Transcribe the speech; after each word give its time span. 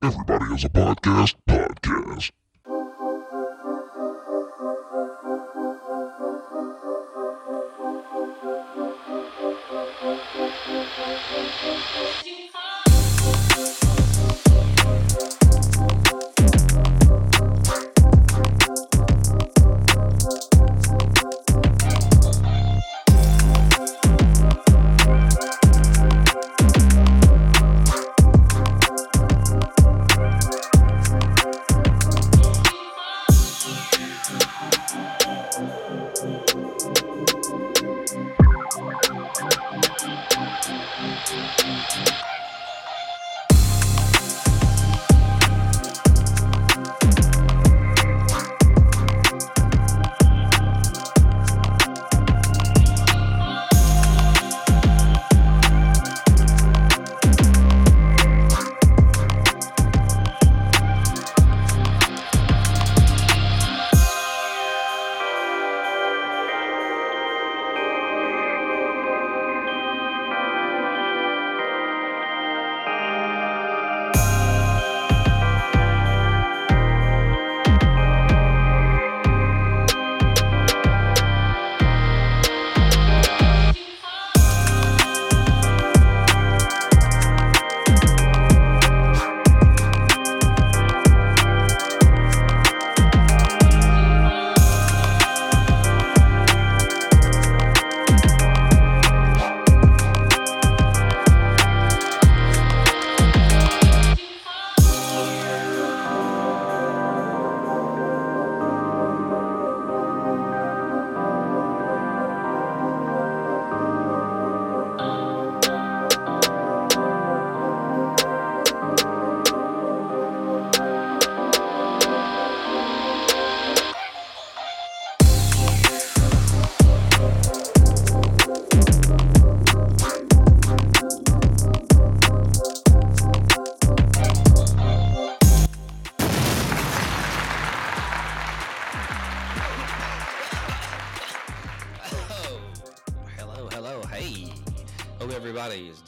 Everybody 0.00 0.44
has 0.44 0.62
a 0.62 0.68
podcast. 0.68 1.34
Podcast. 1.48 2.30
Oh, 11.90 12.47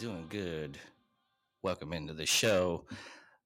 doing 0.00 0.24
good. 0.30 0.78
Welcome 1.62 1.92
into 1.92 2.14
the 2.14 2.24
show. 2.24 2.86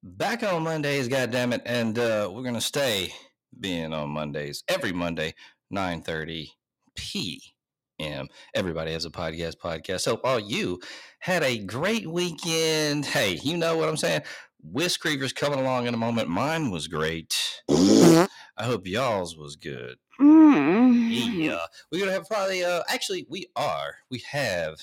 Back 0.01 0.41
on 0.41 0.63
Mondays, 0.63 1.09
goddammit, 1.09 1.63
and 1.65 1.99
uh, 1.99 2.31
we're 2.31 2.43
gonna 2.43 2.61
stay 2.61 3.13
being 3.59 3.91
on 3.91 4.09
Mondays 4.11 4.63
every 4.69 4.93
Monday, 4.93 5.33
9:30 5.73 6.51
p.m. 6.95 8.29
Everybody 8.53 8.93
has 8.93 9.03
a 9.03 9.09
podcast. 9.09 9.57
Podcast. 9.57 10.05
Hope 10.05 10.21
all 10.23 10.39
you 10.39 10.79
had 11.19 11.43
a 11.43 11.57
great 11.57 12.07
weekend. 12.09 13.05
Hey, 13.05 13.37
you 13.43 13.57
know 13.57 13.75
what 13.75 13.89
I'm 13.89 13.97
saying? 13.97 14.21
Whisk 14.63 15.01
Creeper's 15.01 15.33
coming 15.33 15.59
along 15.59 15.87
in 15.87 15.93
a 15.93 15.97
moment. 15.97 16.29
Mine 16.29 16.71
was 16.71 16.87
great. 16.87 17.35
I 17.69 18.27
hope 18.61 18.87
y'all's 18.87 19.35
was 19.35 19.57
good. 19.57 19.97
Yeah, 20.21 21.65
we're 21.91 21.99
gonna 21.99 22.13
have 22.13 22.29
probably. 22.29 22.63
Uh, 22.63 22.83
actually, 22.87 23.27
we 23.29 23.47
are. 23.57 23.95
We 24.09 24.23
have 24.31 24.77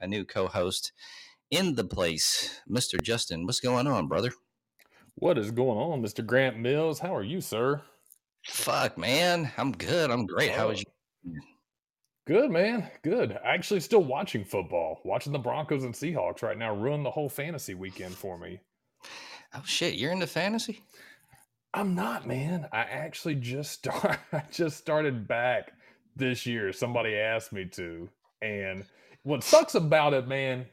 a 0.00 0.06
new 0.06 0.24
co-host 0.24 0.92
in 1.50 1.74
the 1.74 1.84
place, 1.84 2.60
Mr. 2.68 3.00
Justin. 3.00 3.46
What's 3.46 3.60
going 3.60 3.86
on, 3.86 4.08
brother? 4.08 4.30
What 5.16 5.38
is 5.38 5.50
going 5.50 5.78
on, 5.78 6.02
Mr. 6.02 6.24
Grant 6.24 6.58
Mills? 6.58 6.98
How 6.98 7.14
are 7.14 7.22
you, 7.22 7.40
sir? 7.40 7.82
Fuck, 8.46 8.96
man, 8.96 9.52
I'm 9.58 9.72
good. 9.72 10.10
I'm 10.10 10.26
great. 10.26 10.52
How 10.52 10.68
was 10.68 10.78
oh. 10.78 10.82
you? 11.24 11.40
Good, 12.26 12.50
man. 12.50 12.88
Good. 13.02 13.38
Actually, 13.44 13.80
still 13.80 14.04
watching 14.04 14.44
football. 14.44 15.00
Watching 15.04 15.32
the 15.32 15.38
Broncos 15.38 15.84
and 15.84 15.94
Seahawks 15.94 16.42
right 16.42 16.56
now 16.56 16.74
ruin 16.74 17.02
the 17.02 17.10
whole 17.10 17.28
fantasy 17.28 17.74
weekend 17.74 18.14
for 18.14 18.38
me. 18.38 18.60
Oh 19.52 19.62
shit, 19.64 19.94
you're 19.94 20.12
into 20.12 20.28
fantasy? 20.28 20.84
I'm 21.74 21.94
not, 21.94 22.26
man. 22.26 22.68
I 22.72 22.80
actually 22.80 23.34
just 23.34 23.72
start. 23.72 24.18
I 24.32 24.44
just 24.52 24.76
started 24.76 25.26
back 25.26 25.72
this 26.14 26.46
year. 26.46 26.72
Somebody 26.72 27.16
asked 27.16 27.52
me 27.52 27.64
to, 27.72 28.08
and 28.42 28.84
what 29.22 29.44
sucks 29.44 29.74
about 29.74 30.14
it, 30.14 30.26
man, 30.26 30.66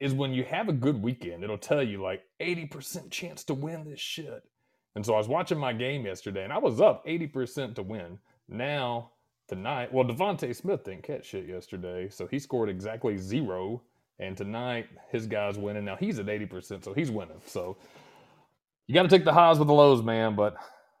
is 0.00 0.12
when 0.12 0.32
you 0.32 0.44
have 0.44 0.68
a 0.68 0.72
good 0.72 1.02
weekend, 1.02 1.44
it'll 1.44 1.58
tell 1.58 1.82
you 1.82 2.02
like 2.02 2.22
80% 2.40 3.10
chance 3.10 3.44
to 3.44 3.54
win 3.54 3.84
this 3.88 4.00
shit. 4.00 4.42
And 4.94 5.04
so 5.04 5.14
I 5.14 5.18
was 5.18 5.28
watching 5.28 5.58
my 5.58 5.72
game 5.72 6.06
yesterday, 6.06 6.44
and 6.44 6.52
I 6.52 6.58
was 6.58 6.80
up 6.80 7.06
80% 7.06 7.74
to 7.76 7.82
win. 7.82 8.18
Now 8.48 9.10
tonight, 9.48 9.92
well, 9.92 10.04
DeVonta 10.04 10.54
Smith 10.54 10.84
didn't 10.84 11.02
catch 11.02 11.26
shit 11.26 11.48
yesterday, 11.48 12.08
so 12.08 12.26
he 12.26 12.38
scored 12.38 12.68
exactly 12.68 13.16
zero. 13.16 13.82
And 14.20 14.36
tonight, 14.36 14.86
his 15.10 15.26
guy's 15.26 15.58
winning. 15.58 15.84
Now 15.84 15.96
he's 15.96 16.20
at 16.20 16.26
80%, 16.26 16.84
so 16.84 16.92
he's 16.94 17.10
winning. 17.10 17.40
So 17.46 17.76
you 18.86 18.94
got 18.94 19.02
to 19.02 19.08
take 19.08 19.24
the 19.24 19.32
highs 19.32 19.58
with 19.58 19.66
the 19.66 19.74
lows, 19.74 20.02
man. 20.02 20.36
But 20.36 20.54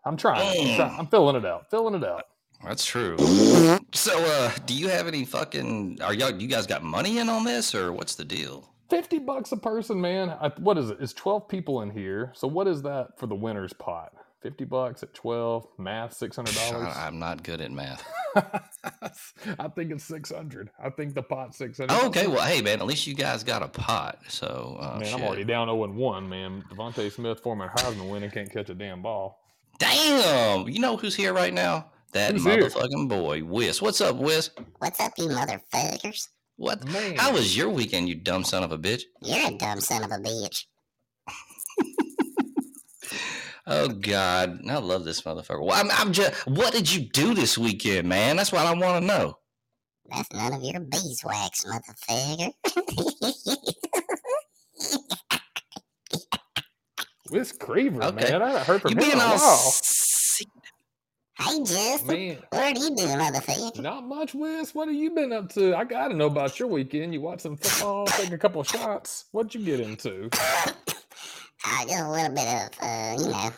I'm 0.04 0.16
trying. 0.16 0.40
I'm, 0.40 0.66
mm. 0.66 0.76
trying. 0.76 0.98
I'm 0.98 1.06
filling 1.06 1.36
it 1.36 1.44
out. 1.44 1.70
Filling 1.70 1.94
it 1.94 2.04
out. 2.04 2.24
That's 2.66 2.84
true. 2.84 3.16
So, 3.92 4.18
uh, 4.18 4.52
do 4.66 4.74
you 4.74 4.88
have 4.88 5.06
any 5.06 5.24
fucking? 5.24 5.98
Are 6.02 6.14
y'all? 6.14 6.30
You 6.30 6.48
guys 6.48 6.66
got 6.66 6.82
money 6.82 7.18
in 7.18 7.28
on 7.28 7.44
this, 7.44 7.74
or 7.74 7.92
what's 7.92 8.14
the 8.14 8.24
deal? 8.24 8.70
50 8.90 9.18
bucks 9.20 9.50
a 9.52 9.56
person, 9.56 10.00
man. 10.00 10.30
I, 10.30 10.48
what 10.58 10.76
is 10.78 10.90
it? 10.90 10.98
It's 11.00 11.12
12 11.14 11.48
people 11.48 11.80
in 11.82 11.90
here. 11.90 12.32
So 12.34 12.46
what 12.46 12.66
is 12.68 12.82
that 12.82 13.18
for 13.18 13.26
the 13.26 13.34
winner's 13.34 13.72
pot? 13.72 14.12
50 14.42 14.64
bucks 14.66 15.02
at 15.02 15.14
12, 15.14 15.66
math 15.78 16.18
$600. 16.18 16.74
I- 16.86 17.06
I'm 17.06 17.18
not 17.18 17.42
good 17.42 17.62
at 17.62 17.70
math. 17.72 18.06
I 19.58 19.68
think 19.68 19.90
it's 19.90 20.04
600. 20.04 20.68
I 20.78 20.90
think 20.90 21.14
the 21.14 21.22
pot 21.22 21.54
600. 21.54 21.90
Oh, 21.90 22.06
okay, 22.08 22.26
well, 22.26 22.46
hey, 22.46 22.60
man, 22.60 22.80
at 22.80 22.86
least 22.86 23.06
you 23.06 23.14
guys 23.14 23.42
got 23.42 23.62
a 23.62 23.68
pot. 23.68 24.18
So, 24.28 24.76
uh, 24.78 24.98
man, 24.98 25.04
shit. 25.06 25.14
I'm 25.14 25.22
already 25.22 25.44
down 25.44 25.68
0 25.68 25.84
and 25.84 25.96
1, 25.96 26.28
man. 26.28 26.62
DeVonta 26.70 27.10
Smith, 27.10 27.40
former 27.40 27.70
Heisman 27.76 28.10
winner, 28.10 28.28
can't 28.28 28.52
catch 28.52 28.68
a 28.68 28.74
damn 28.74 29.00
ball. 29.00 29.40
Damn! 29.78 30.68
You 30.68 30.78
know 30.78 30.96
who's 30.98 31.16
here 31.16 31.32
right 31.32 31.52
now? 31.52 31.86
That 32.14 32.32
Who's 32.32 32.44
here? 32.44 32.62
motherfucking 32.68 33.08
boy, 33.08 33.42
Wiz. 33.44 33.82
What's 33.82 34.00
up, 34.00 34.14
Wiz? 34.16 34.50
What's 34.78 35.00
up, 35.00 35.12
you 35.18 35.26
motherfuckers? 35.26 36.28
What? 36.56 36.84
Man. 36.84 37.16
How 37.16 37.32
was 37.32 37.56
your 37.56 37.68
weekend, 37.70 38.08
you 38.08 38.14
dumb 38.14 38.44
son 38.44 38.62
of 38.62 38.70
a 38.70 38.78
bitch? 38.78 39.02
You're 39.20 39.48
a 39.48 39.58
dumb 39.58 39.80
son 39.80 40.04
of 40.04 40.12
a 40.12 40.18
bitch. 40.18 40.64
Oh 43.66 43.88
God, 43.88 44.60
I 44.68 44.76
love 44.78 45.04
this 45.04 45.22
motherfucker. 45.22 45.64
Well, 45.64 45.72
I'm, 45.74 45.90
I'm 45.90 46.12
just. 46.12 46.46
What 46.46 46.72
did 46.74 46.92
you 46.92 47.00
do 47.08 47.32
this 47.34 47.56
weekend, 47.58 48.06
man? 48.08 48.36
That's 48.36 48.52
what 48.52 48.66
I 48.66 48.74
want 48.74 49.00
to 49.00 49.06
know. 49.06 49.38
That's 50.10 50.30
none 50.32 50.52
of 50.52 50.62
your 50.62 50.80
beeswax, 50.80 51.64
motherfucker. 51.64 52.52
Wiz 57.30 57.52
Creever, 57.54 58.02
Okay. 58.04 58.30
man. 58.32 58.42
I 58.42 58.48
haven't 58.50 58.66
heard 58.66 58.82
from 58.82 58.90
You 58.92 58.96
him 58.98 59.02
in 59.02 59.08
being 59.10 59.20
a 59.20 59.24
all 59.24 59.36
while. 59.38 59.72
Sick. 61.38 61.46
hey, 61.46 61.58
Justin. 61.64 62.06
Man, 62.06 62.38
What 62.50 62.62
are 62.62 62.80
you 62.80 62.96
doing, 62.96 63.08
motherfucker? 63.18 63.80
not 63.80 64.04
much, 64.06 64.34
Wes. 64.34 64.74
What 64.74 64.88
have 64.88 64.96
you 64.96 65.10
been 65.10 65.32
up 65.32 65.48
to? 65.54 65.74
I 65.76 65.84
got 65.84 66.08
to 66.08 66.14
know 66.14 66.26
about 66.26 66.58
your 66.58 66.68
weekend. 66.68 67.12
You 67.14 67.20
watch 67.20 67.40
some 67.40 67.56
football, 67.56 68.06
take 68.06 68.32
a 68.32 68.38
couple 68.38 68.60
of 68.60 68.68
shots. 68.68 69.26
What'd 69.32 69.54
you 69.54 69.64
get 69.64 69.80
into? 69.80 70.30
Uh, 71.66 71.82
just 71.86 71.98
a 71.98 72.10
little 72.10 72.34
bit 72.34 72.46
of, 72.46 72.68
uh, 72.82 73.16
you 73.18 73.30
know, 73.30 73.50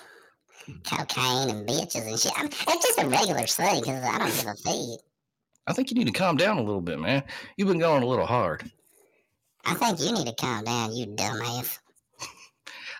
cocaine 0.84 1.50
and 1.50 1.66
bitches 1.68 2.06
and 2.06 2.16
shit. 2.16 2.30
I 2.36 2.42
mean, 2.42 2.52
it's 2.52 2.86
just 2.86 3.02
a 3.02 3.08
regular 3.08 3.40
thing 3.48 3.80
because 3.80 4.04
I 4.04 4.18
don't 4.18 4.28
give 4.32 4.46
a 4.46 4.54
feed. 4.54 4.98
I 5.66 5.72
think 5.72 5.90
you 5.90 5.96
need 5.96 6.06
to 6.06 6.12
calm 6.12 6.36
down 6.36 6.58
a 6.58 6.62
little 6.62 6.80
bit, 6.80 7.00
man. 7.00 7.24
You've 7.56 7.66
been 7.66 7.80
going 7.80 8.04
a 8.04 8.06
little 8.06 8.24
hard. 8.26 8.70
I 9.64 9.74
think 9.74 9.98
you 9.98 10.12
need 10.12 10.28
to 10.28 10.34
calm 10.36 10.62
down, 10.62 10.94
you 10.94 11.06
dumbass. 11.06 11.80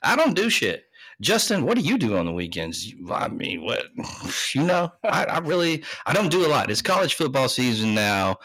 I 0.03 0.17
don't 0.17 0.35
do 0.35 0.51
shit. 0.51 0.86
Justin, 1.21 1.65
what 1.65 1.77
do 1.77 1.83
you 1.83 1.97
do 1.97 2.17
on 2.17 2.27
the 2.27 2.33
weekends? 2.33 2.93
I 3.11 3.29
mean, 3.29 3.65
what 3.65 3.87
you 4.55 4.63
know? 4.63 4.93
I, 5.03 5.25
I 5.25 5.39
really 5.39 5.83
I 6.05 6.13
don't 6.13 6.31
do 6.31 6.47
a 6.47 6.49
lot. 6.49 6.71
It's 6.71 6.83
college 6.83 7.15
football 7.15 7.49
season 7.49 7.95
now 7.95 8.37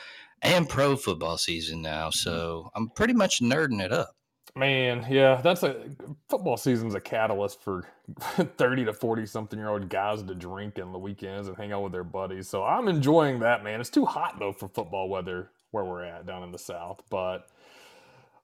and 0.41 0.67
pro 0.67 0.95
football 0.95 1.37
season 1.37 1.81
now, 1.81 2.09
so 2.09 2.71
I'm 2.75 2.89
pretty 2.89 3.13
much 3.13 3.41
nerding 3.41 3.81
it 3.81 3.91
up. 3.91 4.15
Man, 4.55 5.05
yeah, 5.09 5.39
that's 5.41 5.63
a 5.63 5.85
football 6.29 6.57
season's 6.57 6.93
a 6.93 6.99
catalyst 6.99 7.61
for 7.61 7.87
30 8.19 8.85
to 8.85 8.93
40 8.93 9.25
something 9.25 9.57
year 9.57 9.69
old 9.69 9.87
guys 9.87 10.23
to 10.23 10.35
drink 10.35 10.77
in 10.77 10.91
the 10.91 10.99
weekends 10.99 11.47
and 11.47 11.55
hang 11.55 11.71
out 11.71 11.83
with 11.83 11.93
their 11.93 12.03
buddies. 12.03 12.49
So 12.49 12.63
I'm 12.63 12.87
enjoying 12.87 13.39
that, 13.39 13.63
man. 13.63 13.79
It's 13.79 13.89
too 13.89 14.05
hot 14.05 14.39
though 14.39 14.51
for 14.51 14.67
football 14.67 15.09
weather 15.09 15.51
where 15.71 15.85
we're 15.85 16.03
at 16.03 16.25
down 16.25 16.43
in 16.43 16.51
the 16.51 16.59
south, 16.59 17.01
but 17.09 17.47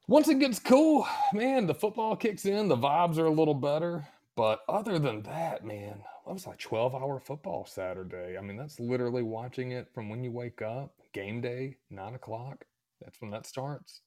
once 0.08 0.30
it 0.30 0.40
gets 0.40 0.60
cool, 0.60 1.06
man, 1.34 1.68
the 1.68 1.74
football 1.74 2.16
kicks 2.16 2.46
in, 2.46 2.70
the 2.70 2.78
vibes 2.78 3.18
are 3.18 3.26
a 3.26 3.32
little 3.32 3.54
better. 3.54 4.08
But 4.38 4.62
other 4.70 5.00
than 5.00 5.24
that, 5.24 5.66
man, 5.66 6.04
that 6.28 6.34
was 6.34 6.46
like 6.46 6.60
12 6.60 6.94
hour 6.94 7.20
football 7.20 7.66
Saturday. 7.66 8.38
I 8.38 8.42
mean, 8.42 8.56
that's 8.56 8.80
literally 8.80 9.24
watching 9.24 9.72
it 9.72 9.88
from 9.96 10.10
when 10.10 10.24
you 10.24 10.32
wake 10.32 10.62
up, 10.62 10.94
game 11.12 11.42
day, 11.42 11.78
nine 11.90 12.14
o'clock. 12.14 12.64
That's 13.02 13.20
when 13.20 13.32
that 13.32 13.48
starts. 13.48 14.02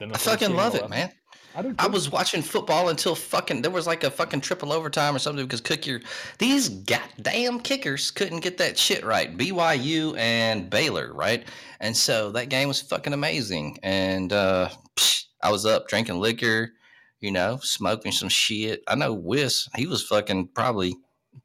Then 0.00 0.10
I 0.12 0.18
fucking 0.18 0.54
love 0.54 0.74
it, 0.74 0.90
man. 0.90 1.12
I 1.54 1.72
I 1.78 1.86
was 1.86 2.10
watching 2.10 2.42
football 2.42 2.88
until 2.88 3.14
fucking 3.14 3.62
there 3.62 3.70
was 3.70 3.86
like 3.86 4.02
a 4.02 4.10
fucking 4.10 4.40
triple 4.40 4.72
overtime 4.72 5.14
or 5.14 5.20
something 5.20 5.46
because 5.46 5.60
kicker 5.60 6.00
these 6.38 6.68
goddamn 6.68 7.60
kickers 7.60 8.10
couldn't 8.10 8.40
get 8.40 8.58
that 8.58 8.76
shit 8.76 9.04
right. 9.04 9.34
BYU 9.38 10.18
and 10.18 10.68
Baylor, 10.68 11.14
right? 11.14 11.46
And 11.80 11.96
so 11.96 12.32
that 12.32 12.50
game 12.50 12.68
was 12.68 12.82
fucking 12.82 13.14
amazing. 13.14 13.78
And 13.82 14.32
uh 14.32 14.68
psh, 14.96 15.24
I 15.42 15.50
was 15.50 15.64
up 15.64 15.88
drinking 15.88 16.20
liquor, 16.20 16.72
you 17.20 17.30
know, 17.32 17.58
smoking 17.62 18.12
some 18.12 18.28
shit. 18.28 18.82
I 18.88 18.94
know 18.94 19.12
Wiss, 19.14 19.68
he 19.76 19.86
was 19.86 20.02
fucking 20.06 20.48
probably 20.54 20.94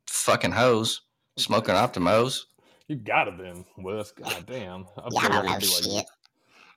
fucking 0.08 0.52
hose, 0.52 1.02
smoking 1.38 1.76
Optimos. 1.76 2.42
You 2.88 2.96
got 2.98 3.28
it 3.30 3.38
then, 3.38 3.66
Wiss. 3.78 4.12
God 4.12 4.46
damn. 4.48 4.86
I'm 4.98 5.12
Y'all 5.12 5.30
don't 5.30 5.46
know 5.46 5.52
like- 5.52 5.64
shit. 5.64 6.06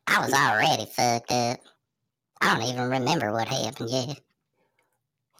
I 0.06 0.20
was 0.20 0.32
already 0.34 0.84
fucked 0.86 1.32
up. 1.32 1.60
I 2.40 2.54
don't 2.58 2.68
even 2.68 2.90
remember 2.90 3.32
what 3.32 3.48
happened 3.48 3.88
yet. 3.90 4.20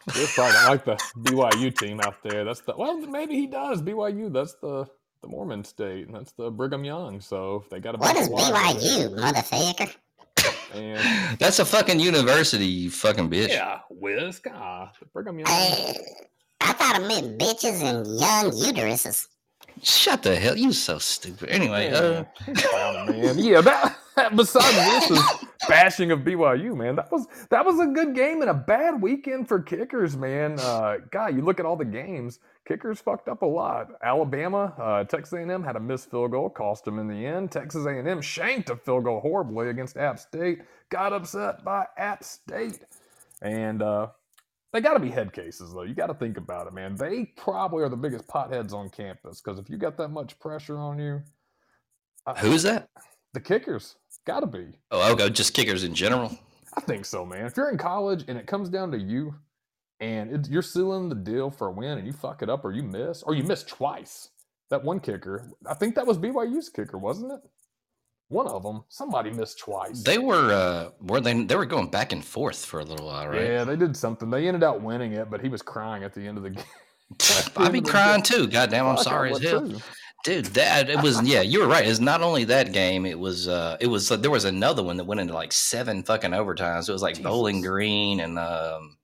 Wes 0.06 0.34
probably 0.34 0.54
like 0.68 0.84
the 0.84 0.96
BYU 1.18 1.76
team 1.78 2.00
out 2.00 2.16
there. 2.22 2.44
That's 2.44 2.60
the 2.62 2.74
well, 2.76 2.96
maybe 2.98 3.34
he 3.34 3.46
does. 3.46 3.82
BYU, 3.82 4.32
that's 4.32 4.54
the 4.54 4.86
the 5.22 5.28
Mormon 5.28 5.64
state, 5.64 6.06
and 6.06 6.14
that's 6.14 6.32
the 6.32 6.50
Brigham 6.50 6.84
Young. 6.84 7.20
So 7.20 7.56
if 7.64 7.70
they 7.70 7.80
got 7.80 7.94
a 7.94 7.98
What 7.98 8.16
is 8.16 8.28
BYU, 8.28 9.14
motherfucker? 9.18 9.94
And 10.74 11.38
That's 11.38 11.58
a 11.58 11.64
fucking 11.64 12.00
university, 12.00 12.66
you 12.66 12.90
fucking 12.90 13.30
bitch. 13.30 13.48
yeah, 13.48 13.80
Wes, 13.90 14.38
God, 14.38 14.90
Brigham 15.12 15.38
Young. 15.38 15.48
Uh, 15.48 15.92
I 16.60 16.72
thought 16.72 16.96
I 16.96 16.98
meant 17.06 17.38
bitches 17.38 17.82
and 17.82 18.06
young 18.06 18.50
uteruses. 18.52 19.28
Shut 19.82 20.22
the 20.22 20.36
hell, 20.36 20.56
you 20.56 20.72
so 20.72 20.98
stupid. 20.98 21.48
Anyway, 21.50 21.90
uh 21.90 22.24
Man, 22.72 23.06
man. 23.20 23.38
Yeah, 23.38 23.60
that, 23.60 23.96
that 24.16 24.36
besides 24.36 25.08
this 25.08 25.10
is 25.18 25.24
bashing 25.68 26.10
of 26.12 26.20
BYU, 26.20 26.76
man. 26.76 26.96
That 26.96 27.10
was 27.10 27.26
that 27.50 27.64
was 27.64 27.80
a 27.80 27.86
good 27.86 28.14
game 28.14 28.40
and 28.40 28.50
a 28.50 28.54
bad 28.54 29.02
weekend 29.02 29.48
for 29.48 29.60
kickers, 29.60 30.16
man. 30.16 30.58
Uh, 30.60 30.98
God, 31.10 31.34
you 31.34 31.42
look 31.42 31.58
at 31.58 31.66
all 31.66 31.76
the 31.76 31.84
games, 31.84 32.38
kickers 32.66 33.00
fucked 33.00 33.28
up 33.28 33.42
a 33.42 33.46
lot. 33.46 33.92
Alabama, 34.02 34.74
uh, 34.78 35.04
Texas 35.04 35.32
A&M 35.34 35.62
had 35.62 35.76
a 35.76 35.80
missed 35.80 36.10
field 36.10 36.30
goal, 36.30 36.48
cost 36.48 36.84
them 36.84 36.98
in 36.98 37.08
the 37.08 37.26
end. 37.26 37.50
Texas 37.50 37.86
A&M 37.86 38.20
shanked 38.20 38.70
a 38.70 38.76
field 38.76 39.04
goal 39.04 39.20
horribly 39.20 39.68
against 39.68 39.96
App 39.96 40.18
State, 40.18 40.62
got 40.90 41.12
upset 41.12 41.64
by 41.64 41.84
App 41.98 42.24
State, 42.24 42.80
and 43.42 43.82
uh, 43.82 44.08
they 44.72 44.80
got 44.80 44.94
to 44.94 45.00
be 45.00 45.10
head 45.10 45.32
cases 45.32 45.72
though. 45.72 45.82
You 45.82 45.94
got 45.94 46.06
to 46.06 46.14
think 46.14 46.36
about 46.36 46.66
it, 46.66 46.72
man. 46.72 46.96
They 46.96 47.26
probably 47.36 47.82
are 47.82 47.88
the 47.88 47.96
biggest 47.96 48.26
potheads 48.26 48.72
on 48.72 48.90
campus 48.90 49.40
because 49.40 49.58
if 49.58 49.68
you 49.68 49.76
got 49.76 49.96
that 49.98 50.08
much 50.08 50.38
pressure 50.38 50.78
on 50.78 50.98
you, 50.98 51.22
who's 52.38 52.62
that? 52.62 52.88
the 53.34 53.40
kickers 53.40 53.96
got 54.24 54.40
to 54.40 54.46
be. 54.46 54.78
Oh, 54.90 55.12
okay, 55.12 55.28
just 55.28 55.52
kickers 55.52 55.84
in 55.84 55.94
general. 55.94 56.36
I 56.76 56.80
think 56.80 57.04
so, 57.04 57.26
man. 57.26 57.44
If 57.44 57.56
you're 57.56 57.70
in 57.70 57.76
college 57.76 58.24
and 58.28 58.38
it 58.38 58.46
comes 58.46 58.68
down 58.68 58.90
to 58.92 58.98
you, 58.98 59.34
and 60.00 60.30
it, 60.30 60.50
you're 60.50 60.62
sealing 60.62 61.08
the 61.08 61.14
deal 61.14 61.50
for 61.50 61.68
a 61.68 61.72
win, 61.72 61.98
and 61.98 62.06
you 62.06 62.12
fuck 62.12 62.42
it 62.42 62.50
up 62.50 62.64
or 62.64 62.72
you 62.72 62.82
miss, 62.82 63.22
or 63.22 63.34
you 63.34 63.42
miss 63.44 63.62
twice. 63.62 64.28
That 64.70 64.82
one 64.82 65.00
kicker, 65.00 65.50
I 65.66 65.74
think 65.74 65.94
that 65.94 66.06
was 66.06 66.18
BYU's 66.18 66.68
kicker, 66.68 66.98
wasn't 66.98 67.32
it? 67.32 67.40
One 68.28 68.48
of 68.48 68.62
them, 68.62 68.84
somebody 68.88 69.30
missed 69.30 69.58
twice. 69.58 70.02
They 70.02 70.18
were 70.18 70.52
uh 70.52 70.90
were 71.00 71.20
they 71.20 71.44
they 71.44 71.56
were 71.56 71.66
going 71.66 71.88
back 71.90 72.12
and 72.12 72.24
forth 72.24 72.64
for 72.64 72.80
a 72.80 72.84
little 72.84 73.06
while, 73.06 73.28
right? 73.28 73.42
Yeah, 73.42 73.64
they 73.64 73.76
did 73.76 73.96
something. 73.96 74.30
They 74.30 74.48
ended 74.48 74.62
up 74.62 74.80
winning 74.80 75.12
it, 75.12 75.30
but 75.30 75.40
he 75.42 75.48
was 75.48 75.60
crying 75.62 76.02
at 76.02 76.14
the 76.14 76.26
end 76.26 76.38
of 76.38 76.42
the 76.42 76.50
game. 76.50 76.64
I'd 77.56 77.72
be 77.72 77.82
crying 77.82 78.22
too. 78.22 78.48
Goddamn, 78.48 78.86
I'm 78.86 78.96
sorry 78.96 79.32
as 79.32 79.42
hell. 79.42 79.68
too. 79.68 79.78
Dude, 80.24 80.46
that 80.46 80.88
it 80.88 81.02
was 81.02 81.22
yeah, 81.22 81.42
you 81.42 81.60
were 81.60 81.66
right. 81.66 81.86
It's 81.86 82.00
not 82.00 82.22
only 82.22 82.44
that 82.44 82.72
game, 82.72 83.04
it 83.04 83.18
was 83.18 83.46
uh 83.46 83.76
it 83.78 83.88
was 83.88 84.08
there 84.08 84.30
was 84.30 84.46
another 84.46 84.82
one 84.82 84.96
that 84.96 85.04
went 85.04 85.20
into 85.20 85.34
like 85.34 85.52
seven 85.52 86.02
fucking 86.02 86.30
overtimes. 86.30 86.88
It 86.88 86.92
was 86.92 87.02
like 87.02 87.22
Bowling 87.22 87.60
Green 87.60 88.20
and 88.20 88.38
um 88.38 88.96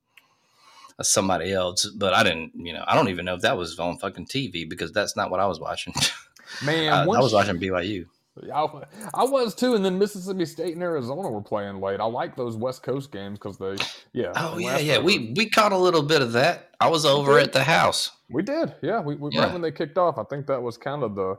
somebody 1.02 1.52
else, 1.52 1.86
but 1.86 2.14
I 2.14 2.22
didn't, 2.22 2.52
you 2.54 2.72
know, 2.72 2.84
I 2.86 2.94
don't 2.94 3.08
even 3.08 3.24
know 3.24 3.34
if 3.34 3.42
that 3.42 3.56
was 3.56 3.78
on 3.78 3.98
fucking 3.98 4.26
TV 4.26 4.68
because 4.68 4.92
that's 4.92 5.16
not 5.16 5.30
what 5.30 5.40
I 5.40 5.46
was 5.46 5.60
watching. 5.60 5.94
Man, 6.64 6.92
I, 6.92 7.02
I 7.02 7.06
was 7.06 7.32
watching 7.32 7.58
BYU. 7.60 8.06
I, 8.52 8.66
I 9.14 9.24
was 9.24 9.54
too, 9.54 9.74
and 9.74 9.84
then 9.84 9.98
Mississippi 9.98 10.46
State 10.46 10.74
and 10.74 10.82
Arizona 10.82 11.30
were 11.30 11.42
playing 11.42 11.80
late. 11.80 12.00
I 12.00 12.04
like 12.04 12.36
those 12.36 12.56
West 12.56 12.82
Coast 12.82 13.12
games 13.12 13.38
because 13.38 13.58
they, 13.58 13.76
yeah. 14.12 14.32
Oh 14.36 14.56
yeah, 14.56 14.78
yeah. 14.78 14.98
We 14.98 15.32
we 15.36 15.50
caught 15.50 15.72
a 15.72 15.76
little 15.76 16.02
bit 16.02 16.22
of 16.22 16.32
that. 16.32 16.70
I 16.80 16.88
was 16.88 17.04
over 17.04 17.38
at 17.38 17.52
the 17.52 17.62
house. 17.64 18.10
We 18.30 18.42
did, 18.42 18.74
yeah. 18.82 19.00
We, 19.00 19.16
we 19.16 19.30
Yeah. 19.32 19.44
right 19.44 19.52
when 19.52 19.62
they 19.62 19.72
kicked 19.72 19.98
off, 19.98 20.16
I 20.16 20.24
think 20.24 20.46
that 20.46 20.62
was 20.62 20.78
kind 20.78 21.02
of 21.02 21.14
the 21.16 21.36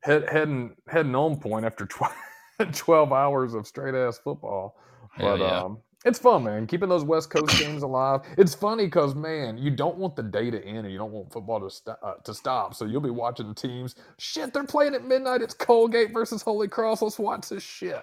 head 0.00 0.28
heading 0.28 0.74
heading 0.88 1.14
on 1.14 1.38
point 1.38 1.64
after 1.64 1.86
tw- 1.86 2.72
twelve 2.76 3.12
hours 3.12 3.54
of 3.54 3.66
straight 3.66 3.94
ass 3.94 4.18
football. 4.18 4.76
But 5.18 5.38
yeah. 5.38 5.60
um, 5.62 5.78
it's 6.04 6.18
fun, 6.18 6.44
man. 6.44 6.66
Keeping 6.66 6.88
those 6.88 7.04
West 7.04 7.30
Coast 7.30 7.58
games 7.58 7.82
alive. 7.82 8.20
It's 8.36 8.54
funny 8.54 8.84
because 8.86 9.14
man, 9.14 9.56
you 9.58 9.70
don't 9.70 9.96
want 9.96 10.16
the 10.16 10.22
day 10.22 10.50
to 10.50 10.64
end, 10.64 10.78
and 10.78 10.92
you 10.92 10.98
don't 10.98 11.12
want 11.12 11.32
football 11.32 11.60
to 11.60 11.70
stop. 11.70 11.98
Uh, 12.02 12.14
to 12.24 12.34
stop. 12.34 12.74
So 12.74 12.84
you'll 12.84 13.00
be 13.00 13.10
watching 13.10 13.48
the 13.48 13.54
teams. 13.54 13.94
Shit, 14.18 14.52
they're 14.52 14.64
playing 14.64 14.94
at 14.94 15.04
midnight. 15.04 15.42
It's 15.42 15.54
Colgate 15.54 16.12
versus 16.12 16.42
Holy 16.42 16.68
Cross. 16.68 17.02
Let's 17.02 17.18
watch 17.18 17.48
this 17.48 17.62
shit. 17.62 18.02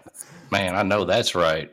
Man, 0.52 0.76
I 0.76 0.84
know 0.84 1.06
that's 1.06 1.36
right. 1.36 1.72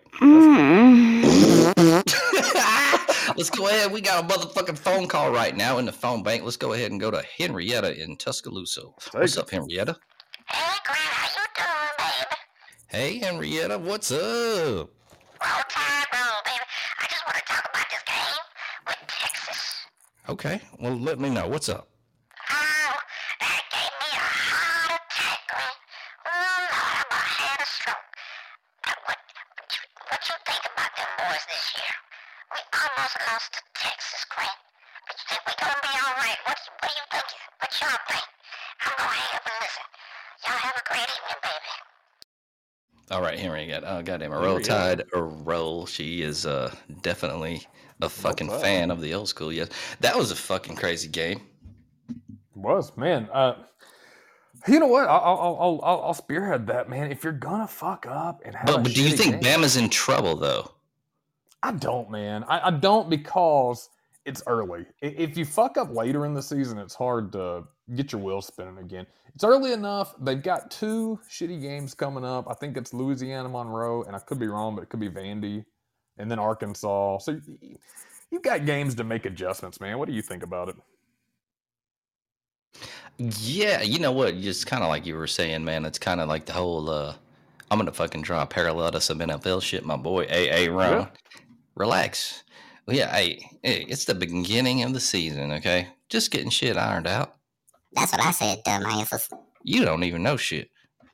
Let's 3.37 3.50
go 3.50 3.68
ahead. 3.68 3.92
We 3.92 4.00
got 4.00 4.25
a 4.25 4.26
motherfucking 4.26 4.78
phone 4.78 5.06
call 5.06 5.30
right 5.30 5.56
now 5.56 5.78
in 5.78 5.85
the 5.87 5.92
phone 5.92 6.23
bank. 6.25 6.42
Let's 6.42 6.56
go 6.56 6.73
ahead 6.73 6.90
and 6.90 7.00
go 7.00 7.11
to 7.11 7.23
Henrietta 7.38 8.02
in 8.02 8.16
Tuscaloosa. 8.16 8.82
What's 9.12 9.37
it. 9.37 9.40
up, 9.40 9.50
Henrietta? 9.50 9.97
Hey, 10.49 10.76
Grant, 10.85 10.99
how 10.99 11.28
you 11.28 11.47
doing, 11.54 11.94
baby? 11.99 12.37
Hey, 12.88 13.18
Henrietta, 13.18 13.78
what's 13.78 14.11
up? 14.11 14.90
Roll 15.40 15.62
tide, 15.68 16.06
roll, 16.12 16.42
baby. 16.44 16.64
I 16.99 17.06
just 17.08 17.25
want 17.26 17.37
to 17.38 17.44
talk 17.44 17.64
about 17.73 17.87
this 17.90 18.02
game 18.06 18.42
with 18.88 18.97
Texas. 19.06 19.87
Okay, 20.28 20.61
well, 20.78 20.94
let 20.99 21.18
me 21.18 21.30
know. 21.30 21.49
What's 21.49 21.68
up? 21.70 21.88
Oh, 22.52 22.92
that 23.40 23.62
gave 23.73 23.92
me 23.97 24.08
a 24.12 24.20
heart 24.20 24.92
attack, 25.00 25.40
Grant. 25.49 25.80
Oh, 26.28 26.28
Lord, 26.28 26.68
I 26.68 27.00
about 27.08 27.28
had 27.32 27.61
a 27.64 27.68
stroke. 27.68 28.12
Uh, 28.85 28.92
what, 29.08 29.16
what, 29.56 29.68
you, 29.73 29.82
what 30.12 30.20
you 30.28 30.37
think 30.44 30.62
about 30.68 30.92
them 31.00 31.11
boys 31.16 31.44
this 31.49 31.66
year? 31.80 31.97
We 32.52 32.61
almost 32.76 33.16
lost 33.25 33.49
to 33.56 33.61
Texas, 33.73 34.23
Grant. 34.28 34.61
But 35.08 35.16
you 35.16 35.25
think 35.32 35.42
we 35.49 35.52
gonna 35.64 35.80
be 35.80 35.92
all 35.97 36.16
right? 36.20 36.40
What, 36.44 36.58
what 36.61 36.90
do 36.92 36.97
you 37.00 37.06
think? 37.08 37.28
What 37.56 37.70
y'all 37.80 38.02
think? 38.12 38.26
I'm 38.85 38.92
gonna 39.00 39.16
hang 39.16 39.32
up 39.32 39.44
and 39.49 39.58
listen. 39.64 39.87
Y'all 40.44 40.61
have 40.61 40.76
a 40.76 40.85
great 40.92 41.08
evening, 41.08 41.40
baby. 41.40 41.73
All 43.16 43.23
right, 43.25 43.38
Henrietta. 43.40 43.87
Oh, 43.97 44.02
goddamn, 44.04 44.37
a 44.37 44.37
roll 44.37 44.61
Henrietta. 44.61 44.68
tide 44.68 45.00
or 45.16 45.25
roll. 45.25 45.87
She 45.88 46.20
is 46.20 46.44
uh 46.44 46.68
definitely 47.00 47.64
a 48.02 48.09
fucking 48.09 48.49
Tide. 48.49 48.61
fan 48.61 48.90
of 48.90 49.00
the 49.00 49.14
old 49.14 49.28
school. 49.28 49.52
Yes, 49.52 49.69
that 50.00 50.17
was 50.17 50.31
a 50.31 50.37
fucking 50.37 50.76
crazy 50.76 51.09
game. 51.09 51.40
Was 52.55 52.97
man. 52.97 53.28
Uh, 53.33 53.55
you 54.67 54.81
know 54.81 54.87
what? 54.87 55.09
I'll, 55.09 55.21
I'll, 55.21 55.38
I'll, 55.61 55.81
I'll, 55.85 56.02
I'll 56.07 56.14
spearhead 56.14 56.67
that, 56.67 56.88
man. 56.88 57.11
If 57.12 57.23
you're 57.23 57.33
gonna 57.33 57.69
fuck 57.69 58.07
up 58.09 58.43
and 58.45 58.55
have, 58.55 58.67
But, 58.67 58.81
a 58.81 58.83
but 58.83 58.95
do 58.95 59.02
you 59.02 59.17
think 59.17 59.40
game- 59.40 59.61
Bama's 59.61 59.76
in 59.76 59.88
trouble 59.88 60.37
though? 60.37 60.71
I 61.62 61.73
don't, 61.73 62.11
man. 62.11 62.45
I, 62.45 62.69
I 62.69 62.71
don't 62.71 63.09
because 63.11 63.88
it's 64.25 64.43
early. 64.47 64.87
If 65.00 65.37
you 65.37 65.45
fuck 65.45 65.76
up 65.78 65.93
later 65.95 66.25
in 66.26 66.35
the 66.35 66.43
season, 66.43 66.78
it's 66.78 66.95
hard 66.95 67.33
to 67.33 67.64
get 67.95 68.12
your 68.12 68.21
wheels 68.21 68.47
spinning 68.47 68.78
again. 68.78 69.07
It's 69.35 69.43
early 69.45 69.73
enough. 69.73 70.14
They've 70.21 70.43
got 70.43 70.71
two 70.71 71.19
shitty 71.31 71.61
games 71.61 71.95
coming 71.95 72.25
up. 72.25 72.47
I 72.50 72.55
think 72.55 72.76
it's 72.76 72.93
Louisiana 72.93 73.49
Monroe, 73.49 74.02
and 74.02 74.14
I 74.14 74.19
could 74.21 74.38
be 74.38 74.47
wrong, 74.49 74.75
but 74.75 74.83
it 74.83 74.88
could 74.88 75.00
be 75.00 75.09
Vandy, 75.09 75.64
and 76.18 76.30
then 76.30 76.38
Arkansas. 76.38 77.18
So 77.18 77.40
you've 78.30 78.42
got 78.42 78.66
games 78.66 78.94
to 78.96 79.04
make 79.04 79.26
adjustments, 79.26 79.80
man. 79.80 79.98
What 79.98 80.08
do 80.08 80.14
you 80.14 80.22
think 80.22 80.42
about 80.42 80.68
it? 80.68 80.76
Yeah, 83.18 83.82
you 83.82 83.98
know 83.98 84.12
what? 84.12 84.38
Just 84.38 84.66
kind 84.66 84.82
of 84.82 84.88
like 84.88 85.04
you 85.04 85.16
were 85.16 85.26
saying, 85.26 85.64
man. 85.64 85.84
It's 85.84 85.98
kind 85.98 86.20
of 86.20 86.28
like 86.28 86.46
the 86.46 86.52
whole. 86.52 86.88
uh 86.90 87.14
I'm 87.70 87.78
gonna 87.78 87.92
fucking 87.92 88.22
draw 88.22 88.42
a 88.42 88.46
parallel 88.46 88.92
to 88.92 89.00
some 89.00 89.18
NFL 89.18 89.62
shit, 89.62 89.84
my 89.84 89.96
boy. 89.96 90.25
AA 90.26 90.72
Ron, 90.72 91.08
relax. 91.75 92.44
Well, 92.87 92.96
yeah, 92.96 93.14
hey, 93.14 93.44
hey, 93.62 93.84
it's 93.88 94.06
the 94.06 94.14
beginning 94.14 94.82
of 94.84 94.94
the 94.94 95.00
season, 95.00 95.52
okay? 95.52 95.88
Just 96.08 96.30
getting 96.30 96.48
shit 96.48 96.78
ironed 96.78 97.06
out. 97.06 97.34
That's 97.92 98.12
what 98.12 98.22
I 98.22 98.30
said, 98.30 98.64
dumbasses. 98.64 99.30
You 99.62 99.84
don't 99.84 100.04
even 100.04 100.22
know 100.22 100.38
shit. 100.38 100.70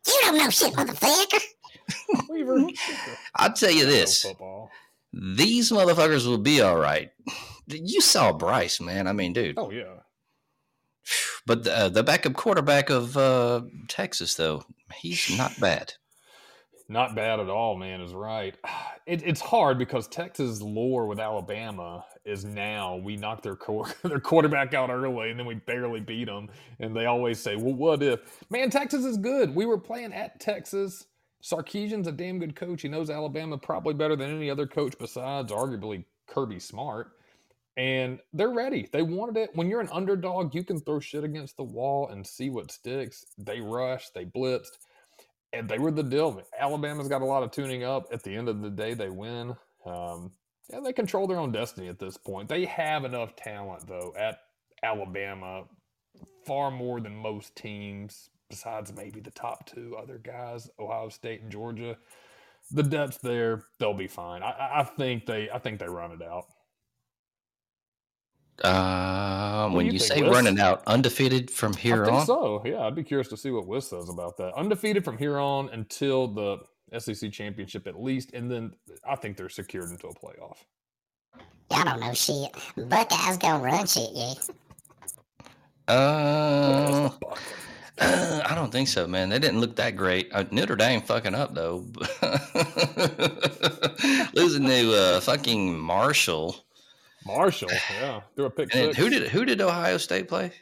You 0.06 0.18
don't 0.22 0.38
know 0.38 0.50
shit, 0.50 0.72
motherfucker. 0.74 1.42
Weaver, 2.28 2.68
I'll 3.34 3.52
tell 3.52 3.72
you 3.72 3.86
this: 3.86 4.22
football. 4.22 4.70
These 5.14 5.70
motherfuckers 5.70 6.26
will 6.26 6.38
be 6.38 6.60
all 6.60 6.76
right. 6.76 7.10
You 7.66 8.00
saw 8.00 8.32
Bryce, 8.32 8.80
man. 8.80 9.06
I 9.06 9.12
mean, 9.12 9.32
dude. 9.32 9.58
Oh 9.58 9.70
yeah. 9.70 10.00
But 11.46 11.64
the, 11.64 11.76
uh, 11.76 11.88
the 11.90 12.02
backup 12.02 12.32
quarterback 12.34 12.90
of 12.90 13.16
uh, 13.16 13.62
Texas, 13.88 14.34
though, 14.34 14.64
he's 14.94 15.36
not 15.36 15.52
bad. 15.60 15.92
Not 16.88 17.14
bad 17.14 17.40
at 17.40 17.48
all, 17.48 17.76
man. 17.76 18.00
Is 18.00 18.14
right. 18.14 18.56
It, 19.06 19.22
it's 19.22 19.42
hard 19.42 19.76
because 19.78 20.08
Texas 20.08 20.62
lore 20.62 21.06
with 21.06 21.20
Alabama 21.20 22.06
is 22.24 22.42
now 22.42 22.96
we 22.96 23.18
knocked 23.18 23.42
their 23.42 23.54
quar- 23.54 23.92
their 24.02 24.18
quarterback 24.18 24.72
out 24.72 24.88
early 24.88 25.28
and 25.28 25.38
then 25.38 25.44
we 25.44 25.56
barely 25.56 26.00
beat 26.00 26.24
them, 26.24 26.48
and 26.80 26.96
they 26.96 27.04
always 27.04 27.38
say, 27.38 27.54
"Well, 27.54 27.74
what 27.74 28.02
if?" 28.02 28.20
Man, 28.48 28.70
Texas 28.70 29.04
is 29.04 29.18
good. 29.18 29.54
We 29.54 29.66
were 29.66 29.76
playing 29.76 30.14
at 30.14 30.40
Texas. 30.40 31.04
Sarkisian's 31.44 32.06
a 32.06 32.12
damn 32.12 32.38
good 32.38 32.56
coach. 32.56 32.82
He 32.82 32.88
knows 32.88 33.10
Alabama 33.10 33.58
probably 33.58 33.94
better 33.94 34.16
than 34.16 34.34
any 34.34 34.50
other 34.50 34.66
coach 34.66 34.94
besides 34.98 35.52
arguably 35.52 36.04
Kirby 36.26 36.58
Smart. 36.58 37.12
And 37.76 38.20
they're 38.32 38.50
ready. 38.50 38.88
They 38.92 39.02
wanted 39.02 39.36
it. 39.36 39.50
When 39.54 39.68
you're 39.68 39.80
an 39.80 39.88
underdog, 39.92 40.54
you 40.54 40.62
can 40.62 40.80
throw 40.80 41.00
shit 41.00 41.24
against 41.24 41.56
the 41.56 41.64
wall 41.64 42.08
and 42.08 42.26
see 42.26 42.48
what 42.48 42.70
sticks. 42.70 43.26
They 43.36 43.60
rushed, 43.60 44.14
they 44.14 44.24
blitzed 44.24 44.78
and 45.54 45.68
they 45.68 45.78
were 45.78 45.90
the 45.90 46.02
deal. 46.02 46.42
Alabama's 46.58 47.08
got 47.08 47.22
a 47.22 47.26
lot 47.26 47.42
of 47.42 47.50
tuning 47.50 47.84
up. 47.84 48.06
At 48.12 48.22
the 48.22 48.34
end 48.34 48.48
of 48.48 48.60
the 48.60 48.70
day, 48.70 48.94
they 48.94 49.08
win. 49.08 49.54
Um, 49.86 50.32
yeah, 50.70 50.80
they 50.80 50.92
control 50.92 51.26
their 51.26 51.38
own 51.38 51.52
destiny 51.52 51.88
at 51.88 51.98
this 51.98 52.16
point. 52.16 52.48
They 52.48 52.64
have 52.64 53.04
enough 53.04 53.36
talent, 53.36 53.86
though, 53.86 54.12
at 54.18 54.38
Alabama, 54.82 55.64
far 56.44 56.70
more 56.70 57.00
than 57.00 57.14
most 57.14 57.54
teams, 57.54 58.30
besides 58.50 58.92
maybe 58.92 59.20
the 59.20 59.30
top 59.30 59.66
two 59.66 59.96
other 60.00 60.18
guys, 60.18 60.68
Ohio 60.78 61.08
State 61.08 61.42
and 61.42 61.50
Georgia. 61.50 61.96
The 62.70 62.82
depth's 62.82 63.18
there; 63.18 63.64
they'll 63.78 63.92
be 63.94 64.06
fine. 64.06 64.42
I- 64.42 64.50
I, 64.52 64.80
I 64.80 64.84
think 64.84 65.26
they, 65.26 65.50
I 65.50 65.58
think 65.58 65.78
they 65.78 65.86
run 65.88 66.12
it 66.12 66.22
out. 66.22 66.46
Um, 68.62 69.72
What 69.72 69.78
when 69.78 69.86
you 69.86 69.92
you 69.92 69.98
say 69.98 70.22
Wes? 70.22 70.30
running 70.32 70.60
out 70.60 70.82
undefeated 70.86 71.50
from 71.50 71.74
here 71.74 72.02
I 72.04 72.06
think 72.06 72.18
on, 72.20 72.26
so. 72.26 72.62
Yeah, 72.64 72.86
I'd 72.86 72.94
be 72.94 73.02
curious 73.02 73.26
to 73.28 73.36
see 73.36 73.50
what 73.50 73.66
Wiz 73.66 73.88
says 73.88 74.08
about 74.08 74.36
that. 74.36 74.54
Undefeated 74.54 75.04
from 75.04 75.18
here 75.18 75.38
on 75.38 75.68
until 75.70 76.28
the 76.28 76.58
SEC 76.98 77.32
championship, 77.32 77.86
at 77.88 78.00
least, 78.00 78.32
and 78.32 78.48
then 78.50 78.72
I 79.08 79.16
think 79.16 79.36
they're 79.36 79.48
secured 79.48 79.90
into 79.90 80.06
a 80.06 80.14
playoff. 80.14 80.58
Y'all 81.72 81.84
don't 81.84 81.98
know 82.00 82.12
shit. 82.14 82.52
Buckeyes 82.88 83.38
gonna 83.38 83.62
run 83.62 83.86
shit, 83.86 84.10
yeah. 84.12 84.34
uh, 85.88 86.74
That's 86.76 87.00
the 87.00 87.10
Buckeyes. 87.20 87.73
Uh, 87.98 88.42
I 88.46 88.54
don't 88.54 88.72
think 88.72 88.88
so, 88.88 89.06
man. 89.06 89.28
They 89.28 89.38
didn't 89.38 89.60
look 89.60 89.76
that 89.76 89.96
great. 89.96 90.28
Uh, 90.32 90.44
Notre 90.50 90.76
Dame 90.76 91.00
fucking 91.00 91.34
up 91.34 91.54
though, 91.54 91.86
losing 94.34 94.66
to 94.66 94.94
uh, 94.94 95.20
fucking 95.20 95.78
Marshall. 95.78 96.56
Marshall, 97.26 97.70
yeah, 98.00 98.20
threw 98.36 98.46
a 98.46 98.50
pick 98.50 98.74
And 98.74 98.94
six. 98.94 98.96
who 98.96 99.08
did 99.08 99.28
who 99.28 99.44
did 99.44 99.60
Ohio 99.60 99.96
State 99.96 100.28
play? 100.28 100.52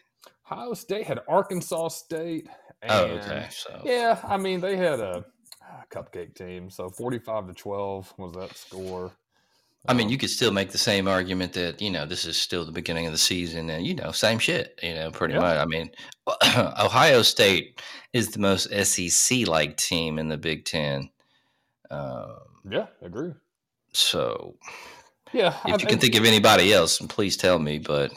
Ohio 0.51 0.75
State 0.75 1.07
had 1.07 1.21
Arkansas 1.29 1.89
State. 1.89 2.49
And, 2.83 2.91
Oh, 2.93 3.05
okay. 3.17 3.47
So 3.51 3.81
Yeah, 3.85 4.19
I 4.25 4.37
mean 4.37 4.61
they 4.61 4.77
had 4.77 5.01
a, 5.01 5.25
a 5.63 5.95
cupcake 5.95 6.35
team, 6.35 6.71
so 6.71 6.89
forty-five 6.91 7.47
to 7.49 7.55
twelve 7.55 8.13
was 8.19 8.33
that 8.33 8.57
score. 8.57 9.13
I 9.89 9.95
mean, 9.95 10.07
Um, 10.07 10.13
you 10.13 10.19
could 10.19 10.31
still 10.31 10.53
make 10.53 10.71
the 10.71 10.79
same 10.79 11.09
argument 11.09 11.55
that 11.55 11.83
you 11.83 11.91
know 11.91 12.07
this 12.07 12.25
is 12.25 12.41
still 12.41 12.65
the 12.65 12.71
beginning 12.73 13.07
of 13.07 13.13
the 13.13 13.19
season, 13.19 13.69
and 13.71 13.85
you 13.87 13.95
know, 13.95 14.13
same 14.13 14.39
shit. 14.39 14.79
You 14.83 14.95
know, 14.95 15.11
pretty 15.11 15.35
Yeah. 15.35 15.41
much. 15.41 15.59
I 15.59 15.65
mean, 15.67 15.91
Ohio 16.57 17.23
State 17.23 17.81
is 18.13 18.31
the 18.31 18.39
most 18.39 18.69
SEC 18.71 19.47
like 19.49 19.77
team 19.77 20.19
in 20.19 20.29
the 20.29 20.37
Big 20.37 20.65
Ten. 20.65 21.11
Um, 21.91 22.37
yeah, 22.71 22.87
agree. 23.03 23.33
so 23.93 24.57
Yeah, 25.33 25.59
I- 25.65 25.75
if 25.75 25.81
you 25.83 25.89
can 25.89 25.99
think 25.99 26.15
of 26.15 26.25
anybody 26.25 26.73
else, 26.73 26.99
please 26.99 27.37
tell 27.37 27.59
me. 27.59 27.79
But 27.79 28.13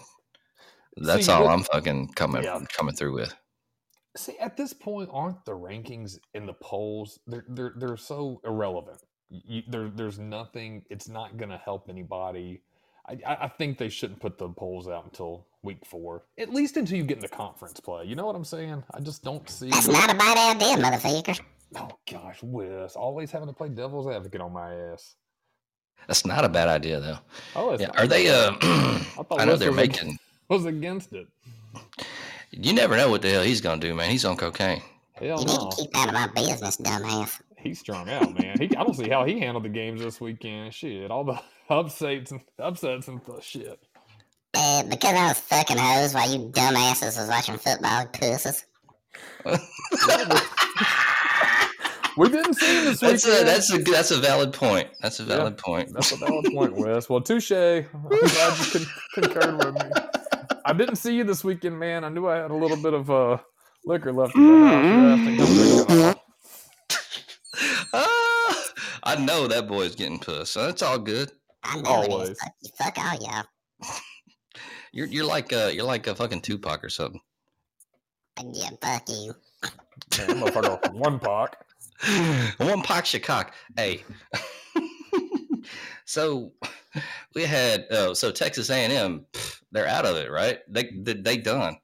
that's 0.98 1.26
See, 1.26 1.32
all 1.32 1.46
but- 1.46 1.54
I'm 1.54 1.64
fucking 1.64 2.14
coming 2.14 2.44
Yeah. 2.44 2.60
coming 2.78 2.96
through 2.96 3.14
with. 3.14 3.34
See, 4.18 4.38
at 4.40 4.56
this 4.56 4.72
point, 4.74 5.10
aren't 5.12 5.44
the 5.46 5.52
rankings 5.54 6.20
in 6.34 6.46
the 6.46 6.54
polls? 6.54 7.20
They're 7.28 7.46
they're 7.50 7.74
they're 7.76 7.98
so 7.98 8.40
irrelevant. 8.46 9.02
You, 9.30 9.64
there, 9.68 9.90
there's 9.90 10.20
nothing. 10.20 10.86
It's 10.90 11.08
not 11.10 11.38
going 11.38 11.50
to 11.50 11.58
help 11.58 11.90
anybody. 11.90 12.62
I, 13.08 13.18
I 13.26 13.36
I 13.46 13.48
think 13.48 13.78
they 13.78 13.90
shouldn't 13.90 14.20
put 14.20 14.38
the 14.38 14.50
polls 14.50 14.88
out 14.88 15.06
until 15.06 15.46
week 15.64 15.86
four, 15.86 16.24
at 16.38 16.54
least 16.54 16.78
until 16.78 16.98
you 16.98 17.04
get 17.04 17.18
into 17.18 17.28
the 17.30 17.36
conference 17.36 17.80
play. 17.80 18.06
You 18.06 18.16
know 18.16 18.26
what 18.26 18.36
I'm 18.36 18.46
saying? 18.46 18.84
I 18.94 19.00
just 19.00 19.24
don't 19.24 19.48
see. 19.50 19.70
That's 19.70 19.88
not 19.88 20.12
a 20.12 20.16
bad 20.16 20.56
idea, 20.56 20.78
motherfucker. 20.84 21.40
Oh 21.78 21.90
gosh, 22.10 22.40
Wes, 22.42 22.96
always 22.96 23.32
having 23.32 23.48
to 23.48 23.54
play 23.54 23.70
devil's 23.70 24.08
advocate 24.08 24.42
on 24.42 24.54
my 24.54 24.74
ass. 24.74 25.16
That's 26.08 26.26
not 26.26 26.46
a 26.46 26.50
bad 26.50 26.68
idea, 26.68 27.00
though. 27.00 27.18
Oh, 27.56 27.72
it's 27.72 27.82
Yeah, 27.82 27.88
not 27.88 28.00
are 28.00 28.08
they? 28.08 28.26
bad. 28.26 28.58
Uh, 28.62 29.00
thought 29.24 29.40
I 29.40 29.46
know 29.46 29.52
Wes 29.54 29.60
they're 29.60 29.72
was 29.72 29.80
ag- 29.80 29.90
making. 29.92 30.20
was 30.50 30.66
against 30.66 31.14
it. 31.14 31.28
You 32.52 32.74
never 32.74 32.96
know 32.96 33.10
what 33.10 33.22
the 33.22 33.30
hell 33.32 33.44
he's 33.44 33.62
gonna 33.62 33.82
do, 33.82 33.94
man. 33.96 34.10
He's 34.10 34.24
on 34.26 34.38
cocaine. 34.38 34.82
Hell 35.14 35.40
You 35.42 35.46
need 35.46 35.72
to 35.72 35.76
keep 35.78 35.98
out 35.98 36.08
of 36.10 36.14
my 36.14 36.28
business, 36.28 36.78
dumbass. 36.78 37.40
He's 37.66 37.80
strung 37.80 38.10
out, 38.10 38.40
man. 38.40 38.58
He, 38.60 38.66
I 38.76 38.84
don't 38.84 38.94
see 38.96 39.10
how 39.10 39.26
he 39.26 39.40
handled 39.40 39.66
the 39.66 39.70
games 39.70 40.02
this 40.02 40.22
weekend. 40.22 40.74
Shit, 40.74 41.12
all 41.12 41.24
the 41.26 41.42
upsets 41.70 42.32
and 42.32 42.42
upsets 42.60 43.08
and 43.10 43.24
th- 43.26 43.44
shit. 43.44 43.80
Uh, 44.54 44.84
because 44.84 45.14
I 45.14 45.28
was 45.28 45.40
fucking 45.40 45.78
hoes 45.78 46.14
while 46.14 46.32
you 46.32 46.48
dumbasses 46.50 47.18
was 47.18 47.28
watching 47.28 47.58
football, 47.58 48.06
pussies. 48.08 48.66
We 52.18 52.30
didn't 52.30 52.54
see 52.54 52.78
him 52.78 52.86
this 52.86 53.02
That's 53.02 53.26
a 53.26 53.30
weekend. 53.30 53.48
that's 53.50 53.74
a 53.74 53.78
that's 53.80 54.12
a 54.12 54.18
valid 54.20 54.54
point. 54.54 54.88
That's 55.02 55.20
a 55.20 55.24
Yeah, 55.24 55.36
valid 55.36 55.58
point. 55.58 55.92
That's 55.94 56.14
a 56.14 56.16
valid 56.16 56.46
point, 56.54 56.74
Wes. 56.78 57.10
Well, 57.10 57.20
touche. 57.20 57.52
I'm 57.52 57.86
glad 58.08 58.58
you 58.58 58.66
con- 58.72 58.86
concurred 59.16 59.58
with 59.58 59.74
me. 59.84 59.90
I 60.64 60.72
didn't 60.72 60.96
see 60.96 61.14
you 61.14 61.26
this 61.26 61.44
weekend, 61.44 61.78
man. 61.78 62.06
I 62.06 62.10
knew 62.10 62.26
I 62.30 62.38
had 62.38 62.52
a 62.52 62.56
little 62.56 62.78
bit 62.78 62.94
of 62.94 63.12
uh, 63.12 63.38
liquor 63.84 64.14
left 64.14 64.34
at 64.34 64.40
the 64.42 64.66
house. 64.66 64.86
You 64.86 64.92
have 65.04 65.26
to 65.26 65.36
go 65.36 65.46
drink 65.46 65.90
it 65.90 66.06
all. 66.06 66.22
Ah, 67.94 68.64
I 69.16 69.26
know 69.26 69.48
that 69.48 69.68
boy's 69.68 69.96
getting 69.96 70.20
puss. 70.20 70.52
So 70.52 70.66
that's 70.66 70.82
all 70.82 71.00
good. 71.00 71.32
I 71.64 71.80
know 71.82 72.04
it 72.04 72.10
Always. 72.12 72.30
is. 72.30 72.40
Fuck, 72.40 72.54
you, 72.62 72.70
fuck 72.78 72.98
all 72.98 73.18
y'all. 73.22 73.92
You're 74.92 75.08
you're 75.08 75.26
like 75.26 75.52
uh 75.52 75.70
you're 75.74 75.84
like 75.86 76.08
a 76.08 76.16
fucking 76.16 76.42
Tupac 76.42 76.84
or 76.84 76.90
something. 76.90 77.20
And 78.38 78.56
yeah, 78.56 78.70
fuck 78.82 79.08
you. 79.10 79.34
Man, 80.18 80.28
that 80.28 80.38
motherfucker, 80.38 80.94
one 80.94 81.20
pock. 81.20 81.58
One 82.58 82.82
Pac 82.82 83.06
Shakak. 83.06 83.52
Hey. 83.78 84.04
so 86.06 86.52
we 87.34 87.44
had 87.44 87.86
uh, 87.90 88.14
so 88.14 88.32
Texas 88.32 88.70
A 88.70 88.76
and 88.76 88.92
M. 88.92 89.26
They're 89.72 89.88
out 89.88 90.06
of 90.06 90.18
it, 90.18 90.30
right? 90.30 90.60
They 90.68 90.92
they, 90.98 91.14
they 91.14 91.38
done. 91.38 91.78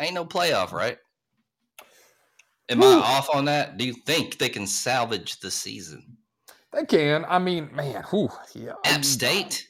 Ain't 0.00 0.14
no 0.14 0.26
playoff, 0.26 0.72
right? 0.72 0.98
Am 2.68 2.80
Whew. 2.80 2.88
I 2.88 2.96
off 2.98 3.30
on 3.34 3.46
that? 3.46 3.78
Do 3.78 3.86
you 3.86 3.94
think 3.94 4.36
they 4.36 4.50
can 4.50 4.66
salvage 4.66 5.40
the 5.40 5.50
season? 5.50 6.17
They 6.78 6.84
can. 6.86 7.24
I 7.28 7.38
mean, 7.40 7.70
man, 7.74 8.04
whew, 8.10 8.28
yeah. 8.54 8.74
App 8.84 9.04
State. 9.04 9.68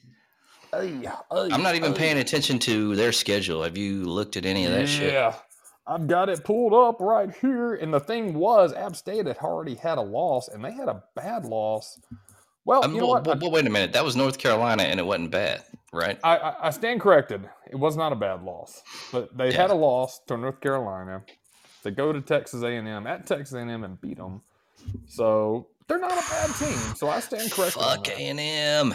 Ay, 0.75 1.11
ay, 1.31 1.49
I'm 1.51 1.63
not 1.63 1.75
even 1.75 1.93
ay. 1.93 1.97
paying 1.97 2.19
attention 2.19 2.59
to 2.61 2.95
their 2.97 3.13
schedule. 3.13 3.63
Have 3.63 3.79
you 3.79 4.05
looked 4.05 4.37
at 4.37 4.45
any 4.45 4.67
of 4.67 4.73
that 4.73 4.87
shit? 4.87 5.15
Yeah. 5.15 5.35
I've 5.87 6.07
got 6.07 6.29
it 6.29 6.45
pulled 6.45 6.75
up 6.75 7.01
right 7.01 7.35
here. 7.41 7.77
And 7.77 7.95
the 7.95 8.01
thing 8.01 8.35
was, 8.35 8.75
App 8.75 8.95
State 8.95 9.27
had 9.27 9.39
already 9.39 9.75
had 9.75 9.97
a 9.97 10.03
loss, 10.03 10.49
and 10.49 10.63
they 10.63 10.71
had 10.71 10.89
a 10.89 11.03
bad 11.17 11.47
loss. 11.47 11.99
Well, 12.67 12.85
Um, 12.85 12.93
you 12.95 13.01
know 13.01 13.07
well, 13.07 13.15
what? 13.15 13.27
well, 13.27 13.39
well, 13.41 13.51
wait 13.53 13.67
a 13.67 13.71
minute. 13.71 13.95
That 13.95 14.05
was 14.05 14.15
North 14.15 14.37
Carolina, 14.37 14.83
and 14.83 15.01
it 15.01 15.07
wasn't 15.07 15.31
bad, 15.31 15.65
right? 15.95 16.19
I, 16.23 16.37
I, 16.37 16.67
I 16.67 16.71
stand 16.71 17.01
corrected. 17.01 17.49
It 17.71 17.77
was 17.77 17.97
not 17.97 18.13
a 18.13 18.17
bad 18.17 18.43
loss, 18.43 18.83
but 19.13 19.35
they 19.35 19.51
had 19.51 19.71
a 19.71 19.75
loss 19.75 20.21
to 20.27 20.37
North 20.37 20.61
Carolina. 20.61 21.23
They 21.83 21.91
go 21.91 22.13
to 22.13 22.21
Texas 22.21 22.63
A&M 22.63 23.07
at 23.07 23.27
Texas 23.27 23.55
A&M 23.55 23.83
and 23.83 23.99
beat 23.99 24.19
them. 24.19 24.43
So 25.07 25.69
they're 25.89 25.99
not 25.99 26.13
a 26.13 26.31
bad 26.31 26.55
team. 26.57 26.95
So 26.95 27.09
I 27.09 27.21
stand 27.21 27.51
corrected. 27.51 27.83
Fuck. 27.83 28.09
A 28.09 28.13
and 28.19 28.41
M. 28.41 28.95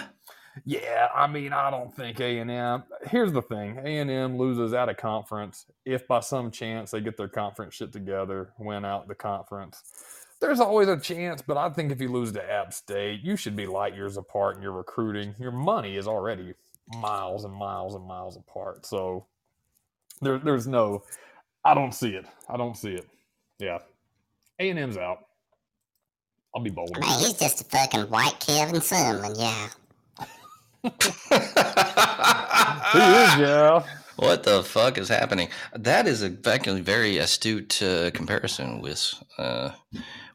Yeah, 0.65 1.07
I 1.15 1.27
mean, 1.27 1.51
I 1.51 1.71
don't 1.71 1.93
think 1.93 2.19
A 2.19 2.39
and 2.39 2.51
M. 2.51 2.83
Here's 3.09 3.33
the 3.33 3.41
thing: 3.41 3.79
A 3.83 3.97
and 3.99 4.09
M 4.09 4.37
loses 4.37 4.73
out 4.73 4.89
of 4.89 4.97
conference. 4.97 5.65
If 5.85 6.07
by 6.07 6.19
some 6.19 6.51
chance 6.51 6.91
they 6.91 7.01
get 7.01 7.17
their 7.17 7.27
conference 7.27 7.75
shit 7.75 7.91
together, 7.91 8.53
win 8.59 8.85
out 8.85 9.07
the 9.07 9.15
conference, 9.15 9.81
there's 10.39 10.59
always 10.59 10.87
a 10.87 10.99
chance. 10.99 11.41
But 11.41 11.57
I 11.57 11.69
think 11.69 11.91
if 11.91 11.99
you 11.99 12.09
lose 12.09 12.31
to 12.33 12.51
App 12.51 12.73
State, 12.73 13.21
you 13.23 13.35
should 13.35 13.55
be 13.55 13.65
light 13.65 13.95
years 13.95 14.17
apart 14.17 14.55
in 14.57 14.61
your 14.61 14.73
recruiting. 14.73 15.35
Your 15.39 15.51
money 15.51 15.97
is 15.97 16.07
already 16.07 16.53
miles 16.99 17.45
and 17.45 17.53
miles 17.53 17.95
and 17.95 18.05
miles 18.05 18.37
apart. 18.37 18.85
So 18.85 19.25
there, 20.21 20.37
there's 20.37 20.67
no, 20.67 21.03
I 21.65 21.73
don't 21.73 21.93
see 21.93 22.11
it. 22.11 22.25
I 22.47 22.57
don't 22.57 22.77
see 22.77 22.93
it. 22.93 23.07
Yeah, 23.59 23.79
A 24.59 24.69
and 24.69 24.79
M's 24.79 24.97
out. 24.97 25.25
I'll 26.55 26.61
be 26.61 26.69
bold. 26.69 26.97
Man, 26.99 27.19
he's 27.19 27.33
just 27.33 27.61
a 27.61 27.63
fucking 27.65 28.01
white 28.01 28.39
Kevin 28.39 28.81
Sumlin, 28.81 29.35
yeah. 29.37 29.69
He 32.93 32.99
is, 32.99 33.37
yeah. 33.39 33.83
What 34.17 34.43
the 34.43 34.63
fuck 34.63 34.97
is 34.99 35.09
happening? 35.09 35.49
That 35.73 36.07
is 36.07 36.21
a 36.21 36.29
fucking 36.29 36.83
very 36.83 37.17
astute 37.17 37.81
uh, 37.81 38.11
comparison 38.11 38.79
with 38.81 39.15
uh, 39.39 39.71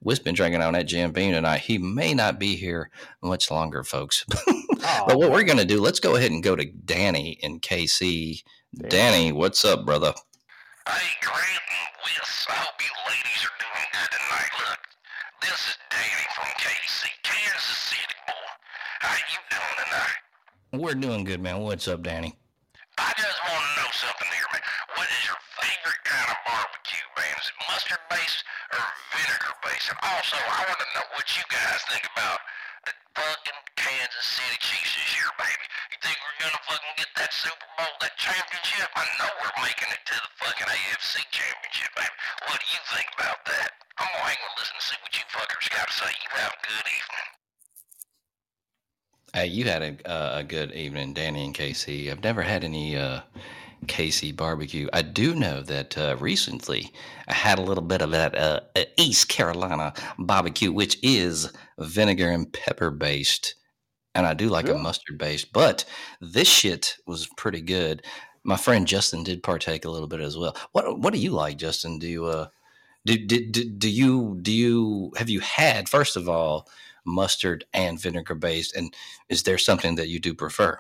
Wiz 0.02 0.18
been 0.18 0.34
drinking 0.34 0.62
on 0.62 0.72
that 0.72 0.87
Jim 0.87 1.12
Beam 1.12 1.32
tonight. 1.32 1.60
He 1.60 1.78
may 1.78 2.14
not 2.14 2.40
be 2.40 2.56
here 2.56 2.90
much 3.22 3.50
longer, 3.50 3.84
folks. 3.84 4.25
Aw, 4.48 5.04
but 5.06 5.18
what 5.18 5.30
we're 5.30 5.44
gonna 5.44 5.64
do? 5.64 5.80
Let's 5.80 6.00
go 6.00 6.16
ahead 6.16 6.30
and 6.30 6.42
go 6.42 6.56
to 6.56 6.64
Danny 6.64 7.38
in 7.40 7.60
KC. 7.60 8.42
Danny. 8.75 8.88
Danny, 8.88 9.32
what's 9.32 9.64
up, 9.64 9.84
brother? 9.87 10.12
Hey, 10.88 11.08
Grant 11.20 11.40
and 11.42 11.94
Wiss, 12.04 12.46
I 12.48 12.52
hope 12.54 12.80
you 12.80 12.90
ladies 13.06 13.44
are 13.44 13.58
doing 13.60 13.87
good 13.92 14.10
tonight. 14.10 14.50
Look, 14.70 14.80
this 15.40 15.59
is 15.71 15.76
Danny 15.90 16.26
from 16.35 16.49
KC, 16.59 17.07
Kansas 17.23 17.78
City, 17.92 18.16
boy. 18.26 18.49
How 19.00 19.14
you 19.14 19.40
doing 19.50 19.76
tonight? 19.85 20.18
We're 20.73 20.99
doing 20.99 21.25
good, 21.25 21.40
man. 21.40 21.61
What's 21.61 21.88
up, 21.88 22.02
Danny? 22.02 22.35
I 22.99 23.12
just 23.16 23.38
want 23.47 23.62
to 23.62 23.73
know 23.78 23.90
something 23.95 24.28
here, 24.35 24.49
man. 24.52 24.62
What 24.99 25.07
is 25.07 25.23
your 25.26 25.38
favorite 25.62 26.02
kind 26.02 26.28
of 26.28 26.38
barbecue, 26.42 27.07
man? 27.14 27.35
Is 27.38 27.47
it 27.54 27.59
mustard 27.71 28.02
based 28.11 28.42
or 28.75 28.83
vinegar 29.14 29.54
based? 29.62 29.88
And 29.95 29.99
also, 30.02 30.37
I 30.37 30.61
want 30.66 30.80
to 30.83 30.88
know 30.99 31.07
what 31.14 31.26
you 31.38 31.45
guys 31.47 31.78
think 31.87 32.04
about 32.11 32.42
the 32.87 32.94
fucking 33.14 33.61
Kansas 33.75 34.26
City 34.26 34.58
Chiefs 34.61 34.94
this 34.94 35.11
year, 35.16 35.30
baby. 35.38 35.66
You 35.90 35.99
think 36.02 36.16
we're 36.23 36.38
gonna 36.44 36.62
fucking 36.68 36.94
get 36.99 37.11
that 37.16 37.32
Super 37.32 37.68
Bowl, 37.78 37.92
that 38.02 38.14
championship? 38.18 38.87
I 38.94 39.06
know 39.18 39.30
we're 39.42 39.58
making 39.62 39.90
it 39.90 40.02
to 40.12 40.16
the 40.18 40.30
fucking 40.42 40.68
AFC 40.68 41.23
championship, 41.35 41.90
baby. 41.97 42.14
What 42.47 42.58
do 42.61 42.66
you 42.70 42.82
think 42.94 43.08
about 43.18 43.40
that? 43.47 43.70
I'm 43.99 44.06
gonna 44.12 44.28
hang 44.28 44.38
and 44.38 44.54
listen 44.58 44.76
to 44.78 44.85
see 44.85 44.99
what 45.02 45.12
you 45.16 45.25
fuckers 45.32 45.66
got 45.70 45.87
to 45.88 45.94
say. 45.94 46.11
You 46.12 46.30
have 46.38 46.54
a 46.54 46.62
good 46.62 46.87
evening. 46.87 47.28
Hey, 49.35 49.47
you 49.49 49.64
had 49.66 49.82
a 49.82 49.92
uh, 50.08 50.38
a 50.40 50.44
good 50.44 50.73
evening, 50.73 51.14
Danny 51.14 51.44
and 51.44 51.54
KC. 51.54 52.11
I've 52.11 52.23
never 52.23 52.42
had 52.42 52.64
any 52.64 52.97
uh, 52.97 53.20
KC 53.87 54.35
barbecue. 54.35 54.88
I 54.92 55.02
do 55.02 55.35
know 55.35 55.62
that 55.62 55.97
uh, 55.99 56.16
recently 56.18 56.92
I 57.26 57.35
had 57.35 57.58
a 57.58 57.62
little 57.62 57.85
bit 57.85 58.02
of 58.02 58.11
that 58.12 58.37
uh, 58.37 58.61
East 58.97 59.28
Carolina 59.28 59.92
barbecue, 60.18 60.73
which 60.73 60.99
is 61.02 61.52
vinegar 61.78 62.30
and 62.30 62.52
pepper 62.52 62.90
based, 62.90 63.54
and 64.14 64.26
I 64.26 64.35
do 64.35 64.49
like 64.49 64.68
a 64.68 64.75
mustard 64.75 65.18
based. 65.18 65.52
But 65.52 65.85
this 66.20 66.49
shit 66.49 66.97
was 67.06 67.28
pretty 67.37 67.61
good. 67.61 68.04
My 68.44 68.56
friend 68.56 68.87
Justin 68.87 69.25
did 69.25 69.42
partake 69.42 69.85
a 69.85 69.90
little 69.90 70.08
bit 70.08 70.20
as 70.20 70.37
well. 70.37 70.56
What 70.73 70.99
What 70.99 71.12
do 71.12 71.20
you 71.20 71.30
like, 71.30 71.58
Justin? 71.58 71.99
Do 71.99 72.08
you 72.08 72.26
uh 72.26 72.49
do, 73.04 73.16
do, 73.16 73.47
do, 73.47 73.64
do 73.64 73.88
you 73.88 74.38
do 74.42 74.52
you 74.52 75.12
have 75.16 75.30
you 75.30 75.40
had 75.40 75.88
first 75.88 76.16
of 76.16 76.28
all 76.28 76.68
mustard 77.06 77.64
and 77.73 77.99
vinegar 77.99 78.35
based 78.35 78.76
and 78.76 78.92
is 79.30 79.44
there 79.44 79.56
something 79.56 79.94
that 79.94 80.08
you 80.08 80.20
do 80.20 80.35
prefer 80.35 80.78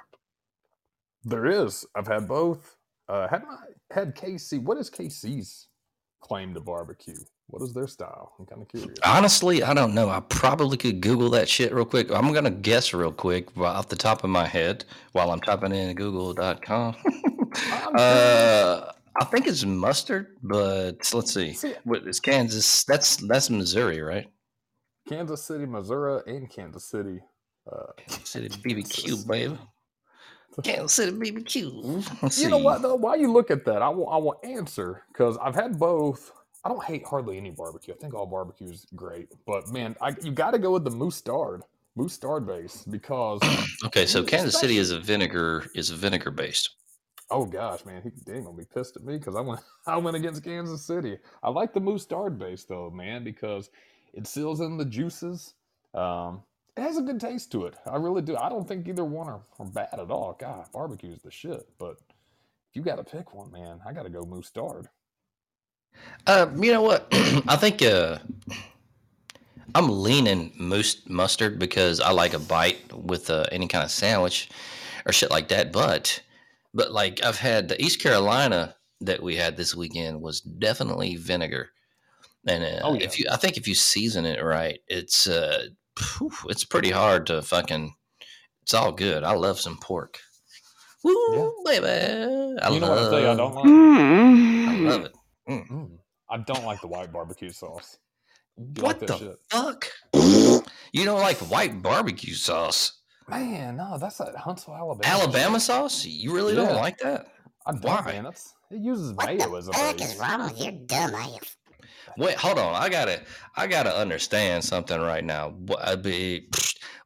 There 1.24 1.46
is. 1.46 1.86
I've 1.94 2.06
had 2.06 2.28
both. 2.28 2.76
Uh, 3.08 3.28
had 3.28 3.44
my 3.44 3.56
had 3.90 4.14
KC. 4.14 4.62
What 4.62 4.76
is 4.76 4.90
KC's 4.90 5.68
claim 6.20 6.52
to 6.54 6.60
barbecue? 6.60 7.16
What 7.48 7.62
is 7.62 7.72
their 7.72 7.86
style? 7.86 8.32
I'm 8.38 8.46
kind 8.46 8.62
of 8.62 8.68
curious. 8.68 8.98
honestly 9.04 9.62
i 9.62 9.72
don't 9.74 9.94
know 9.94 10.08
i 10.10 10.20
probably 10.20 10.76
could 10.76 11.00
google 11.00 11.30
that 11.30 11.48
shit 11.48 11.72
real 11.72 11.84
quick 11.86 12.10
i'm 12.12 12.32
gonna 12.32 12.50
guess 12.50 12.92
real 12.92 13.10
quick 13.12 13.56
off 13.58 13.88
the 13.88 13.96
top 13.96 14.22
of 14.22 14.30
my 14.30 14.46
head 14.46 14.84
while 15.12 15.30
i'm 15.30 15.40
typing 15.40 15.72
in 15.72 15.94
google.com 15.96 16.94
I'm 17.04 17.94
uh 17.98 18.92
i 19.20 19.24
think 19.24 19.46
it's 19.46 19.64
mustard 19.64 20.36
but 20.42 21.10
let's 21.14 21.32
see 21.32 21.54
See, 21.54 21.74
what 21.84 22.06
is 22.06 22.20
kansas 22.20 22.84
that's 22.84 23.16
that's 23.16 23.48
missouri 23.50 24.00
right 24.02 24.28
Kansas 25.08 25.42
City, 25.42 25.64
Missouri, 25.64 26.20
and 26.26 26.50
Kansas 26.50 26.84
City. 26.84 27.20
Uh, 27.70 27.92
Kansas 27.96 28.28
City 28.28 28.48
BBQ, 28.50 29.26
baby. 29.26 29.56
Kansas 30.62 30.92
City 30.92 31.12
BBQ. 31.12 32.22
Let's 32.22 32.38
you 32.42 32.50
know 32.50 32.58
what 32.58 32.82
though? 32.82 32.94
Why 32.96 33.14
you 33.14 33.32
look 33.32 33.50
at 33.50 33.64
that? 33.64 33.80
I 33.80 33.88
will. 33.88 34.08
I 34.10 34.18
will 34.18 34.38
answer 34.44 35.04
because 35.10 35.38
I've 35.38 35.54
had 35.54 35.78
both. 35.78 36.30
I 36.64 36.68
don't 36.68 36.84
hate 36.84 37.06
hardly 37.06 37.36
any 37.36 37.50
barbecue. 37.50 37.94
I 37.94 37.96
think 37.96 38.14
all 38.14 38.26
barbecue 38.26 38.68
is 38.68 38.86
great, 38.94 39.28
but 39.46 39.68
man, 39.70 39.96
I, 40.00 40.14
you 40.22 40.32
got 40.32 40.52
to 40.52 40.58
go 40.58 40.72
with 40.72 40.84
the 40.84 40.90
mustard, 40.90 41.62
mustard 41.96 42.46
base 42.46 42.84
because 42.84 43.40
Okay, 43.84 44.06
so 44.06 44.22
Kansas 44.24 44.58
City 44.58 44.78
is 44.78 44.90
a 44.90 44.98
vinegar 44.98 45.66
is 45.74 45.90
vinegar 45.90 46.30
based. 46.30 46.70
oh 47.30 47.44
gosh, 47.44 47.84
man, 47.84 48.02
he, 48.02 48.32
ain't 48.32 48.44
gonna 48.44 48.56
be 48.56 48.64
pissed 48.64 48.96
at 48.96 49.04
me 49.04 49.18
because 49.18 49.36
I 49.36 49.40
went 49.40 49.60
I 49.86 49.96
went 49.96 50.16
against 50.16 50.44
Kansas 50.44 50.84
City. 50.84 51.18
I 51.42 51.50
like 51.50 51.72
the 51.72 51.80
mustard 51.80 52.38
base 52.38 52.64
though, 52.64 52.90
man, 52.90 53.24
because 53.24 53.70
it 54.12 54.26
seals 54.26 54.60
in 54.60 54.76
the 54.76 54.84
juices. 54.84 55.54
Um, 55.94 56.42
it 56.76 56.82
has 56.82 56.96
a 56.96 57.02
good 57.02 57.20
taste 57.20 57.50
to 57.52 57.66
it. 57.66 57.74
I 57.90 57.96
really 57.96 58.22
do. 58.22 58.36
I 58.36 58.48
don't 58.48 58.66
think 58.66 58.86
either 58.86 59.04
one 59.04 59.28
are, 59.28 59.40
are 59.58 59.66
bad 59.66 59.88
at 59.94 60.10
all. 60.10 60.36
God, 60.38 60.66
barbecue 60.72 61.12
is 61.12 61.22
the 61.22 61.30
shit. 61.30 61.68
But 61.78 61.98
if 62.70 62.76
you 62.76 62.82
got 62.82 62.96
to 62.96 63.04
pick 63.04 63.34
one, 63.34 63.50
man, 63.50 63.80
I 63.84 63.92
got 63.92 64.04
to 64.04 64.10
go 64.10 64.24
mustard. 64.24 64.88
Uh, 66.26 66.46
you 66.56 66.72
know 66.72 66.82
what? 66.82 67.08
I 67.48 67.56
think 67.56 67.82
uh, 67.82 68.18
I'm 69.74 69.88
leaning 70.02 70.52
mus- 70.58 71.06
mustard 71.08 71.58
because 71.58 72.00
I 72.00 72.10
like 72.10 72.34
a 72.34 72.38
bite 72.38 72.92
with 72.92 73.30
uh, 73.30 73.44
any 73.52 73.68
kind 73.68 73.84
of 73.84 73.90
sandwich 73.90 74.48
or 75.06 75.12
shit 75.12 75.30
like 75.30 75.48
that. 75.48 75.72
But 75.72 76.22
but 76.74 76.92
like 76.92 77.24
I've 77.24 77.38
had 77.38 77.68
the 77.68 77.80
East 77.82 78.00
Carolina 78.00 78.74
that 79.00 79.22
we 79.22 79.36
had 79.36 79.56
this 79.56 79.74
weekend 79.74 80.20
was 80.20 80.40
definitely 80.40 81.16
vinegar. 81.16 81.70
And 82.46 82.64
uh, 82.64 82.80
Oh, 82.82 82.94
yeah. 82.94 83.04
if 83.04 83.18
you, 83.18 83.26
I 83.30 83.36
think 83.36 83.56
if 83.56 83.68
you 83.68 83.74
season 83.74 84.24
it 84.26 84.42
right, 84.42 84.80
it's 84.88 85.26
uh, 85.26 85.66
it's 86.46 86.64
pretty 86.64 86.90
hard 86.90 87.26
to 87.28 87.42
fucking. 87.42 87.94
It's 88.62 88.74
all 88.74 88.92
good. 88.92 89.24
I 89.24 89.32
love 89.32 89.58
some 89.58 89.78
pork. 89.78 90.18
Woo, 91.02 91.54
baby! 91.64 91.86
I 91.86 92.68
you 92.70 92.80
know 92.80 92.90
what 92.90 92.98
I 92.98 93.10
tell 93.10 93.20
you 93.20 93.28
I 93.30 93.34
don't 93.36 93.54
like? 93.54 93.64
I 93.66 94.76
love 94.90 95.04
it. 95.06 95.12
Mm. 95.48 95.98
I 96.30 96.38
don't 96.38 96.64
like 96.64 96.80
the 96.80 96.88
white 96.88 97.12
barbecue 97.12 97.50
sauce. 97.50 97.98
You 98.56 98.82
What 98.82 98.82
like 98.82 98.98
the 99.00 99.06
that 99.06 99.18
shit? 99.18 99.36
fuck? 99.50 99.88
You 100.92 101.04
don't 101.04 101.20
like 101.20 101.38
white 101.50 101.80
barbecue 101.82 102.34
sauce? 102.34 103.00
Man, 103.28 103.76
no, 103.76 103.98
that's 103.98 104.20
at 104.20 104.34
Huntsville, 104.36 104.74
Alabama. 104.74 105.14
Alabama 105.14 105.60
sauce? 105.60 106.04
You 106.04 106.34
really 106.34 106.54
don't 106.54 106.74
like 106.76 106.98
that? 106.98 107.26
I 107.66 107.72
don't, 107.72 107.84
Why? 107.84 108.02
man. 108.06 108.24
That's 108.24 108.54
it 108.70 108.80
uses 108.80 109.12
What 109.12 109.26
mayo 109.26 109.50
the 109.50 109.56
as 109.56 109.68
a 109.68 109.72
fuck 109.72 109.96
base. 109.98 110.14
is 110.14 110.18
wrong 110.20 110.42
with 110.44 110.60
your 110.60 110.72
dumb 110.86 111.14
ass? 111.14 111.56
Wait, 112.16 112.36
hold 112.36 112.58
on. 112.58 112.74
I 112.74 112.88
gotta, 112.88 113.22
I 113.56 113.66
gotta 113.66 113.94
understand 113.94 114.64
something 114.64 114.98
right 115.00 115.24
now. 115.24 115.54
I'd 115.82 116.02
be, 116.02 116.48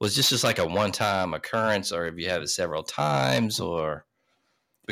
was 0.01 0.17
this 0.17 0.31
just 0.31 0.45
like 0.45 0.59
a 0.59 0.67
one-time 0.67 1.35
occurrence, 1.35 1.93
or 1.93 2.05
have 2.07 2.19
you 2.19 2.29
had 2.29 2.41
it 2.43 2.49
several 2.49 2.83
times, 2.83 3.61
or 3.61 4.07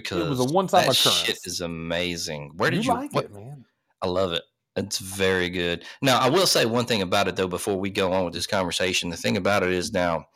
because 0.03 0.27
it 0.27 0.29
was 0.29 0.41
a 0.41 0.53
one-time 0.53 0.87
that 0.87 0.97
Shit 0.97 1.39
is 1.45 1.61
amazing. 1.61 2.53
Where 2.57 2.71
did 2.71 2.85
you 2.85 2.93
you? 2.93 2.99
like 2.99 3.13
what- 3.13 3.27
it, 3.27 3.33
man? 3.33 3.65
I 4.03 4.09
love 4.09 4.33
it. 4.33 4.43
It's 4.77 4.99
very 4.99 5.51
good. 5.51 5.85
Now, 6.01 6.19
I 6.19 6.31
will 6.31 6.47
say 6.47 6.65
one 6.65 6.87
thing 6.87 7.03
about 7.03 7.29
it 7.29 7.37
though 7.37 7.49
before 7.49 7.79
we 7.79 7.91
go 7.91 8.13
on 8.13 8.25
with 8.25 8.35
this 8.35 8.47
conversation. 8.47 9.11
The 9.11 9.17
thing 9.17 9.37
about 9.37 9.63
it 9.63 9.73
is 9.73 9.93
now 9.93 10.27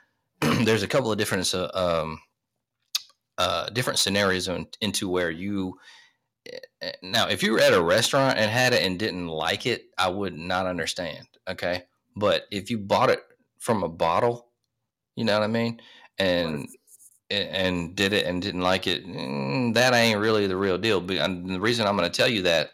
there's 0.40 0.82
a 0.82 0.88
couple 0.88 1.10
of 1.12 1.18
different 1.18 1.52
uh, 1.54 1.70
um, 1.74 2.18
uh, 3.38 3.70
different 3.70 3.98
scenarios 3.98 4.48
in, 4.48 4.66
into 4.80 5.08
where 5.08 5.30
you 5.30 5.78
eh, 6.82 6.92
now 7.02 7.28
if 7.28 7.42
you 7.42 7.52
were 7.52 7.60
at 7.60 7.72
a 7.72 7.82
restaurant 7.82 8.38
and 8.38 8.50
had 8.50 8.74
it 8.74 8.82
and 8.82 8.98
didn't 8.98 9.28
like 9.28 9.66
it, 9.66 9.86
I 9.96 10.08
would 10.08 10.36
not 10.36 10.66
understand. 10.66 11.26
Okay, 11.48 11.84
but 12.16 12.44
if 12.50 12.70
you 12.70 12.78
bought 12.78 13.10
it 13.10 13.20
from 13.58 13.82
a 13.82 13.88
bottle, 13.88 14.48
you 15.16 15.24
know 15.24 15.38
what 15.38 15.44
I 15.44 15.48
mean, 15.48 15.80
and 16.18 16.68
and- 17.34 17.94
did 17.96 18.12
it 18.12 18.26
and 18.26 18.42
didn't 18.42 18.62
like 18.62 18.86
it, 18.86 19.06
mm, 19.06 19.74
that 19.74 19.94
ain't 19.94 20.20
really 20.20 20.46
the 20.46 20.56
real 20.56 20.78
deal. 20.78 21.00
But 21.00 21.16
the 21.16 21.60
reason 21.60 21.86
I'm 21.86 21.96
going 21.96 22.10
to 22.10 22.16
tell 22.16 22.28
you 22.28 22.42
that 22.42 22.70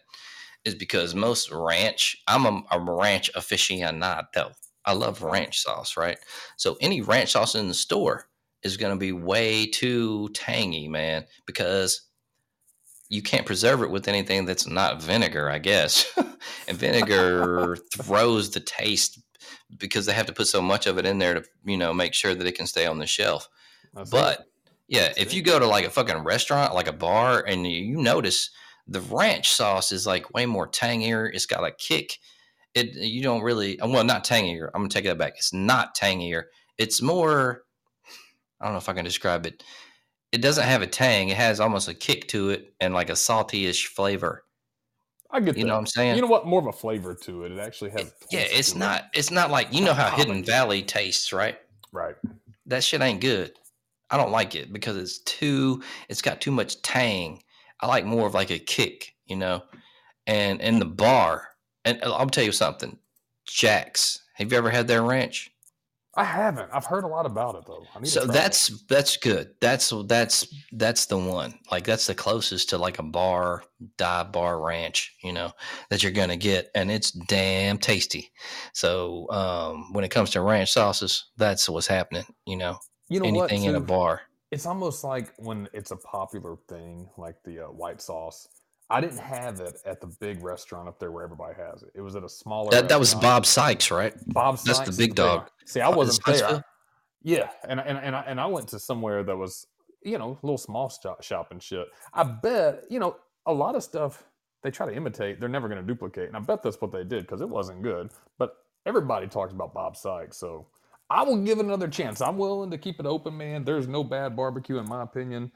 is 0.64 0.74
because 0.74 1.14
most 1.14 1.50
ranch, 1.50 2.16
I'm 2.26 2.46
a, 2.46 2.62
a 2.70 2.80
ranch 2.80 3.30
aficionado. 3.34 4.52
I 4.84 4.92
love 4.92 5.22
ranch 5.22 5.60
sauce, 5.60 5.96
right? 5.96 6.18
So 6.56 6.76
any 6.80 7.00
ranch 7.00 7.32
sauce 7.32 7.54
in 7.54 7.68
the 7.68 7.74
store 7.74 8.28
is 8.62 8.76
going 8.76 8.92
to 8.92 8.98
be 8.98 9.12
way 9.12 9.66
too 9.66 10.28
tangy, 10.30 10.88
man, 10.88 11.24
because 11.46 12.02
you 13.08 13.22
can't 13.22 13.46
preserve 13.46 13.82
it 13.82 13.90
with 13.90 14.08
anything 14.08 14.44
that's 14.44 14.66
not 14.66 15.02
vinegar, 15.02 15.50
I 15.50 15.58
guess. 15.58 16.06
and 16.68 16.78
vinegar 16.78 17.76
throws 17.94 18.50
the 18.50 18.60
taste 18.60 19.20
because 19.76 20.06
they 20.06 20.12
have 20.12 20.26
to 20.26 20.32
put 20.32 20.46
so 20.46 20.62
much 20.62 20.86
of 20.86 20.98
it 20.98 21.06
in 21.06 21.18
there 21.18 21.34
to, 21.34 21.44
you 21.64 21.76
know, 21.76 21.92
make 21.92 22.14
sure 22.14 22.34
that 22.34 22.46
it 22.46 22.54
can 22.54 22.66
stay 22.66 22.86
on 22.86 22.98
the 22.98 23.06
shelf. 23.06 23.48
That's. 23.94 24.10
But 24.10 24.46
yeah, 24.90 25.12
if 25.16 25.28
it. 25.28 25.34
you 25.34 25.42
go 25.42 25.58
to 25.58 25.66
like 25.66 25.86
a 25.86 25.90
fucking 25.90 26.18
restaurant, 26.24 26.74
like 26.74 26.88
a 26.88 26.92
bar, 26.92 27.42
and 27.46 27.66
you, 27.66 27.96
notice 27.96 28.50
the 28.86 29.00
ranch 29.00 29.52
sauce 29.52 29.92
is 29.92 30.06
like 30.06 30.34
way 30.34 30.44
more 30.46 30.66
tangier. 30.66 31.26
It's 31.26 31.46
got 31.46 31.64
a 31.64 31.70
kick. 31.72 32.18
It 32.74 32.94
you 32.94 33.22
don't 33.22 33.42
really 33.42 33.80
uh, 33.80 33.88
well 33.88 34.04
not 34.04 34.24
tangier. 34.24 34.70
I'm 34.74 34.82
gonna 34.82 34.90
take 34.90 35.04
that 35.06 35.18
back. 35.18 35.34
It's 35.38 35.52
not 35.52 35.94
tangier. 35.94 36.50
It's 36.78 37.00
more. 37.02 37.62
I 38.60 38.66
don't 38.66 38.74
know 38.74 38.78
if 38.78 38.88
I 38.88 38.92
can 38.92 39.04
describe 39.04 39.46
it. 39.46 39.64
it 40.32 40.42
doesn't 40.42 40.64
have 40.64 40.82
a 40.82 40.86
tang. 40.86 41.30
It 41.30 41.36
has 41.36 41.60
almost 41.60 41.88
a 41.88 41.94
kick 41.94 42.28
to 42.28 42.50
it 42.50 42.74
and 42.80 42.92
like 42.94 43.08
a 43.10 43.16
salty-ish 43.16 43.86
flavor. 43.88 44.44
I 45.30 45.40
get 45.40 45.56
You 45.56 45.62
that. 45.62 45.68
know 45.68 45.74
what 45.74 45.80
I'm 45.80 45.86
saying? 45.86 46.16
You 46.16 46.22
know 46.22 46.28
what? 46.28 46.46
More 46.46 46.60
of 46.60 46.66
a 46.66 46.72
flavor 46.72 47.14
to 47.14 47.44
it. 47.44 47.52
It 47.52 47.58
actually 47.58 47.90
has. 47.90 48.12
yeah, 48.30 48.40
it's 48.40 48.72
to 48.72 48.76
it. 48.76 48.80
not. 48.80 49.04
It's 49.14 49.30
not 49.30 49.50
like 49.50 49.72
you 49.72 49.82
know 49.84 49.94
how 49.94 50.10
Hidden 50.16 50.44
Valley 50.44 50.82
tastes, 50.82 51.32
right? 51.32 51.58
right. 51.92 52.16
That 52.66 52.84
shit 52.84 53.00
ain't 53.00 53.20
good. 53.20 53.52
I 54.10 54.16
don't 54.16 54.32
like 54.32 54.54
it 54.54 54.72
because 54.72 54.96
it's 54.96 55.18
too. 55.20 55.82
It's 56.08 56.22
got 56.22 56.40
too 56.40 56.50
much 56.50 56.82
tang. 56.82 57.42
I 57.80 57.86
like 57.86 58.04
more 58.04 58.26
of 58.26 58.34
like 58.34 58.50
a 58.50 58.58
kick, 58.58 59.14
you 59.26 59.36
know. 59.36 59.62
And 60.26 60.60
in 60.60 60.78
the 60.78 60.84
bar, 60.84 61.48
and 61.84 62.00
I'll 62.04 62.26
tell 62.28 62.44
you 62.44 62.52
something. 62.52 62.98
Jack's. 63.46 64.22
Have 64.34 64.52
you 64.52 64.58
ever 64.58 64.70
had 64.70 64.86
their 64.88 65.02
ranch? 65.02 65.50
I 66.16 66.24
haven't. 66.24 66.70
I've 66.72 66.84
heard 66.86 67.04
a 67.04 67.08
lot 67.08 67.24
about 67.24 67.54
it 67.54 67.64
though. 67.66 67.84
I 67.94 68.00
need 68.00 68.08
So 68.08 68.24
try 68.24 68.34
it. 68.36 68.38
that's 68.38 68.84
that's 68.86 69.16
good. 69.16 69.54
That's 69.60 69.92
that's 70.06 70.46
that's 70.72 71.06
the 71.06 71.16
one. 71.18 71.58
Like 71.70 71.84
that's 71.84 72.06
the 72.08 72.14
closest 72.16 72.70
to 72.70 72.78
like 72.78 72.98
a 72.98 73.02
bar 73.04 73.62
dive 73.96 74.32
bar 74.32 74.60
ranch, 74.60 75.14
you 75.22 75.32
know, 75.32 75.52
that 75.88 76.02
you're 76.02 76.12
gonna 76.12 76.36
get, 76.36 76.70
and 76.74 76.90
it's 76.90 77.12
damn 77.12 77.78
tasty. 77.78 78.32
So 78.74 79.30
um, 79.30 79.92
when 79.92 80.04
it 80.04 80.10
comes 80.10 80.30
to 80.30 80.40
ranch 80.40 80.72
sauces, 80.72 81.26
that's 81.36 81.68
what's 81.68 81.86
happening. 81.86 82.24
You 82.44 82.56
know, 82.56 82.78
you 83.10 83.20
know 83.20 83.30
what? 83.30 83.50
anything 83.50 83.68
in 83.68 83.74
a 83.74 83.80
bar. 83.80 84.22
It's 84.50 84.66
almost 84.66 85.04
like 85.04 85.32
when 85.36 85.68
it's 85.72 85.90
a 85.90 85.96
popular 85.96 86.56
thing, 86.68 87.08
like 87.18 87.36
the 87.44 87.66
uh, 87.66 87.70
white 87.70 88.00
sauce. 88.00 88.48
I 88.88 89.00
didn't 89.00 89.18
have 89.18 89.60
it 89.60 89.78
at 89.86 90.00
the 90.00 90.08
big 90.18 90.42
restaurant 90.42 90.88
up 90.88 90.98
there 90.98 91.12
where 91.12 91.22
everybody 91.22 91.54
has 91.54 91.84
it. 91.84 91.90
It 91.94 92.00
was 92.00 92.16
at 92.16 92.24
a 92.24 92.28
smaller. 92.28 92.70
That 92.70 92.88
that 92.88 92.98
was. 92.98 93.14
Bob 93.14 93.46
Sykes, 93.46 93.90
right? 93.90 94.14
Bob 94.28 94.58
Sykes. 94.58 94.78
that's 94.78 94.96
the 94.96 95.06
big 95.06 95.14
dog. 95.14 95.48
See, 95.66 95.80
I 95.80 95.88
wasn't 95.88 96.24
there. 96.24 96.34
Huntsville? 96.34 96.64
Yeah, 97.22 97.50
and 97.68 97.80
and 97.80 97.98
and 97.98 98.16
I, 98.16 98.22
and 98.22 98.40
I 98.40 98.46
went 98.46 98.68
to 98.68 98.78
somewhere 98.78 99.22
that 99.22 99.36
was 99.36 99.66
you 100.02 100.18
know 100.18 100.38
a 100.42 100.46
little 100.46 100.58
small 100.58 100.88
shop, 100.88 101.22
shop 101.22 101.52
and 101.52 101.62
shit. 101.62 101.86
I 102.12 102.24
bet 102.24 102.84
you 102.90 102.98
know 102.98 103.16
a 103.46 103.52
lot 103.52 103.76
of 103.76 103.82
stuff 103.82 104.24
they 104.62 104.70
try 104.70 104.86
to 104.86 104.94
imitate. 104.94 105.40
They're 105.40 105.48
never 105.48 105.68
going 105.68 105.80
to 105.80 105.86
duplicate, 105.86 106.28
and 106.28 106.36
I 106.36 106.40
bet 106.40 106.62
that's 106.62 106.80
what 106.80 106.92
they 106.92 107.04
did 107.04 107.22
because 107.22 107.40
it 107.40 107.48
wasn't 107.48 107.82
good. 107.82 108.10
But 108.38 108.56
everybody 108.86 109.26
talks 109.26 109.52
about 109.52 109.74
Bob 109.74 109.96
Sykes, 109.96 110.36
so 110.36 110.66
I 111.10 111.24
will 111.24 111.42
give 111.42 111.58
it 111.58 111.64
another 111.64 111.88
chance. 111.88 112.20
I'm 112.20 112.38
willing 112.38 112.70
to 112.70 112.78
keep 112.78 113.00
it 113.00 113.06
open, 113.06 113.36
man. 113.36 113.64
There's 113.64 113.88
no 113.88 114.04
bad 114.04 114.36
barbecue 114.36 114.78
in 114.78 114.88
my 114.88 115.02
opinion, 115.02 115.50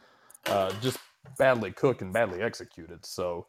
uh, 0.47 0.73
just 0.83 0.99
badly 1.39 1.71
cooked 1.73 2.03
and 2.03 2.13
badly 2.13 2.43
executed. 2.43 3.07
So. 3.07 3.47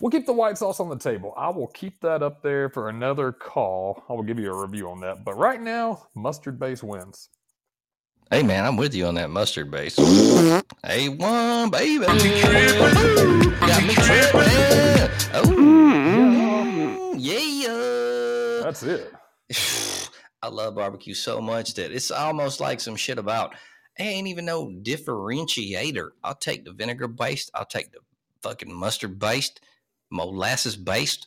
We'll 0.00 0.10
keep 0.10 0.26
the 0.26 0.32
white 0.34 0.58
sauce 0.58 0.78
on 0.78 0.90
the 0.90 0.98
table. 0.98 1.32
I 1.38 1.48
will 1.48 1.68
keep 1.68 2.00
that 2.00 2.22
up 2.22 2.42
there 2.42 2.68
for 2.68 2.90
another 2.90 3.32
call. 3.32 4.04
I 4.10 4.12
will 4.12 4.24
give 4.24 4.38
you 4.38 4.52
a 4.52 4.66
review 4.66 4.90
on 4.90 5.00
that. 5.00 5.24
But 5.24 5.38
right 5.38 5.60
now, 5.60 6.08
mustard 6.14 6.58
base 6.58 6.82
wins. 6.82 7.30
Hey 8.30 8.42
man, 8.42 8.66
I'm 8.66 8.76
with 8.76 8.92
you 8.94 9.06
on 9.06 9.14
that 9.14 9.30
mustard 9.30 9.70
base. 9.70 9.98
A 9.98 11.08
one 11.08 11.70
baby, 11.70 12.04
got 12.04 12.22
me 13.86 13.94
tripping. 13.94 14.50
Oh 15.32 17.14
yeah. 17.16 18.62
That's 18.64 18.82
it. 18.82 19.14
I 20.46 20.48
love 20.48 20.76
barbecue 20.76 21.12
so 21.12 21.40
much 21.40 21.74
that 21.74 21.90
it's 21.90 22.12
almost 22.12 22.60
like 22.60 22.78
some 22.80 22.94
shit 22.94 23.18
about 23.18 23.56
I 23.98 24.04
ain't 24.04 24.28
even 24.28 24.44
no 24.44 24.68
differentiator. 24.68 26.10
I'll 26.22 26.36
take 26.36 26.64
the 26.64 26.72
vinegar 26.72 27.08
based, 27.08 27.50
I'll 27.52 27.66
take 27.66 27.90
the 27.90 27.98
fucking 28.42 28.72
mustard 28.72 29.18
based, 29.18 29.60
molasses 30.08 30.76
based. 30.76 31.26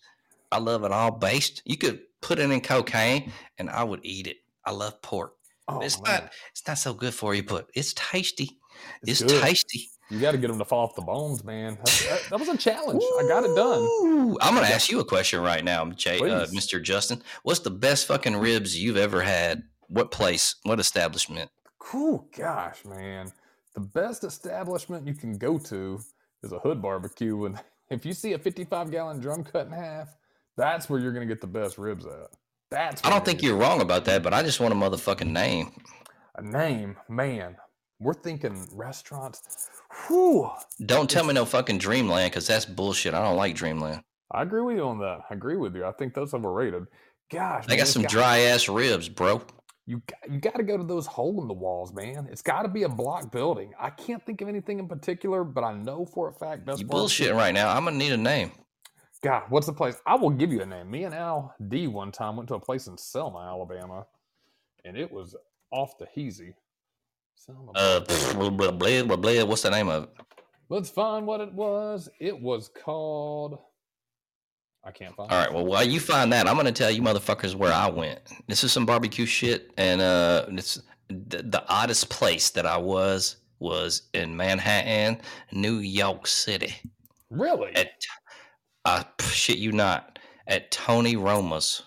I 0.54 0.60
love 0.60 0.86
it 0.86 0.94
all 0.94 1.12
based. 1.12 1.62
You 1.66 1.76
could 1.76 2.00
put 2.22 2.40
it 2.40 2.50
in 2.50 2.62
cocaine 2.62 3.34
and 3.58 3.70
I 3.70 3.84
would 3.84 4.00
eat 4.04 4.26
it. 4.26 4.38
I 4.64 4.72
love 4.72 5.02
pork. 5.02 5.34
Oh, 5.68 5.82
it's 5.82 6.02
man. 6.02 6.22
not 6.22 6.34
it's 6.52 6.66
not 6.66 6.78
so 6.78 6.94
good 6.94 7.14
for 7.14 7.36
you, 7.36 7.44
but 7.44 7.70
it's 7.76 7.94
tasty. 7.94 8.58
It's, 9.06 9.22
good. 9.22 9.42
tasty. 9.42 9.90
You 10.10 10.20
got 10.20 10.32
to 10.32 10.38
get 10.38 10.48
them 10.48 10.58
to 10.58 10.66
fall 10.66 10.86
off 10.86 10.96
the 10.96 11.02
bones, 11.02 11.44
man. 11.44 11.78
That's, 11.78 12.10
that, 12.10 12.30
that 12.32 12.40
was 12.40 12.50
a 12.50 12.58
challenge. 12.58 13.04
I 13.20 13.28
got 13.28 13.44
it 13.44 13.56
done. 13.56 14.38
I'm 14.42 14.56
gonna 14.56 14.68
ask 14.68 14.90
you 14.90 15.00
a 15.00 15.06
question 15.06 15.42
right 15.42 15.64
now, 15.64 15.86
Jay, 15.92 16.18
uh, 16.18 16.48
Mr. 16.48 16.82
Justin. 16.82 17.22
What's 17.44 17.60
the 17.60 17.70
best 17.70 18.08
fucking 18.08 18.36
ribs 18.36 18.78
you've 18.78 18.98
ever 18.98 19.22
had? 19.22 19.64
What 19.88 20.12
place? 20.12 20.56
What 20.64 20.80
establishment? 20.80 21.52
Cool. 21.78 22.28
Gosh, 22.36 22.86
man. 22.86 23.32
The 23.76 23.82
best 23.82 24.24
establishment 24.24 25.08
you 25.08 25.14
can 25.14 25.38
go 25.38 25.58
to 25.60 26.00
is 26.44 26.52
a 26.52 26.60
hood 26.60 26.82
barbecue. 26.82 27.46
And 27.46 27.60
if 27.90 28.06
you 28.06 28.14
see 28.14 28.34
a 28.34 28.40
55 28.40 28.92
gallon 28.92 29.20
drum 29.20 29.44
cut 29.44 29.68
in 29.68 29.74
half, 29.74 30.16
that's 30.58 30.90
where 30.90 31.00
you're 31.00 31.14
going 31.14 31.28
to 31.28 31.34
get 31.34 31.42
the 31.42 31.48
best 31.48 31.78
ribs 31.78 32.06
at. 32.06 32.30
That's 32.72 33.04
I 33.04 33.10
don't 33.10 33.26
think 33.26 33.42
you're 33.42 33.58
wrong 33.58 33.82
about 33.82 34.06
that, 34.06 34.22
but 34.22 34.34
I 34.34 34.44
just 34.44 34.60
want 34.60 34.74
a 34.74 34.78
motherfucking 34.78 35.32
name. 35.32 35.72
a 36.36 36.42
name, 36.44 36.98
man. 37.08 37.56
We're 38.00 38.14
thinking 38.14 38.68
restaurants. 38.74 39.70
Whew. 40.08 40.50
Don't 40.86 41.10
tell 41.10 41.26
me 41.26 41.34
no 41.34 41.46
fucking 41.46 41.78
Dreamland 41.80 42.32
because 42.32 42.48
that's 42.48 42.66
bullshit. 42.66 43.14
I 43.14 43.22
don't 43.24 43.38
like 43.38 43.56
Dreamland. 43.56 44.04
I 44.32 44.44
agree 44.44 44.62
with 44.62 44.78
you 44.78 44.84
on 44.84 45.00
that. 45.00 45.22
I 45.30 45.34
agree 45.34 45.58
with 45.58 45.76
you. 45.76 45.86
I 45.86 45.92
think 45.94 46.14
that's 46.14 46.34
overrated. 46.34 46.84
Gosh, 47.32 47.66
They 47.66 47.72
man, 47.74 47.78
got 47.80 47.88
some 47.88 48.02
got- 48.04 48.12
dry 48.12 48.40
ass 48.40 48.70
ribs, 48.70 49.10
bro. 49.10 49.42
You 49.88 50.04
got, 50.06 50.32
you 50.32 50.40
got 50.40 50.56
to 50.58 50.64
go 50.64 50.78
to 50.78 50.84
those 50.84 51.08
hole 51.08 51.42
in 51.42 51.48
the 51.48 51.54
walls, 51.56 51.92
man. 51.94 52.28
It's 52.32 52.44
got 52.44 52.62
to 52.62 52.68
be 52.70 52.84
a 52.84 52.90
block 52.90 53.32
building. 53.32 53.74
I 53.80 53.90
can't 53.90 54.24
think 54.24 54.42
of 54.42 54.48
anything 54.48 54.78
in 54.78 54.88
particular, 54.88 55.44
but 55.44 55.64
I 55.64 55.74
know 55.74 56.06
for 56.06 56.30
a 56.30 56.34
fact 56.34 56.64
best 56.64 56.80
You 56.80 56.86
bullshitting 56.86 57.36
right 57.36 57.54
now. 57.56 57.70
I'm 57.76 57.86
gonna 57.86 57.98
need 57.98 58.12
a 58.12 58.18
name. 58.18 58.52
God, 59.24 59.44
what's 59.50 59.66
the 59.66 59.74
place? 59.74 59.96
I 60.06 60.14
will 60.16 60.30
give 60.30 60.52
you 60.54 60.62
a 60.62 60.66
name. 60.66 60.92
Me 60.92 61.06
and 61.06 61.16
Al 61.16 61.56
D 61.70 61.88
one 61.88 62.12
time 62.12 62.36
went 62.36 62.48
to 62.50 62.54
a 62.54 62.60
place 62.60 62.86
in 62.86 62.98
Selma, 63.00 63.40
Alabama, 63.40 64.06
and 64.86 64.96
it 64.96 65.12
was 65.12 65.36
off 65.72 65.98
the 65.98 66.06
heezy. 66.16 66.54
Selma. 67.40 67.72
Uh, 67.74 68.00
Barbecue. 68.02 68.16
pff, 68.16 68.34
blah, 68.34 68.50
blah, 68.50 68.72
blah, 68.72 69.04
blah, 69.04 69.16
blah. 69.16 69.44
what's 69.46 69.62
the 69.62 69.70
name 69.70 69.88
of 69.88 70.04
it? 70.04 70.10
Let's 70.68 70.90
find 70.90 71.26
what 71.26 71.40
it 71.40 71.54
was. 71.54 72.10
It 72.20 72.40
was 72.40 72.70
called. 72.70 73.60
I 74.84 74.92
can't 74.92 75.16
find. 75.16 75.32
All 75.32 75.38
it. 75.38 75.42
right. 75.42 75.54
Well, 75.54 75.66
while 75.66 75.88
you 75.88 76.00
find 76.00 76.32
that, 76.34 76.48
I'm 76.48 76.58
gonna 76.58 76.72
tell 76.72 76.92
you 76.92 77.02
motherfuckers 77.02 77.56
where 77.56 77.74
I 77.74 77.90
went. 77.90 78.20
This 78.48 78.64
is 78.64 78.72
some 78.72 78.86
barbecue 78.86 79.26
shit, 79.26 79.72
and 79.78 80.02
uh, 80.02 80.46
it's 80.50 80.82
the, 81.08 81.44
the 81.44 81.64
oddest 81.70 82.10
place 82.10 82.50
that 82.52 82.66
I 82.66 82.78
was 82.78 83.38
was 83.60 84.04
in 84.14 84.36
Manhattan, 84.36 85.20
New 85.52 85.78
York 85.78 86.28
City. 86.28 86.76
Really? 87.30 87.76
At 87.76 87.92
I 88.86 89.06
shit 89.22 89.58
you 89.58 89.72
not 89.72 90.20
at 90.48 90.72
Tony 90.72 91.16
Roma's. 91.16 91.84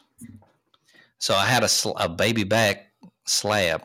So 1.18 1.34
I 1.34 1.44
had 1.44 1.62
a 1.62 1.68
sl- 1.68 1.96
a 1.96 2.08
baby 2.08 2.44
back 2.44 2.92
slab. 3.26 3.84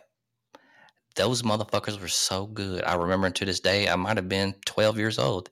Those 1.18 1.42
motherfuckers 1.42 2.00
were 2.00 2.08
so 2.08 2.46
good. 2.46 2.84
I 2.84 2.94
remember 2.94 3.30
to 3.32 3.46
this 3.46 3.60
day. 3.60 3.90
I 3.90 3.96
might 3.96 4.18
have 4.18 4.30
been 4.30 4.54
12 4.66 5.00
years 5.00 5.18
old. 5.18 5.50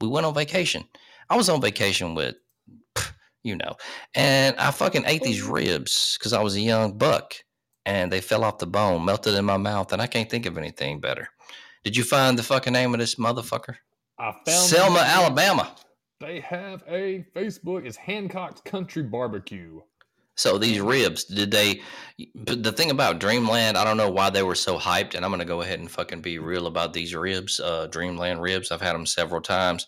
We 0.00 0.08
went 0.08 0.26
on 0.26 0.34
vacation. 0.34 0.84
I 1.30 1.36
was 1.36 1.48
on 1.48 1.62
vacation 1.62 2.14
with, 2.14 2.36
you 3.42 3.56
know, 3.56 3.76
and 4.14 4.54
I 4.58 4.70
fucking 4.70 5.04
ate 5.06 5.22
these 5.22 5.42
ribs 5.42 6.18
because 6.18 6.34
I 6.34 6.42
was 6.42 6.54
a 6.54 6.60
young 6.60 6.98
buck, 6.98 7.34
and 7.86 8.12
they 8.12 8.20
fell 8.20 8.44
off 8.44 8.58
the 8.58 8.66
bone, 8.66 9.06
melted 9.06 9.34
in 9.34 9.46
my 9.46 9.56
mouth, 9.56 9.90
and 9.92 10.02
I 10.02 10.06
can't 10.06 10.28
think 10.28 10.44
of 10.44 10.58
anything 10.58 11.00
better. 11.00 11.28
Did 11.82 11.96
you 11.96 12.04
find 12.04 12.38
the 12.38 12.42
fucking 12.42 12.74
name 12.74 12.92
of 12.92 13.00
this 13.00 13.14
motherfucker? 13.14 13.76
I 14.18 14.32
found 14.32 14.68
Selma. 14.68 14.98
Alabama. 15.00 15.74
They 16.20 16.40
have 16.40 16.82
a 16.88 17.24
Facebook. 17.34 17.86
It's 17.86 17.96
Hancock's 17.96 18.60
Country 18.62 19.02
Barbecue. 19.02 19.80
So 20.36 20.58
these 20.58 20.80
ribs, 20.80 21.24
did 21.24 21.50
they? 21.50 21.82
The 22.34 22.72
thing 22.72 22.90
about 22.90 23.18
Dreamland, 23.18 23.76
I 23.76 23.84
don't 23.84 23.96
know 23.96 24.10
why 24.10 24.30
they 24.30 24.42
were 24.42 24.54
so 24.54 24.78
hyped, 24.78 25.14
and 25.14 25.24
I'm 25.24 25.30
gonna 25.30 25.44
go 25.44 25.62
ahead 25.62 25.80
and 25.80 25.90
fucking 25.90 26.20
be 26.20 26.38
real 26.38 26.66
about 26.66 26.92
these 26.92 27.14
ribs. 27.14 27.58
Uh, 27.58 27.88
Dreamland 27.88 28.40
ribs, 28.40 28.70
I've 28.70 28.80
had 28.80 28.94
them 28.94 29.06
several 29.06 29.40
times. 29.40 29.86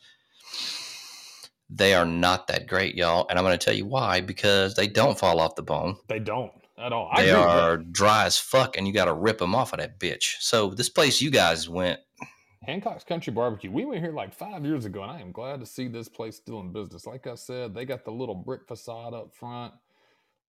They 1.70 1.94
are 1.94 2.06
not 2.06 2.46
that 2.48 2.66
great, 2.66 2.94
y'all, 2.94 3.26
and 3.28 3.38
I'm 3.38 3.44
gonna 3.44 3.58
tell 3.58 3.74
you 3.74 3.86
why. 3.86 4.20
Because 4.20 4.74
they 4.74 4.88
don't 4.88 5.18
fall 5.18 5.38
off 5.40 5.54
the 5.54 5.62
bone. 5.62 5.96
They 6.08 6.18
don't 6.18 6.52
at 6.78 6.92
all. 6.92 7.10
I 7.12 7.24
They 7.24 7.30
are 7.30 7.76
dry 7.76 8.24
as 8.24 8.38
fuck, 8.38 8.76
and 8.76 8.86
you 8.86 8.92
got 8.92 9.06
to 9.06 9.12
rip 9.12 9.38
them 9.38 9.54
off 9.54 9.72
of 9.72 9.80
that 9.80 9.98
bitch. 9.98 10.36
So 10.40 10.70
this 10.70 10.88
place 10.88 11.20
you 11.20 11.30
guys 11.30 11.68
went, 11.68 12.00
Hancock's 12.62 13.04
Country 13.04 13.32
Barbecue. 13.32 13.70
We 13.70 13.84
went 13.84 14.02
here 14.02 14.12
like 14.12 14.34
five 14.34 14.64
years 14.64 14.84
ago, 14.84 15.02
and 15.02 15.10
I 15.10 15.20
am 15.20 15.32
glad 15.32 15.60
to 15.60 15.66
see 15.66 15.88
this 15.88 16.08
place 16.08 16.36
still 16.36 16.60
in 16.60 16.72
business. 16.72 17.06
Like 17.06 17.26
I 17.26 17.34
said, 17.34 17.74
they 17.74 17.84
got 17.84 18.04
the 18.04 18.10
little 18.12 18.34
brick 18.34 18.66
facade 18.68 19.14
up 19.14 19.34
front. 19.34 19.72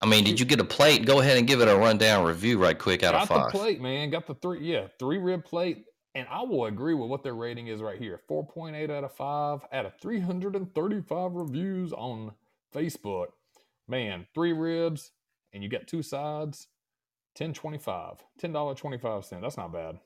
I 0.01 0.05
mean, 0.05 0.23
did 0.23 0.39
you 0.39 0.45
get 0.45 0.59
a 0.59 0.63
plate? 0.65 1.05
Go 1.05 1.19
ahead 1.19 1.37
and 1.37 1.47
give 1.47 1.61
it 1.61 1.67
a 1.67 1.75
rundown 1.75 2.25
review 2.25 2.57
right 2.57 2.77
quick 2.77 3.03
out 3.03 3.13
got 3.13 3.23
of 3.23 3.27
five. 3.27 3.51
the 3.51 3.57
plate, 3.57 3.81
man. 3.81 4.09
Got 4.09 4.27
the 4.27 4.35
three, 4.35 4.59
yeah, 4.61 4.87
three 4.97 5.17
rib 5.17 5.43
plate. 5.45 5.85
And 6.15 6.27
I 6.31 6.41
will 6.41 6.65
agree 6.65 6.93
with 6.95 7.09
what 7.09 7.23
their 7.23 7.35
rating 7.35 7.67
is 7.67 7.81
right 7.81 7.97
here 7.99 8.19
4.8 8.29 8.89
out 8.89 9.03
of 9.03 9.13
5 9.13 9.65
out 9.71 9.85
of 9.85 9.93
335 10.01 11.33
reviews 11.33 11.93
on 11.93 12.31
Facebook. 12.73 13.27
Man, 13.87 14.25
three 14.33 14.53
ribs, 14.53 15.11
and 15.53 15.63
you 15.63 15.69
got 15.69 15.87
two 15.87 16.01
sides, 16.01 16.67
10.25, 17.37 18.19
$10.25. 18.41 19.41
That's 19.41 19.57
not 19.57 19.71
bad. 19.73 19.99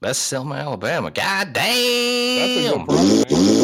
That's 0.00 0.18
Selma, 0.18 0.54
Alabama. 0.56 1.10
God 1.10 1.54
That's 2.34 2.56
a 2.56 2.62
damn! 2.62 2.86
good 2.86 2.86
price, 2.88 3.26
man. 3.28 3.57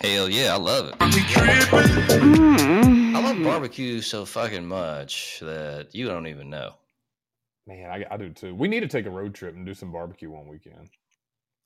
Hell 0.00 0.28
yeah, 0.28 0.52
I 0.52 0.58
love 0.58 0.88
it. 0.88 0.98
Mm. 0.98 3.16
I 3.16 3.22
love 3.22 3.42
barbecue 3.42 4.02
so 4.02 4.26
fucking 4.26 4.66
much 4.66 5.40
that 5.40 5.88
you 5.92 6.06
don't 6.06 6.26
even 6.26 6.50
know. 6.50 6.74
Man, 7.66 7.90
I, 7.90 8.04
I 8.10 8.16
do 8.16 8.28
too. 8.28 8.54
We 8.54 8.68
need 8.68 8.80
to 8.80 8.88
take 8.88 9.06
a 9.06 9.10
road 9.10 9.34
trip 9.34 9.56
and 9.56 9.64
do 9.64 9.74
some 9.74 9.90
barbecue 9.90 10.30
one 10.30 10.46
weekend. 10.46 10.90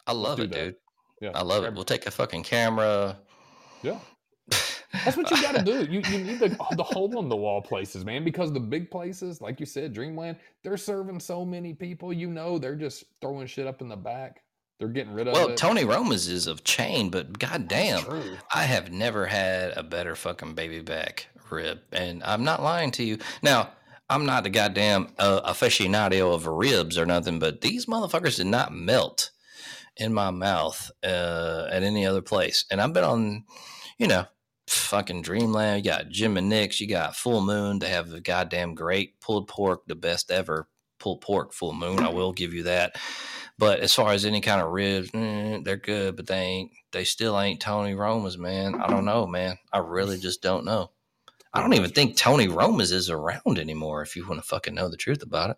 I 0.06 0.12
love 0.12 0.36
do 0.36 0.44
it, 0.44 0.52
dude. 0.52 0.76
Yeah, 1.20 1.32
I 1.34 1.42
love 1.42 1.64
it. 1.64 1.74
We'll 1.74 1.84
take 1.84 2.06
a 2.06 2.10
fucking 2.10 2.44
camera. 2.44 3.18
Yeah. 3.82 3.98
That's 5.04 5.16
what 5.16 5.30
you 5.30 5.42
got 5.42 5.56
to 5.56 5.62
do. 5.62 5.84
You, 5.84 6.00
you 6.00 6.24
need 6.24 6.38
the, 6.38 6.56
the 6.76 6.82
hole 6.82 7.16
on 7.18 7.28
the 7.28 7.36
wall 7.36 7.60
places, 7.60 8.04
man, 8.04 8.24
because 8.24 8.52
the 8.52 8.60
big 8.60 8.90
places, 8.90 9.40
like 9.40 9.60
you 9.60 9.66
said, 9.66 9.92
Dreamland, 9.92 10.38
they're 10.62 10.76
serving 10.76 11.20
so 11.20 11.44
many 11.44 11.74
people. 11.74 12.12
You 12.12 12.30
know, 12.30 12.58
they're 12.58 12.74
just 12.74 13.04
throwing 13.20 13.46
shit 13.46 13.66
up 13.66 13.82
in 13.82 13.88
the 13.88 13.96
back. 13.96 14.42
They're 14.80 14.88
getting 14.88 15.12
rid 15.12 15.28
of 15.28 15.34
Well, 15.34 15.50
it. 15.50 15.58
Tony 15.58 15.84
Roma's 15.84 16.26
is 16.26 16.46
of 16.46 16.64
chain, 16.64 17.10
but 17.10 17.38
goddamn. 17.38 18.02
I 18.52 18.62
have 18.62 18.90
never 18.90 19.26
had 19.26 19.76
a 19.76 19.82
better 19.82 20.16
fucking 20.16 20.54
baby 20.54 20.80
back 20.80 21.28
rib, 21.50 21.80
and 21.92 22.24
I'm 22.24 22.44
not 22.44 22.62
lying 22.62 22.90
to 22.92 23.04
you. 23.04 23.18
Now, 23.42 23.72
I'm 24.08 24.24
not 24.24 24.42
the 24.42 24.50
goddamn 24.50 25.08
uh, 25.18 25.42
aficionado 25.52 26.34
of 26.34 26.46
ribs 26.46 26.96
or 26.96 27.04
nothing, 27.04 27.38
but 27.38 27.60
these 27.60 27.84
motherfuckers 27.84 28.38
did 28.38 28.46
not 28.46 28.72
melt 28.72 29.30
in 29.98 30.14
my 30.14 30.30
mouth 30.30 30.90
uh, 31.04 31.68
at 31.70 31.82
any 31.82 32.06
other 32.06 32.22
place. 32.22 32.64
And 32.70 32.80
I've 32.80 32.94
been 32.94 33.04
on, 33.04 33.44
you 33.98 34.08
know, 34.08 34.24
fucking 34.66 35.20
Dreamland. 35.22 35.84
You 35.84 35.90
got 35.90 36.08
Jim 36.08 36.38
and 36.38 36.48
Nick's. 36.48 36.80
You 36.80 36.88
got 36.88 37.16
Full 37.16 37.42
Moon. 37.42 37.80
They 37.80 37.90
have 37.90 38.12
a 38.14 38.20
goddamn 38.20 38.74
great 38.74 39.20
pulled 39.20 39.46
pork, 39.46 39.82
the 39.86 39.94
best 39.94 40.30
ever 40.30 40.68
pulled 40.98 41.20
pork. 41.20 41.52
Full 41.52 41.74
Moon. 41.74 42.00
I 42.00 42.08
will 42.08 42.32
give 42.32 42.54
you 42.54 42.62
that. 42.62 42.96
But 43.60 43.80
as 43.80 43.94
far 43.94 44.12
as 44.12 44.24
any 44.24 44.40
kind 44.40 44.62
of 44.62 44.72
ribs, 44.72 45.10
mm, 45.10 45.62
they're 45.62 45.76
good, 45.76 46.16
but 46.16 46.26
they 46.26 46.38
ain't. 46.40 46.72
They 46.92 47.04
still 47.04 47.38
ain't 47.38 47.60
Tony 47.60 47.94
Roma's, 47.94 48.38
man. 48.38 48.74
I 48.80 48.86
don't 48.88 49.04
know, 49.04 49.26
man. 49.26 49.58
I 49.70 49.78
really 49.78 50.18
just 50.18 50.40
don't 50.40 50.64
know. 50.64 50.90
I 51.52 51.60
don't 51.60 51.74
even 51.74 51.90
think 51.90 52.16
Tony 52.16 52.48
Roma's 52.48 52.90
is 52.90 53.10
around 53.10 53.58
anymore. 53.58 54.00
If 54.00 54.16
you 54.16 54.26
want 54.26 54.40
to 54.40 54.48
fucking 54.48 54.74
know 54.74 54.88
the 54.88 54.96
truth 54.96 55.22
about 55.22 55.50
it. 55.50 55.56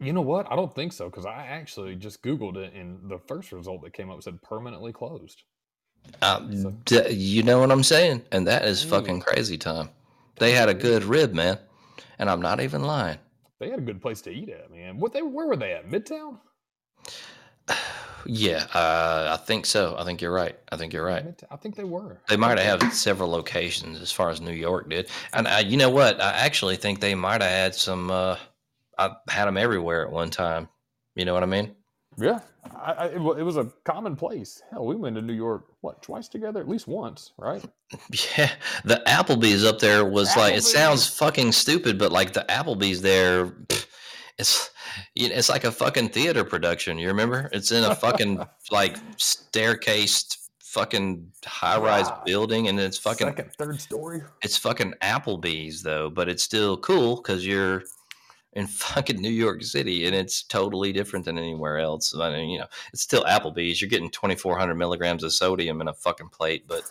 You 0.00 0.12
know 0.12 0.20
what? 0.20 0.50
I 0.50 0.56
don't 0.56 0.74
think 0.74 0.92
so 0.92 1.06
because 1.08 1.26
I 1.26 1.46
actually 1.46 1.94
just 1.94 2.22
Googled 2.24 2.56
it 2.56 2.74
and 2.74 3.08
the 3.08 3.18
first 3.20 3.52
result 3.52 3.82
that 3.84 3.92
came 3.92 4.10
up 4.10 4.20
said 4.22 4.42
permanently 4.42 4.92
closed. 4.92 5.44
Um, 6.22 6.60
So- 6.62 6.74
d- 6.86 7.10
you 7.14 7.44
know 7.44 7.60
what 7.60 7.70
I'm 7.70 7.84
saying? 7.84 8.22
And 8.32 8.48
that 8.48 8.64
is 8.64 8.84
Mm. 8.84 8.90
fucking 8.90 9.20
crazy 9.20 9.58
time. 9.58 9.90
They 10.40 10.52
had 10.52 10.68
a 10.68 10.74
good 10.74 11.04
rib, 11.04 11.34
man. 11.34 11.58
And 12.18 12.28
I'm 12.28 12.42
not 12.42 12.60
even 12.60 12.82
lying. 12.82 13.18
They 13.60 13.70
had 13.70 13.78
a 13.78 13.82
good 13.82 14.00
place 14.02 14.20
to 14.22 14.30
eat 14.30 14.48
at, 14.48 14.70
man. 14.72 14.98
What 14.98 15.12
they 15.12 15.22
where 15.22 15.46
were 15.46 15.56
they 15.56 15.72
at? 15.72 15.88
Midtown? 15.88 16.38
Yeah, 18.26 18.66
uh, 18.74 19.36
I 19.38 19.44
think 19.44 19.66
so. 19.66 19.96
I 19.98 20.04
think 20.04 20.20
you're 20.20 20.32
right. 20.32 20.58
I 20.70 20.76
think 20.76 20.92
you're 20.92 21.04
right. 21.04 21.42
I 21.50 21.56
think 21.56 21.76
they 21.76 21.84
were. 21.84 22.18
They 22.28 22.36
might 22.36 22.58
have 22.58 22.82
had 22.82 22.92
several 22.92 23.30
locations 23.30 24.00
as 24.00 24.12
far 24.12 24.30
as 24.30 24.40
New 24.40 24.52
York 24.52 24.88
did. 24.90 25.08
And 25.32 25.46
uh, 25.46 25.62
you 25.64 25.76
know 25.76 25.90
what? 25.90 26.20
I 26.20 26.32
actually 26.32 26.76
think 26.76 27.00
they 27.00 27.14
might 27.14 27.40
have 27.40 27.50
had 27.50 27.74
some, 27.74 28.10
uh, 28.10 28.36
I 28.98 29.12
had 29.28 29.46
them 29.46 29.56
everywhere 29.56 30.02
at 30.02 30.12
one 30.12 30.30
time. 30.30 30.68
You 31.14 31.24
know 31.24 31.34
what 31.34 31.42
I 31.42 31.46
mean? 31.46 31.74
Yeah, 32.16 32.40
I, 32.76 32.92
I, 32.92 33.06
it, 33.06 33.16
it 33.16 33.42
was 33.42 33.56
a 33.56 33.70
common 33.84 34.16
place. 34.16 34.60
Hell, 34.70 34.86
we 34.86 34.96
went 34.96 35.14
to 35.16 35.22
New 35.22 35.34
York 35.34 35.66
what 35.80 36.02
twice 36.02 36.28
together, 36.28 36.60
at 36.60 36.68
least 36.68 36.88
once, 36.88 37.32
right? 37.38 37.64
Yeah, 38.36 38.50
the 38.84 39.02
Applebee's 39.06 39.64
up 39.64 39.78
there 39.78 40.04
was 40.04 40.36
like 40.36 40.54
it 40.54 40.62
sounds 40.62 41.06
fucking 41.06 41.52
stupid, 41.52 41.98
but 41.98 42.12
like 42.12 42.34
the 42.34 42.44
Applebee's 42.50 43.00
there, 43.00 43.46
pff, 43.46 43.86
it's 44.38 44.70
it's 45.16 45.48
like 45.48 45.64
a 45.64 45.72
fucking 45.72 46.10
theater 46.10 46.44
production. 46.44 46.98
You 46.98 47.08
remember? 47.08 47.48
It's 47.52 47.72
in 47.72 47.84
a 47.84 47.94
fucking 47.94 48.44
like 48.70 48.96
staircased 49.16 50.36
fucking 50.60 51.32
high 51.44 51.78
rise 51.78 52.06
Yeah. 52.08 52.20
building, 52.24 52.68
and 52.68 52.78
it's 52.78 52.98
fucking 52.98 53.26
second, 53.28 53.52
third 53.58 53.80
story. 53.80 54.22
it's 54.42 54.56
fucking 54.56 54.94
Applebee's 55.02 55.82
though, 55.82 56.10
but 56.10 56.28
it's 56.28 56.42
still 56.42 56.76
cool 56.76 57.16
because 57.16 57.46
you're 57.46 57.82
in 58.54 58.66
fucking 58.66 59.20
New 59.20 59.30
York 59.30 59.62
City, 59.62 60.06
and 60.06 60.14
it's 60.14 60.42
totally 60.42 60.92
different 60.92 61.24
than 61.24 61.38
anywhere 61.38 61.78
else. 61.78 62.14
I 62.18 62.30
mean, 62.30 62.50
you 62.50 62.58
know, 62.58 62.66
it's 62.92 63.02
still 63.02 63.24
Applebee's. 63.24 63.80
You're 63.80 63.90
getting 63.90 64.10
2,400 64.10 64.74
milligrams 64.74 65.22
of 65.24 65.32
sodium 65.32 65.80
in 65.80 65.88
a 65.88 65.94
fucking 65.94 66.28
plate, 66.28 66.64
but 66.68 66.82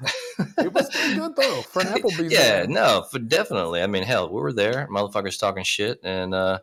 It 0.58 0.72
was 0.72 0.88
pretty 0.90 1.14
good 1.16 1.34
though 1.36 1.62
for 1.62 1.80
an 1.80 1.86
Applebee's. 1.94 2.32
yeah, 2.32 2.60
man. 2.62 2.72
no, 2.72 3.06
for 3.10 3.18
definitely. 3.18 3.82
I 3.82 3.86
mean, 3.86 4.02
hell, 4.02 4.28
we 4.28 4.40
were 4.40 4.52
there, 4.52 4.86
motherfuckers 4.90 5.38
talking 5.38 5.64
shit 5.64 6.00
and 6.04 6.34
uh 6.34 6.58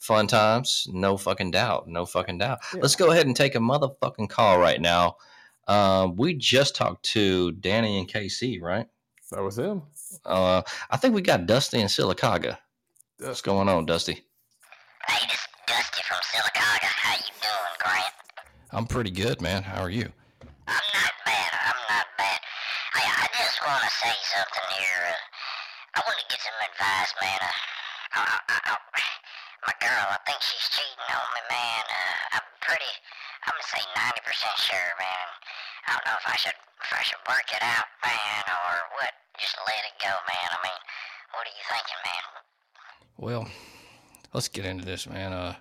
fun 0.00 0.26
times, 0.26 0.88
no 0.90 1.16
fucking 1.16 1.52
doubt, 1.52 1.86
no 1.86 2.04
fucking 2.04 2.38
doubt. 2.38 2.58
Yeah. 2.74 2.80
Let's 2.82 2.96
go 2.96 3.12
ahead 3.12 3.26
and 3.26 3.36
take 3.36 3.54
a 3.54 3.58
motherfucking 3.58 4.28
call 4.28 4.58
right 4.58 4.80
now. 4.80 5.16
Um, 5.68 6.16
we 6.16 6.34
just 6.34 6.74
talked 6.74 7.04
to 7.12 7.52
Danny 7.52 7.98
and 7.98 8.08
KC, 8.08 8.60
right? 8.60 8.88
that 9.30 9.42
was 9.42 9.58
him. 9.58 9.82
Uh, 10.24 10.62
I 10.90 10.96
think 10.96 11.14
we 11.14 11.22
got 11.22 11.46
Dusty 11.46 11.80
and 11.80 11.88
Sylacauga. 11.88 12.58
What's 13.20 13.42
going 13.42 13.68
on, 13.68 13.86
Dusty? 13.86 14.24
Hey, 15.06 15.26
this 15.28 15.38
is 15.38 15.46
Dusty 15.68 16.02
from 16.02 16.18
Sylacauga. 16.18 16.90
How 16.90 17.14
you 17.14 17.30
doing, 17.40 17.74
Grant? 17.78 18.14
I'm 18.72 18.86
pretty 18.86 19.12
good, 19.12 19.40
man. 19.40 19.62
How 19.62 19.82
are 19.82 19.90
you? 19.90 20.10
I'm 20.66 20.86
not 20.94 21.12
bad. 21.24 21.50
I'm 21.62 21.82
not 21.88 22.06
bad. 22.18 22.40
I, 22.94 23.02
I 23.06 23.26
just 23.38 23.60
want 23.64 23.82
to 23.84 23.90
say 23.90 24.14
something 24.34 24.68
here. 24.82 25.14
Uh, 25.14 26.00
I 26.00 26.02
want 26.04 26.18
to 26.18 26.24
get 26.28 26.40
some 26.40 26.58
advice, 26.74 27.14
man. 27.22 27.38
Uh, 27.42 28.18
I, 28.18 28.40
I, 28.48 28.76
I, 28.96 29.09
my 29.66 29.74
girl, 29.80 30.06
I 30.08 30.18
think 30.26 30.40
she's 30.40 30.66
cheating 30.72 31.08
on 31.10 31.26
me, 31.36 31.42
man. 31.50 31.82
Uh, 31.88 32.36
I'm 32.40 32.46
pretty. 32.64 32.92
I'm 33.44 33.52
gonna 33.56 33.70
say 33.72 33.82
90% 33.96 34.24
sure, 34.68 34.92
man. 35.00 35.26
I 35.86 35.88
don't 35.96 36.04
know 36.06 36.16
if 36.20 36.26
I 36.28 36.36
should 36.36 36.56
if 36.56 36.90
I 36.92 37.02
should 37.04 37.22
work 37.28 37.48
it 37.52 37.62
out, 37.64 37.88
man, 38.04 38.42
or 38.48 38.72
what. 38.96 39.12
Just 39.40 39.56
let 39.66 39.80
it 39.88 39.96
go, 40.00 40.12
man. 40.12 40.48
I 40.52 40.58
mean, 40.64 40.80
what 41.32 41.44
are 41.48 41.54
you 41.56 41.64
thinking, 41.68 42.00
man? 42.04 42.24
Well, 43.16 43.44
let's 44.32 44.48
get 44.48 44.64
into 44.64 44.84
this, 44.84 45.06
man. 45.08 45.32
Uh, 45.32 45.54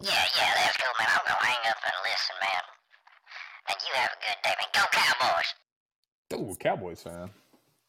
Yeah, 0.00 0.26
yeah, 0.38 0.52
that's 0.58 0.76
cool, 0.78 0.94
man. 0.98 1.08
I'm 1.10 1.24
gonna 1.26 1.42
hang 1.46 1.64
up 1.70 1.78
and 1.82 1.98
listen, 2.06 2.36
man. 2.42 2.64
And 3.70 3.76
you 3.82 3.92
have 3.98 4.10
a 4.14 4.20
good 4.22 4.38
day, 4.42 4.54
man. 4.58 4.70
Go 4.74 4.82
Cowboys! 4.90 5.50
Oh, 6.34 6.54
Cowboys 6.58 7.02
fan. 7.02 7.30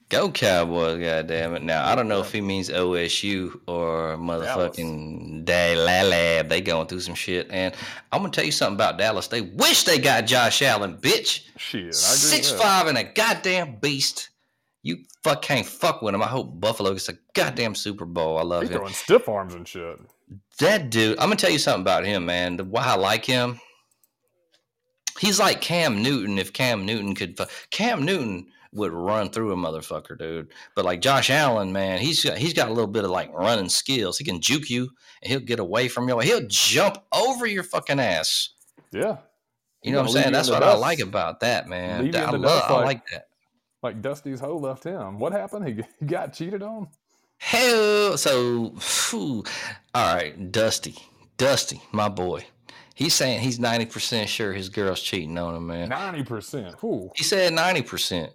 Go 0.10 0.30
Cowboys, 0.30 1.04
goddamn 1.04 1.56
it! 1.56 1.64
Now 1.64 1.88
I 1.88 1.96
don't 1.96 2.08
know 2.08 2.20
if 2.20 2.32
he 2.32 2.40
means 2.40 2.70
OSU 2.70 3.60
or 3.68 4.16
motherfucking 4.18 5.46
Dallas. 5.46 6.48
They 6.48 6.62
going 6.62 6.86
through 6.88 7.00
some 7.00 7.16
shit, 7.16 7.48
and 7.50 7.74
I'm 8.12 8.22
gonna 8.22 8.32
tell 8.32 8.46
you 8.46 8.52
something 8.52 8.76
about 8.76 9.00
Dallas. 9.00 9.28
They 9.28 9.42
wish 9.42 9.84
they 9.84 9.98
got 9.98 10.28
Josh 10.28 10.62
Allen, 10.62 10.98
bitch. 10.98 11.48
Shit. 11.58 11.96
Six 11.96 12.52
five 12.52 12.86
and 12.86 13.00
a 13.00 13.04
goddamn 13.04 13.78
beast. 13.82 14.30
You 14.84 14.98
fuck 15.24 15.42
can't 15.42 15.66
fuck 15.66 16.04
with 16.04 16.14
him. 16.14 16.22
I 16.22 16.28
hope 16.28 16.60
Buffalo 16.60 16.92
gets 16.94 17.10
a 17.10 17.18
goddamn 17.34 17.74
Super 17.74 18.06
Bowl. 18.06 18.38
I 18.38 18.44
love 18.44 18.62
He's 18.62 18.70
him. 18.70 18.78
throwing 18.78 18.94
stiff 18.94 19.28
arms 19.28 19.56
and 19.56 19.68
shit. 19.68 19.98
That 20.60 20.92
dude, 20.92 21.18
I'm 21.18 21.26
gonna 21.26 21.36
tell 21.38 21.50
you 21.50 21.58
something 21.58 21.82
about 21.82 22.06
him, 22.06 22.28
man. 22.28 22.58
The- 22.58 22.64
Why 22.64 22.84
I 22.84 22.96
like 22.96 23.26
him. 23.26 23.60
He's 25.20 25.40
like 25.40 25.62
Cam 25.62 26.04
Newton. 26.04 26.38
If 26.38 26.54
Cam 26.54 26.86
Newton 26.86 27.16
could, 27.16 27.38
fu- 27.38 27.46
Cam 27.72 28.04
Newton 28.06 28.48
would 28.76 28.94
run 28.94 29.30
through 29.30 29.52
a 29.54 29.56
motherfucker, 29.56 30.18
dude. 30.18 30.50
But 30.76 30.86
like 30.86 31.02
Josh 31.02 31.30
Allen, 31.30 31.72
man, 31.72 32.00
he's 32.00 32.24
got 32.24 32.38
he's 32.38 32.54
got 32.54 32.70
a 32.70 32.74
little 32.74 32.90
bit 32.90 33.04
of 33.04 33.10
like 33.12 33.32
running 33.34 33.70
skills. 33.70 34.18
He 34.18 34.24
can 34.24 34.42
juke 34.42 34.70
you, 34.70 34.90
and 35.22 35.32
he'll 35.32 35.40
get 35.40 35.60
away 35.60 35.88
from 35.88 36.08
you. 36.08 36.20
He'll 36.20 36.46
jump 36.48 36.98
over 37.14 37.46
your 37.46 37.64
fucking 37.64 38.00
ass. 38.00 38.50
Yeah. 38.92 39.18
You 39.84 39.92
know 39.92 40.00
what 40.00 40.08
I'm 40.08 40.14
saying? 40.14 40.32
That's 40.34 40.50
what 40.50 40.64
I 40.64 40.74
like 40.76 41.00
about 41.00 41.42
that, 41.42 41.68
man. 41.68 42.06
Leave 42.06 42.16
I 42.16 42.32
love, 42.32 42.42
dust 42.42 42.70
I 42.70 42.74
like- 42.74 42.86
like 42.86 43.08
that. 43.12 43.28
Like 43.84 44.02
Dusty's 44.02 44.40
hoe 44.40 44.58
left 44.58 44.84
him. 44.84 45.20
What 45.20 45.32
happened? 45.32 45.68
He, 46.00 46.06
got 46.08 46.34
cheated 46.34 46.64
on? 46.64 46.88
Hell, 47.38 48.18
so 48.18 48.74
phew. 48.80 49.44
all 49.94 50.16
right, 50.16 50.52
Dusty, 50.52 50.96
Dusty, 51.38 51.80
my 51.92 52.10
boy. 52.10 52.44
He's 52.96 53.14
saying 53.14 53.42
he's 53.42 53.60
ninety 53.60 53.86
percent 53.86 54.28
sure 54.30 54.54
his 54.54 54.70
girl's 54.70 55.02
cheating 55.02 55.38
on 55.38 55.54
him, 55.56 55.68
man. 55.68 55.90
90%. 55.90 56.84
Ooh. 56.84 57.12
He 57.14 57.24
said 57.24 57.54
ninety 57.54 57.82
percent. 57.84 58.32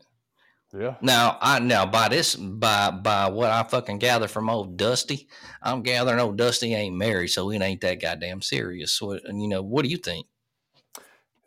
Yeah. 0.72 0.94
Now 1.00 1.36
I 1.40 1.58
now 1.58 1.84
by 1.84 2.08
this 2.08 2.36
by 2.36 2.90
by 2.90 3.28
what 3.28 3.50
I 3.50 3.62
fucking 3.64 3.98
gather 3.98 4.28
from 4.28 4.48
old 4.48 4.76
Dusty, 4.76 5.28
I'm 5.62 5.82
gathering 5.82 6.20
old 6.20 6.36
Dusty 6.36 6.74
ain't 6.74 6.96
married, 6.96 7.28
so 7.28 7.50
it 7.50 7.60
ain't 7.60 7.80
that 7.80 8.00
goddamn 8.00 8.40
serious. 8.40 8.92
So 8.92 9.12
and 9.12 9.42
you 9.42 9.48
know, 9.48 9.62
what 9.62 9.82
do 9.82 9.88
you 9.88 9.96
think? 9.96 10.26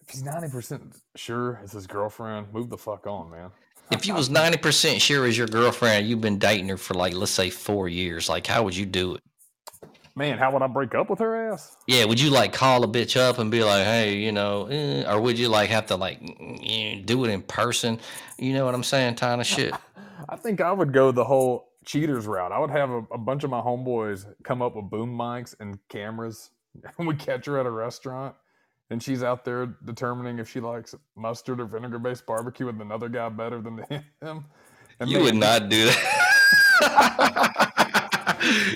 If 0.02 0.10
he's 0.10 0.24
90% 0.24 1.00
sure 1.16 1.62
it's 1.64 1.72
his 1.72 1.88
girlfriend, 1.88 2.54
move 2.54 2.70
the 2.70 2.78
fuck 2.78 3.08
on, 3.08 3.32
man. 3.32 3.52
If 3.92 4.06
you 4.06 4.14
was 4.14 4.30
ninety 4.30 4.58
percent 4.58 5.02
sure 5.02 5.26
is 5.26 5.38
your 5.38 5.48
girlfriend, 5.48 6.08
you've 6.08 6.22
been 6.22 6.40
dating 6.40 6.68
her 6.70 6.78
for 6.78 6.94
like 6.94 7.14
let's 7.14 7.32
say 7.32 7.50
four 7.50 7.88
years, 7.88 8.28
like 8.28 8.48
how 8.48 8.64
would 8.64 8.76
you 8.76 8.86
do 8.86 9.16
it? 9.16 9.24
Man, 10.16 10.38
how 10.38 10.52
would 10.52 10.62
I 10.62 10.68
break 10.68 10.94
up 10.94 11.10
with 11.10 11.20
her 11.20 11.52
ass? 11.52 11.76
Yeah, 11.88 12.06
would 12.06 12.20
you 12.20 12.30
like 12.30 12.54
call 12.54 12.84
a 12.84 12.88
bitch 12.88 13.20
up 13.20 13.40
and 13.40 13.50
be 13.50 13.64
like, 13.64 13.84
hey, 13.84 14.18
you 14.18 14.32
know, 14.32 14.68
eh, 14.68 15.12
or 15.12 15.20
would 15.20 15.40
you 15.40 15.50
like 15.50 15.72
have 15.72 15.88
to 15.88 15.96
like 15.96 16.20
eh, 16.64 17.02
do 17.04 17.26
it 17.26 17.32
in 17.32 17.42
person? 17.42 18.00
You 18.38 18.54
know 18.54 18.66
what 18.66 18.76
I'm 18.76 18.84
saying? 18.84 19.16
Kind 19.16 19.42
of 19.42 19.48
shit. 19.48 19.74
I 20.30 20.36
think 20.36 20.62
I 20.62 20.72
would 20.72 20.94
go 20.94 21.12
the 21.12 21.24
whole 21.24 21.70
cheaters 21.84 22.28
route. 22.28 22.52
I 22.52 22.60
would 22.60 22.70
have 22.70 22.92
a, 22.92 23.04
a 23.12 23.18
bunch 23.18 23.44
of 23.44 23.50
my 23.50 23.60
homeboys 23.60 24.26
come 24.44 24.62
up 24.62 24.76
with 24.76 24.90
boom 24.90 25.18
mics 25.18 25.56
and 25.60 25.80
cameras, 25.90 26.52
and 26.98 27.08
we 27.08 27.16
catch 27.16 27.48
her 27.48 27.60
at 27.60 27.66
a 27.66 27.72
restaurant, 27.72 28.36
and 28.92 29.02
she's 29.02 29.24
out 29.24 29.44
there 29.46 29.76
determining 29.84 30.38
if 30.38 30.48
she 30.48 30.60
likes 30.60 30.94
mustard 31.18 31.60
or 31.60 31.66
vinegar 31.66 31.98
based 31.98 32.28
barbecue 32.28 32.68
with 32.68 32.80
another 32.80 33.10
guy 33.10 33.30
better 33.30 33.62
than 33.62 33.78
him. 34.22 34.46
And 35.00 35.10
You 35.10 35.18
man, 35.18 35.26
would 35.26 35.36
not 35.36 35.70
do 35.70 35.86
that. 35.86 36.20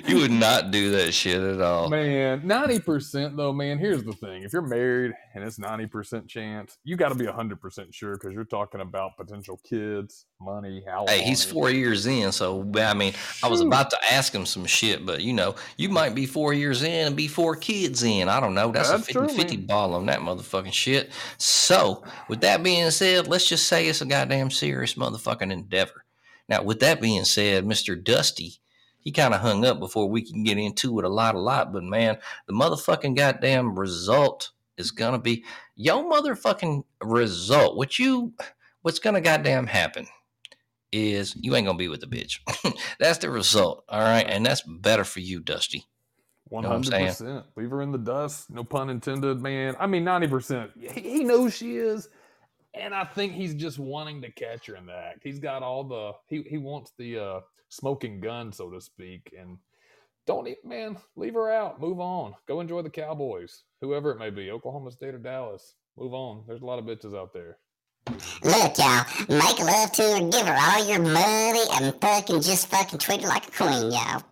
You 0.08 0.18
would 0.18 0.32
not 0.32 0.72
do 0.72 0.92
that 0.92 1.14
shit 1.14 1.42
at 1.42 1.62
all. 1.62 1.90
Man, 1.90 2.46
ninety 2.46 2.80
percent 2.80 3.36
though, 3.36 3.52
man. 3.52 3.78
Here's 3.80 4.04
the 4.04 4.14
thing: 4.14 4.44
if 4.44 4.54
you're 4.54 4.62
married 4.62 5.14
and 5.34 5.44
it's 5.44 5.60
ninety 5.60 5.88
percent 5.88 6.28
chance, 6.28 6.78
you 6.84 6.96
got 6.96 7.10
to 7.10 7.16
be 7.16 7.26
hundred 7.26 7.60
percent 7.60 7.94
sure 7.94 8.14
because 8.14 8.34
you're 8.34 8.46
talking 8.46 8.82
about 8.82 9.18
potential 9.18 9.60
kids, 9.68 10.26
money, 10.40 10.84
how. 10.88 11.06
Hey, 11.08 11.24
he's 11.24 11.44
four 11.44 11.70
years 11.70 12.06
in, 12.06 12.32
so 12.32 12.70
I 12.76 12.94
mean, 12.94 13.14
I 13.44 13.48
was 13.48 13.62
about 13.62 13.90
to 13.90 13.98
ask 14.12 14.34
him 14.34 14.46
some 14.46 14.66
shit, 14.66 15.06
but 15.06 15.22
you 15.22 15.34
know, 15.34 15.56
you 15.78 15.90
might 15.90 16.14
be 16.16 16.26
four 16.26 16.54
years 16.54 16.84
in 16.84 17.08
and 17.08 17.16
be 17.16 17.28
four 17.28 17.56
kids 17.56 18.04
in. 18.04 18.30
I 18.30 18.40
don't 18.40 18.54
know. 18.54 18.72
That's, 18.72 18.90
That's 18.90 19.10
a 19.10 19.14
true, 19.14 19.28
50 19.28 19.48
50 19.48 19.58
ball 19.66 19.94
on 19.94 20.06
that 20.08 20.20
motherfucking 20.20 20.74
shit. 20.74 21.12
So, 21.38 22.04
with 22.28 22.42
that 22.42 22.64
being 22.64 22.92
said, 22.92 23.28
let's 23.28 23.48
just 23.48 23.68
say 23.68 23.88
it's 23.88 24.02
a 24.02 24.06
goddamn 24.06 24.52
serious 24.52 24.96
motherfucking 24.96 25.52
endeavor. 25.52 26.04
Now, 26.50 26.64
with 26.64 26.80
that 26.80 27.02
being 27.02 27.26
said, 27.26 27.66
Mr. 27.66 28.02
Dusty, 28.02 28.60
he 29.00 29.12
kind 29.12 29.34
of 29.34 29.42
hung 29.42 29.66
up 29.66 29.80
before 29.80 30.10
we 30.10 30.22
can 30.22 30.44
get 30.44 30.58
into 30.58 31.00
it 31.00 31.06
a 31.06 31.10
lot, 31.10 31.36
a 31.36 31.40
lot. 31.40 31.72
But 31.72 31.84
man, 31.84 32.18
the 32.48 32.54
motherfucking 32.54 33.16
goddamn 33.16 33.78
result 33.78 34.52
is 34.78 34.92
gonna 34.92 35.20
be 35.20 35.44
your 35.76 36.04
motherfucking 36.04 36.84
result. 37.02 37.78
What 37.78 37.98
you, 38.00 38.34
what's 38.82 39.00
gonna 39.00 39.22
goddamn 39.22 39.68
happen? 39.68 40.08
is 40.92 41.36
you 41.36 41.56
ain't 41.56 41.66
gonna 41.66 41.78
be 41.78 41.88
with 41.88 42.02
the 42.02 42.08
bitch. 42.08 42.40
that's 43.00 43.20
the 43.20 43.30
result. 43.30 43.84
All 43.90 44.02
right. 44.02 44.26
And 44.28 44.46
that's 44.46 44.62
better 44.62 45.04
for 45.04 45.20
you, 45.20 45.40
Dusty. 45.40 45.86
One 46.50 46.64
hundred 46.64 46.92
percent. 46.92 47.46
Leave 47.58 47.70
her 47.72 47.82
in 47.82 47.92
the 47.92 47.98
dust. 47.98 48.50
No 48.50 48.64
pun 48.64 48.90
intended, 48.90 49.42
man. 49.42 49.76
I 49.80 49.88
mean, 49.88 50.06
ninety 50.06 50.28
percent. 50.28 50.72
He 50.80 51.26
knows 51.26 51.54
she 51.54 51.76
is, 51.76 52.08
and 52.80 52.94
I 52.94 53.04
think 53.04 53.34
he's 53.34 53.54
just 53.54 53.80
wanting 53.80 54.22
to 54.22 54.32
catch 54.32 54.68
her 54.68 54.76
in 54.76 54.86
the 54.86 54.94
act. 54.94 55.22
He's 55.24 55.40
got 55.40 55.64
all 55.64 55.84
the 55.84 56.14
he 56.28 56.44
he 56.44 56.58
wants 56.58 56.94
the 56.98 57.20
uh, 57.20 57.40
smoking 57.70 58.20
gun, 58.20 58.52
so 58.52 58.70
to 58.70 58.82
speak, 58.82 59.34
and 59.38 59.58
don't 60.26 60.48
even 60.48 60.60
man 60.66 60.98
leave 61.16 61.34
her 61.36 61.52
out. 61.52 61.80
Move 61.80 62.00
on. 62.00 62.34
Go 62.48 62.60
enjoy 62.60 62.82
the 62.82 62.90
Cowboys, 62.90 63.64
whoever 63.82 64.12
it 64.12 64.20
may 64.20 64.30
be, 64.30 64.52
Oklahoma 64.52 64.92
State 64.92 65.16
or 65.16 65.20
Dallas. 65.20 65.76
Move 65.98 66.14
on. 66.14 66.44
There's 66.48 66.62
a 66.62 66.66
lot 66.66 66.80
of 66.80 66.86
bitches 66.86 67.18
out 67.18 67.34
there. 67.34 67.58
Look, 68.44 68.78
y'all, 68.78 69.06
make 69.28 69.60
love 69.60 69.92
to 69.94 70.02
her, 70.02 70.30
give 70.30 70.48
her 70.48 70.58
all 70.58 70.88
your 70.88 71.00
money, 71.00 71.62
and 71.74 71.94
fucking 72.00 72.42
just 72.42 72.68
fucking 72.68 73.00
treat 73.00 73.22
her 73.22 73.28
like 73.28 73.48
a 73.48 73.52
queen, 73.52 73.92
y'all. 73.92 74.24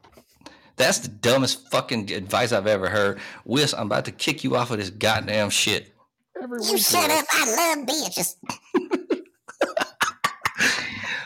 That's 0.77 0.99
the 0.99 1.07
dumbest 1.07 1.69
fucking 1.71 2.11
advice 2.11 2.51
I've 2.51 2.67
ever 2.67 2.89
heard. 2.89 3.19
Whis, 3.45 3.73
I'm 3.73 3.87
about 3.87 4.05
to 4.05 4.11
kick 4.11 4.43
you 4.43 4.55
off 4.55 4.71
of 4.71 4.77
this 4.77 4.89
goddamn 4.89 5.49
shit. 5.49 5.94
Every 6.41 6.59
You 6.63 6.77
shut 6.77 7.09
up, 7.09 7.25
I 7.31 7.75
love 7.75 7.85
bitches. 7.85 8.35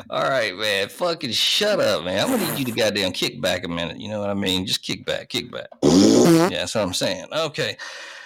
All 0.10 0.24
right, 0.24 0.56
man. 0.56 0.89
Fucking 0.89 1.32
shut 1.32 1.80
up, 1.80 2.04
man. 2.04 2.19
I'm 2.19 2.32
gonna 2.32 2.50
need 2.50 2.60
you 2.60 2.65
to 2.65 2.72
goddamn 2.72 3.12
kick 3.12 3.41
back 3.41 3.63
a 3.63 3.67
minute. 3.67 4.00
You 4.00 4.10
know 4.10 4.19
what 4.19 4.30
I 4.30 4.34
mean? 4.34 4.65
Just 4.65 4.82
kick 4.82 5.06
back, 5.06 5.30
kick 5.30 5.52
back. 5.52 5.67
Yeah, 5.84 6.50
that's 6.50 6.76
what 6.76 6.82
I'm 6.82 6.93
saying. 6.93 7.28
Okay. 7.32 7.78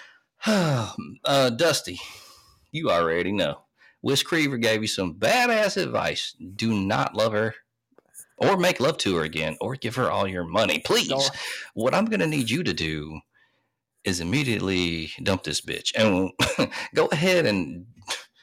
uh, 0.45 1.49
Dusty, 1.51 1.99
you 2.71 2.89
already 2.89 3.31
know. 3.31 3.59
Wes 4.01 4.23
Creever 4.23 4.61
gave 4.61 4.81
you 4.81 4.87
some 4.87 5.15
badass 5.15 5.81
advice. 5.81 6.35
Do 6.55 6.73
not 6.73 7.15
love 7.15 7.31
her 7.31 7.55
or 8.37 8.57
make 8.57 8.79
love 8.79 8.97
to 8.99 9.15
her 9.15 9.23
again 9.23 9.55
or 9.61 9.75
give 9.75 9.95
her 9.95 10.11
all 10.11 10.27
your 10.27 10.43
money. 10.43 10.79
Please. 10.79 11.31
What 11.73 11.95
I'm 11.95 12.05
going 12.05 12.19
to 12.19 12.27
need 12.27 12.49
you 12.49 12.63
to 12.63 12.73
do 12.73 13.19
is 14.05 14.19
immediately 14.19 15.11
dump 15.23 15.43
this 15.43 15.61
bitch 15.61 15.91
and 15.95 16.31
go 16.95 17.05
ahead 17.07 17.45
and 17.45 17.85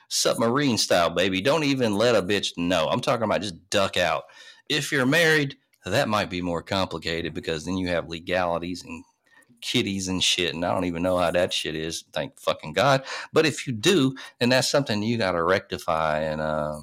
submarine 0.09 0.79
style, 0.79 1.11
baby. 1.11 1.41
Don't 1.41 1.65
even 1.65 1.95
let 1.95 2.17
a 2.17 2.23
bitch 2.23 2.57
know. 2.57 2.89
I'm 2.89 3.01
talking 3.01 3.25
about 3.25 3.43
just 3.43 3.71
duck 3.71 3.97
out. 3.97 4.25
If 4.69 4.93
you're 4.93 5.07
married, 5.07 5.57
that 5.85 6.09
might 6.09 6.31
be 6.31 6.43
more 6.43 6.63
complicated 6.63 7.35
because 7.35 7.65
then 7.65 7.77
you 7.77 7.89
have 7.89 8.09
legalities 8.09 8.85
and 8.85 9.05
kitties 9.61 10.09
and 10.09 10.23
shit. 10.23 10.55
And 10.55 10.65
I 10.65 10.73
don't 10.73 10.85
even 10.85 11.03
know 11.03 11.19
how 11.19 11.31
that 11.31 11.53
shit 11.53 11.75
is. 11.75 12.05
Thank 12.13 12.39
fucking 12.41 12.73
God. 12.73 13.05
But 13.33 13.47
if 13.47 13.67
you 13.67 13.73
do, 13.73 14.15
then 14.39 14.51
that's 14.51 14.71
something 14.71 15.03
you 15.03 15.19
got 15.19 15.33
to 15.33 15.43
rectify. 15.43 16.21
And 16.21 16.41
uh, 16.41 16.81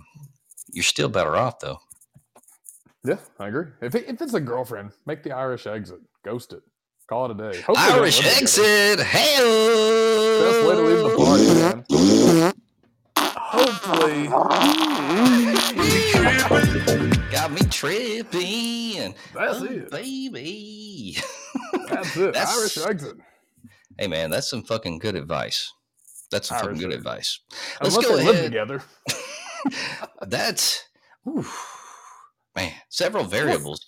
you're 0.71 0.83
still 0.83 1.09
better 1.09 1.35
off, 1.35 1.59
though. 1.59 1.79
Yeah, 3.03 3.17
I 3.39 3.47
agree. 3.47 3.67
If, 3.81 3.95
it, 3.95 4.05
if 4.07 4.21
it's 4.21 4.33
a 4.33 4.41
girlfriend, 4.41 4.91
make 5.05 5.23
the 5.23 5.31
Irish 5.31 5.65
exit. 5.67 5.99
Ghost 6.23 6.53
it. 6.53 6.61
Call 7.07 7.25
it 7.25 7.39
a 7.39 7.51
day. 7.51 7.61
Hopefully 7.61 7.77
Irish 7.99 8.25
exit. 8.25 8.99
Hey. 8.99 9.37
Best 10.41 10.67
way 10.67 10.75
to 10.75 10.81
leave 10.81 11.03
the 11.03 11.15
party, 11.17 11.47
man. 11.53 12.53
Hopefully. 13.17 14.27
Got 17.31 17.51
me 17.51 17.61
tripping. 17.69 19.15
That's 19.33 19.61
Oh, 19.61 19.65
it. 19.65 19.89
baby. 19.91 21.17
That's 21.89 22.17
it. 22.17 22.33
That's- 22.33 22.57
Irish 22.57 22.77
exit. 22.85 23.15
hey, 23.97 24.07
man, 24.07 24.29
that's 24.29 24.49
some 24.49 24.63
fucking 24.63 24.99
good 24.99 25.15
advice. 25.15 25.71
That's 26.29 26.49
some 26.49 26.59
fucking 26.59 26.73
good 26.77 26.87
exit. 26.87 26.99
advice. 26.99 27.39
Let's 27.81 27.95
Unless 27.95 28.09
go 28.09 28.17
they 28.17 28.25
live 28.25 28.35
ahead. 28.35 28.45
together. 28.51 28.83
That's, 30.27 30.83
ooh, 31.27 31.45
man, 32.55 32.73
several 32.89 33.23
variables. 33.23 33.85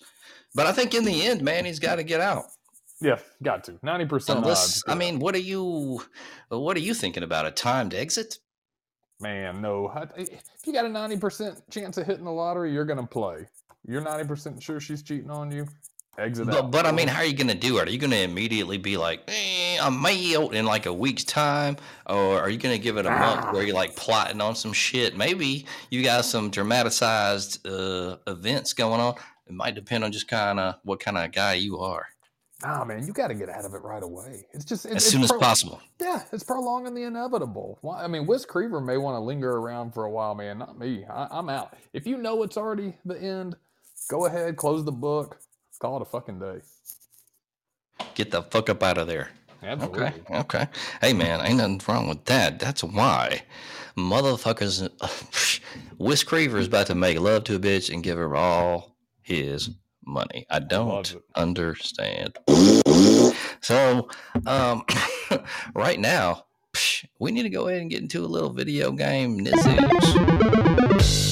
But 0.55 0.67
I 0.67 0.71
think 0.71 0.93
in 0.93 1.03
the 1.03 1.23
end, 1.25 1.41
man, 1.41 1.65
he's 1.65 1.79
got 1.79 1.95
to 1.97 2.03
get 2.03 2.21
out. 2.21 2.45
Yeah, 3.01 3.19
got 3.41 3.63
to. 3.65 3.73
90% 3.73 4.38
Unless, 4.38 4.83
odds. 4.83 4.83
I 4.88 4.95
mean, 4.95 5.19
what 5.19 5.33
are 5.35 5.39
you, 5.39 6.01
what 6.49 6.75
are 6.75 6.81
you 6.81 6.93
thinking 6.93 7.23
about? 7.23 7.45
A 7.45 7.51
timed 7.51 7.93
exit? 7.93 8.39
man, 9.21 9.62
no. 9.62 9.91
If 10.15 10.65
you 10.65 10.71
got 10.71 10.85
a 10.85 10.89
90% 10.89 11.69
chance 11.69 11.97
of 11.97 12.05
hitting 12.07 12.23
the 12.23 12.31
lottery, 12.31 12.71
you're 12.71 12.85
going 12.85 12.99
to 12.99 13.05
play. 13.05 13.47
You're 13.85 14.01
90% 14.01 14.62
sure 14.62 14.79
she's 14.79 15.03
cheating 15.03 15.29
on 15.29 15.51
you. 15.51 15.67
Exit 16.17 16.47
But, 16.47 16.55
out. 16.55 16.71
but 16.71 16.85
I 16.85 16.91
mean, 16.91 17.07
how 17.07 17.19
are 17.19 17.25
you 17.25 17.33
going 17.33 17.47
to 17.47 17.53
do 17.55 17.77
it? 17.79 17.88
Are 17.88 17.91
you 17.91 17.97
going 17.97 18.12
to 18.12 18.21
immediately 18.21 18.77
be 18.77 18.97
like, 18.97 19.23
eh, 19.27 19.77
I'm 19.81 20.05
out 20.05 20.53
in 20.53 20.65
like 20.65 20.85
a 20.85 20.93
week's 20.93 21.23
time? 21.23 21.77
Or 22.05 22.39
are 22.39 22.49
you 22.49 22.57
going 22.57 22.75
to 22.77 22.81
give 22.81 22.97
it 22.97 23.05
a 23.05 23.12
month 23.12 23.53
where 23.53 23.63
you're 23.63 23.75
like 23.75 23.95
plotting 23.95 24.39
on 24.41 24.55
some 24.55 24.73
shit? 24.73 25.17
Maybe 25.17 25.65
you 25.89 26.03
got 26.03 26.25
some 26.25 26.49
dramatized 26.49 27.65
uh, 27.67 28.17
events 28.27 28.73
going 28.73 28.99
on. 29.01 29.15
It 29.47 29.53
might 29.53 29.75
depend 29.75 30.03
on 30.03 30.12
just 30.12 30.27
kind 30.27 30.59
of 30.59 30.75
what 30.83 30.99
kind 30.99 31.17
of 31.17 31.31
guy 31.31 31.55
you 31.55 31.79
are 31.79 32.05
Nah, 32.61 32.83
man, 32.83 33.05
you 33.07 33.13
got 33.13 33.29
to 33.29 33.33
get 33.33 33.47
out 33.49 33.63
of 33.63 33.73
it 33.73 33.81
right 33.83 34.03
away. 34.03 34.45
It's 34.51 34.65
just 34.65 34.85
as 34.85 34.97
it's 34.97 35.05
soon 35.05 35.23
as 35.23 35.31
possible. 35.31 35.81
Yeah, 36.01 36.23
it's 36.33 36.43
prolonging 36.43 36.93
the 36.93 37.03
inevitable. 37.03 37.77
Why? 37.81 38.03
I 38.03 38.07
mean, 38.07 38.25
Wes 38.25 38.45
Creever 38.45 38.83
may 38.85 38.97
want 38.97 39.15
to 39.15 39.19
linger 39.19 39.51
around 39.51 39.93
for 39.93 40.03
a 40.03 40.11
while, 40.11 40.35
man. 40.35 40.57
Not 40.59 40.77
me. 40.77 41.05
I, 41.09 41.27
I'm 41.31 41.47
out. 41.49 41.77
If 41.93 42.05
you 42.05 42.17
know 42.17 42.43
it's 42.43 42.57
already 42.57 42.95
the 43.05 43.17
end, 43.17 43.55
go 44.09 44.25
ahead, 44.25 44.57
close 44.57 44.83
the 44.83 44.91
book, 44.91 45.39
call 45.79 45.95
it 45.97 46.01
a 46.01 46.05
fucking 46.05 46.39
day. 46.39 46.59
Get 48.15 48.31
the 48.31 48.43
fuck 48.43 48.69
up 48.69 48.83
out 48.83 48.97
of 48.97 49.07
there. 49.07 49.29
Absolutely. 49.63 50.01
Okay. 50.01 50.21
Okay. 50.31 50.67
Hey, 51.01 51.13
man, 51.13 51.45
ain't 51.45 51.57
nothing 51.57 51.81
wrong 51.87 52.09
with 52.09 52.25
that. 52.25 52.59
That's 52.59 52.83
why 52.83 53.43
motherfuckers. 53.97 54.89
Wes 55.97 56.23
Creever 56.23 56.55
is 56.55 56.67
about 56.67 56.87
to 56.87 56.95
make 56.95 57.19
love 57.19 57.43
to 57.45 57.55
a 57.55 57.59
bitch 57.59 57.93
and 57.93 58.03
give 58.03 58.17
her 58.17 58.35
all 58.35 58.95
his 59.21 59.69
money. 60.09 60.45
I 60.49 60.59
don't 60.59 61.11
it. 61.11 61.23
understand. 61.35 62.37
So, 63.61 64.09
um, 64.45 64.83
right 65.73 65.99
now, 65.99 66.45
psh, 66.73 67.05
we 67.19 67.31
need 67.31 67.43
to 67.43 67.49
go 67.49 67.67
ahead 67.67 67.81
and 67.81 67.89
get 67.89 68.01
into 68.01 68.23
a 68.23 68.27
little 68.27 68.51
video 68.51 68.91
game 68.91 69.37
news. 69.39 71.28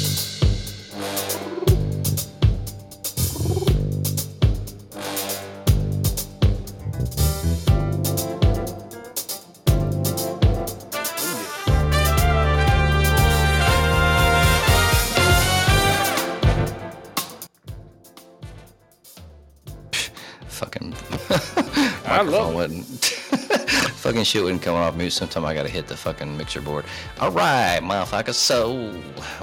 Fucking 24.18 24.26
shit 24.26 24.44
wouldn't 24.44 24.64
come 24.64 24.76
off 24.76 24.96
mute. 24.96 25.12
Sometime 25.12 25.46
I 25.46 25.54
gotta 25.54 25.70
hit 25.70 25.86
the 25.86 25.96
fucking 25.96 26.36
mixer 26.38 26.60
board. 26.60 26.86
All 27.20 27.30
right, 27.30 27.80
motherfucker. 27.84 28.34
So 28.34 28.92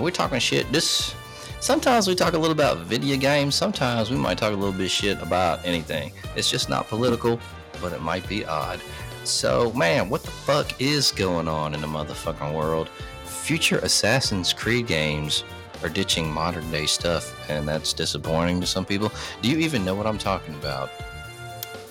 we're 0.01 0.11
talking 0.11 0.41
shit. 0.41 0.71
This. 0.73 1.15
Sometimes 1.61 2.09
we 2.09 2.17
talk 2.17 2.35
a 2.35 2.39
little 2.39 2.53
about 2.53 2.79
video 2.79 3.17
games. 3.17 3.55
Sometimes 3.55 4.11
we 4.11 4.17
might 4.17 4.37
talk 4.37 4.53
a 4.53 4.57
little 4.57 4.77
bit 4.77 4.91
shit 4.91 5.23
about 5.23 5.65
anything. 5.65 6.13
It's 6.35 6.51
just 6.51 6.69
not 6.69 6.89
political, 6.89 7.39
but 7.81 7.93
it 7.93 8.03
might 8.03 8.29
be 8.29 8.45
odd. 8.45 8.81
So, 9.23 9.73
man, 9.75 10.11
what 10.11 10.25
the 10.25 10.33
fuck 10.33 10.81
is 10.81 11.13
going 11.13 11.47
on 11.47 11.73
in 11.73 11.81
the 11.81 11.87
motherfucking 11.87 12.53
world? 12.53 12.89
Future 13.25 13.79
Assassin's 13.79 14.53
Creed 14.53 14.89
games 14.89 15.45
are 15.85 15.89
ditching 15.89 16.31
modern 16.31 16.69
day 16.73 16.87
stuff, 16.87 17.33
and 17.49 17.67
that's 17.67 17.93
disappointing 17.93 18.61
to 18.61 18.67
some 18.67 18.85
people. 18.85 19.13
Do 19.41 19.49
you 19.49 19.59
even 19.59 19.85
know 19.85 19.95
what 19.95 20.07
I'm 20.07 20.19
talking 20.19 20.55
about? 20.57 20.91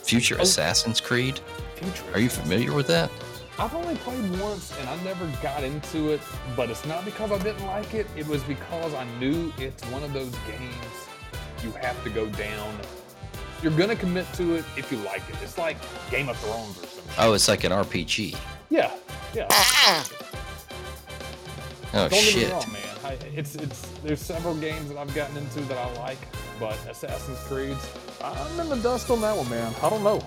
Future 0.03 0.35
Oh. 0.37 0.43
Assassin's 0.43 0.99
Creed? 0.99 1.39
Future 1.83 2.13
Are 2.13 2.19
you 2.19 2.29
familiar 2.29 2.73
with 2.73 2.87
that? 2.87 3.11
I've 3.59 3.73
only 3.75 3.95
played 3.97 4.39
once 4.39 4.73
and 4.79 4.89
I 4.89 5.01
never 5.03 5.25
got 5.41 5.63
into 5.63 6.09
it, 6.09 6.21
but 6.55 6.69
it's 6.69 6.85
not 6.85 7.05
because 7.05 7.31
I 7.31 7.37
didn't 7.37 7.65
like 7.67 7.93
it. 7.93 8.07
It 8.15 8.27
was 8.27 8.41
because 8.43 8.93
I 8.93 9.05
knew 9.19 9.53
it's 9.57 9.83
one 9.91 10.03
of 10.03 10.11
those 10.11 10.33
games 10.47 10.75
you 11.63 11.71
have 11.71 12.03
to 12.03 12.09
go 12.09 12.25
down 12.27 12.77
you're 13.63 13.71
gonna 13.71 13.95
commit 13.95 14.31
to 14.33 14.55
it 14.55 14.65
if 14.75 14.91
you 14.91 14.97
like 14.99 15.21
it. 15.29 15.37
It's 15.41 15.57
like 15.57 15.77
Game 16.11 16.27
of 16.27 16.37
Thrones 16.39 16.77
or 16.77 16.85
something. 16.85 17.13
Oh, 17.17 17.33
it's 17.33 17.47
like 17.47 17.63
an 17.63 17.71
RPG. 17.71 18.35
Yeah, 18.69 18.91
yeah. 19.33 19.47
Ah. 19.49 20.09
Oh 21.93 22.09
Don't 22.09 22.11
get 22.11 22.35
me 22.35 22.51
wrong, 22.51 22.71
man. 22.73 22.81
I, 23.05 23.11
it's 23.33 23.55
it's 23.55 23.87
there's 24.03 24.19
several 24.19 24.55
games 24.55 24.89
that 24.89 24.97
I've 24.97 25.13
gotten 25.15 25.37
into 25.37 25.61
that 25.61 25.77
I 25.77 25.93
like, 25.99 26.17
but 26.59 26.77
Assassin's 26.89 27.39
Creed, 27.39 27.77
I'm 28.21 28.59
in 28.59 28.67
the 28.67 28.75
dust 28.77 29.09
on 29.09 29.21
that 29.21 29.37
one, 29.37 29.49
man. 29.49 29.73
I 29.81 29.89
don't 29.89 30.03
know. 30.03 30.21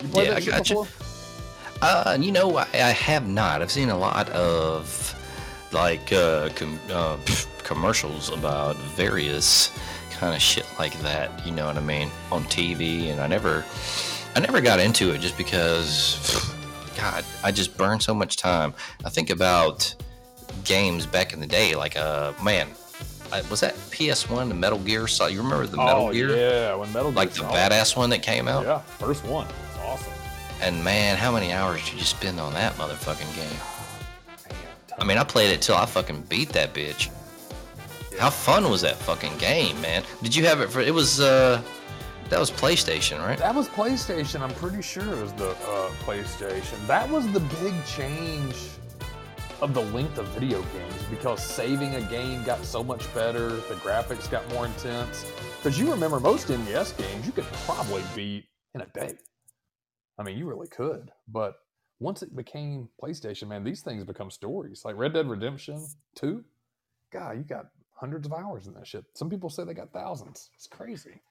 You 0.00 0.08
played 0.08 0.24
Yeah, 0.26 0.30
that 0.30 0.36
I 0.36 0.40
shit 0.40 0.54
gotcha. 0.54 0.74
before? 0.74 0.88
Uh, 1.82 2.16
you 2.20 2.32
know, 2.32 2.56
I, 2.58 2.66
I 2.74 2.90
have 2.90 3.26
not. 3.26 3.62
I've 3.62 3.70
seen 3.70 3.88
a 3.90 3.96
lot 3.96 4.28
of 4.30 5.14
like 5.72 6.12
uh, 6.12 6.50
com- 6.54 6.78
uh, 6.92 7.16
commercials 7.62 8.28
about 8.30 8.76
various 8.76 9.70
kind 10.10 10.34
of 10.34 10.42
shit 10.42 10.66
like 10.78 10.98
that. 11.00 11.46
You 11.46 11.52
know 11.52 11.66
what 11.66 11.76
I 11.76 11.80
mean 11.80 12.10
on 12.30 12.44
TV, 12.44 13.10
and 13.10 13.20
I 13.20 13.26
never, 13.26 13.64
I 14.36 14.40
never 14.40 14.60
got 14.60 14.78
into 14.80 15.12
it 15.14 15.20
just 15.20 15.38
because, 15.38 16.52
God, 16.96 17.24
I 17.42 17.50
just 17.50 17.76
burned 17.78 18.02
so 18.02 18.12
much 18.14 18.36
time. 18.36 18.74
I 19.04 19.08
think 19.08 19.30
about 19.30 19.94
games 20.64 21.06
back 21.06 21.32
in 21.32 21.40
the 21.40 21.46
day, 21.46 21.74
like 21.74 21.96
uh, 21.96 22.32
man, 22.42 22.68
I, 23.32 23.40
was 23.42 23.60
that 23.60 23.74
PS1, 23.90 24.48
the 24.48 24.54
Metal 24.54 24.78
Gear? 24.80 25.06
So 25.06 25.28
you 25.28 25.40
remember 25.42 25.66
the 25.66 25.78
Metal 25.78 26.08
oh 26.08 26.12
Gear? 26.12 26.36
yeah, 26.36 26.74
when 26.74 26.92
Metal 26.92 27.10
Gear, 27.10 27.16
Like 27.16 27.30
the 27.30 27.42
badass 27.44 27.96
one 27.96 28.10
that 28.10 28.22
came 28.22 28.48
out. 28.48 28.64
Yeah, 28.66 28.80
first 28.80 29.24
one. 29.24 29.46
And 30.60 30.84
man, 30.84 31.16
how 31.16 31.32
many 31.32 31.52
hours 31.52 31.82
did 31.84 31.94
you 31.94 32.04
spend 32.04 32.38
on 32.38 32.52
that 32.54 32.74
motherfucking 32.74 33.34
game? 33.34 33.60
I 34.98 35.04
mean, 35.04 35.16
I 35.16 35.24
played 35.24 35.50
it 35.50 35.62
till 35.62 35.76
I 35.76 35.86
fucking 35.86 36.22
beat 36.28 36.50
that 36.50 36.74
bitch. 36.74 37.10
How 38.18 38.28
fun 38.28 38.68
was 38.68 38.82
that 38.82 38.96
fucking 38.96 39.38
game, 39.38 39.80
man? 39.80 40.02
Did 40.22 40.36
you 40.36 40.44
have 40.44 40.60
it 40.60 40.70
for? 40.70 40.80
It 40.80 40.92
was 40.92 41.20
uh, 41.20 41.62
that 42.28 42.38
was 42.38 42.50
PlayStation, 42.50 43.18
right? 43.20 43.38
That 43.38 43.54
was 43.54 43.68
PlayStation. 43.68 44.42
I'm 44.42 44.54
pretty 44.54 44.82
sure 44.82 45.02
it 45.02 45.22
was 45.22 45.32
the 45.32 45.50
uh, 45.50 45.90
PlayStation. 46.04 46.86
That 46.86 47.08
was 47.08 47.30
the 47.32 47.40
big 47.40 47.74
change 47.86 48.54
of 49.62 49.72
the 49.74 49.82
length 49.82 50.18
of 50.18 50.26
video 50.28 50.60
games 50.62 51.02
because 51.10 51.42
saving 51.42 51.94
a 51.94 52.02
game 52.02 52.44
got 52.44 52.62
so 52.64 52.84
much 52.84 53.12
better. 53.14 53.48
The 53.48 53.74
graphics 53.76 54.30
got 54.30 54.48
more 54.50 54.66
intense. 54.66 55.24
Because 55.56 55.78
you 55.78 55.90
remember 55.90 56.20
most 56.20 56.48
NES 56.50 56.92
games 56.92 57.26
you 57.26 57.32
could 57.32 57.50
probably 57.64 58.02
beat 58.14 58.44
in 58.74 58.82
a 58.82 58.86
day. 58.86 59.14
I 60.20 60.22
mean, 60.22 60.36
you 60.36 60.44
really 60.44 60.68
could. 60.68 61.10
But 61.26 61.54
once 61.98 62.22
it 62.22 62.36
became 62.36 62.90
PlayStation, 63.02 63.48
man, 63.48 63.64
these 63.64 63.80
things 63.80 64.04
become 64.04 64.30
stories. 64.30 64.82
Like 64.84 64.96
Red 64.96 65.14
Dead 65.14 65.26
Redemption 65.26 65.82
2, 66.16 66.44
God, 67.10 67.38
you 67.38 67.42
got 67.42 67.68
hundreds 67.94 68.26
of 68.26 68.34
hours 68.34 68.66
in 68.66 68.74
that 68.74 68.86
shit. 68.86 69.06
Some 69.14 69.30
people 69.30 69.48
say 69.48 69.64
they 69.64 69.72
got 69.72 69.94
thousands. 69.94 70.50
It's 70.54 70.66
crazy. 70.66 71.22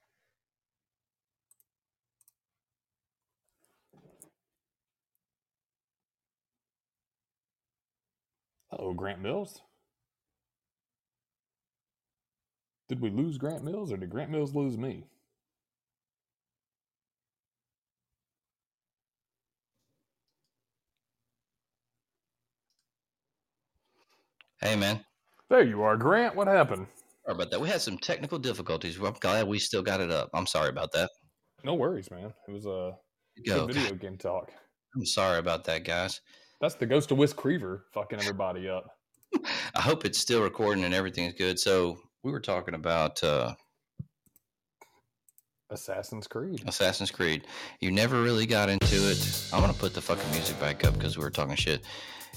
Oh, 8.72 8.94
Grant 8.94 9.22
Mills. 9.22 9.62
Did 12.88 13.02
we 13.02 13.12
lose 13.12 13.38
Grant 13.38 13.64
Mills 13.64 13.92
or 13.92 13.98
did 13.98 14.10
Grant 14.10 14.32
Mills 14.32 14.56
lose 14.56 14.80
me? 14.80 15.04
Hey, 24.62 24.76
man. 24.76 25.04
There 25.50 25.64
you 25.64 25.82
are, 25.84 25.96
Grant. 25.96 26.36
What 26.36 26.48
happened? 26.48 26.88
Sorry 27.26 27.36
about 27.36 27.52
that. 27.52 27.62
We 27.62 27.70
had 27.70 27.82
some 27.82 27.98
technical 27.98 28.38
difficulties. 28.38 29.00
I'm 29.00 29.14
glad 29.14 29.48
we 29.48 29.58
still 29.58 29.82
got 29.82 30.02
it 30.02 30.12
up. 30.12 30.30
I'm 30.34 30.46
sorry 30.46 30.70
about 30.70 30.92
that. 30.92 31.10
No 31.64 31.76
worries, 31.76 32.12
man. 32.12 32.34
It 32.48 32.52
was 32.52 32.66
a 32.66 32.96
Go. 33.46 33.68
good 33.68 33.76
video 33.76 33.96
game 33.96 34.18
talk. 34.18 34.52
I'm 34.96 35.06
sorry 35.06 35.40
about 35.40 35.64
that, 35.66 35.86
guys. 35.86 36.20
That's 36.60 36.76
the 36.76 36.86
Ghost 36.86 37.12
of 37.12 37.18
Whis 37.18 37.34
Creever 37.34 37.84
fucking 37.94 38.20
everybody 38.20 38.68
up. 38.68 38.86
I 39.76 39.82
hope 39.82 40.04
it's 40.04 40.20
still 40.20 40.42
recording 40.42 40.84
and 40.84 40.94
everything's 40.94 41.36
good. 41.36 41.58
So 41.58 41.98
we 42.24 42.32
were 42.32 42.42
talking 42.42 42.74
about 42.74 43.24
uh, 43.24 43.54
Assassin's 45.72 46.28
Creed. 46.28 46.64
Assassin's 46.68 47.12
Creed. 47.12 47.46
You 47.80 47.92
never 47.92 48.22
really 48.22 48.46
got 48.46 48.70
into 48.70 48.96
it. 49.10 49.50
I'm 49.54 49.62
gonna 49.62 49.74
put 49.74 49.94
the 49.94 50.02
fucking 50.02 50.30
music 50.32 50.60
back 50.60 50.84
up 50.84 50.96
because 50.96 51.18
we 51.18 51.24
were 51.24 51.30
talking 51.30 51.56
shit. 51.56 51.84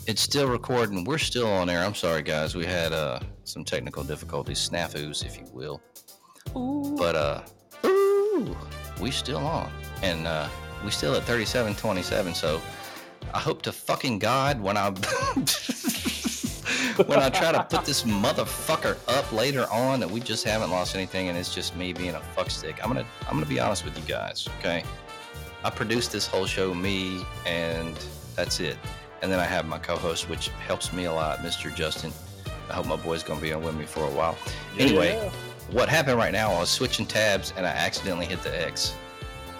It's 0.07 0.21
still 0.21 0.49
recording. 0.49 1.05
We're 1.05 1.19
still 1.19 1.47
on 1.47 1.71
air. 1.71 1.85
I'm 1.85 1.95
sorry, 1.95 2.23
guys. 2.23 2.55
We 2.55 2.67
had 2.67 2.93
uh, 2.93 3.21
some 3.45 3.65
technical 3.65 4.05
difficulties, 4.05 4.69
snafus, 4.69 5.25
if 5.25 5.39
you 5.39 5.47
will. 5.53 5.81
But 6.99 7.17
uh, 7.17 7.43
ooh, 7.87 8.57
we 9.01 9.11
still 9.11 9.39
on, 9.47 9.71
and 10.03 10.27
uh, 10.27 10.49
we 10.85 10.91
still 10.91 11.15
at 11.15 11.23
37:27. 11.23 12.35
So 12.35 12.61
I 13.33 13.39
hope 13.39 13.63
to 13.63 13.73
fucking 13.73 14.19
God 14.19 14.61
when 14.61 14.77
I 14.77 14.91
when 17.07 17.19
I 17.19 17.31
try 17.31 17.53
to 17.53 17.63
put 17.65 17.85
this 17.85 18.03
motherfucker 18.03 18.97
up 19.09 19.31
later 19.33 19.67
on 19.71 20.01
that 20.01 20.11
we 20.11 20.21
just 20.21 20.45
haven't 20.45 20.71
lost 20.71 20.95
anything, 20.95 21.29
and 21.29 21.37
it's 21.39 21.55
just 21.55 21.75
me 21.77 21.93
being 21.93 22.15
a 22.15 22.23
fuckstick. 22.37 22.79
I'm 22.83 22.89
gonna 22.89 23.07
I'm 23.29 23.35
gonna 23.35 23.47
be 23.47 23.61
honest 23.61 23.85
with 23.85 23.97
you 23.99 24.05
guys, 24.05 24.49
okay? 24.59 24.83
I 25.65 25.71
produced 25.71 26.11
this 26.13 26.27
whole 26.27 26.47
show, 26.47 26.75
me, 26.75 27.25
and 27.47 27.97
that's 28.35 28.59
it. 28.61 28.77
And 29.23 29.31
then 29.31 29.39
I 29.39 29.45
have 29.45 29.67
my 29.67 29.79
co-host, 29.79 30.29
which 30.29 30.49
helps 30.67 30.93
me 30.93 31.05
a 31.05 31.13
lot, 31.13 31.39
Mr. 31.39 31.73
Justin. 31.75 32.13
I 32.69 32.75
hope 32.75 32.87
my 32.87 32.97
boy's 32.97 33.23
gonna 33.23 33.41
be 33.41 33.53
on 33.53 33.63
with 33.63 33.77
me 33.77 33.85
for 33.85 34.05
a 34.05 34.11
while. 34.11 34.37
Anyway, 34.79 35.15
Yeah. 35.15 35.31
what 35.71 35.89
happened 35.89 36.17
right 36.19 36.33
now, 36.33 36.53
I 36.53 36.59
was 36.61 36.71
switching 36.71 37.07
tabs 37.07 37.53
and 37.57 37.65
I 37.67 37.71
accidentally 37.71 38.27
hit 38.27 38.43
the 38.43 38.67
X. 38.67 38.95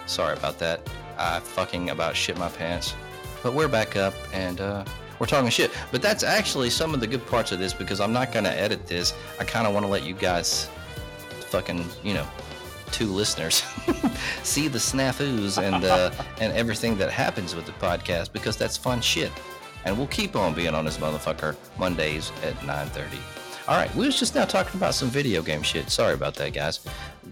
Sorry 0.07 0.37
about 0.37 0.59
that. 0.59 0.81
I 1.19 1.39
fucking 1.41 1.91
about 1.91 2.17
shit 2.17 2.37
my 2.37 2.49
pants. 2.49 2.95
But 3.43 3.55
we're 3.55 3.69
back 3.69 3.97
up 3.97 4.15
and 4.33 4.61
uh, 4.61 4.85
we're 5.23 5.27
talking 5.27 5.49
shit. 5.51 5.71
But 5.93 6.03
that's 6.03 6.25
actually 6.25 6.69
some 6.69 6.95
of 6.95 7.01
the 7.01 7.07
good 7.07 7.25
parts 7.29 7.53
of 7.53 7.61
this 7.61 7.73
because 7.73 8.01
I'm 8.01 8.13
not 8.13 8.33
going 8.33 8.45
to 8.45 8.51
edit 8.51 8.89
this. 8.89 9.15
I 9.39 9.45
kind 9.45 9.69
of 9.69 9.73
want 9.73 9.87
to 9.87 9.89
let 9.89 10.03
you 10.03 10.15
guys 10.15 10.69
fucking, 11.47 11.85
you 12.03 12.15
know, 12.15 12.27
two 12.91 13.07
listeners 13.07 13.63
see 14.43 14.67
the 14.67 14.81
snafus 14.81 15.63
and 15.63 15.85
uh, 15.85 16.11
and 16.41 16.53
everything 16.55 16.99
that 16.99 17.11
happens 17.13 17.55
with 17.55 17.67
the 17.67 17.73
podcast 17.73 18.33
because 18.33 18.57
that's 18.57 18.77
fun 18.77 19.01
shit. 19.01 19.31
And 19.85 19.97
we'll 19.97 20.09
keep 20.09 20.35
on 20.35 20.55
being 20.55 20.75
on 20.75 20.85
this 20.85 20.99
motherfucker 20.99 21.55
Mondays 21.79 22.33
at 22.43 22.55
9:30. 22.57 23.19
All 23.69 23.77
right, 23.77 23.95
we 23.95 24.07
was 24.07 24.19
just 24.19 24.35
now 24.35 24.45
talking 24.45 24.77
about 24.77 24.93
some 24.93 25.09
video 25.09 25.41
game 25.41 25.63
shit. 25.63 25.89
Sorry 25.89 26.15
about 26.15 26.35
that, 26.35 26.53
guys. 26.53 26.81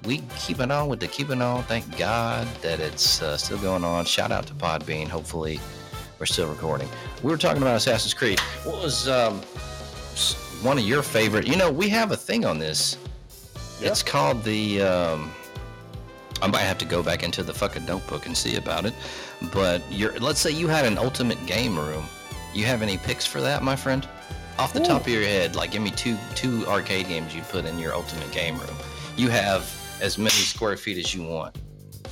We 0.05 0.23
keeping 0.39 0.71
on 0.71 0.89
with 0.89 1.01
the 1.01 1.09
keeping 1.09 1.43
on. 1.43 1.65
Thank 1.65 1.99
God 1.99 2.47
that 2.63 2.79
it's 2.79 3.21
uh, 3.21 3.37
still 3.37 3.59
going 3.59 3.83
on. 3.83 4.05
Shout 4.05 4.31
out 4.31 4.47
to 4.47 4.55
Podbean. 4.55 5.09
Hopefully, 5.09 5.59
we're 6.21 6.27
still 6.27 6.49
recording. 6.49 6.89
We 7.23 7.31
were 7.31 7.39
talking 7.39 7.63
about 7.63 7.77
Assassin's 7.77 8.13
Creed. 8.13 8.39
What 8.65 8.83
was 8.83 9.09
um, 9.09 9.41
one 10.63 10.77
of 10.77 10.85
your 10.85 11.03
favorite? 11.03 11.49
You 11.49 11.57
know, 11.57 11.73
we 11.73 11.89
have 11.89 12.13
a 12.13 12.17
thing 12.17 12.45
on 12.45 12.59
this. 12.59 12.99
Yeah. 13.81 13.89
It's 13.89 14.03
called 14.03 14.45
the. 14.45 14.83
Um, 14.83 15.33
I 16.43 16.47
might 16.47 16.61
have 16.61 16.79
to 16.79 16.85
go 16.85 17.03
back 17.03 17.23
into 17.23 17.43
the 17.43 17.53
fucking 17.53 17.87
notebook 17.87 18.27
and 18.27 18.37
see 18.37 18.57
about 18.57 18.85
it. 18.85 18.95
But 19.53 19.83
you're, 19.91 20.19
let's 20.21 20.41
say 20.41 20.51
you 20.51 20.69
had 20.69 20.85
an 20.85 20.99
ultimate 20.99 21.45
game 21.47 21.79
room. 21.79 22.05
You 22.55 22.65
have 22.67 22.83
any 22.83 22.99
picks 22.99 23.27
for 23.27 23.41
that, 23.41 23.63
my 23.63 23.77
friend? 23.77 24.07
Off 24.59 24.75
the 24.75 24.81
top 24.81 25.03
of 25.03 25.09
your 25.09 25.23
head, 25.23 25.57
like 25.57 25.71
give 25.71 25.81
me 25.81 25.91
two 25.91 26.19
two 26.35 26.67
arcade 26.67 27.09
games 27.09 27.35
you'd 27.35 27.49
put 27.49 27.65
in 27.65 27.79
your 27.79 27.95
ultimate 27.95 28.31
game 28.31 28.59
room. 28.59 28.77
You 29.17 29.31
have 29.31 29.63
as 30.03 30.19
many 30.19 30.31
square 30.31 30.77
feet 30.77 30.99
as 30.99 31.15
you 31.15 31.23
want. 31.23 31.57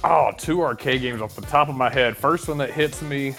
Oh, 0.02 0.30
two 0.38 0.62
arcade 0.62 1.02
games 1.02 1.20
off 1.20 1.34
the 1.34 1.42
top 1.42 1.68
of 1.68 1.74
my 1.74 1.90
head. 1.90 2.16
First 2.16 2.48
one 2.48 2.56
that 2.58 2.70
hits 2.70 3.02
me, 3.02 3.34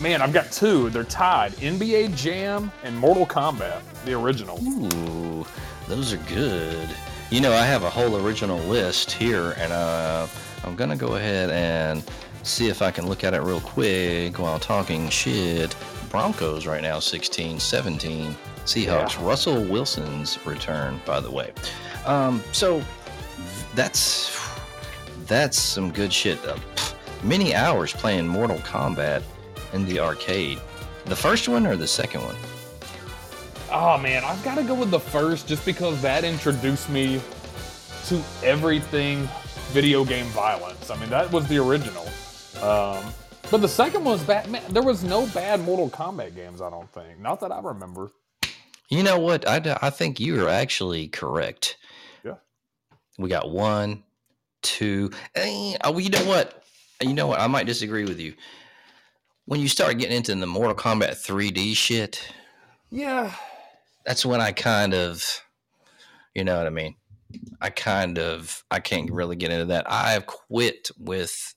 man, 0.00 0.22
I've 0.22 0.32
got 0.32 0.50
two. 0.52 0.90
They're 0.90 1.04
tied: 1.04 1.52
NBA 1.52 2.16
Jam 2.16 2.70
and 2.82 2.96
Mortal 2.96 3.26
Kombat, 3.26 3.82
the 4.04 4.14
original. 4.14 4.58
Ooh, 4.62 5.46
those 5.88 6.12
are 6.12 6.22
good. 6.28 6.88
You 7.30 7.40
know, 7.40 7.52
I 7.52 7.64
have 7.64 7.82
a 7.82 7.90
whole 7.90 8.24
original 8.24 8.58
list 8.58 9.12
here, 9.12 9.52
and 9.58 9.72
uh, 9.72 10.26
I'm 10.64 10.76
gonna 10.76 10.96
go 10.96 11.16
ahead 11.16 11.50
and 11.50 12.04
see 12.42 12.68
if 12.68 12.82
I 12.82 12.90
can 12.90 13.06
look 13.06 13.24
at 13.24 13.34
it 13.34 13.40
real 13.40 13.60
quick 13.60 14.38
while 14.38 14.58
talking 14.58 15.08
shit. 15.08 15.74
Broncos 16.10 16.66
right 16.66 16.82
now 16.82 16.98
16, 16.98 17.58
17. 17.58 18.36
Seahawks. 18.64 19.18
Yeah. 19.18 19.26
Russell 19.26 19.64
Wilson's 19.64 20.38
return, 20.46 21.00
by 21.04 21.20
the 21.20 21.30
way. 21.30 21.52
Um, 22.04 22.42
so 22.52 22.82
that's 23.74 24.38
that's 25.26 25.58
some 25.58 25.90
good 25.92 26.12
shit. 26.12 26.44
Uh, 26.44 26.56
many 27.22 27.54
hours 27.54 27.92
playing 27.92 28.26
Mortal 28.26 28.58
Kombat 28.58 29.22
in 29.72 29.84
the 29.86 30.00
arcade. 30.00 30.60
The 31.06 31.16
first 31.16 31.48
one 31.48 31.66
or 31.66 31.76
the 31.76 31.86
second 31.86 32.22
one? 32.22 32.36
Oh 33.70 33.98
man, 33.98 34.22
I've 34.24 34.42
got 34.44 34.56
to 34.56 34.62
go 34.62 34.74
with 34.74 34.90
the 34.90 35.00
first 35.00 35.48
just 35.48 35.64
because 35.64 36.00
that 36.02 36.24
introduced 36.24 36.90
me 36.90 37.20
to 38.06 38.22
everything 38.42 39.28
video 39.70 40.04
game 40.04 40.26
violence. 40.26 40.90
I 40.90 40.98
mean, 40.98 41.08
that 41.10 41.32
was 41.32 41.48
the 41.48 41.58
original. 41.58 42.06
Um, 42.62 43.02
but 43.50 43.60
the 43.60 43.68
second 43.68 44.04
one 44.04 44.14
was 44.14 44.22
bad. 44.22 44.50
Man, 44.50 44.62
there 44.70 44.82
was 44.82 45.02
no 45.02 45.26
bad 45.28 45.60
Mortal 45.60 45.90
Kombat 45.90 46.34
games, 46.34 46.60
I 46.60 46.70
don't 46.70 46.90
think. 46.92 47.18
Not 47.18 47.40
that 47.40 47.50
I 47.50 47.60
remember. 47.60 48.12
You 48.88 49.02
know 49.02 49.18
what? 49.18 49.48
I, 49.48 49.78
I 49.80 49.90
think 49.90 50.20
you 50.20 50.44
are 50.44 50.48
actually 50.48 51.08
correct. 51.08 51.78
Yeah. 52.24 52.34
We 53.18 53.30
got 53.30 53.50
one, 53.50 54.04
two. 54.60 55.10
Eh, 55.34 55.76
oh, 55.82 55.98
you 55.98 56.10
know 56.10 56.24
what? 56.26 56.62
You 57.00 57.14
know 57.14 57.26
what? 57.26 57.40
I 57.40 57.46
might 57.46 57.66
disagree 57.66 58.04
with 58.04 58.20
you. 58.20 58.34
When 59.46 59.60
you 59.60 59.68
start 59.68 59.98
getting 59.98 60.16
into 60.16 60.34
the 60.34 60.46
Mortal 60.46 60.74
Kombat 60.74 61.16
3D 61.24 61.74
shit, 61.76 62.32
Yeah. 62.90 63.34
that's 64.06 64.24
when 64.24 64.40
I 64.40 64.52
kind 64.52 64.94
of, 64.94 65.24
you 66.34 66.44
know 66.44 66.56
what 66.56 66.66
I 66.66 66.70
mean. 66.70 66.96
I 67.60 67.70
kind 67.70 68.18
of 68.18 68.62
I 68.70 68.80
can't 68.80 69.10
really 69.10 69.36
get 69.36 69.50
into 69.50 69.64
that. 69.66 69.90
I've 69.90 70.26
quit 70.26 70.90
with 70.98 71.54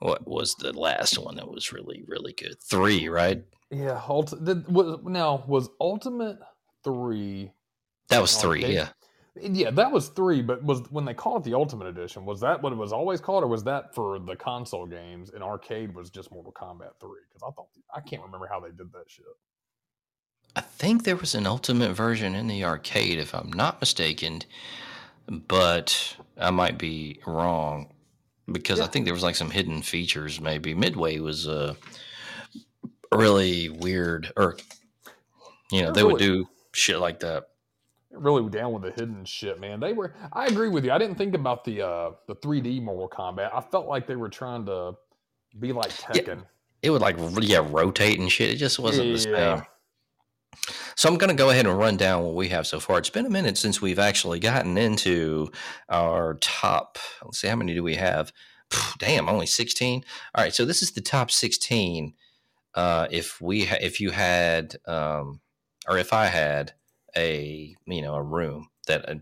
what 0.00 0.26
was 0.26 0.56
the 0.56 0.72
last 0.72 1.16
one 1.16 1.36
that 1.36 1.48
was 1.48 1.72
really 1.72 2.02
really 2.08 2.32
good? 2.32 2.56
Three, 2.60 3.08
right? 3.08 3.44
Yeah. 3.70 4.00
Ulti- 4.06 4.44
did, 4.44 4.68
was, 4.68 4.98
now, 5.04 5.44
was 5.46 5.68
Ultimate 5.80 6.38
3. 6.84 7.52
That 8.08 8.20
was 8.20 8.36
three. 8.36 8.66
Yeah. 8.66 8.88
Yeah, 9.40 9.70
that 9.70 9.90
was 9.90 10.08
three, 10.08 10.42
but 10.42 10.62
was 10.62 10.82
when 10.90 11.06
they 11.06 11.14
called 11.14 11.46
it 11.46 11.50
the 11.50 11.56
Ultimate 11.56 11.86
Edition, 11.86 12.26
was 12.26 12.40
that 12.40 12.62
what 12.62 12.72
it 12.72 12.76
was 12.76 12.92
always 12.92 13.20
called, 13.20 13.44
or 13.44 13.46
was 13.46 13.64
that 13.64 13.94
for 13.94 14.18
the 14.18 14.36
console 14.36 14.86
games 14.86 15.30
and 15.30 15.42
arcade 15.42 15.94
was 15.94 16.10
just 16.10 16.30
Mortal 16.30 16.52
Kombat 16.52 17.00
3? 17.00 17.10
Because 17.28 17.42
I 17.42 17.50
thought, 17.52 17.68
I 17.94 18.00
can't 18.00 18.22
remember 18.22 18.46
how 18.46 18.60
they 18.60 18.68
did 18.68 18.92
that 18.92 19.04
shit. 19.08 19.24
I 20.54 20.60
think 20.60 21.04
there 21.04 21.16
was 21.16 21.34
an 21.34 21.46
ultimate 21.46 21.94
version 21.94 22.34
in 22.34 22.46
the 22.46 22.64
arcade, 22.64 23.18
if 23.18 23.34
I'm 23.34 23.50
not 23.50 23.80
mistaken, 23.80 24.42
but 25.26 26.16
I 26.36 26.50
might 26.50 26.76
be 26.76 27.20
wrong 27.26 27.94
because 28.50 28.80
I 28.80 28.86
think 28.86 29.06
there 29.06 29.14
was 29.14 29.22
like 29.22 29.36
some 29.36 29.50
hidden 29.50 29.80
features. 29.80 30.40
Maybe 30.40 30.74
Midway 30.74 31.18
was 31.20 31.48
uh, 31.48 31.74
really 33.14 33.70
weird, 33.70 34.30
or 34.36 34.58
you 35.70 35.82
know, 35.82 35.92
They're 35.92 36.06
would 36.06 36.18
do 36.18 36.48
shit 36.72 36.98
like 36.98 37.20
that. 37.20 37.44
Really 38.12 38.48
down 38.48 38.72
with 38.72 38.82
the 38.82 38.90
hidden 38.90 39.24
shit, 39.24 39.60
man. 39.60 39.80
They 39.80 39.92
were. 39.92 40.14
I 40.32 40.46
agree 40.46 40.68
with 40.68 40.84
you. 40.84 40.92
I 40.92 40.98
didn't 40.98 41.16
think 41.16 41.34
about 41.34 41.64
the 41.64 41.82
uh 41.82 42.10
the 42.26 42.36
3D 42.36 42.82
Mortal 42.82 43.08
Kombat. 43.08 43.50
I 43.54 43.60
felt 43.60 43.86
like 43.86 44.06
they 44.06 44.16
were 44.16 44.28
trying 44.28 44.66
to 44.66 44.94
be 45.58 45.72
like 45.72 45.90
Tekken. 45.90 46.44
It 46.82 46.90
would 46.90 47.02
like 47.02 47.16
yeah 47.40 47.66
rotate 47.70 48.18
and 48.18 48.30
shit. 48.30 48.50
It 48.50 48.56
just 48.56 48.78
wasn't 48.78 49.12
the 49.12 49.18
same. 49.18 49.62
So 50.96 51.08
I'm 51.08 51.16
going 51.16 51.30
to 51.30 51.36
go 51.36 51.50
ahead 51.50 51.66
and 51.66 51.78
run 51.78 51.96
down 51.96 52.22
what 52.22 52.34
we 52.34 52.48
have 52.48 52.66
so 52.66 52.78
far. 52.78 52.98
It's 52.98 53.10
been 53.10 53.26
a 53.26 53.30
minute 53.30 53.56
since 53.56 53.80
we've 53.80 53.98
actually 53.98 54.38
gotten 54.38 54.76
into 54.76 55.50
our 55.88 56.34
top. 56.34 56.98
Let's 57.24 57.40
see, 57.40 57.48
how 57.48 57.56
many 57.56 57.74
do 57.74 57.82
we 57.82 57.94
have? 57.94 58.32
Damn, 58.98 59.28
only 59.28 59.46
16. 59.46 60.04
All 60.34 60.44
right, 60.44 60.54
so 60.54 60.64
this 60.64 60.82
is 60.82 60.92
the 60.92 61.00
top 61.00 61.30
16. 61.30 62.14
Uh, 62.74 63.06
if 63.10 63.40
we, 63.40 63.64
ha- 63.64 63.78
if 63.80 64.00
you 64.00 64.10
had, 64.10 64.76
um, 64.86 65.40
or 65.88 65.98
if 65.98 66.12
I 66.12 66.26
had 66.26 66.74
a, 67.16 67.74
you 67.86 68.02
know, 68.02 68.14
a 68.14 68.22
room 68.22 68.68
that, 68.86 69.08
uh, 69.08 69.14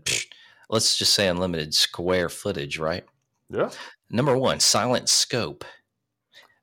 let's 0.69 0.97
just 0.97 1.13
say 1.13 1.27
unlimited 1.27 1.73
square 1.73 2.29
footage, 2.29 2.77
right? 2.79 3.03
Yeah. 3.49 3.69
Number 4.09 4.37
one, 4.37 4.59
Silent 4.59 5.09
Scope. 5.09 5.63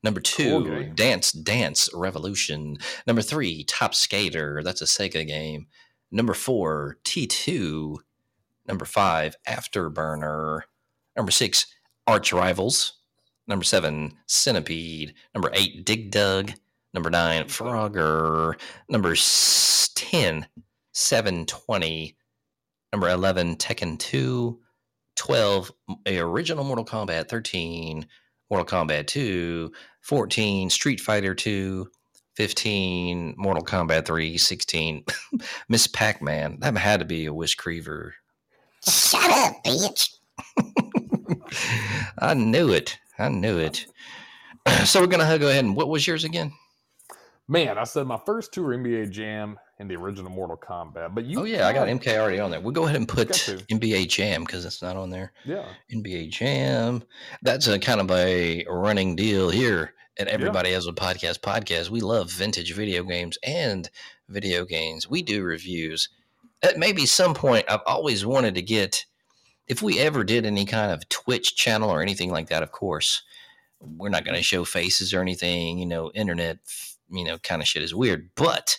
Number 0.01 0.21
two, 0.21 0.63
game. 0.65 0.95
Dance 0.95 1.31
Dance 1.31 1.89
Revolution. 1.93 2.77
Number 3.05 3.21
three, 3.21 3.63
Top 3.65 3.93
Skater. 3.93 4.61
That's 4.63 4.81
a 4.81 4.85
Sega 4.85 5.27
game. 5.27 5.67
Number 6.11 6.33
four, 6.33 6.97
T2. 7.03 7.97
Number 8.67 8.85
five, 8.85 9.35
Afterburner. 9.47 10.61
Number 11.17 11.31
six, 11.31 11.67
Arch 12.07 12.31
Rivals. 12.31 12.93
Number 13.47 13.65
seven, 13.65 14.17
Centipede. 14.27 15.13
Number 15.33 15.49
eight, 15.53 15.85
Dig 15.85 16.11
Dug. 16.11 16.53
Number 16.93 17.09
nine, 17.09 17.45
Frogger. 17.45 18.53
Number 18.87 19.11
s- 19.11 19.89
10, 19.95 20.47
720. 20.93 22.15
Number 22.91 23.09
11, 23.09 23.57
Tekken 23.57 23.99
2. 23.99 24.59
12, 25.15 25.71
a 26.05 26.19
original 26.19 26.63
Mortal 26.63 26.85
Kombat 26.85 27.27
13. 27.27 28.07
Mortal 28.49 28.65
Kombat 28.65 29.07
2, 29.07 29.71
14, 30.01 30.69
Street 30.69 30.99
Fighter 30.99 31.35
2, 31.35 31.87
15, 32.35 33.35
Mortal 33.37 33.63
Kombat 33.63 34.05
3, 34.05 34.37
16, 34.37 35.03
Miss 35.69 35.87
Pac 35.87 36.21
Man. 36.21 36.57
That 36.61 36.75
had 36.77 36.99
to 36.99 37.05
be 37.05 37.25
a 37.25 37.33
Wish 37.33 37.57
Creever. 37.57 38.11
Shut 38.87 39.29
up, 39.29 39.63
bitch. 39.63 40.15
I 42.17 42.33
knew 42.33 42.71
it. 42.71 42.97
I 43.17 43.29
knew 43.29 43.57
it. 43.57 43.85
So 44.85 45.01
we're 45.01 45.07
going 45.07 45.27
to 45.27 45.39
go 45.39 45.49
ahead 45.49 45.65
and 45.65 45.75
what 45.75 45.89
was 45.89 46.05
yours 46.05 46.23
again? 46.23 46.51
Man, 47.51 47.79
I 47.79 47.83
said 47.83 48.05
my 48.05 48.19
first 48.27 48.53
two 48.53 48.61
were 48.61 48.77
NBA 48.77 49.09
Jam 49.09 49.57
and 49.79 49.89
the 49.89 49.95
original 49.95 50.29
Mortal 50.29 50.55
Kombat. 50.55 51.15
But 51.15 51.25
you 51.25 51.39
oh, 51.39 51.45
yeah, 51.45 51.67
I 51.67 51.73
got 51.73 51.87
MK 51.87 52.15
already 52.15 52.39
on 52.39 52.51
there. 52.51 52.61
We'll 52.61 52.73
go 52.73 52.85
ahead 52.85 52.97
and 52.97 53.07
put 53.07 53.29
NBA 53.29 54.07
Jam 54.07 54.43
because 54.43 54.65
it's 54.65 54.83
not 54.83 54.95
on 54.95 55.09
there. 55.09 55.33
Yeah. 55.45 55.65
NBA 55.91 56.29
Jam. 56.29 57.03
That's 57.41 57.65
a 57.65 57.79
kind 57.79 58.01
of 58.01 58.11
a 58.11 58.65
running 58.69 59.15
deal 59.15 59.49
here 59.49 59.95
at 60.19 60.27
Everybody 60.27 60.73
Has 60.73 60.85
a 60.85 60.93
Podcast 60.93 61.39
podcast. 61.39 61.89
We 61.89 62.01
love 62.01 62.31
vintage 62.31 62.75
video 62.75 63.03
games 63.03 63.39
and 63.41 63.89
video 64.27 64.63
games. 64.63 65.09
We 65.09 65.23
do 65.23 65.41
reviews. 65.41 66.07
At 66.61 66.77
maybe 66.77 67.07
some 67.07 67.33
point, 67.33 67.65
I've 67.67 67.79
always 67.87 68.23
wanted 68.27 68.53
to 68.55 68.61
get, 68.61 69.05
if 69.67 69.81
we 69.81 69.97
ever 69.97 70.23
did 70.23 70.45
any 70.45 70.65
kind 70.65 70.91
of 70.91 71.09
Twitch 71.09 71.55
channel 71.55 71.89
or 71.89 72.03
anything 72.03 72.29
like 72.29 72.49
that, 72.49 72.61
of 72.61 72.71
course, 72.71 73.23
we're 73.79 74.09
not 74.09 74.25
going 74.25 74.37
to 74.37 74.43
show 74.43 74.65
faces 74.65 75.15
or 75.15 75.21
anything. 75.21 75.79
You 75.79 75.87
know, 75.87 76.11
internet, 76.13 76.59
you 77.09 77.23
know, 77.23 77.37
kind 77.39 77.61
of 77.61 77.67
shit 77.67 77.83
is 77.83 77.95
weird. 77.95 78.29
But 78.35 78.77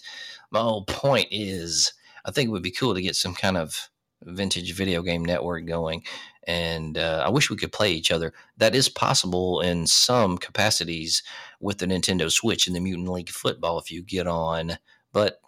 my 0.50 0.60
whole 0.60 0.84
point 0.84 1.28
is, 1.30 1.92
I 2.24 2.30
think 2.30 2.48
it 2.48 2.52
would 2.52 2.62
be 2.62 2.70
cool 2.70 2.94
to 2.94 3.02
get 3.02 3.16
some 3.16 3.34
kind 3.34 3.56
of 3.56 3.90
vintage 4.22 4.74
video 4.74 5.02
game 5.02 5.24
network 5.24 5.66
going 5.66 6.02
and 6.44 6.98
uh, 6.98 7.22
I 7.24 7.30
wish 7.30 7.50
we 7.50 7.56
could 7.56 7.72
play 7.72 7.92
each 7.92 8.10
other. 8.10 8.32
That 8.56 8.74
is 8.74 8.88
possible 8.88 9.60
in 9.60 9.86
some 9.86 10.38
capacities 10.38 11.22
with 11.60 11.78
the 11.78 11.86
Nintendo 11.86 12.30
Switch 12.30 12.66
and 12.66 12.74
the 12.74 12.80
Mutant 12.80 13.08
League 13.08 13.28
Football 13.28 13.78
if 13.78 13.90
you 13.90 14.02
get 14.02 14.26
on, 14.26 14.78
but 15.12 15.40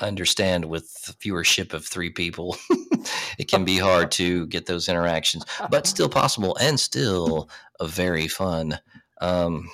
I 0.00 0.06
understand 0.06 0.66
with 0.66 0.88
viewership 1.22 1.74
of 1.74 1.84
three 1.84 2.10
people, 2.10 2.56
it 3.38 3.48
can 3.48 3.64
be 3.64 3.78
hard 3.78 4.10
to 4.12 4.46
get 4.46 4.66
those 4.66 4.88
interactions, 4.88 5.44
but 5.70 5.86
still 5.86 6.08
possible 6.08 6.56
and 6.60 6.78
still 6.78 7.50
a 7.80 7.86
very 7.86 8.28
fun. 8.28 8.78
Um, 9.20 9.68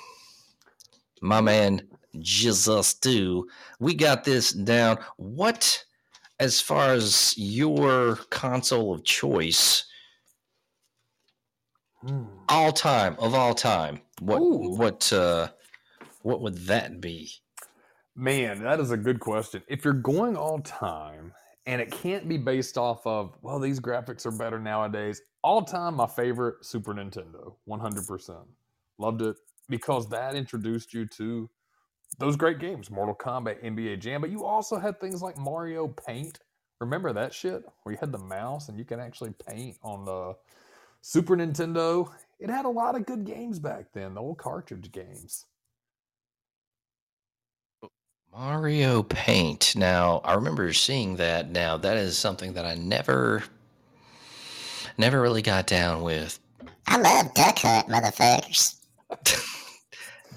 my 1.21 1.41
man, 1.41 1.81
Jesus, 2.21 2.93
do 2.95 3.47
we 3.79 3.93
got 3.93 4.23
this 4.23 4.51
down? 4.51 4.99
What, 5.17 5.83
as 6.39 6.61
far 6.61 6.93
as 6.93 7.33
your 7.37 8.17
console 8.29 8.93
of 8.93 9.03
choice? 9.03 9.85
Hmm. 12.01 12.25
all 12.47 12.71
time 12.71 13.15
of 13.17 13.33
all 13.33 13.55
time 13.55 14.01
what 14.21 14.37
Ooh. 14.37 14.75
what 14.77 15.11
uh 15.11 15.47
what 16.21 16.41
would 16.41 16.55
that 16.67 17.01
be 17.01 17.31
Man, 18.19 18.63
that 18.63 18.79
is 18.79 18.89
a 18.89 18.97
good 18.97 19.19
question. 19.19 19.61
If 19.67 19.85
you're 19.85 19.93
going 19.93 20.35
all 20.35 20.59
time 20.61 21.33
and 21.67 21.79
it 21.79 21.91
can't 21.91 22.27
be 22.27 22.37
based 22.37 22.75
off 22.75 23.05
of, 23.05 23.37
well, 23.43 23.59
these 23.59 23.79
graphics 23.79 24.25
are 24.25 24.31
better 24.31 24.59
nowadays, 24.59 25.21
all 25.43 25.61
time, 25.61 25.93
my 25.93 26.07
favorite 26.07 26.65
Super 26.65 26.95
Nintendo, 26.95 27.53
100%. 27.69 28.43
Loved 28.97 29.21
it 29.21 29.35
because 29.69 30.09
that 30.09 30.33
introduced 30.33 30.95
you 30.95 31.05
to 31.05 31.47
those 32.19 32.35
great 32.35 32.59
games 32.59 32.89
Mortal 32.89 33.15
Kombat, 33.15 33.63
NBA 33.63 33.99
Jam, 33.99 34.21
but 34.21 34.29
you 34.29 34.43
also 34.43 34.77
had 34.77 34.99
things 34.99 35.21
like 35.21 35.37
Mario 35.37 35.87
Paint. 35.87 36.39
Remember 36.79 37.11
that 37.13 37.33
shit 37.33 37.63
where 37.83 37.93
you 37.93 37.99
had 37.99 38.11
the 38.11 38.17
mouse 38.19 38.69
and 38.69 38.77
you 38.77 38.85
can 38.85 38.99
actually 38.99 39.33
paint 39.47 39.77
on 39.83 40.05
the 40.05 40.35
Super 41.01 41.35
Nintendo? 41.35 42.11
It 42.39 42.49
had 42.49 42.65
a 42.65 42.69
lot 42.69 42.95
of 42.95 43.05
good 43.05 43.25
games 43.25 43.59
back 43.59 43.87
then, 43.93 44.13
the 44.13 44.21
old 44.21 44.37
cartridge 44.37 44.91
games. 44.91 45.45
mario 48.29 49.01
paint 49.03 49.73
now 49.77 50.19
i 50.25 50.33
remember 50.33 50.71
seeing 50.73 51.15
that 51.15 51.49
now 51.49 51.77
that 51.77 51.95
is 51.95 52.17
something 52.17 52.53
that 52.53 52.65
i 52.65 52.75
never 52.75 53.41
never 54.97 55.21
really 55.21 55.41
got 55.41 55.65
down 55.65 56.03
with 56.03 56.37
I 56.87 56.97
love 56.97 57.33
Duck 57.33 57.59
Hunt, 57.59 57.87
motherfuckers. 57.89 58.75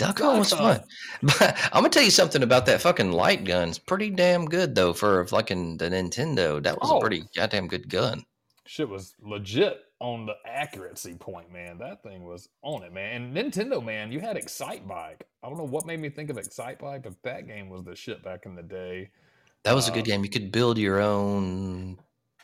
duck 0.00 0.18
hunt 0.18 0.38
was 0.38 0.52
fun 0.64 0.80
but 1.22 1.56
i'm 1.72 1.82
gonna 1.82 1.88
tell 1.88 2.02
you 2.02 2.10
something 2.10 2.42
about 2.42 2.66
that 2.66 2.80
fucking 2.80 3.12
light 3.12 3.44
gun 3.44 3.68
it's 3.68 3.78
pretty 3.78 4.10
damn 4.10 4.44
good 4.46 4.74
though 4.74 4.92
for 4.92 5.26
fucking 5.26 5.76
the 5.76 5.88
nintendo 5.90 6.62
that 6.62 6.78
was 6.80 6.90
Oh. 6.90 6.96
a 6.98 7.00
pretty 7.00 7.22
goddamn 7.36 7.68
good 7.68 7.88
gun 7.88 8.24
shit 8.66 8.88
was 8.88 9.14
legit 9.20 9.80
on 10.00 10.24
the 10.24 10.32
accuracy 10.46 11.12
point, 11.14 11.52
man. 11.52 11.76
That 11.76 12.02
thing 12.02 12.24
was 12.24 12.48
on 12.62 12.84
it, 12.84 12.90
man. 12.94 13.34
And 13.34 13.36
Nintendo, 13.36 13.84
man, 13.84 14.10
you 14.10 14.18
had 14.18 14.38
Excite 14.38 14.88
Bike. 14.88 15.26
I 15.42 15.48
don't 15.48 15.58
know 15.58 15.64
what 15.64 15.84
made 15.84 16.00
me 16.00 16.08
think 16.08 16.30
of 16.30 16.38
Excite 16.38 16.78
Bike, 16.78 17.02
but 17.02 17.12
that 17.24 17.46
game 17.46 17.68
was 17.68 17.84
the 17.84 17.94
shit 17.94 18.22
back 18.22 18.46
in 18.46 18.54
the 18.54 18.62
day. 18.62 19.10
that 19.64 19.74
was 19.74 19.88
a 19.88 19.90
Uh, 19.90 19.96
good 19.96 20.06
game 20.06 20.24
you 20.24 20.30
could 20.30 20.50
build 20.52 20.78
your 20.78 21.00
own 21.02 21.98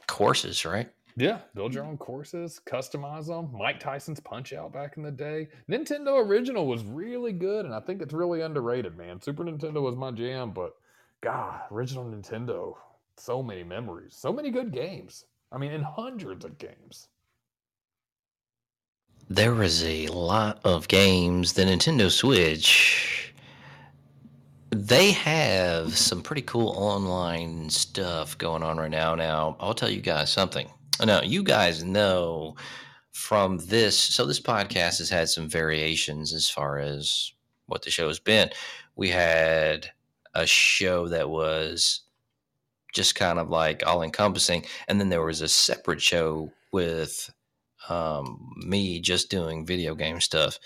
courses 0.07 0.66
right 0.66 0.90
Yeah, 1.17 1.41
build 1.55 1.75
your 1.75 1.85
mm. 1.85 1.89
own 1.89 1.99
courses, 1.99 2.61
customize 2.67 3.27
them. 3.27 3.51
Mike 3.57 3.81
Tyson's 3.81 4.21
Punch 4.21 4.53
Out 4.53 4.73
back 4.73 4.97
in 4.99 5.03
the 5.03 5.11
day. 5.11 5.49
Nintendo 5.71 6.25
Original 6.25 6.67
was 6.67 6.85
really 6.85 7.33
good, 7.33 7.64
and 7.64 7.75
I 7.75 7.81
think 7.81 8.03
it's 8.03 8.12
really 8.12 8.43
underrated, 8.43 8.97
man. 8.99 9.21
Super 9.23 9.45
Nintendo 9.45 9.81
was 9.83 9.97
my 9.97 10.11
jam, 10.11 10.53
but 10.53 10.75
God, 11.23 11.61
original 11.71 12.05
Nintendo, 12.05 12.75
so 13.17 13.43
many 13.43 13.64
memories, 13.64 14.14
so 14.14 14.33
many 14.33 14.51
good 14.51 14.73
games. 14.73 15.25
I 15.51 15.59
mean, 15.59 15.73
in 15.73 15.83
hundreds 15.83 16.45
of 16.45 16.59
games. 16.59 17.09
there 19.29 19.55
was 19.55 19.85
a 19.85 20.07
lot 20.09 20.61
of 20.64 20.89
games. 20.89 21.53
The 21.55 21.62
Nintendo 21.62 22.11
Switch, 22.11 23.35
they 24.71 25.12
have 25.12 25.97
some 25.97 26.23
pretty 26.23 26.43
cool 26.43 26.69
online 26.77 27.69
stuff 27.71 28.39
going 28.39 28.62
on 28.62 28.77
right 28.79 28.91
now. 28.91 29.14
Now, 29.14 29.57
I'll 29.59 29.75
tell 29.75 29.91
you 29.91 30.01
guys 30.01 30.31
something. 30.31 30.69
Now, 31.05 31.22
you 31.22 31.42
guys 31.42 31.84
know 31.84 32.57
from 33.12 33.59
this, 33.59 33.99
so 33.99 34.24
this 34.24 34.40
podcast 34.40 34.99
has 34.99 35.11
had 35.11 35.28
some 35.28 35.49
variations 35.49 36.32
as 36.32 36.49
far 36.49 36.78
as 36.78 37.32
what 37.66 37.82
the 37.82 37.90
show 37.90 38.09
has 38.09 38.18
been. 38.18 38.51
We 38.94 39.11
had 39.11 39.90
a 40.34 40.47
show 40.47 41.09
that 41.09 41.28
was 41.28 42.03
just 42.94 43.14
kind 43.14 43.38
of 43.38 43.51
like 43.51 43.86
all 43.86 44.03
encompassing, 44.03 44.64
and 44.88 45.01
then 45.01 45.09
there 45.11 45.24
was 45.24 45.42
a 45.42 45.49
separate 45.49 46.01
show 46.01 46.51
with 46.72 47.30
um, 47.88 48.53
me 48.57 49.01
just 49.01 49.30
doing 49.30 49.66
video 49.66 49.94
game 49.94 50.20
stuff, 50.20 50.59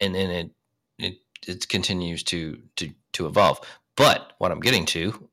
and 0.00 0.14
then 0.14 0.30
it 0.30 0.50
it 0.98 1.18
it 1.46 1.68
continues 1.68 2.22
to 2.24 2.60
to 2.76 2.90
to 3.12 3.26
evolve. 3.26 3.60
But 3.96 4.32
what 4.38 4.50
I'm 4.50 4.60
getting 4.60 4.86
to, 4.86 5.28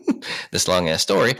this 0.50 0.68
long 0.68 0.88
ass 0.88 1.02
story, 1.02 1.34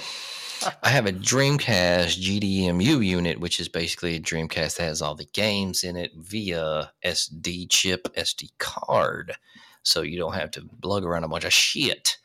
I 0.83 0.91
have 0.91 1.07
a 1.07 1.13
Dreamcast 1.13 2.21
GDEMU 2.21 3.05
unit, 3.05 3.41
which 3.41 3.61
is 3.61 3.69
basically 3.69 4.17
a 4.17 4.21
Dreamcast 4.21 4.77
that 4.77 4.85
has 4.85 5.01
all 5.01 5.15
the 5.15 5.29
games 5.33 5.85
in 5.85 5.97
it 5.97 6.13
via 6.17 6.93
SD 7.05 7.71
chip, 7.71 8.09
SD 8.17 8.51
card. 8.59 9.37
So 9.83 10.03
you 10.03 10.19
don't 10.19 10.35
have 10.35 10.51
to 10.53 10.69
lug 10.83 11.05
around 11.05 11.25
a 11.25 11.29
bunch 11.29 11.45
of 11.45 11.53
shit. 11.53 12.19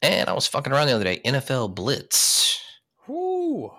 And 0.00 0.28
I 0.28 0.32
was 0.32 0.46
fucking 0.46 0.72
around 0.72 0.86
the 0.86 0.94
other 0.94 1.04
day. 1.04 1.20
NFL 1.24 1.74
Blitz. 1.74 2.60
Woo! 3.06 3.72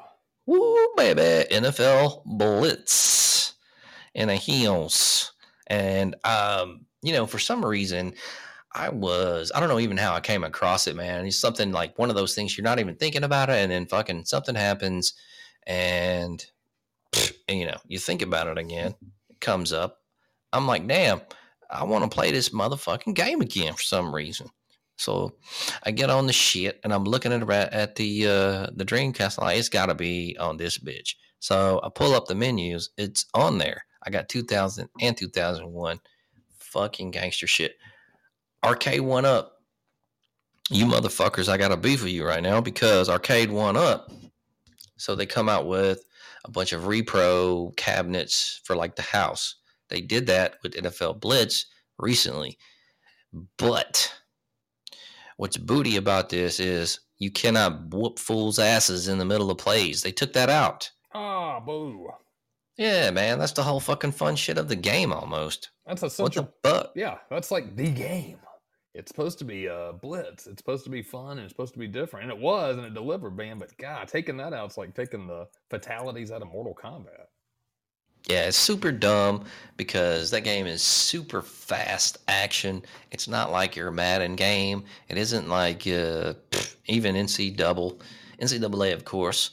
Woo, 0.45 0.87
baby. 0.97 1.45
NFL 1.49 2.23
Blitz. 2.25 3.53
And 4.15 4.29
a 4.29 4.35
heels. 4.35 5.33
And, 5.67 6.15
um, 6.23 6.85
you 7.01 7.13
know, 7.13 7.25
for 7.25 7.39
some 7.39 7.65
reason, 7.65 8.13
I 8.75 8.89
was, 8.89 9.51
I 9.53 9.59
don't 9.59 9.69
know 9.69 9.79
even 9.79 9.97
how 9.97 10.13
I 10.13 10.19
came 10.19 10.43
across 10.43 10.87
it, 10.87 10.95
man. 10.95 11.25
It's 11.25 11.37
something 11.37 11.71
like 11.71 11.97
one 11.97 12.09
of 12.09 12.15
those 12.15 12.33
things 12.33 12.57
you're 12.57 12.63
not 12.63 12.79
even 12.79 12.95
thinking 12.95 13.23
about 13.23 13.49
it, 13.49 13.57
and 13.57 13.71
then 13.71 13.85
fucking 13.85 14.25
something 14.25 14.55
happens, 14.55 15.13
and, 15.67 16.43
and 17.47 17.59
you 17.59 17.67
know, 17.67 17.77
you 17.87 17.99
think 17.99 18.21
about 18.21 18.47
it 18.47 18.57
again, 18.57 18.95
it 19.29 19.39
comes 19.39 19.71
up. 19.73 19.99
I'm 20.51 20.67
like, 20.67 20.87
damn, 20.87 21.21
I 21.69 21.83
want 21.83 22.03
to 22.03 22.13
play 22.13 22.31
this 22.31 22.49
motherfucking 22.49 23.15
game 23.15 23.41
again 23.41 23.73
for 23.73 23.81
some 23.81 24.13
reason. 24.13 24.47
So 24.97 25.33
I 25.83 25.91
get 25.91 26.09
on 26.09 26.27
the 26.27 26.33
shit 26.33 26.79
and 26.83 26.93
I'm 26.93 27.03
looking 27.03 27.33
at 27.33 27.49
at 27.49 27.95
the 27.95 28.27
uh, 28.27 28.67
the 28.75 28.85
Dreamcast. 28.85 29.39
Like, 29.39 29.57
it's 29.57 29.69
got 29.69 29.87
to 29.87 29.95
be 29.95 30.37
on 30.39 30.57
this 30.57 30.77
bitch. 30.77 31.15
So 31.39 31.81
I 31.83 31.89
pull 31.89 32.13
up 32.13 32.27
the 32.27 32.35
menus. 32.35 32.91
It's 32.97 33.25
on 33.33 33.57
there. 33.57 33.85
I 34.03 34.09
got 34.09 34.29
2000 34.29 34.87
and 35.01 35.17
2001. 35.17 35.99
Fucking 36.59 37.11
gangster 37.11 37.47
shit. 37.47 37.75
Arcade1Up. 38.63 39.49
You 40.69 40.85
motherfuckers, 40.85 41.49
I 41.49 41.57
got 41.57 41.71
a 41.71 41.77
beef 41.77 42.03
with 42.03 42.13
you 42.13 42.25
right 42.25 42.41
now 42.41 42.61
because 42.61 43.09
Arcade1Up. 43.09 44.11
So 44.97 45.15
they 45.15 45.25
come 45.25 45.49
out 45.49 45.67
with 45.67 46.03
a 46.45 46.51
bunch 46.51 46.71
of 46.71 46.83
repro 46.83 47.75
cabinets 47.75 48.61
for 48.63 48.75
like 48.75 48.95
the 48.95 49.01
house. 49.01 49.55
They 49.89 50.01
did 50.01 50.27
that 50.27 50.55
with 50.63 50.73
NFL 50.73 51.19
Blitz 51.19 51.65
recently. 51.99 52.57
But 53.57 54.13
what's 55.37 55.57
booty 55.57 55.97
about 55.97 56.29
this 56.29 56.59
is 56.59 56.99
you 57.17 57.31
cannot 57.31 57.93
whoop 57.93 58.19
fools' 58.19 58.59
asses 58.59 59.07
in 59.07 59.17
the 59.17 59.25
middle 59.25 59.51
of 59.51 59.57
plays. 59.57 60.01
They 60.01 60.11
took 60.11 60.33
that 60.33 60.49
out. 60.49 60.89
Ah, 61.13 61.59
boo. 61.59 62.07
Yeah, 62.77 63.11
man, 63.11 63.37
that's 63.37 63.51
the 63.51 63.63
whole 63.63 63.79
fucking 63.79 64.13
fun 64.13 64.35
shit 64.35 64.57
of 64.57 64.67
the 64.67 64.75
game 64.75 65.13
almost. 65.13 65.69
That's 65.85 66.01
a 66.01 66.23
What 66.23 66.33
the 66.33 66.47
fuck? 66.63 66.91
Yeah, 66.95 67.17
that's 67.29 67.51
like 67.51 67.75
the 67.75 67.89
game. 67.89 68.39
It's 68.93 69.09
supposed 69.09 69.39
to 69.39 69.45
be 69.45 69.65
a 69.65 69.91
blitz. 69.99 70.45
It's 70.45 70.59
supposed 70.59 70.83
to 70.83 70.89
be 70.91 71.01
fun 71.01 71.37
and 71.37 71.41
it's 71.41 71.51
supposed 71.51 71.73
to 71.73 71.79
be 71.79 71.87
different. 71.87 72.29
And 72.29 72.31
it 72.31 72.39
was, 72.39 72.77
and 72.77 72.85
it 72.85 72.93
delivered, 72.93 73.35
man. 73.35 73.57
But 73.57 73.75
God, 73.77 74.07
taking 74.07 74.37
that 74.37 74.53
out, 74.53 74.67
it's 74.67 74.77
like 74.77 74.93
taking 74.93 75.25
the 75.25 75.47
fatalities 75.69 76.31
out 76.31 76.43
of 76.43 76.49
Mortal 76.49 76.75
Kombat. 76.75 77.25
Yeah, 78.27 78.45
it's 78.45 78.57
super 78.57 78.91
dumb 78.91 79.45
because 79.75 80.31
that 80.31 80.41
game 80.41 80.65
is 80.65 80.81
super 80.81 81.41
fast 81.41 82.19
action. 82.27 82.83
It's 83.11 83.27
not 83.27 83.51
like 83.51 83.75
your 83.75 83.91
Madden 83.91 84.35
game. 84.35 84.85
It 85.09 85.17
isn't 85.17 85.49
like 85.49 85.85
uh, 85.87 86.35
even 86.85 87.15
NC 87.15 87.57
double, 87.57 87.99
NCAA, 88.39 88.93
of 88.93 89.03
course. 89.03 89.51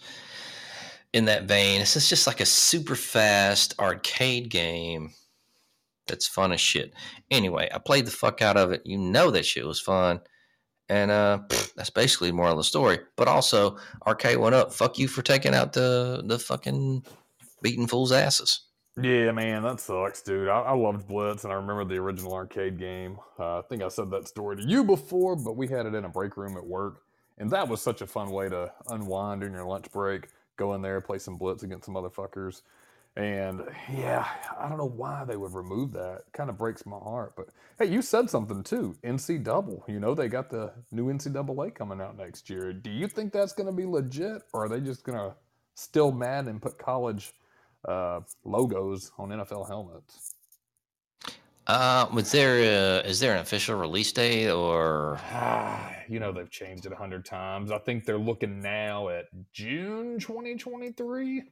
In 1.13 1.25
that 1.25 1.45
vein, 1.45 1.81
it's 1.81 2.09
just 2.09 2.29
like 2.29 2.41
a 2.41 2.47
super 2.47 2.95
fast 2.95 3.75
arcade 3.81 4.51
game 4.51 5.13
that's 6.11 6.27
fun 6.27 6.53
as 6.53 6.61
shit. 6.61 6.93
Anyway, 7.31 7.69
I 7.73 7.79
played 7.79 8.07
the 8.07 8.11
fuck 8.11 8.43
out 8.43 8.57
of 8.57 8.73
it. 8.73 8.83
You 8.85 8.99
know 8.99 9.31
that 9.31 9.47
shit 9.47 9.67
was 9.67 9.81
fun. 9.81 10.21
And 10.89 11.11
uh, 11.11 11.39
that's 11.77 11.91
basically 11.91 12.33
moral 12.33 12.53
of 12.53 12.59
the 12.59 12.65
story. 12.65 12.99
But 13.17 13.29
also, 13.29 13.79
Arcade1Up. 14.07 14.73
Fuck 14.73 14.99
you 14.99 15.07
for 15.07 15.23
taking 15.23 15.55
out 15.55 15.73
the 15.73 16.23
the 16.27 16.39
fucking 16.39 17.05
beating 17.63 17.87
fools' 17.87 18.11
asses. 18.11 18.67
Yeah, 19.01 19.31
man, 19.31 19.63
that 19.63 19.81
sucks, 19.81 20.21
dude. 20.21 20.49
I, 20.49 20.61
I 20.61 20.75
loved 20.75 21.07
Blitz, 21.07 21.45
and 21.45 21.53
I 21.53 21.57
remember 21.57 21.85
the 21.85 21.97
original 22.01 22.35
arcade 22.35 22.77
game. 22.77 23.19
Uh, 23.39 23.61
I 23.61 23.63
think 23.63 23.83
I 23.83 23.89
said 23.89 24.11
that 24.11 24.27
story 24.27 24.57
to 24.57 24.63
you 24.63 24.83
before, 24.83 25.37
but 25.37 25.57
we 25.57 25.69
had 25.69 25.87
it 25.87 25.95
in 25.95 26.05
a 26.05 26.09
break 26.09 26.37
room 26.37 26.57
at 26.57 26.67
work, 26.67 27.03
and 27.39 27.51
that 27.51 27.69
was 27.69 27.81
such 27.81 28.03
a 28.03 28.07
fun 28.07 28.31
way 28.31 28.49
to 28.49 28.73
unwind 28.89 29.41
during 29.41 29.55
your 29.55 29.65
lunch 29.65 29.91
break. 29.93 30.29
Go 30.57 30.75
in 30.75 30.83
there, 30.83 31.01
play 31.01 31.19
some 31.19 31.37
Blitz 31.37 31.63
against 31.63 31.87
some 31.87 31.95
motherfuckers, 31.95 32.63
and 33.17 33.63
yeah, 33.93 34.27
I 34.59 34.69
don't 34.69 34.79
know 34.79 34.85
why 34.85 35.25
they 35.25 35.37
would 35.37 35.55
remove 35.55 35.93
that. 35.93 36.23
Kind 36.33 36.51
of 36.51 36.59
breaks 36.59 36.87
my 36.87 36.99
heart. 36.99 37.35
But 37.37 37.49
hey, 37.79 37.87
you 37.93 38.03
said 38.03 38.31
something 38.31 38.63
too. 38.63 38.97
NC 39.05 39.43
Double. 39.43 39.85
You 39.89 40.01
know 40.01 40.15
they 40.15 40.29
got 40.29 40.51
the 40.51 40.73
new 40.91 41.13
NCAA 41.13 41.75
coming 41.75 42.01
out 42.01 42.17
next 42.17 42.49
year. 42.49 42.73
Do 42.73 42.91
you 42.91 43.09
think 43.09 43.33
that's 43.33 43.53
going 43.53 43.67
to 43.67 43.73
be 43.73 43.85
legit, 43.85 44.43
or 44.53 44.65
are 44.65 44.69
they 44.69 44.81
just 44.81 45.05
going 45.05 45.19
to 45.19 45.35
still 45.75 46.13
mad 46.13 46.47
and 46.47 46.63
put 46.63 46.79
college? 46.79 47.33
uh, 47.87 48.21
logos 48.45 49.13
on 49.19 49.31
NFL 49.31 49.69
helmets. 49.69 50.35
Uh, 51.67 52.07
was 52.13 52.33
there 52.33 52.57
a, 52.57 53.07
is 53.07 53.21
there 53.21 53.35
an 53.35 53.41
official 53.41 53.79
release 53.79 54.11
date 54.11 54.51
or 54.51 55.21
you 56.09 56.19
know 56.19 56.33
they've 56.33 56.51
changed 56.51 56.87
it 56.87 56.93
a 56.93 56.97
hundred 56.97 57.25
times. 57.25 57.71
I 57.71 57.79
think 57.79 58.05
they're 58.05 58.19
looking 58.19 58.61
now 58.61 59.09
at 59.09 59.27
June 59.53 60.19
2023. 60.19 61.45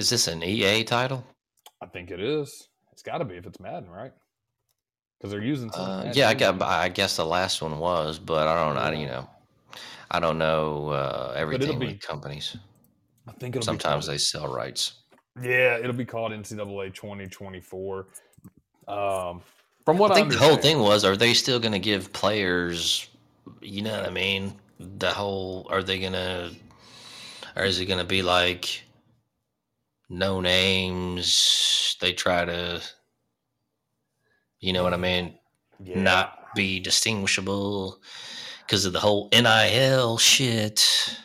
Is 0.00 0.08
this 0.08 0.28
an 0.28 0.42
EA 0.42 0.82
title? 0.82 1.22
I 1.82 1.86
think 1.86 2.10
it 2.10 2.20
is. 2.20 2.68
It's 2.90 3.02
got 3.02 3.18
to 3.18 3.24
be 3.26 3.36
if 3.36 3.46
it's 3.46 3.60
Madden, 3.60 3.90
right? 3.90 4.12
Because 5.18 5.30
they're 5.30 5.42
using. 5.42 5.70
Uh, 5.70 6.10
yeah, 6.14 6.30
I 6.30 6.34
got. 6.34 6.60
I 6.62 6.88
guess 6.88 7.16
the 7.16 7.26
last 7.26 7.60
one 7.60 7.78
was, 7.78 8.18
but 8.18 8.48
I 8.48 8.64
don't. 8.64 8.78
I 8.78 8.92
you 8.94 9.06
know, 9.06 9.28
I 10.10 10.18
don't 10.18 10.38
know 10.38 10.88
uh, 10.88 11.34
everything 11.36 11.78
be- 11.78 11.94
companies. 11.96 12.56
I 13.28 13.32
think 13.32 13.56
it'll 13.56 13.64
Sometimes 13.64 14.06
be 14.06 14.14
they 14.14 14.18
sell 14.18 14.48
rights. 14.48 14.94
Yeah, 15.40 15.76
it'll 15.76 15.92
be 15.92 16.06
called 16.06 16.32
NCAA 16.32 16.94
2024. 16.94 18.06
Um, 18.88 19.42
from 19.84 19.98
what 19.98 20.12
I 20.12 20.14
I, 20.14 20.16
think 20.16 20.32
the 20.32 20.38
whole 20.38 20.56
thing 20.56 20.78
was: 20.78 21.04
Are 21.04 21.16
they 21.16 21.34
still 21.34 21.60
going 21.60 21.72
to 21.72 21.78
give 21.78 22.10
players? 22.14 23.06
You 23.60 23.82
know 23.82 23.92
what 23.92 24.06
I 24.06 24.10
mean? 24.10 24.54
The 24.78 25.10
whole. 25.10 25.66
Are 25.68 25.82
they 25.82 25.98
going 25.98 26.14
to? 26.14 26.52
Or 27.54 27.64
is 27.64 27.80
it 27.80 27.84
going 27.84 27.98
to 27.98 28.06
be 28.06 28.22
like 28.22 28.84
no 30.10 30.42
names? 30.42 31.96
They 32.00 32.12
try 32.12 32.44
to. 32.44 32.82
You 34.60 34.74
know 34.74 34.82
what 34.82 34.92
I 34.92 34.98
mean? 34.98 35.38
yeah. 35.82 36.00
not 36.00 36.54
be 36.54 36.80
distinguishable 36.80 38.00
because 38.66 38.84
of 38.84 38.92
the 38.92 39.00
whole 39.00 39.28
NIL 39.32 40.18
shit. 40.18 41.16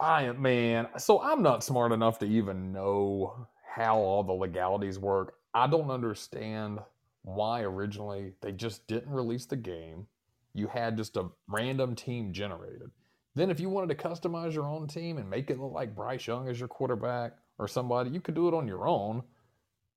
I 0.00 0.24
am 0.24 0.42
man. 0.42 0.88
So 0.98 1.20
I'm 1.20 1.42
not 1.42 1.64
smart 1.64 1.92
enough 1.92 2.18
to 2.20 2.26
even 2.26 2.72
know 2.72 3.46
how 3.74 3.96
all 3.96 4.22
the 4.22 4.32
legalities 4.32 4.98
work. 4.98 5.34
I 5.54 5.66
don't 5.66 5.90
understand 5.90 6.80
why 7.22 7.62
originally 7.62 8.32
they 8.40 8.52
just 8.52 8.86
didn't 8.86 9.12
release 9.12 9.46
the 9.46 9.56
game. 9.56 10.06
You 10.52 10.68
had 10.68 10.96
just 10.96 11.16
a 11.16 11.28
random 11.48 11.94
team 11.94 12.32
generated. 12.32 12.90
Then 13.34 13.50
if 13.50 13.58
you 13.58 13.68
wanted 13.68 13.96
to 13.96 14.08
customize 14.08 14.54
your 14.54 14.68
own 14.68 14.86
team 14.86 15.18
and 15.18 15.28
make 15.28 15.50
it 15.50 15.58
look 15.58 15.72
like 15.72 15.96
Bryce 15.96 16.26
Young 16.26 16.48
as 16.48 16.60
your 16.60 16.68
quarterback 16.68 17.32
or 17.58 17.68
somebody, 17.68 18.10
you 18.10 18.20
could 18.20 18.34
do 18.34 18.48
it 18.48 18.54
on 18.54 18.66
your 18.68 18.86
own. 18.86 19.22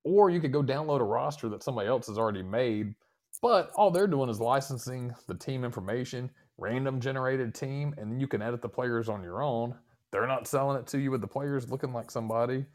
Or 0.03 0.29
you 0.29 0.39
could 0.39 0.53
go 0.53 0.63
download 0.63 1.01
a 1.01 1.03
roster 1.03 1.49
that 1.49 1.63
somebody 1.63 1.89
else 1.89 2.07
has 2.07 2.17
already 2.17 2.43
made. 2.43 2.95
But 3.41 3.71
all 3.75 3.91
they're 3.91 4.07
doing 4.07 4.29
is 4.29 4.39
licensing 4.39 5.13
the 5.27 5.35
team 5.35 5.63
information, 5.63 6.29
random 6.57 6.99
generated 7.01 7.53
team, 7.53 7.93
and 7.97 8.11
then 8.11 8.19
you 8.19 8.27
can 8.27 8.41
edit 8.41 8.61
the 8.61 8.69
players 8.69 9.09
on 9.09 9.21
your 9.21 9.43
own. 9.43 9.75
They're 10.11 10.27
not 10.27 10.47
selling 10.47 10.79
it 10.79 10.87
to 10.87 10.99
you 10.99 11.11
with 11.11 11.21
the 11.21 11.27
players 11.27 11.69
looking 11.69 11.93
like 11.93 12.09
somebody. 12.09 12.65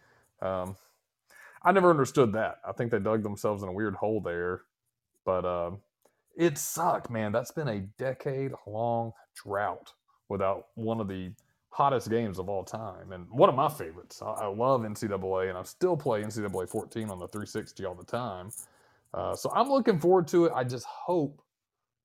Um, 0.40 0.76
I 1.62 1.72
never 1.72 1.90
understood 1.90 2.32
that. 2.34 2.58
I 2.66 2.72
think 2.72 2.90
they 2.90 2.98
dug 2.98 3.22
themselves 3.22 3.62
in 3.62 3.68
a 3.68 3.72
weird 3.72 3.94
hole 3.94 4.20
there. 4.20 4.62
But 5.24 5.44
um, 5.44 5.78
it 6.36 6.58
sucked, 6.58 7.10
man. 7.10 7.32
That's 7.32 7.52
been 7.52 7.68
a 7.68 7.80
decade 7.98 8.52
long 8.66 9.12
drought 9.34 9.92
without 10.28 10.66
one 10.74 11.00
of 11.00 11.08
the 11.08 11.32
hottest 11.72 12.10
games 12.10 12.38
of 12.38 12.50
all 12.50 12.62
time 12.62 13.12
and 13.12 13.26
one 13.30 13.48
of 13.48 13.54
my 13.54 13.68
favorites. 13.68 14.20
I, 14.22 14.26
I 14.26 14.46
love 14.46 14.82
NCAA 14.82 15.48
and 15.48 15.56
I 15.56 15.62
still 15.62 15.96
play 15.96 16.22
NCAA 16.22 16.68
14 16.68 17.10
on 17.10 17.18
the 17.18 17.26
360 17.26 17.84
all 17.86 17.94
the 17.94 18.04
time. 18.04 18.50
Uh, 19.14 19.34
so 19.34 19.50
I'm 19.54 19.70
looking 19.70 19.98
forward 19.98 20.28
to 20.28 20.46
it. 20.46 20.52
I 20.54 20.64
just 20.64 20.84
hope 20.84 21.42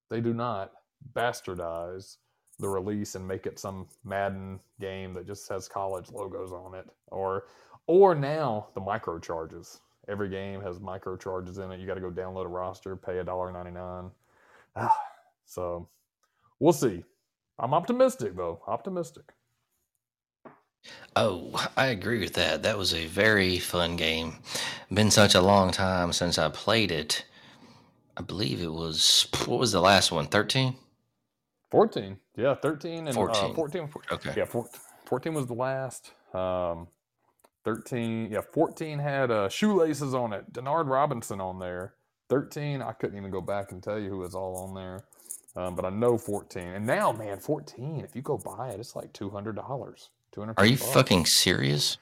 they 0.09 0.21
do 0.21 0.33
not 0.33 0.71
bastardize 1.13 2.17
the 2.59 2.67
release 2.67 3.15
and 3.15 3.27
make 3.27 3.45
it 3.45 3.59
some 3.59 3.87
Madden 4.05 4.59
game 4.79 5.13
that 5.13 5.27
just 5.27 5.47
has 5.49 5.67
college 5.67 6.11
logos 6.11 6.51
on 6.51 6.73
it, 6.73 6.87
or 7.07 7.45
or 7.85 8.15
now 8.15 8.67
the 8.73 8.81
micro 8.81 9.19
charges. 9.19 9.81
Every 10.07 10.29
game 10.29 10.61
has 10.61 10.79
micro 10.79 11.15
charges 11.17 11.57
in 11.59 11.71
it. 11.71 11.79
You 11.79 11.85
got 11.85 11.95
to 11.95 12.01
go 12.01 12.09
download 12.09 12.45
a 12.45 12.49
roster, 12.49 12.95
pay 12.95 13.19
a 13.19 13.23
dollar 13.23 13.51
ninety 13.51 13.71
nine. 13.71 14.09
so 15.45 15.87
we'll 16.59 16.73
see. 16.73 17.03
I'm 17.59 17.73
optimistic 17.73 18.35
though. 18.35 18.61
Optimistic. 18.67 19.33
Oh, 21.15 21.67
I 21.75 21.87
agree 21.87 22.19
with 22.19 22.33
that. 22.33 22.63
That 22.63 22.77
was 22.77 22.93
a 22.93 23.07
very 23.07 23.57
fun 23.57 23.95
game. 23.95 24.35
Been 24.93 25.09
such 25.11 25.33
a 25.33 25.41
long 25.41 25.71
time 25.71 26.13
since 26.13 26.37
I 26.37 26.49
played 26.49 26.91
it. 26.91 27.25
I 28.15 28.21
believe 28.21 28.61
it 28.61 28.71
was 28.71 29.27
what 29.45 29.59
was 29.59 29.71
the 29.71 29.81
last 29.81 30.11
one? 30.11 30.27
13? 30.27 30.75
14. 31.71 32.17
Yeah, 32.35 32.55
13 32.55 33.07
and 33.07 33.15
14. 33.15 33.51
Uh, 33.51 33.53
14. 33.53 33.89
Okay. 34.11 34.33
Yeah, 34.37 34.45
four, 34.45 34.67
14 35.05 35.33
was 35.33 35.47
the 35.47 35.53
last. 35.53 36.11
Um, 36.33 36.87
13, 37.65 38.31
yeah, 38.31 38.41
14 38.53 38.99
had 38.99 39.31
uh, 39.31 39.49
shoelaces 39.49 40.13
on 40.13 40.33
it. 40.33 40.53
Denard 40.53 40.87
Robinson 40.87 41.41
on 41.41 41.59
there. 41.59 41.95
13, 42.29 42.81
I 42.81 42.91
couldn't 42.93 43.17
even 43.17 43.31
go 43.31 43.41
back 43.41 43.71
and 43.71 43.81
tell 43.81 43.99
you 43.99 44.09
who 44.09 44.19
was 44.19 44.35
all 44.35 44.55
on 44.57 44.73
there. 44.73 45.05
Um, 45.55 45.75
but 45.75 45.85
I 45.85 45.89
know 45.89 46.17
14. 46.17 46.63
And 46.63 46.85
now, 46.85 47.11
man, 47.11 47.39
14, 47.39 48.01
if 48.01 48.15
you 48.15 48.21
go 48.21 48.37
buy 48.37 48.69
it, 48.69 48.79
it's 48.79 48.95
like 48.95 49.11
$200. 49.13 50.09
200 50.33 50.55
Are 50.57 50.65
you 50.65 50.77
bucks. 50.77 50.93
fucking 50.93 51.25
serious? 51.25 51.97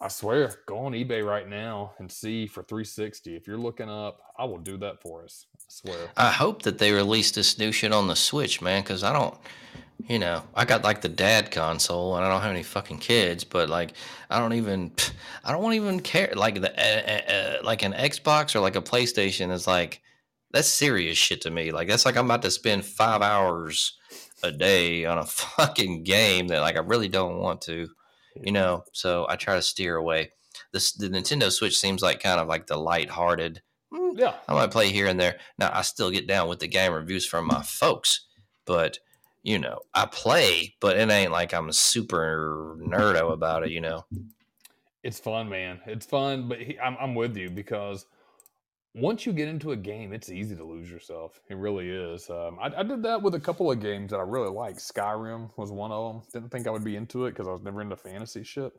I 0.00 0.08
swear, 0.08 0.54
go 0.66 0.78
on 0.78 0.92
eBay 0.92 1.26
right 1.26 1.48
now 1.48 1.92
and 1.98 2.10
see 2.10 2.46
for 2.46 2.62
360. 2.62 3.34
If 3.34 3.48
you're 3.48 3.58
looking 3.58 3.88
up, 3.88 4.20
I 4.38 4.44
will 4.44 4.58
do 4.58 4.76
that 4.78 5.02
for 5.02 5.24
us. 5.24 5.46
I 5.56 5.58
swear. 5.68 6.10
I 6.16 6.30
hope 6.30 6.62
that 6.62 6.78
they 6.78 6.92
release 6.92 7.32
this 7.32 7.58
new 7.58 7.72
shit 7.72 7.92
on 7.92 8.06
the 8.06 8.14
Switch, 8.14 8.62
man, 8.62 8.82
because 8.82 9.02
I 9.02 9.12
don't, 9.12 9.34
you 10.06 10.20
know, 10.20 10.44
I 10.54 10.64
got 10.64 10.84
like 10.84 11.00
the 11.00 11.08
dad 11.08 11.50
console 11.50 12.14
and 12.16 12.24
I 12.24 12.28
don't 12.28 12.42
have 12.42 12.52
any 12.52 12.62
fucking 12.62 12.98
kids, 12.98 13.42
but 13.42 13.68
like, 13.68 13.94
I 14.30 14.38
don't 14.38 14.52
even, 14.52 14.92
I 15.44 15.50
don't 15.50 15.72
even 15.72 15.98
care. 15.98 16.32
Like 16.36 16.60
the, 16.60 16.72
uh, 16.78 17.32
uh, 17.32 17.64
like 17.64 17.82
an 17.82 17.92
Xbox 17.92 18.54
or 18.54 18.60
like 18.60 18.76
a 18.76 18.82
PlayStation 18.82 19.50
is 19.50 19.66
like, 19.66 20.00
that's 20.52 20.68
serious 20.68 21.18
shit 21.18 21.40
to 21.42 21.50
me. 21.50 21.72
Like, 21.72 21.88
that's 21.88 22.06
like 22.06 22.16
I'm 22.16 22.26
about 22.26 22.42
to 22.42 22.50
spend 22.50 22.84
five 22.84 23.20
hours 23.20 23.98
a 24.42 24.50
day 24.52 25.04
on 25.04 25.18
a 25.18 25.26
fucking 25.26 26.04
game 26.04 26.48
that 26.48 26.60
like 26.60 26.76
I 26.76 26.80
really 26.80 27.08
don't 27.08 27.38
want 27.38 27.62
to, 27.62 27.88
you 28.34 28.52
know. 28.52 28.84
So 28.92 29.26
I 29.28 29.36
try 29.36 29.54
to 29.56 29.62
steer 29.62 29.96
away. 29.96 30.32
This 30.72 30.92
the 30.92 31.08
Nintendo 31.08 31.50
Switch 31.50 31.76
seems 31.78 32.02
like 32.02 32.20
kind 32.20 32.40
of 32.40 32.48
like 32.48 32.66
the 32.66 32.76
lighthearted. 32.76 33.62
"Mm, 33.92 34.18
Yeah. 34.18 34.34
I 34.48 34.54
might 34.54 34.70
play 34.70 34.90
here 34.90 35.06
and 35.06 35.18
there. 35.18 35.38
Now 35.58 35.70
I 35.72 35.82
still 35.82 36.10
get 36.10 36.26
down 36.26 36.48
with 36.48 36.58
the 36.60 36.68
game 36.68 36.92
reviews 36.92 37.26
from 37.26 37.46
my 37.46 37.62
folks, 37.62 38.26
but 38.64 38.98
you 39.42 39.58
know 39.58 39.80
I 39.94 40.06
play, 40.06 40.74
but 40.80 40.96
it 40.96 41.08
ain't 41.08 41.32
like 41.32 41.54
I'm 41.54 41.68
a 41.68 41.72
super 41.72 42.76
nerdo 42.80 43.32
about 43.32 43.62
it. 43.64 43.70
You 43.70 43.80
know. 43.80 44.04
It's 45.04 45.20
fun, 45.20 45.48
man. 45.48 45.80
It's 45.86 46.04
fun, 46.04 46.48
but 46.48 46.60
he, 46.60 46.78
I'm, 46.78 46.96
I'm 47.00 47.14
with 47.14 47.36
you 47.36 47.48
because 47.50 48.04
once 48.94 49.26
you 49.26 49.32
get 49.32 49.48
into 49.48 49.72
a 49.72 49.76
game, 49.76 50.12
it's 50.12 50.30
easy 50.30 50.56
to 50.56 50.64
lose 50.64 50.90
yourself. 50.90 51.40
It 51.48 51.56
really 51.56 51.88
is. 51.88 52.28
Um, 52.30 52.58
I, 52.60 52.70
I 52.78 52.82
did 52.82 53.02
that 53.02 53.22
with 53.22 53.34
a 53.34 53.40
couple 53.40 53.70
of 53.70 53.80
games 53.80 54.10
that 54.10 54.18
I 54.18 54.22
really 54.22 54.50
like. 54.50 54.76
Skyrim 54.76 55.50
was 55.56 55.70
one 55.70 55.92
of 55.92 56.14
them. 56.14 56.22
Didn't 56.32 56.50
think 56.50 56.66
I 56.66 56.70
would 56.70 56.84
be 56.84 56.96
into 56.96 57.26
it 57.26 57.32
because 57.32 57.46
I 57.46 57.52
was 57.52 57.62
never 57.62 57.80
into 57.80 57.96
fantasy 57.96 58.42
shit. 58.42 58.72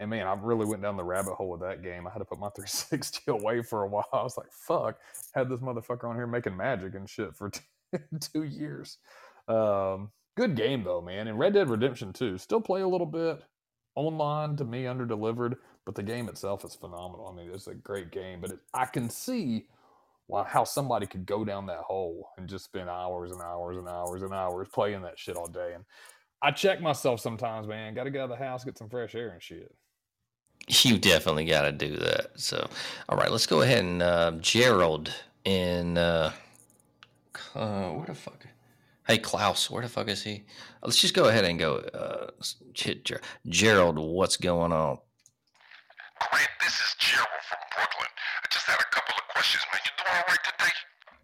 And 0.00 0.10
man, 0.10 0.26
I 0.26 0.34
really 0.34 0.66
went 0.66 0.82
down 0.82 0.96
the 0.96 1.04
rabbit 1.04 1.34
hole 1.34 1.50
with 1.50 1.60
that 1.60 1.82
game. 1.82 2.06
I 2.06 2.10
had 2.10 2.18
to 2.20 2.24
put 2.24 2.38
my 2.38 2.48
360 2.54 3.30
away 3.30 3.62
for 3.62 3.84
a 3.84 3.88
while. 3.88 4.08
I 4.12 4.22
was 4.22 4.36
like, 4.36 4.52
fuck, 4.52 4.98
had 5.34 5.48
this 5.48 5.60
motherfucker 5.60 6.08
on 6.08 6.16
here 6.16 6.26
making 6.26 6.56
magic 6.56 6.94
and 6.94 7.08
shit 7.08 7.34
for 7.34 7.50
two 8.20 8.42
years. 8.42 8.98
Um, 9.48 10.10
good 10.36 10.56
game 10.56 10.84
though, 10.84 11.00
man. 11.00 11.26
And 11.28 11.38
Red 11.38 11.54
Dead 11.54 11.70
Redemption 11.70 12.12
2, 12.12 12.38
still 12.38 12.60
play 12.60 12.80
a 12.80 12.88
little 12.88 13.06
bit 13.06 13.42
online 13.98 14.56
to 14.56 14.64
me 14.64 14.86
under 14.86 15.04
delivered, 15.04 15.56
but 15.84 15.94
the 15.94 16.02
game 16.02 16.28
itself 16.28 16.64
is 16.64 16.74
phenomenal. 16.74 17.28
I 17.28 17.36
mean, 17.36 17.50
it's 17.52 17.66
a 17.66 17.74
great 17.74 18.10
game, 18.10 18.40
but 18.40 18.50
it, 18.50 18.58
I 18.72 18.84
can 18.84 19.10
see 19.10 19.66
why 20.28 20.44
how 20.44 20.64
somebody 20.64 21.06
could 21.06 21.26
go 21.26 21.44
down 21.44 21.66
that 21.66 21.78
hole 21.80 22.30
and 22.36 22.48
just 22.48 22.64
spend 22.64 22.88
hours 22.88 23.32
and 23.32 23.42
hours 23.42 23.76
and 23.76 23.88
hours 23.88 24.22
and 24.22 24.32
hours 24.32 24.68
playing 24.72 25.02
that 25.02 25.18
shit 25.18 25.36
all 25.36 25.48
day. 25.48 25.72
And 25.74 25.84
I 26.40 26.52
check 26.52 26.80
myself 26.80 27.20
sometimes, 27.20 27.66
man. 27.66 27.94
Got 27.94 28.04
to 28.04 28.10
get 28.10 28.20
out 28.20 28.30
of 28.30 28.38
the 28.38 28.44
house, 28.44 28.64
get 28.64 28.78
some 28.78 28.88
fresh 28.88 29.14
air 29.14 29.30
and 29.30 29.42
shit. 29.42 29.74
You 30.68 30.98
definitely 30.98 31.46
got 31.46 31.62
to 31.62 31.72
do 31.72 31.96
that. 31.96 32.38
So, 32.38 32.68
all 33.08 33.16
right, 33.16 33.30
let's 33.30 33.46
go 33.46 33.62
ahead 33.62 33.84
and 33.84 34.02
uh, 34.02 34.32
Gerald 34.40 35.12
in 35.44 35.96
uh, 35.96 36.32
uh, 37.54 37.88
where 37.90 38.06
the 38.06 38.14
fuck? 38.14 38.46
Hey 39.08 39.16
Klaus, 39.16 39.70
where 39.70 39.80
the 39.80 39.88
fuck 39.88 40.08
is 40.08 40.22
he? 40.22 40.44
Let's 40.82 41.00
just 41.00 41.14
go 41.14 41.28
ahead 41.32 41.46
and 41.46 41.58
go. 41.58 41.76
Uh, 41.80 42.28
Ger- 42.74 43.00
Ger- 43.02 43.20
Gerald, 43.48 43.96
what's 43.98 44.36
going 44.36 44.70
on? 44.70 44.98
Grant, 46.20 46.50
this 46.60 46.76
is 46.76 46.92
Gerald 47.00 47.40
from 47.48 47.56
Brooklyn. 47.72 48.12
I 48.44 48.46
just 48.52 48.66
had 48.66 48.76
a 48.76 48.84
couple 48.92 49.14
of 49.16 49.24
questions, 49.32 49.64
man. 49.72 49.80
You 49.80 49.92
doing 49.96 50.12
all 50.12 50.28
right 50.28 50.44
today? 50.44 50.72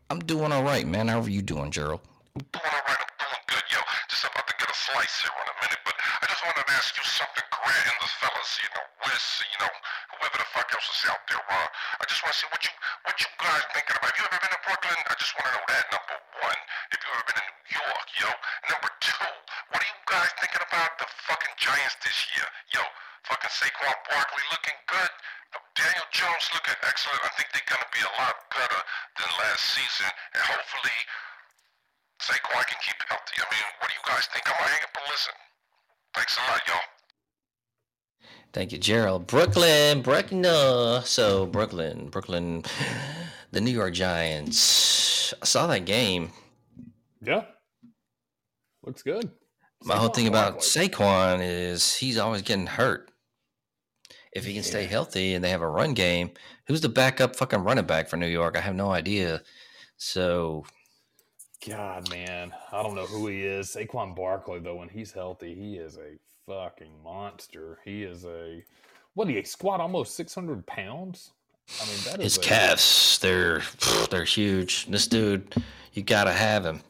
I'm 0.08 0.20
doing 0.24 0.50
all 0.52 0.64
right, 0.64 0.86
man. 0.88 1.08
How 1.08 1.20
are 1.20 1.28
you 1.28 1.42
doing, 1.42 1.70
Gerald? 1.70 2.00
Doing 2.40 2.72
all 2.72 2.84
right. 2.88 3.04
I'm 3.04 3.14
doing 3.20 3.44
good, 3.52 3.66
yo. 3.68 3.84
Just 4.08 4.24
about 4.32 4.48
to 4.48 4.54
get 4.56 4.70
a 4.72 4.78
slice 4.88 5.20
here 5.20 5.36
in 5.44 5.48
a 5.52 5.56
minute, 5.60 5.82
but 5.84 5.92
I 5.92 6.24
just 6.24 6.40
wanted 6.40 6.64
to 6.64 6.72
ask 6.72 6.96
you 6.96 7.04
something, 7.04 7.44
Grant 7.52 7.84
and 7.84 8.00
the 8.00 8.08
fellas, 8.16 8.52
you 8.64 8.70
know, 8.72 8.84
Wiz, 9.04 9.24
you 9.44 9.58
know, 9.60 9.72
whoever 10.24 10.40
the 10.40 10.50
fuck 10.56 10.68
else 10.72 10.88
is 10.88 11.04
out 11.12 11.20
there. 11.28 11.36
Uh, 11.36 11.68
I 12.00 12.04
just 12.08 12.24
want 12.24 12.32
to 12.32 12.38
see 12.40 12.48
what 12.48 12.64
you 12.64 12.72
what 13.04 13.16
you 13.20 13.28
guys 13.36 13.60
thinking 13.76 13.92
about. 14.00 14.08
Have 14.08 14.16
you 14.16 14.24
ever 14.24 14.40
been 14.40 14.54
to 14.56 14.62
Brooklyn? 14.64 14.98
I 15.04 15.14
just 15.20 15.36
want 15.36 15.44
to 15.44 15.52
know 15.52 15.66
that. 15.68 15.84
Number 15.92 16.16
one, 16.40 16.60
if 16.88 16.98
you 17.04 17.08
ever 17.12 17.24
been 17.28 17.40
in 17.44 17.48
New 17.52 17.76
York, 17.76 18.06
yo. 18.24 18.30
Number 18.72 18.90
two, 19.04 19.28
what 19.68 19.84
are 19.84 19.90
you 19.92 20.00
guys 20.08 20.30
thinking 20.40 20.64
about 20.64 20.96
the 20.96 21.08
fucking 21.28 21.54
Giants 21.60 21.96
this 22.00 22.16
year, 22.32 22.48
yo? 22.72 22.80
Fucking 23.28 23.52
Saquon 23.52 23.96
Barkley 24.08 24.44
looking 24.48 24.78
good. 24.88 25.12
Daniel 25.76 26.08
Jones 26.08 26.44
looking 26.56 26.78
excellent. 26.88 27.20
I 27.20 27.30
think 27.36 27.52
they're 27.52 27.68
gonna 27.68 27.92
be 27.92 28.00
a 28.00 28.12
lot 28.16 28.48
better 28.48 28.80
than 29.20 29.28
last 29.44 29.76
season, 29.76 30.08
and 30.08 30.40
hopefully 30.40 30.98
Saquon 32.24 32.64
can 32.64 32.80
keep 32.80 32.96
healthy. 33.12 33.44
I 33.44 33.46
mean, 33.52 33.66
what 33.76 33.92
do 33.92 33.94
you 34.00 34.06
guys 34.08 34.24
think? 34.32 34.48
I'm 34.48 34.56
gonna 34.56 34.72
hang 34.72 34.88
up 34.88 34.96
and 34.96 35.06
listen. 35.12 35.36
Thanks 36.16 36.32
a 36.40 36.42
lot, 36.48 36.64
y'all. 36.64 36.93
Thank 38.54 38.70
you, 38.70 38.78
Gerald. 38.78 39.26
Brooklyn, 39.26 40.00
Brooklyn. 40.00 40.44
So 41.04 41.44
Brooklyn, 41.46 42.08
Brooklyn, 42.08 42.62
the 43.50 43.60
New 43.60 43.72
York 43.72 43.94
Giants. 43.94 45.34
I 45.42 45.44
saw 45.44 45.66
that 45.66 45.84
game. 45.86 46.30
Yeah. 47.20 47.46
Looks 48.84 49.02
good. 49.02 49.28
My 49.82 49.96
whole 49.96 50.08
thing 50.08 50.28
about. 50.28 50.60
Saquon 50.60 51.40
is 51.42 51.96
he's 51.96 52.16
always 52.16 52.42
getting 52.42 52.68
hurt. 52.68 53.10
If 54.32 54.44
he 54.44 54.54
can 54.54 54.62
stay 54.62 54.82
Yeah. 54.82 54.88
healthy 54.88 55.34
and 55.34 55.44
they 55.44 55.50
have 55.50 55.62
a 55.62 55.68
run 55.68 55.92
game, 55.94 56.30
who's 56.68 56.80
the 56.80 56.88
backup 56.88 57.34
fucking 57.34 57.64
running 57.64 57.86
back 57.86 58.08
for 58.08 58.16
New 58.16 58.26
York? 58.28 58.56
I 58.56 58.60
have 58.60 58.76
no 58.76 58.90
idea. 58.92 59.42
So 59.96 60.64
God, 61.66 62.08
man, 62.08 62.52
I 62.70 62.82
don't 62.84 62.94
know 62.94 63.06
who 63.06 63.26
he 63.26 63.42
is. 63.42 63.74
Saquon 63.74 64.14
Barkley, 64.14 64.60
though, 64.60 64.76
when 64.76 64.90
he's 64.90 65.12
healthy, 65.12 65.54
he 65.54 65.76
is 65.76 65.96
a 65.96 66.18
fucking 66.46 67.02
monster. 67.02 67.78
He 67.84 68.02
is 68.02 68.24
a 68.24 68.64
what? 69.14 69.28
He 69.28 69.42
squat 69.44 69.80
almost 69.80 70.14
six 70.16 70.34
hundred 70.34 70.66
pounds. 70.66 71.32
I 71.80 71.86
mean, 71.86 71.96
that 72.04 72.20
is 72.20 72.36
his 72.36 72.38
a- 72.38 72.40
calves, 72.40 73.18
they're 73.20 73.62
they're 74.10 74.24
huge. 74.24 74.86
This 74.86 75.06
dude, 75.06 75.54
you 75.92 76.02
gotta 76.02 76.32
have 76.32 76.64
him 76.64 76.80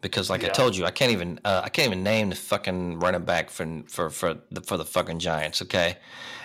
because, 0.00 0.28
like 0.28 0.44
I 0.44 0.48
told 0.48 0.76
you, 0.76 0.84
I 0.84 0.90
can't 0.90 1.12
even 1.12 1.38
uh, 1.44 1.62
I 1.64 1.68
can't 1.68 1.86
even 1.86 2.02
name 2.02 2.30
the 2.30 2.36
fucking 2.36 2.98
running 2.98 3.24
back 3.24 3.50
for 3.50 3.82
for 3.86 4.10
for 4.10 4.38
the 4.50 4.60
for 4.60 4.76
the 4.76 4.84
fucking 4.84 5.18
Giants. 5.18 5.62
Okay, 5.62 5.96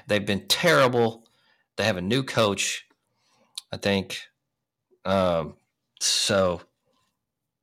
they've 0.08 0.26
been 0.26 0.48
terrible. 0.48 1.26
They 1.78 1.86
have 1.86 1.98
a 1.98 2.02
new 2.02 2.24
coach, 2.24 2.86
I 3.72 3.78
think. 3.78 4.22
Um, 5.06 5.56
so, 6.02 6.62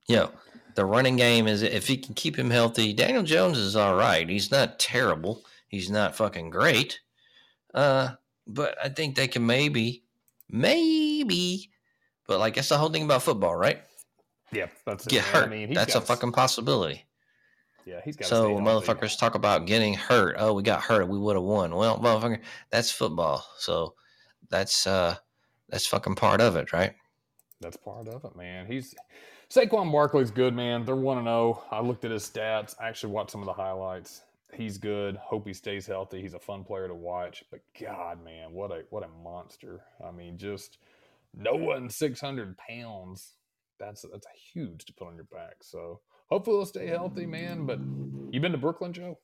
you 0.09 0.17
know, 0.17 0.31
the 0.77 0.85
running 0.85 1.17
game 1.17 1.49
is 1.49 1.63
if 1.63 1.89
he 1.89 1.97
can 1.97 2.15
keep 2.15 2.39
him 2.39 2.51
healthy. 2.51 2.93
Daniel 2.93 3.23
Jones 3.23 3.59
is 3.59 3.75
all 3.75 3.97
right. 3.97 4.29
He's 4.29 4.51
not 4.51 4.79
terrible. 4.79 5.43
He's 5.69 5.91
not 5.91 6.15
fucking 6.15 6.51
great. 6.51 7.01
Uh, 7.75 8.11
but 8.47 8.77
I 8.83 8.91
think 8.91 9.17
they 9.17 9.27
can 9.27 9.45
maybe, 9.45 10.05
maybe, 10.51 11.71
but 12.29 12.39
like 12.39 12.55
that's 12.55 12.69
the 12.69 12.79
whole 12.79 12.91
thing 12.91 13.03
about 13.05 13.23
football, 13.23 13.57
right? 13.57 13.83
Yeah, 14.53 14.67
that's 14.85 15.07
it. 15.07 15.11
Get 15.11 15.25
hurt. 15.25 15.47
I 15.47 15.49
mean, 15.49 15.75
that's 15.75 15.95
a 15.95 16.01
fucking 16.01 16.33
possibility. 16.33 17.05
Yeah, 17.85 18.01
he's 18.05 18.17
got. 18.17 18.29
So 18.29 18.57
motherfuckers 18.57 19.19
talk 19.19 19.35
about 19.35 19.67
getting 19.67 19.95
hurt, 19.95 20.37
oh, 20.39 20.53
we 20.53 20.63
got 20.63 20.83
hurt, 20.83 21.09
we 21.09 21.19
would 21.19 21.37
have 21.37 21.45
won. 21.45 21.75
Well, 21.75 21.99
motherfucker, 21.99 22.41
that's 22.71 22.91
football. 22.91 23.45
So 23.59 23.95
that's 24.51 24.87
uh 24.87 25.17
that's 25.69 25.87
fucking 25.87 26.17
part 26.17 26.41
of 26.41 26.57
it, 26.57 26.73
right? 26.73 26.95
That's 27.61 27.77
part 27.77 28.09
of 28.09 28.25
it, 28.25 28.37
man. 28.37 28.67
He's 28.67 28.95
Saquon 29.51 29.93
Barkley's 29.93 30.31
good, 30.31 30.55
man. 30.55 30.85
They're 30.85 30.97
one 30.97 31.19
and 31.19 31.27
zero. 31.27 31.63
I 31.71 31.81
looked 31.81 32.05
at 32.05 32.11
his 32.11 32.29
stats. 32.29 32.75
I 32.81 32.89
actually 32.89 33.13
watched 33.13 33.31
some 33.31 33.43
of 33.43 33.47
the 33.47 33.53
highlights. 33.53 34.23
he's 34.55 34.79
good. 34.79 35.17
Hope 35.17 35.47
he 35.47 35.53
stays 35.53 35.87
healthy. 35.87 36.21
He's 36.21 36.35
a 36.35 36.39
fun 36.39 36.65
player 36.65 36.89
to 36.89 36.95
watch. 36.95 37.45
But 37.51 37.61
God, 37.81 38.25
man, 38.25 38.53
what 38.53 38.71
a 38.71 38.85
what 38.91 39.05
a 39.05 39.09
monster! 39.23 39.83
I 40.07 40.11
mean, 40.11 40.39
just 40.39 40.79
no 41.35 41.55
one 41.55 41.91
six 41.91 42.21
hundred 42.21 42.57
pounds. 42.59 43.35
That's 43.79 44.05
that's 44.11 44.27
a 44.27 44.39
huge 44.53 44.85
to 44.87 44.93
put 44.95 45.09
on 45.09 45.17
your 45.17 45.25
back. 45.25 45.57
So 45.63 46.01
hopefully 46.29 46.57
he'll 46.57 46.67
stay 46.67 46.87
healthy, 46.87 47.27
man. 47.27 47.67
But 47.67 47.79
you 48.33 48.41
been 48.41 48.53
to 48.53 48.59
Brooklyn, 48.59 48.93
Joe? 48.93 49.19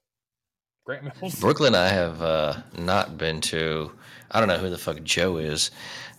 Grant 0.84 1.04
Mills. 1.04 1.38
Brooklyn, 1.40 1.74
I 1.74 1.88
have 1.88 2.20
uh, 2.22 2.56
not 2.76 3.16
been 3.16 3.40
to. 3.42 3.92
I 4.30 4.40
don't 4.40 4.48
know 4.48 4.58
who 4.58 4.70
the 4.70 4.78
fuck 4.78 5.02
Joe 5.04 5.36
is. 5.36 5.70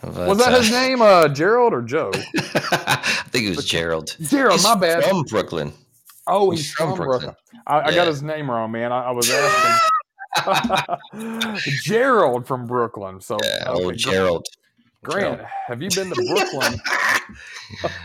But, 0.02 0.28
Was 0.28 0.38
that 0.38 0.54
uh, 0.54 0.60
his 0.62 0.72
name, 0.72 1.02
uh, 1.02 1.28
Gerald 1.30 1.74
or 1.74 1.82
Joe? 1.82 2.12
I 2.36 3.24
think 3.30 3.46
it 3.48 3.56
was 3.56 3.66
Gerald. 3.66 4.16
Gerald, 4.22 4.54
He's 4.60 4.64
my 4.64 4.76
bad. 4.76 5.04
From 5.04 5.24
Brooklyn. 5.24 5.74
Oh, 6.28 6.52
He's 6.52 6.62
he's, 6.62 6.72
from 6.72 6.96
from, 6.96 7.06
Brooklyn. 7.06 7.36
Brooklyn. 7.36 7.62
I, 7.68 7.82
I 7.90 7.96
got 7.96 8.08
his 8.08 8.22
name 8.22 8.50
wrong, 8.50 8.72
man. 8.72 8.92
I, 8.92 9.06
I 9.06 9.12
was 9.12 9.30
asking. 9.30 9.90
Gerald 11.84 12.48
from 12.48 12.66
Brooklyn. 12.66 13.22
So, 13.22 13.38
Yeah, 13.44 13.70
okay, 13.70 13.84
old 13.84 13.94
Gr- 13.94 13.98
Gerald. 14.12 14.48
Grant, 15.04 15.42
have 15.68 15.82
you 15.82 15.90
been 15.90 16.10
to 16.10 16.16
Brooklyn? 16.16 16.80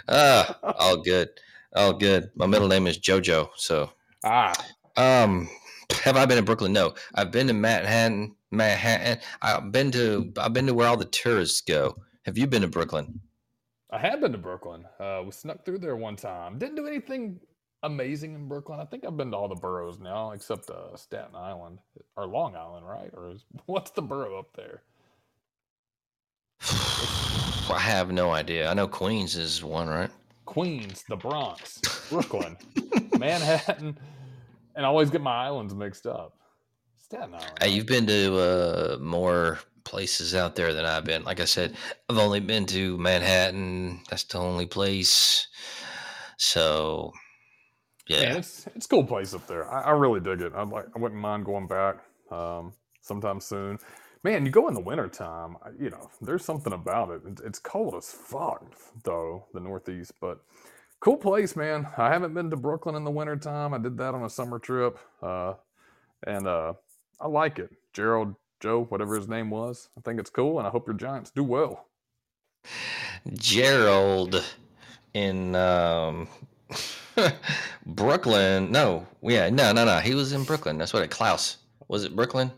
Ah, 0.09 0.57
all 0.79 0.97
good. 1.03 1.29
All 1.75 1.93
good. 1.93 2.31
My 2.35 2.47
middle 2.47 2.69
name 2.69 2.87
is 2.87 2.99
JoJo. 2.99 3.51
So, 3.57 3.91
ah, 4.25 4.55
um, 4.97 5.49
have 5.93 6.17
I 6.17 6.27
been 6.27 6.37
to 6.37 6.43
Brooklyn? 6.43 6.73
No. 6.73 6.95
I've 7.15 7.31
been 7.31 7.47
to 7.49 7.55
Manhattan. 7.55 8.35
Manhattan. 8.51 9.19
I've 9.43 9.73
been 9.73 9.91
to. 9.93 10.33
I've 10.39 10.53
been 10.53 10.67
to 10.67 10.75
where 10.75 10.89
all 10.89 10.97
the 10.97 11.05
tourists 11.05 11.61
go. 11.61 11.97
Have 12.25 12.39
you 12.39 12.47
been 12.47 12.63
to 12.63 12.69
Brooklyn? 12.69 13.21
I 13.91 13.99
have 13.99 14.21
been 14.21 14.33
to 14.33 14.39
Brooklyn. 14.39 14.85
Uh, 15.01 15.23
we 15.25 15.31
snuck 15.31 15.65
through 15.65 15.79
there 15.79 15.97
one 15.97 16.17
time. 16.17 16.59
Didn't 16.59 16.77
do 16.77 16.87
anything 16.87 17.41
amazing 17.83 18.35
in 18.35 18.49
Brooklyn. 18.49 18.81
I 18.81 18.85
think 18.85 19.05
I've 19.07 19.17
been 19.17 19.31
to 19.31 19.37
all 19.37 19.49
the 19.49 19.55
boroughs 19.55 19.99
now, 19.99 20.33
except 20.33 20.69
uh, 20.69 20.97
Staten 20.97 21.35
Island 21.35 21.79
or 22.17 22.27
Long 22.27 22.55
Island, 22.55 22.87
right? 22.87 23.11
Or 23.15 23.31
is, 23.31 23.45
what's 23.67 23.91
the 23.93 24.03
borough 24.03 24.39
up 24.39 24.55
there? 24.55 24.83
I 27.71 27.79
have 27.79 28.11
no 28.13 28.31
idea. 28.31 28.69
I 28.69 28.75
know 28.75 28.89
Queens 28.89 29.37
is 29.37 29.63
one, 29.63 29.89
right? 29.89 30.11
Queens, 30.45 31.05
the 31.09 31.17
Bronx, 31.17 31.81
Brooklyn, 32.09 32.57
Manhattan, 33.19 33.99
and 34.79 34.87
I 34.87 34.89
always 34.89 35.11
get 35.11 35.21
my 35.21 35.35
islands 35.35 35.75
mixed 35.75 36.07
up. 36.07 36.39
Staten 36.97 37.35
Island. 37.35 37.53
Hey, 37.61 37.71
you've 37.71 37.87
been 37.87 38.07
to 38.07 38.39
uh, 38.39 38.99
more 39.01 39.59
places 39.83 40.37
out 40.37 40.55
there 40.55 40.73
than 40.73 40.85
I've 40.85 41.05
been. 41.05 41.25
Like 41.25 41.41
I 41.41 41.47
said, 41.47 41.75
I've 42.09 42.17
only 42.17 42.39
been 42.39 42.65
to 42.67 42.97
Manhattan. 42.97 44.03
That's 44.09 44.23
the 44.23 44.39
only 44.39 44.67
place. 44.67 45.49
So, 46.37 47.13
Man, 48.09 48.23
yeah. 48.23 48.37
it's 48.37 48.69
it's 48.77 48.87
a 48.87 48.89
cool 48.89 49.05
place 49.05 49.35
up 49.35 49.49
there. 49.49 49.69
I, 49.69 49.83
I 49.83 49.91
really 49.91 50.21
dig 50.21 50.41
it. 50.43 50.53
I 50.55 50.63
like. 50.63 50.87
I 50.95 50.99
wouldn't 51.01 51.21
mind 51.21 51.45
going 51.45 51.67
back 51.67 51.97
um, 52.31 52.73
sometime 53.01 53.41
soon. 53.41 53.79
Man, 54.23 54.47
you 54.47 54.53
go 54.53 54.69
in 54.69 54.75
the 54.75 54.81
wintertime, 54.81 55.57
you 55.79 55.91
know, 55.91 56.11
there's 56.21 56.45
something 56.45 56.73
about 56.73 57.11
it. 57.11 57.23
It's, 57.25 57.41
it's 57.41 57.59
cold 57.61 57.95
as 57.95 58.11
fuck, 58.11 58.65
though, 59.05 59.47
the 59.55 59.61
Northeast. 59.61 60.13
But 60.21 60.41
cool 61.01 61.17
place, 61.17 61.57
man. 61.57 61.89
I 61.99 62.11
haven't 62.13 62.35
been 62.35 62.51
to 62.51 62.57
Brooklyn 62.57 62.95
in 62.97 63.05
the 63.05 63.11
wintertime. 63.11 63.75
I 63.75 63.79
did 63.79 63.99
that 63.99 64.15
on 64.15 64.25
a 64.25 64.31
summer 64.31 64.59
trip, 64.59 64.99
uh, 65.23 65.55
and 66.27 66.47
uh, 66.47 66.75
I 67.21 67.29
like 67.29 67.59
it. 67.59 67.71
Gerald, 67.93 68.35
Joe, 68.61 68.85
whatever 68.85 69.17
his 69.17 69.29
name 69.29 69.51
was, 69.51 69.89
I 69.99 70.03
think 70.03 70.21
it's 70.21 70.31
cool, 70.31 70.59
and 70.59 70.67
I 70.67 70.71
hope 70.71 70.87
your 70.89 70.97
Giants 70.97 71.31
do 71.31 71.45
well. 71.45 71.87
Gerald 73.35 74.45
in 75.15 75.55
um, 75.57 76.29
Brooklyn. 77.87 78.73
No, 78.73 79.07
yeah, 79.23 79.51
no, 79.51 79.73
no, 79.73 79.85
no. 79.85 79.99
He 79.99 80.15
was 80.15 80.33
in 80.33 80.45
Brooklyn. 80.45 80.79
That's 80.79 80.93
what 80.93 81.03
it. 81.03 81.11
Klaus 81.11 81.59
was 81.89 82.05
it 82.05 82.17
Brooklyn? 82.17 82.53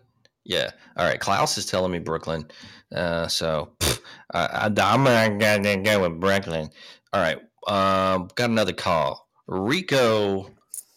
Yeah. 0.44 0.70
All 0.96 1.06
right. 1.06 1.20
Klaus 1.20 1.58
is 1.58 1.66
telling 1.66 1.92
me 1.92 1.98
Brooklyn. 1.98 2.46
Uh, 2.94 3.28
so 3.28 3.70
pff, 3.80 4.00
I, 4.34 4.46
I, 4.46 4.66
I'm 4.66 5.04
gonna 5.38 5.82
go- 5.82 6.02
with 6.02 6.20
Brooklyn. 6.20 6.70
All 7.12 7.22
right. 7.22 7.38
Um, 7.66 8.28
got 8.34 8.50
another 8.50 8.72
call. 8.72 9.28
Rico 9.46 10.50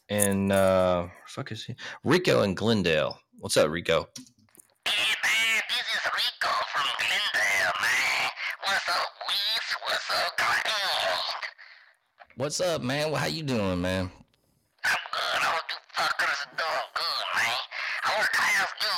and 0.09 0.51
uh, 0.51 1.07
fuck 1.27 1.51
is 1.51 1.65
he? 1.65 1.75
Rico 2.03 2.43
in 2.43 2.53
Glendale. 2.53 3.19
What's 3.39 3.57
up, 3.57 3.69
Rico? 3.69 4.07
Hey 4.85 5.13
man, 5.23 5.61
this 5.69 5.87
is 5.89 6.05
Rico 6.05 6.53
from 6.71 6.87
Glendale, 6.99 7.73
man. 7.81 8.29
What's 8.63 8.89
up, 8.89 9.09
Weez? 9.27 9.67
What's 9.83 10.09
up, 10.11 10.37
Grant? 10.37 10.67
What's 12.37 12.61
up, 12.61 12.81
man? 12.81 13.11
Well, 13.11 13.19
how 13.19 13.27
you 13.27 13.43
doing, 13.43 13.81
man? 13.81 14.11
I'm 14.85 14.97
good. 15.11 15.41
All 15.47 15.59
you 15.69 15.79
fuckers 15.95 16.45
are 16.45 16.55
doing 16.55 16.89
good, 16.93 17.25
man. 17.35 17.57
I 18.03 18.09
want 18.17 18.29
to 18.31 18.41
ask 18.41 18.75
you, 18.81 18.97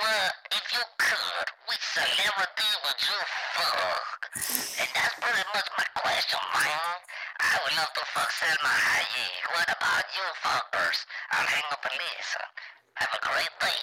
well, 0.00 0.30
if 0.52 0.64
you 0.72 0.84
could, 0.98 1.46
which 1.68 1.84
celebrity 1.94 2.70
would 2.84 3.00
you 3.00 3.18
fuck? 3.54 4.30
And 4.80 4.88
that's 4.94 5.14
pretty 5.20 5.44
much 5.54 5.68
my 5.78 5.86
question, 6.00 6.40
man. 6.54 6.96
I 7.40 7.58
would 7.62 7.76
love 7.76 7.92
to 7.94 8.04
fuck 8.54 8.62
Salma 8.62 8.70
Hayek. 8.70 9.42
What 9.52 9.68
about 9.76 10.04
you 10.14 10.22
fuckers? 10.42 11.06
I'll 11.32 11.46
hang 11.46 11.62
up 11.72 11.84
a 11.84 11.88
list. 11.88 12.36
Have 12.94 13.08
a 13.14 13.18
great 13.26 13.50
day. 13.60 13.82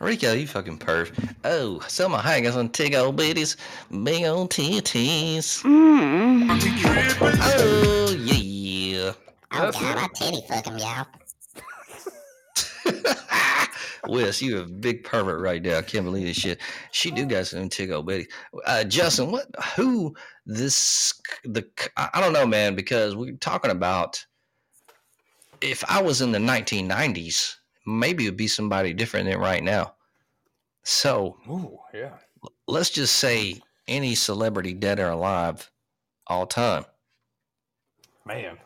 Rico, 0.00 0.32
you 0.32 0.46
fucking 0.46 0.78
perv. 0.78 1.12
Oh, 1.44 1.80
Salma 1.82 2.20
Hayek 2.20 2.44
got 2.44 2.56
on 2.56 2.68
tig 2.70 2.94
old 2.94 3.16
bitties, 3.16 3.56
big 4.04 4.24
old 4.24 4.50
titties. 4.50 5.62
Oh, 7.18 8.16
yeah. 8.20 9.12
Oh 9.52 9.60
That's 9.60 9.80
god, 9.80 9.96
it. 9.96 10.02
I 10.02 10.08
titty 10.14 10.42
fuck 10.48 10.66
him, 10.66 10.78
y'all. 10.78 11.06
Wes, 14.08 14.42
you 14.42 14.60
a 14.60 14.66
big 14.66 15.04
pervert 15.04 15.40
right 15.40 15.62
now. 15.62 15.78
I 15.78 15.82
can't 15.82 16.04
believe 16.04 16.26
this 16.26 16.36
shit. 16.36 16.60
She 16.92 17.10
do 17.10 17.26
got 17.26 17.46
some 17.46 17.68
tig 17.68 17.90
old 17.90 18.08
bitties. 18.08 18.28
Uh, 18.66 18.84
Justin, 18.84 19.30
what, 19.32 19.46
who, 19.76 20.14
this, 20.46 21.14
the, 21.44 21.66
I 21.96 22.20
don't 22.20 22.32
know, 22.32 22.46
man, 22.46 22.74
because 22.74 23.16
we're 23.16 23.36
talking 23.36 23.70
about 23.70 24.24
if 25.60 25.84
I 25.88 26.02
was 26.02 26.22
in 26.22 26.32
the 26.32 26.38
1990s, 26.38 27.56
maybe 27.86 28.26
it 28.26 28.30
would 28.30 28.36
be 28.36 28.48
somebody 28.48 28.92
different 28.92 29.28
than 29.28 29.38
right 29.38 29.62
now. 29.64 29.94
So, 30.84 31.36
Ooh, 31.50 31.78
yeah. 31.94 32.14
let's 32.68 32.90
just 32.90 33.16
say 33.16 33.60
any 33.88 34.14
celebrity 34.14 34.74
dead 34.74 35.00
or 35.00 35.10
alive 35.10 35.70
all 36.28 36.46
time 36.46 36.84
Man. 38.26 38.58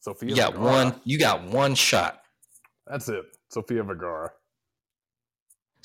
Sophia 0.00 0.30
you 0.30 0.36
got 0.36 0.54
Vergara. 0.54 0.72
one 0.72 1.00
you 1.04 1.18
got 1.18 1.44
one 1.44 1.74
shot 1.74 2.22
That's 2.86 3.08
it. 3.08 3.24
Sophia 3.50 3.82
Vergara. 3.82 4.32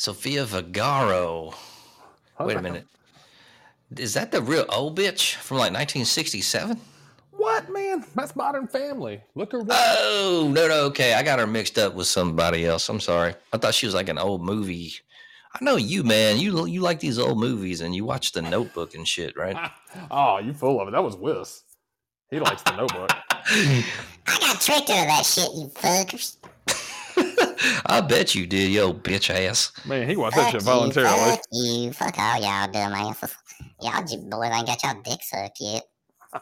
Sophia 0.02 0.46
vergara 0.46 1.52
wait 2.40 2.58
a 2.58 2.62
minute 2.64 2.88
is 3.98 4.16
that 4.16 4.32
the 4.32 4.42
real 4.42 4.66
old 4.70 4.98
bitch 4.98 5.36
from 5.36 5.58
like 5.58 5.72
1967 5.74 6.76
What, 7.30 7.72
man? 7.72 8.04
That's 8.16 8.36
Modern 8.36 8.66
Family. 8.68 9.22
Look 9.36 9.52
her 9.52 9.62
oh 9.70 10.50
no 10.52 10.68
no 10.68 10.86
okay 10.86 11.14
i 11.14 11.22
got 11.22 11.38
her 11.38 11.46
mixed 11.46 11.78
up 11.78 11.94
with 11.94 12.08
somebody 12.08 12.66
else 12.66 12.90
i'm 12.90 13.00
sorry 13.00 13.36
i 13.54 13.58
thought 13.58 13.76
she 13.76 13.86
was 13.86 13.94
like 13.94 14.10
an 14.10 14.18
old 14.18 14.42
movie 14.42 14.92
i 15.54 15.64
know 15.64 15.76
you 15.76 16.04
man 16.04 16.40
you 16.40 16.66
you 16.66 16.82
like 16.82 17.00
these 17.00 17.20
old 17.20 17.40
movies 17.40 17.82
and 17.82 17.94
you 17.96 18.04
watch 18.04 18.32
the 18.32 18.42
notebook 18.42 18.96
and 18.96 19.08
shit 19.08 19.38
right 19.38 19.56
oh, 20.10 20.40
you 20.40 20.52
full 20.52 20.82
of 20.82 20.88
it. 20.88 20.92
That 20.92 21.04
was 21.04 21.16
Wiss. 21.16 21.62
He 22.32 22.40
likes 22.40 22.64
the 22.64 22.76
notebook. 22.76 23.12
I 23.46 23.86
got 24.40 24.60
tricked 24.62 24.90
into 24.90 25.06
that 25.06 25.26
shit, 25.26 25.50
you 25.54 25.68
fuckers. 25.68 26.38
I 27.86 28.02
bet 28.02 28.34
you 28.36 28.48
did 28.48 28.72
you 28.72 28.82
old 28.82 29.04
bitch 29.04 29.30
ass 29.30 29.72
Man, 29.86 30.08
he 30.08 30.16
watched 30.16 30.38
that 30.38 30.52
shit 30.52 30.62
voluntarily. 30.62 31.32
fuck 31.32 31.42
you, 31.52 31.94
fuck 31.94 32.18
all 32.18 32.42
y'all 32.42 32.68
dumbasses. 32.68 33.36
Y'all 33.82 34.02
boys 34.02 34.52
ain't 34.52 34.68
got 34.68 34.84
y'all 34.84 35.02
dick 35.04 35.20
sucked 35.24 35.58
yet. 35.60 35.84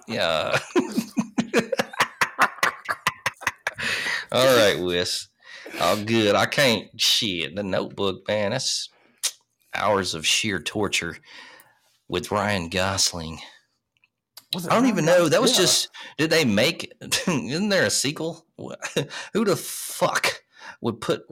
Yeah. 0.07 0.59
All 4.32 4.55
right, 4.57 4.80
Wes. 4.80 5.28
All 5.82 5.97
good. 6.03 6.36
I 6.36 6.45
can't 6.45 6.88
shit. 6.99 7.55
The 7.55 7.63
notebook, 7.63 8.28
man, 8.28 8.51
that's 8.51 8.89
hours 9.74 10.13
of 10.13 10.26
sheer 10.26 10.59
torture 10.59 11.17
with 12.07 12.32
Ryan 12.32 12.70
Gosling. 12.70 13.39
I 14.55 14.76
don't 14.76 14.88
even 14.88 15.05
know. 15.05 15.30
That 15.30 15.41
was 15.41 15.51
Gosling? 15.51 15.65
just 15.65 15.89
did 16.17 16.30
they 16.30 16.45
make 16.45 16.91
isn't 17.28 17.70
there 17.70 17.86
a 17.86 17.89
sequel? 17.89 18.45
Who 19.34 19.45
the 19.45 19.55
fuck 19.55 20.41
would 20.82 21.01
put 21.01 21.25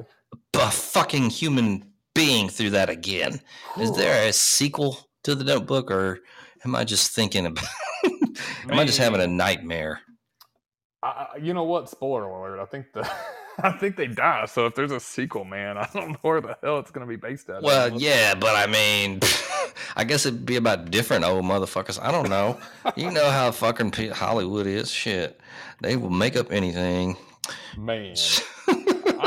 a 0.53 0.71
fucking 0.71 1.29
human 1.29 1.85
being 2.13 2.49
through 2.49 2.71
that 2.71 2.89
again? 2.89 3.39
Is 3.79 3.95
there 3.95 4.27
a 4.27 4.33
sequel 4.33 5.09
to 5.23 5.35
the 5.35 5.43
notebook 5.43 5.91
or 5.91 6.19
am 6.65 6.75
I 6.75 6.83
just 6.83 7.11
thinking 7.11 7.45
about 7.45 7.65
am 8.69 8.79
I 8.79 8.85
just 8.85 8.97
having 8.97 9.21
a 9.21 9.27
nightmare? 9.27 10.01
I, 11.03 11.37
you 11.41 11.53
know 11.53 11.63
what? 11.63 11.89
Spoiler 11.89 12.23
alert. 12.23 12.59
I 12.59 12.65
think 12.65 12.91
the 12.93 13.09
I 13.59 13.71
think 13.71 13.95
they 13.95 14.07
die. 14.07 14.45
So 14.45 14.65
if 14.65 14.75
there's 14.75 14.91
a 14.91 14.99
sequel, 14.99 15.43
man, 15.43 15.77
I 15.77 15.87
don't 15.93 16.11
know 16.11 16.17
where 16.21 16.41
the 16.41 16.57
hell 16.61 16.79
it's 16.79 16.91
gonna 16.91 17.07
be 17.07 17.15
based 17.15 17.49
at. 17.49 17.61
Well, 17.61 17.89
yeah, 17.99 18.35
but 18.35 18.55
I 18.55 18.67
mean, 18.67 19.19
I 19.95 20.03
guess 20.03 20.25
it'd 20.25 20.45
be 20.45 20.57
about 20.57 20.91
different 20.91 21.23
old 21.23 21.45
motherfuckers. 21.45 21.99
I 22.01 22.11
don't 22.11 22.29
know. 22.29 22.59
You 22.95 23.11
know 23.11 23.29
how 23.29 23.51
fucking 23.51 23.93
Hollywood 24.11 24.67
is. 24.67 24.91
Shit, 24.91 25.39
they 25.81 25.95
will 25.95 26.09
make 26.09 26.35
up 26.35 26.51
anything. 26.51 27.17
man. 27.77 28.15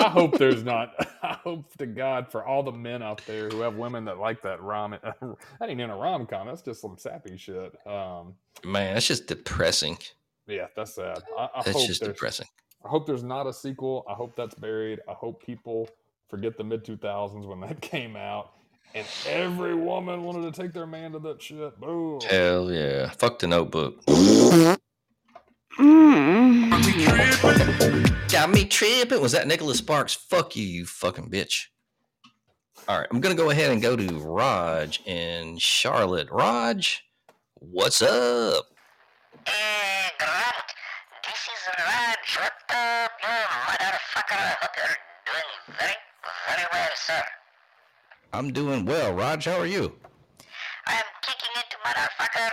I, 0.07 0.09
hope 0.11 0.38
there's 0.38 0.64
not. 0.64 0.94
I 1.22 1.34
hope 1.44 1.72
to 1.78 1.86
God 1.86 2.30
for 2.30 2.44
all 2.44 2.62
the 2.62 2.72
men 2.72 3.03
out 3.03 3.22
there 3.26 3.48
who 3.48 3.61
have 3.61 3.76
women 3.76 4.05
that 4.07 4.18
like 4.18 4.42
that 4.42 4.62
rom. 4.62 4.92
that 5.03 5.68
ain't 5.68 5.80
in 5.80 5.90
a 5.90 5.96
rom 5.96 6.26
com. 6.26 6.46
That's 6.46 6.62
just 6.62 6.80
some 6.80 6.96
sappy 6.98 7.36
shit. 7.36 7.74
Um, 7.86 8.34
Man, 8.64 8.94
that's 8.94 9.07
just 9.07 9.26
depressing. 9.26 9.98
yeah, 10.46 10.66
that's 10.76 10.94
sad. 10.94 11.22
I, 11.38 11.44
I 11.55 11.62
That's 11.64 11.76
hope 11.78 11.86
just 11.86 12.03
depressing. 12.03 12.46
I 12.84 12.88
hope 12.88 13.07
there's 13.07 13.22
not 13.24 13.46
a 13.46 13.53
sequel. 13.53 14.05
I 14.09 14.14
hope 14.14 14.34
that's 14.36 14.55
buried. 14.55 15.01
I 15.09 15.12
hope 15.12 15.44
people 15.44 15.88
forget 16.28 16.57
the 16.57 16.64
mid 16.64 16.84
2000s 16.84 17.46
when 17.46 17.61
that 17.61 17.80
came 17.82 18.16
out, 18.16 18.53
and 18.94 19.07
every 19.26 19.74
woman 19.74 20.22
wanted 20.24 20.53
to 20.55 20.62
take 20.62 20.72
their 20.72 20.86
man 20.86 21.12
to 21.12 21.18
that 21.20 21.42
shit. 21.42 21.78
Boom. 21.80 22.20
Hell 22.28 22.72
yeah. 22.72 23.11
Fuck 23.11 23.38
the 23.38 23.46
notebook. 23.48 24.03
Mm. 25.81 26.70
Got 28.31 28.51
me 28.51 28.64
tripping. 28.66 29.20
Was 29.22 29.33
that 29.33 29.47
Nicholas 29.47 29.78
Sparks? 29.78 30.14
Fuck 30.14 30.55
you, 30.55 30.62
you 30.64 30.85
fucking 30.85 31.31
bitch. 31.31 31.68
All 32.87 32.99
right, 32.99 33.09
I'm 33.11 33.20
gonna 33.20 33.35
go 33.35 33.51
ahead 33.51 33.70
and 33.70 33.81
go 33.81 33.97
to 33.97 34.18
Raj 34.18 35.01
in 35.07 35.57
Charlotte. 35.59 36.28
Raj, 36.31 37.03
what's 37.55 38.03
up? 38.03 38.66
Hey, 39.47 40.11
Grant, 40.18 40.68
this 41.24 41.49
is 41.49 41.68
Raj. 41.78 42.37
What 42.37 42.53
up, 42.76 43.12
you 43.22 43.28
motherfucker? 43.28 44.37
I 44.37 44.57
hope 44.61 44.76
you're 44.76 44.99
doing 45.26 45.78
very, 45.78 45.97
very 46.49 46.66
well, 46.72 46.89
sir. 46.95 47.22
I'm 48.33 48.53
doing 48.53 48.85
well. 48.85 49.14
Raj, 49.14 49.45
how 49.47 49.59
are 49.59 49.66
you? 49.66 49.93
I'm 50.87 51.05
kicking 51.22 51.55
it, 51.57 51.74
motherfucker. 51.85 52.51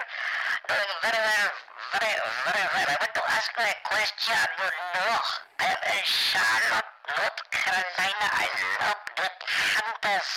Doing 0.68 0.94
very 1.02 1.18
well, 1.18 1.52
very, 2.00 2.14
very 2.46 2.66
well. 2.74 2.88
I 2.94 2.96
want 3.02 3.14
to 3.14 3.24
ask 3.26 3.50
you 3.58 3.66
a 3.66 3.74
question. 3.90 4.38
You 4.58 4.70
know, 4.94 5.18
I 5.60 5.66
am 5.66 5.82
in 5.98 6.04
Charlotte, 6.06 6.90
North 7.10 7.42
Carolina. 7.50 8.28
I 8.38 8.46
love 8.86 9.02
the 9.18 9.28
Panthers. 9.42 10.30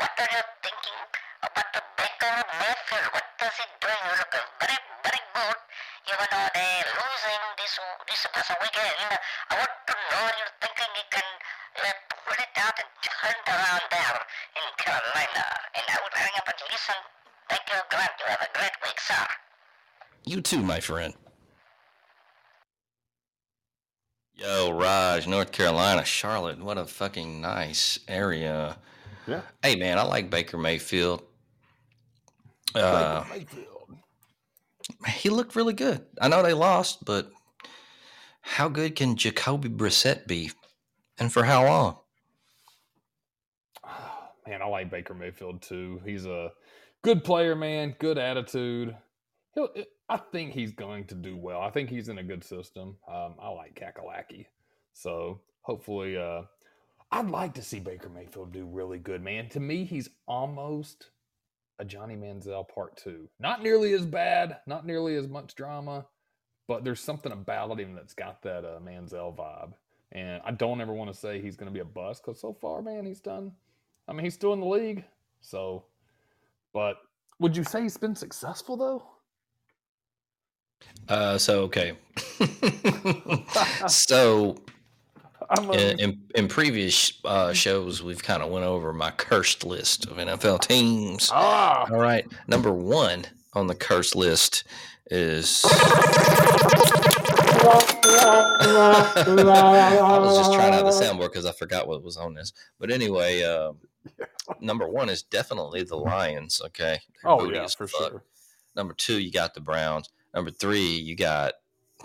What 0.00 0.12
are 0.16 0.30
you 0.32 0.42
thinking 0.64 1.00
about 1.44 1.68
the 1.76 1.82
Baker 2.00 2.32
Mayfield? 2.56 3.08
What 3.12 3.26
does 3.36 3.56
he 3.60 3.66
do? 3.84 3.92
You 3.92 4.12
look 4.16 4.32
very, 4.32 4.78
very 5.04 5.22
good. 5.36 5.58
Even 6.08 6.26
though 6.32 6.48
they're 6.56 6.88
losing 6.88 7.42
this 7.60 7.74
this 8.08 8.22
past 8.32 8.52
weekend, 8.56 9.12
I 9.50 9.54
want 9.60 9.74
to 9.76 9.94
know 10.08 10.20
what 10.24 10.34
you're 10.40 10.56
thinking 10.64 10.90
you 10.96 11.06
can 11.12 11.28
uh, 11.84 11.92
pull 12.08 12.38
it 12.40 12.52
out 12.64 12.76
and 12.80 12.88
turn 13.04 13.36
it 13.36 13.48
around 13.52 13.84
there 13.92 14.18
in 14.56 14.66
Carolina. 14.80 15.44
And 15.76 15.84
I 15.84 15.96
would 16.00 16.16
hang 16.16 16.34
up 16.40 16.48
and 16.48 16.60
listen. 16.72 17.00
Thank 17.52 17.64
you, 17.68 17.80
Grant. 17.92 18.14
You 18.20 18.26
have 18.32 18.40
a 18.40 18.50
great 18.56 18.76
week, 18.80 18.96
sir. 19.00 19.20
You 20.24 20.40
too, 20.40 20.62
my 20.62 20.80
friend. 20.80 21.14
Yo, 24.34 24.72
Raj, 24.72 25.26
North 25.26 25.52
Carolina, 25.52 26.04
Charlotte. 26.04 26.58
What 26.62 26.78
a 26.78 26.84
fucking 26.84 27.40
nice 27.40 27.98
area. 28.08 28.78
Yeah. 29.26 29.42
Hey, 29.62 29.76
man, 29.76 29.98
I 29.98 30.02
like 30.02 30.30
Baker 30.30 30.58
Mayfield. 30.58 31.22
Uh, 32.74 33.22
Baker 33.22 33.34
Mayfield. 33.34 33.98
he 35.08 35.28
looked 35.28 35.54
really 35.54 35.74
good. 35.74 36.04
I 36.20 36.28
know 36.28 36.42
they 36.42 36.54
lost, 36.54 37.04
but 37.04 37.30
how 38.40 38.68
good 38.68 38.96
can 38.96 39.16
Jacoby 39.16 39.68
Brissett 39.68 40.26
be? 40.26 40.50
And 41.18 41.32
for 41.32 41.44
how 41.44 41.64
long? 41.64 41.98
Man, 44.46 44.60
I 44.60 44.66
like 44.66 44.90
Baker 44.90 45.14
Mayfield 45.14 45.62
too. 45.62 46.00
He's 46.04 46.26
a 46.26 46.50
good 47.02 47.22
player, 47.22 47.54
man. 47.54 47.94
Good 48.00 48.18
attitude. 48.18 48.96
He'll. 49.54 49.68
I 50.08 50.16
think 50.16 50.52
he's 50.52 50.72
going 50.72 51.04
to 51.06 51.14
do 51.14 51.36
well. 51.36 51.60
I 51.60 51.70
think 51.70 51.88
he's 51.88 52.08
in 52.08 52.18
a 52.18 52.22
good 52.22 52.44
system. 52.44 52.96
Um, 53.08 53.34
I 53.40 53.48
like 53.48 53.74
Kakalaki, 53.74 54.46
so 54.92 55.40
hopefully, 55.62 56.16
uh, 56.16 56.42
I'd 57.10 57.30
like 57.30 57.54
to 57.54 57.62
see 57.62 57.78
Baker 57.78 58.08
Mayfield 58.08 58.52
do 58.52 58.64
really 58.64 58.98
good, 58.98 59.22
man. 59.22 59.48
To 59.50 59.60
me, 59.60 59.84
he's 59.84 60.08
almost 60.26 61.10
a 61.78 61.84
Johnny 61.84 62.16
Manziel 62.16 62.68
Part 62.68 62.96
Two. 62.96 63.28
Not 63.38 63.62
nearly 63.62 63.92
as 63.92 64.06
bad, 64.06 64.58
not 64.66 64.86
nearly 64.86 65.16
as 65.16 65.28
much 65.28 65.54
drama, 65.54 66.06
but 66.68 66.84
there's 66.84 67.00
something 67.00 67.32
about 67.32 67.78
him 67.78 67.94
that's 67.94 68.14
got 68.14 68.42
that 68.42 68.64
uh, 68.64 68.78
Manziel 68.80 69.36
vibe. 69.36 69.72
And 70.12 70.42
I 70.44 70.50
don't 70.52 70.80
ever 70.80 70.92
want 70.92 71.12
to 71.12 71.18
say 71.18 71.40
he's 71.40 71.56
going 71.56 71.70
to 71.70 71.74
be 71.74 71.80
a 71.80 71.84
bust 71.84 72.22
because 72.24 72.40
so 72.40 72.52
far, 72.52 72.82
man, 72.82 73.06
he's 73.06 73.20
done. 73.20 73.52
I 74.06 74.12
mean, 74.12 74.24
he's 74.24 74.34
still 74.34 74.52
in 74.52 74.60
the 74.60 74.66
league. 74.66 75.04
So, 75.40 75.84
but 76.72 76.98
would 77.40 77.56
you 77.56 77.64
say 77.64 77.82
he's 77.82 77.96
been 77.96 78.14
successful 78.14 78.76
though? 78.76 79.02
Uh, 81.08 81.36
so 81.38 81.62
okay. 81.62 81.92
so 83.88 84.56
in, 85.72 86.00
in, 86.00 86.22
in 86.34 86.48
previous 86.48 87.12
uh, 87.24 87.52
shows, 87.52 88.02
we've 88.02 88.22
kind 88.22 88.42
of 88.42 88.50
went 88.50 88.64
over 88.64 88.92
my 88.92 89.10
cursed 89.10 89.64
list 89.64 90.06
of 90.06 90.16
NFL 90.16 90.60
teams. 90.60 91.30
ah, 91.32 91.86
All 91.90 91.98
right, 91.98 92.26
number 92.46 92.72
one 92.72 93.26
on 93.52 93.66
the 93.66 93.74
cursed 93.74 94.16
list 94.16 94.64
is. 95.10 95.64
I 99.44 100.18
was 100.20 100.36
just 100.36 100.52
trying 100.52 100.74
out 100.74 100.84
the 100.84 100.90
soundboard 100.90 101.32
because 101.32 101.46
I 101.46 101.52
forgot 101.52 101.86
what 101.86 102.02
was 102.02 102.16
on 102.16 102.34
this. 102.34 102.52
But 102.78 102.90
anyway, 102.90 103.42
uh, 103.42 103.72
number 104.60 104.88
one 104.88 105.08
is 105.08 105.22
definitely 105.22 105.82
the 105.84 105.96
Lions. 105.96 106.60
Okay. 106.66 106.98
They're 107.22 107.32
oh 107.32 107.50
yeah, 107.50 107.66
for 107.68 107.86
fuck. 107.86 108.10
sure. 108.10 108.24
Number 108.74 108.94
two, 108.94 109.20
you 109.20 109.30
got 109.30 109.54
the 109.54 109.60
Browns. 109.60 110.08
Number 110.34 110.50
three, 110.50 110.86
you 110.96 111.16
got 111.16 111.54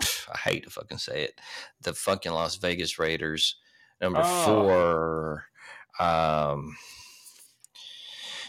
I 0.32 0.38
hate 0.38 0.64
to 0.64 0.70
fucking 0.70 0.98
say 0.98 1.22
it, 1.24 1.40
the 1.82 1.92
fucking 1.94 2.32
Las 2.32 2.56
Vegas 2.56 2.98
Raiders. 2.98 3.56
Number 4.00 4.20
Oh. 4.22 4.44
four, 4.44 5.44
um, 5.98 6.76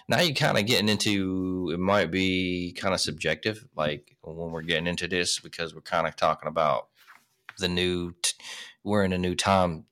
now 0.08 0.22
you're 0.22 0.36
kind 0.36 0.58
of 0.58 0.66
getting 0.66 0.90
into 0.90 1.72
it 1.74 1.80
might 1.80 2.12
be 2.12 2.74
kind 2.78 2.94
of 2.94 3.00
subjective, 3.02 3.66
like 3.76 4.16
when 4.22 4.52
we're 4.52 4.62
getting 4.62 4.88
into 4.88 5.08
this 5.08 5.40
because 5.40 5.74
we're 5.74 5.82
kind 5.82 6.08
of 6.08 6.16
talking 6.16 6.48
about 6.50 6.88
the 7.58 7.68
new. 7.68 8.14
T- 8.22 8.34
we're 8.84 9.04
in 9.04 9.12
a 9.14 9.18
new 9.18 9.36
time, 9.36 9.86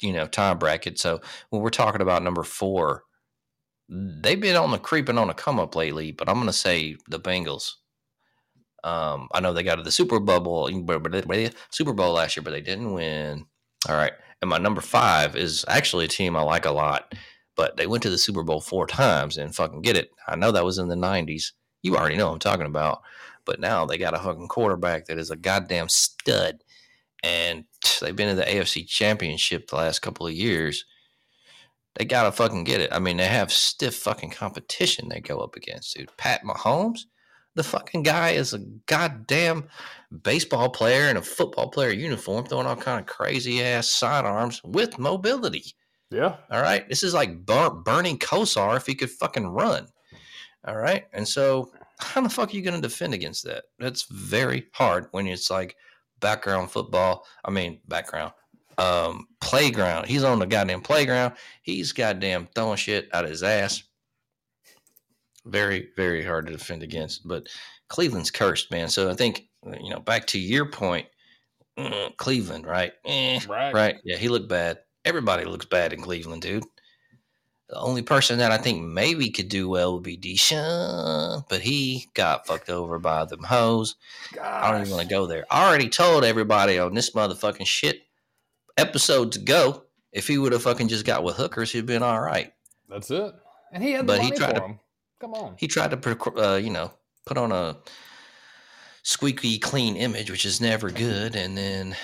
you 0.00 0.12
know, 0.12 0.26
time 0.26 0.58
bracket. 0.58 0.98
So 0.98 1.20
when 1.50 1.60
we're 1.62 1.68
talking 1.70 2.00
about 2.00 2.22
number 2.22 2.42
four, 2.42 3.04
they've 3.88 4.40
been 4.40 4.56
on 4.56 4.70
the 4.70 4.78
creeping 4.78 5.18
on 5.18 5.28
a 5.30 5.34
come 5.34 5.60
up 5.60 5.76
lately, 5.76 6.12
but 6.12 6.28
I'm 6.28 6.36
going 6.36 6.46
to 6.46 6.52
say 6.52 6.96
the 7.08 7.20
Bengals. 7.20 7.72
Um, 8.84 9.28
I 9.32 9.40
know 9.40 9.52
they 9.52 9.62
got 9.62 9.76
to 9.76 9.82
the 9.82 9.92
Super 9.92 10.18
Bowl, 10.18 10.68
Super 11.70 11.92
Bowl 11.92 12.12
last 12.12 12.36
year, 12.36 12.42
but 12.42 12.50
they 12.50 12.60
didn't 12.60 12.92
win. 12.92 13.46
All 13.88 13.96
right, 13.96 14.12
and 14.40 14.48
my 14.48 14.58
number 14.58 14.80
five 14.80 15.36
is 15.36 15.64
actually 15.68 16.04
a 16.04 16.08
team 16.08 16.36
I 16.36 16.42
like 16.42 16.66
a 16.66 16.70
lot, 16.70 17.14
but 17.56 17.76
they 17.76 17.86
went 17.86 18.02
to 18.04 18.10
the 18.10 18.18
Super 18.18 18.42
Bowl 18.42 18.60
four 18.60 18.86
times 18.86 19.36
and 19.36 19.54
fucking 19.54 19.82
get 19.82 19.96
it. 19.96 20.10
I 20.26 20.36
know 20.36 20.52
that 20.52 20.64
was 20.64 20.78
in 20.78 20.88
the 20.88 20.94
'90s. 20.94 21.52
You 21.82 21.96
already 21.96 22.16
know 22.16 22.30
I'm 22.30 22.38
talking 22.38 22.66
about, 22.66 23.02
but 23.44 23.60
now 23.60 23.86
they 23.86 23.98
got 23.98 24.14
a 24.14 24.18
fucking 24.18 24.48
quarterback 24.48 25.06
that 25.06 25.18
is 25.18 25.30
a 25.30 25.36
goddamn 25.36 25.88
stud, 25.88 26.62
and 27.22 27.64
they've 28.00 28.16
been 28.16 28.28
in 28.28 28.36
the 28.36 28.44
AFC 28.44 28.86
Championship 28.86 29.68
the 29.68 29.76
last 29.76 30.00
couple 30.00 30.26
of 30.26 30.32
years 30.32 30.84
they 31.94 32.04
gotta 32.04 32.32
fucking 32.32 32.64
get 32.64 32.80
it. 32.80 32.92
I 32.92 32.98
mean, 32.98 33.18
they 33.18 33.26
have 33.26 33.52
stiff 33.52 33.94
fucking 33.96 34.30
competition 34.30 35.08
they 35.08 35.20
go 35.20 35.38
up 35.38 35.56
against, 35.56 35.94
dude. 35.94 36.16
Pat 36.16 36.42
Mahomes, 36.42 37.00
the 37.54 37.62
fucking 37.62 38.02
guy 38.02 38.30
is 38.30 38.54
a 38.54 38.60
goddamn 38.86 39.64
baseball 40.22 40.70
player 40.70 41.08
in 41.08 41.16
a 41.16 41.22
football 41.22 41.68
player 41.68 41.90
uniform, 41.90 42.46
throwing 42.46 42.66
all 42.66 42.76
kind 42.76 43.00
of 43.00 43.06
crazy 43.06 43.62
ass 43.62 43.88
sidearms 43.88 44.62
with 44.64 44.98
mobility. 44.98 45.74
Yeah, 46.10 46.36
All 46.50 46.60
right, 46.60 46.86
this 46.88 47.02
is 47.02 47.14
like 47.14 47.46
Bur- 47.46 47.70
Bernie 47.70 48.18
Kosar 48.18 48.76
if 48.76 48.84
he 48.86 48.94
could 48.94 49.10
fucking 49.10 49.46
run. 49.46 49.86
All 50.66 50.76
right, 50.76 51.06
and 51.14 51.26
so 51.26 51.72
how 51.98 52.20
the 52.20 52.28
fuck 52.28 52.50
are 52.50 52.56
you 52.56 52.62
gonna 52.62 52.80
defend 52.80 53.14
against 53.14 53.44
that? 53.44 53.64
That's 53.78 54.02
very 54.10 54.66
hard 54.74 55.06
when 55.12 55.26
it's 55.26 55.50
like 55.50 55.76
background 56.20 56.70
football. 56.70 57.24
I 57.44 57.50
mean, 57.50 57.80
background 57.88 58.32
um 58.78 59.26
playground. 59.40 60.06
He's 60.06 60.24
on 60.24 60.38
the 60.38 60.46
goddamn 60.46 60.80
playground. 60.80 61.34
He's 61.62 61.92
goddamn 61.92 62.48
throwing 62.54 62.76
shit 62.76 63.08
out 63.12 63.24
of 63.24 63.30
his 63.30 63.42
ass. 63.42 63.82
Very, 65.44 65.88
very 65.96 66.24
hard 66.24 66.46
to 66.46 66.52
defend 66.52 66.82
against. 66.82 67.26
But 67.26 67.48
Cleveland's 67.88 68.30
cursed, 68.30 68.70
man. 68.70 68.88
So 68.88 69.10
I 69.10 69.14
think 69.14 69.48
you 69.80 69.90
know, 69.90 70.00
back 70.00 70.26
to 70.28 70.38
your 70.38 70.66
point, 70.66 71.06
mm, 71.78 72.16
Cleveland, 72.16 72.66
right? 72.66 72.92
Eh, 73.04 73.40
right. 73.48 73.74
right. 73.74 73.96
Yeah, 74.04 74.16
he 74.16 74.28
looked 74.28 74.48
bad. 74.48 74.78
Everybody 75.04 75.44
looks 75.44 75.66
bad 75.66 75.92
in 75.92 76.00
Cleveland, 76.00 76.42
dude. 76.42 76.64
The 77.68 77.78
only 77.78 78.02
person 78.02 78.38
that 78.38 78.52
I 78.52 78.58
think 78.58 78.82
maybe 78.82 79.30
could 79.30 79.48
do 79.48 79.68
well 79.68 79.94
would 79.94 80.02
be 80.02 80.18
Deshaun, 80.18 81.44
but 81.48 81.60
he 81.62 82.06
got 82.14 82.46
fucked 82.46 82.68
over 82.68 82.98
by 82.98 83.24
them 83.24 83.42
hoes. 83.42 83.96
I 84.40 84.70
don't 84.70 84.82
even 84.82 84.92
want 84.92 85.08
to 85.08 85.14
go 85.14 85.26
there. 85.26 85.46
I 85.50 85.66
already 85.68 85.88
told 85.88 86.22
everybody 86.24 86.78
on 86.78 86.94
this 86.94 87.12
motherfucking 87.12 87.66
shit 87.66 88.02
episodes 88.76 89.36
ago 89.36 89.84
if 90.12 90.28
he 90.28 90.36
would 90.38 90.52
have 90.52 90.62
fucking 90.62 90.88
just 90.88 91.06
got 91.06 91.24
with 91.24 91.36
hookers, 91.36 91.72
he'd 91.72 91.86
been 91.86 92.02
all 92.02 92.20
right. 92.20 92.52
That's 92.90 93.10
it. 93.10 93.34
And 93.72 93.82
he 93.82 93.92
had 93.92 94.06
the 94.06 94.12
But 94.12 94.20
he 94.20 94.30
tried 94.32 94.56
to- 94.56 94.62
him. 94.64 94.80
Come 95.22 95.34
on. 95.34 95.54
He 95.56 95.68
tried 95.68 95.92
to, 95.92 96.32
uh, 96.36 96.56
you 96.56 96.70
know, 96.70 96.90
put 97.26 97.38
on 97.38 97.52
a 97.52 97.76
squeaky 99.04 99.56
clean 99.56 99.94
image, 99.94 100.32
which 100.32 100.44
is 100.44 100.60
never 100.60 100.90
good, 100.90 101.36
and 101.36 101.56
then, 101.56 101.94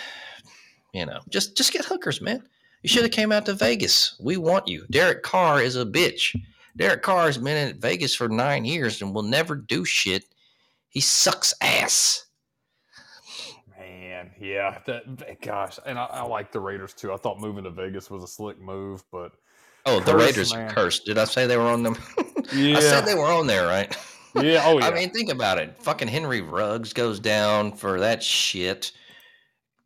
you 0.95 1.05
know, 1.05 1.19
just 1.29 1.57
just 1.57 1.73
get 1.73 1.85
hookers, 1.85 2.21
man. 2.21 2.45
You 2.83 2.89
should 2.89 3.03
have 3.03 3.11
came 3.11 3.33
out 3.33 3.45
to 3.47 3.55
Vegas. 3.55 4.16
We 4.21 4.37
want 4.37 4.69
you. 4.69 4.87
Derek 4.93 5.25
Carr 5.25 5.61
is 5.61 5.75
a 5.75 5.85
bitch. 5.85 6.33
Derek 6.77 7.03
Carr 7.03 7.27
has 7.27 7.39
been 7.39 7.57
in 7.57 7.81
Vegas 7.81 8.14
for 8.14 8.29
nine 8.29 8.64
years 8.64 9.03
and 9.03 9.12
will 9.12 9.25
never 9.25 9.57
do 9.57 9.85
shit. 9.85 10.23
He 10.89 11.01
sucks 11.01 11.53
ass. 11.61 12.25
Man, 13.77 14.31
yeah, 14.41 14.79
that 14.87 15.43
gosh, 15.43 15.81
and 15.85 15.99
I, 15.99 16.05
I 16.05 16.23
like 16.23 16.53
the 16.53 16.61
Raiders 16.61 16.95
too. 16.95 17.12
I 17.12 17.16
thought 17.16 17.41
moving 17.41 17.64
to 17.64 17.71
Vegas 17.71 18.12
was 18.12 18.23
a 18.23 18.29
slick 18.29 18.61
move, 18.61 19.03
but 19.11 19.33
Oh, 19.87 19.99
the 19.99 20.12
Curse, 20.12 20.27
Raiders 20.27 20.53
are 20.53 20.71
cursed. 20.71 21.05
Did 21.07 21.19
I 21.19 21.25
say 21.25 21.49
they 21.49 21.57
were 21.57 21.64
on 21.64 21.83
them? 21.83 21.97
Yeah, 22.53 22.77
I 22.77 22.81
said 22.81 23.03
they 23.03 23.15
were 23.15 23.31
on 23.31 23.47
there, 23.47 23.67
right? 23.67 23.97
yeah, 24.35 24.63
oh 24.65 24.79
yeah, 24.79 24.87
I 24.87 24.91
mean, 24.93 25.11
think 25.11 25.31
about 25.31 25.59
it. 25.59 25.75
Fucking 25.83 26.09
Henry 26.09 26.41
Ruggs 26.41 26.93
goes 26.93 27.21
down 27.21 27.73
for 27.73 28.01
that 28.01 28.23
shit. 28.23 28.93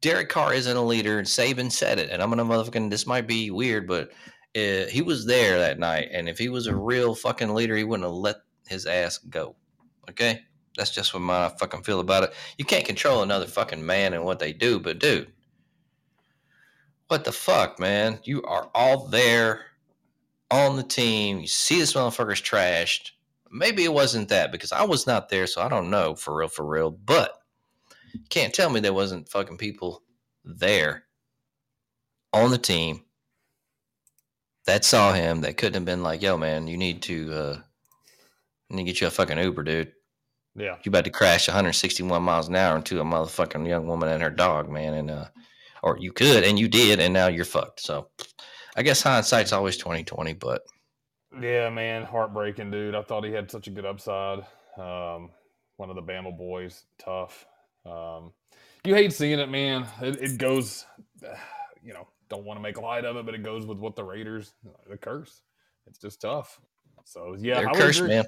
Derek 0.00 0.28
Carr 0.28 0.52
isn't 0.54 0.76
a 0.76 0.82
leader, 0.82 1.18
and 1.18 1.26
Saban 1.26 1.70
said 1.70 1.98
it. 1.98 2.10
And 2.10 2.22
I'm 2.22 2.28
gonna 2.28 2.44
motherfucking. 2.44 2.90
This 2.90 3.06
might 3.06 3.26
be 3.26 3.50
weird, 3.50 3.86
but 3.86 4.10
uh, 4.56 4.86
he 4.88 5.02
was 5.02 5.24
there 5.26 5.58
that 5.58 5.78
night. 5.78 6.08
And 6.12 6.28
if 6.28 6.38
he 6.38 6.48
was 6.48 6.66
a 6.66 6.74
real 6.74 7.14
fucking 7.14 7.54
leader, 7.54 7.76
he 7.76 7.84
wouldn't 7.84 8.08
have 8.08 8.16
let 8.16 8.36
his 8.66 8.86
ass 8.86 9.18
go. 9.18 9.54
Okay, 10.10 10.40
that's 10.76 10.90
just 10.90 11.14
what 11.14 11.20
my 11.20 11.48
fucking 11.60 11.84
feel 11.84 12.00
about 12.00 12.24
it. 12.24 12.34
You 12.58 12.64
can't 12.64 12.84
control 12.84 13.22
another 13.22 13.46
fucking 13.46 13.84
man 13.84 14.14
and 14.14 14.24
what 14.24 14.38
they 14.38 14.52
do, 14.52 14.80
but 14.80 14.98
dude, 14.98 15.32
what 17.08 17.24
the 17.24 17.32
fuck, 17.32 17.78
man? 17.78 18.18
You 18.24 18.42
are 18.42 18.70
all 18.74 19.06
there 19.06 19.66
on 20.52 20.76
the 20.76 20.82
team. 20.82 21.40
You 21.40 21.46
see 21.48 21.80
this 21.80 21.94
motherfucker's 21.94 22.42
trashed. 22.42 23.12
Maybe 23.50 23.84
it 23.84 23.92
wasn't 23.92 24.28
that 24.28 24.52
because 24.52 24.70
I 24.70 24.84
was 24.84 25.06
not 25.06 25.28
there, 25.28 25.46
so 25.46 25.62
I 25.62 25.68
don't 25.68 25.90
know 25.90 26.14
for 26.14 26.36
real, 26.36 26.48
for 26.48 26.64
real. 26.64 26.90
But 26.90 27.38
can't 28.28 28.54
tell 28.54 28.70
me 28.70 28.78
there 28.78 28.92
wasn't 28.92 29.28
fucking 29.28 29.56
people 29.56 30.02
there 30.44 31.04
on 32.32 32.50
the 32.50 32.58
team 32.58 33.02
that 34.66 34.84
saw 34.84 35.12
him 35.12 35.40
that 35.40 35.56
couldn't 35.56 35.74
have 35.74 35.84
been 35.84 36.02
like, 36.02 36.22
"Yo, 36.22 36.36
man, 36.36 36.68
you 36.68 36.76
need 36.76 37.02
to, 37.02 37.32
uh, 37.32 37.58
need 38.70 38.84
to 38.84 38.92
get 38.92 39.00
you 39.00 39.06
a 39.06 39.10
fucking 39.10 39.38
Uber, 39.38 39.64
dude. 39.64 39.92
yeah. 40.54 40.76
You 40.82 40.90
about 40.90 41.04
to 41.04 41.10
crash 41.10 41.48
161 41.48 42.22
miles 42.22 42.48
an 42.48 42.56
hour 42.56 42.76
into 42.76 43.00
a 43.00 43.04
motherfucking 43.04 43.66
young 43.66 43.86
woman 43.86 44.10
and 44.10 44.22
her 44.22 44.30
dog, 44.30 44.68
man, 44.70 44.94
and 44.94 45.10
uh, 45.10 45.26
or 45.82 45.98
you 45.98 46.12
could 46.12 46.44
and 46.44 46.58
you 46.58 46.68
did, 46.68 47.00
and 47.00 47.12
now 47.14 47.26
you're 47.28 47.44
fucked. 47.44 47.80
So, 47.80 48.08
I 48.76 48.82
guess 48.82 49.02
hindsight's 49.02 49.52
always 49.52 49.76
2020, 49.76 50.34
but 50.34 50.62
Yeah, 51.40 51.70
man, 51.70 52.04
heartbreaking, 52.04 52.70
dude. 52.70 52.94
I 52.94 53.02
thought 53.02 53.24
he 53.24 53.32
had 53.32 53.50
such 53.50 53.66
a 53.68 53.70
good 53.70 53.86
upside. 53.86 54.40
Um, 54.78 55.30
one 55.76 55.90
of 55.90 55.96
the 55.96 56.02
Bama 56.02 56.36
boys, 56.36 56.84
tough. 56.98 57.46
Um, 57.84 58.32
you 58.84 58.94
hate 58.94 59.12
seeing 59.12 59.38
it, 59.38 59.48
man. 59.48 59.86
It, 60.00 60.20
it 60.22 60.38
goes, 60.38 60.86
you 61.82 61.92
know, 61.92 62.06
don't 62.28 62.44
want 62.44 62.58
to 62.58 62.62
make 62.62 62.80
light 62.80 63.04
of 63.04 63.16
it, 63.16 63.26
but 63.26 63.34
it 63.34 63.42
goes 63.42 63.66
with 63.66 63.78
what 63.78 63.94
the 63.96 64.04
Raiders, 64.04 64.52
the 64.88 64.96
curse. 64.96 65.42
It's 65.86 65.98
just 65.98 66.20
tough. 66.20 66.60
So 67.04 67.36
yeah, 67.38 67.56
they're 67.60 67.68
I 67.70 67.74
cursed, 67.74 67.98
agree. 68.00 68.14
man. 68.16 68.24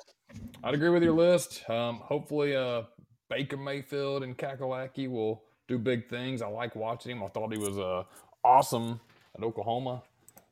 I'd 0.62 0.74
agree 0.74 0.90
with 0.90 1.02
your 1.02 1.12
list. 1.12 1.68
Um, 1.70 2.00
hopefully, 2.02 2.56
uh, 2.56 2.82
Baker 3.30 3.56
Mayfield 3.56 4.22
and 4.24 4.36
Kakalaki 4.36 5.08
will 5.08 5.44
do 5.68 5.78
big 5.78 6.08
things. 6.08 6.42
I 6.42 6.48
like 6.48 6.74
watching 6.76 7.12
him. 7.12 7.22
I 7.22 7.28
thought 7.28 7.52
he 7.52 7.58
was 7.58 7.78
uh, 7.78 8.02
awesome 8.44 9.00
at 9.36 9.42
Oklahoma, 9.44 10.02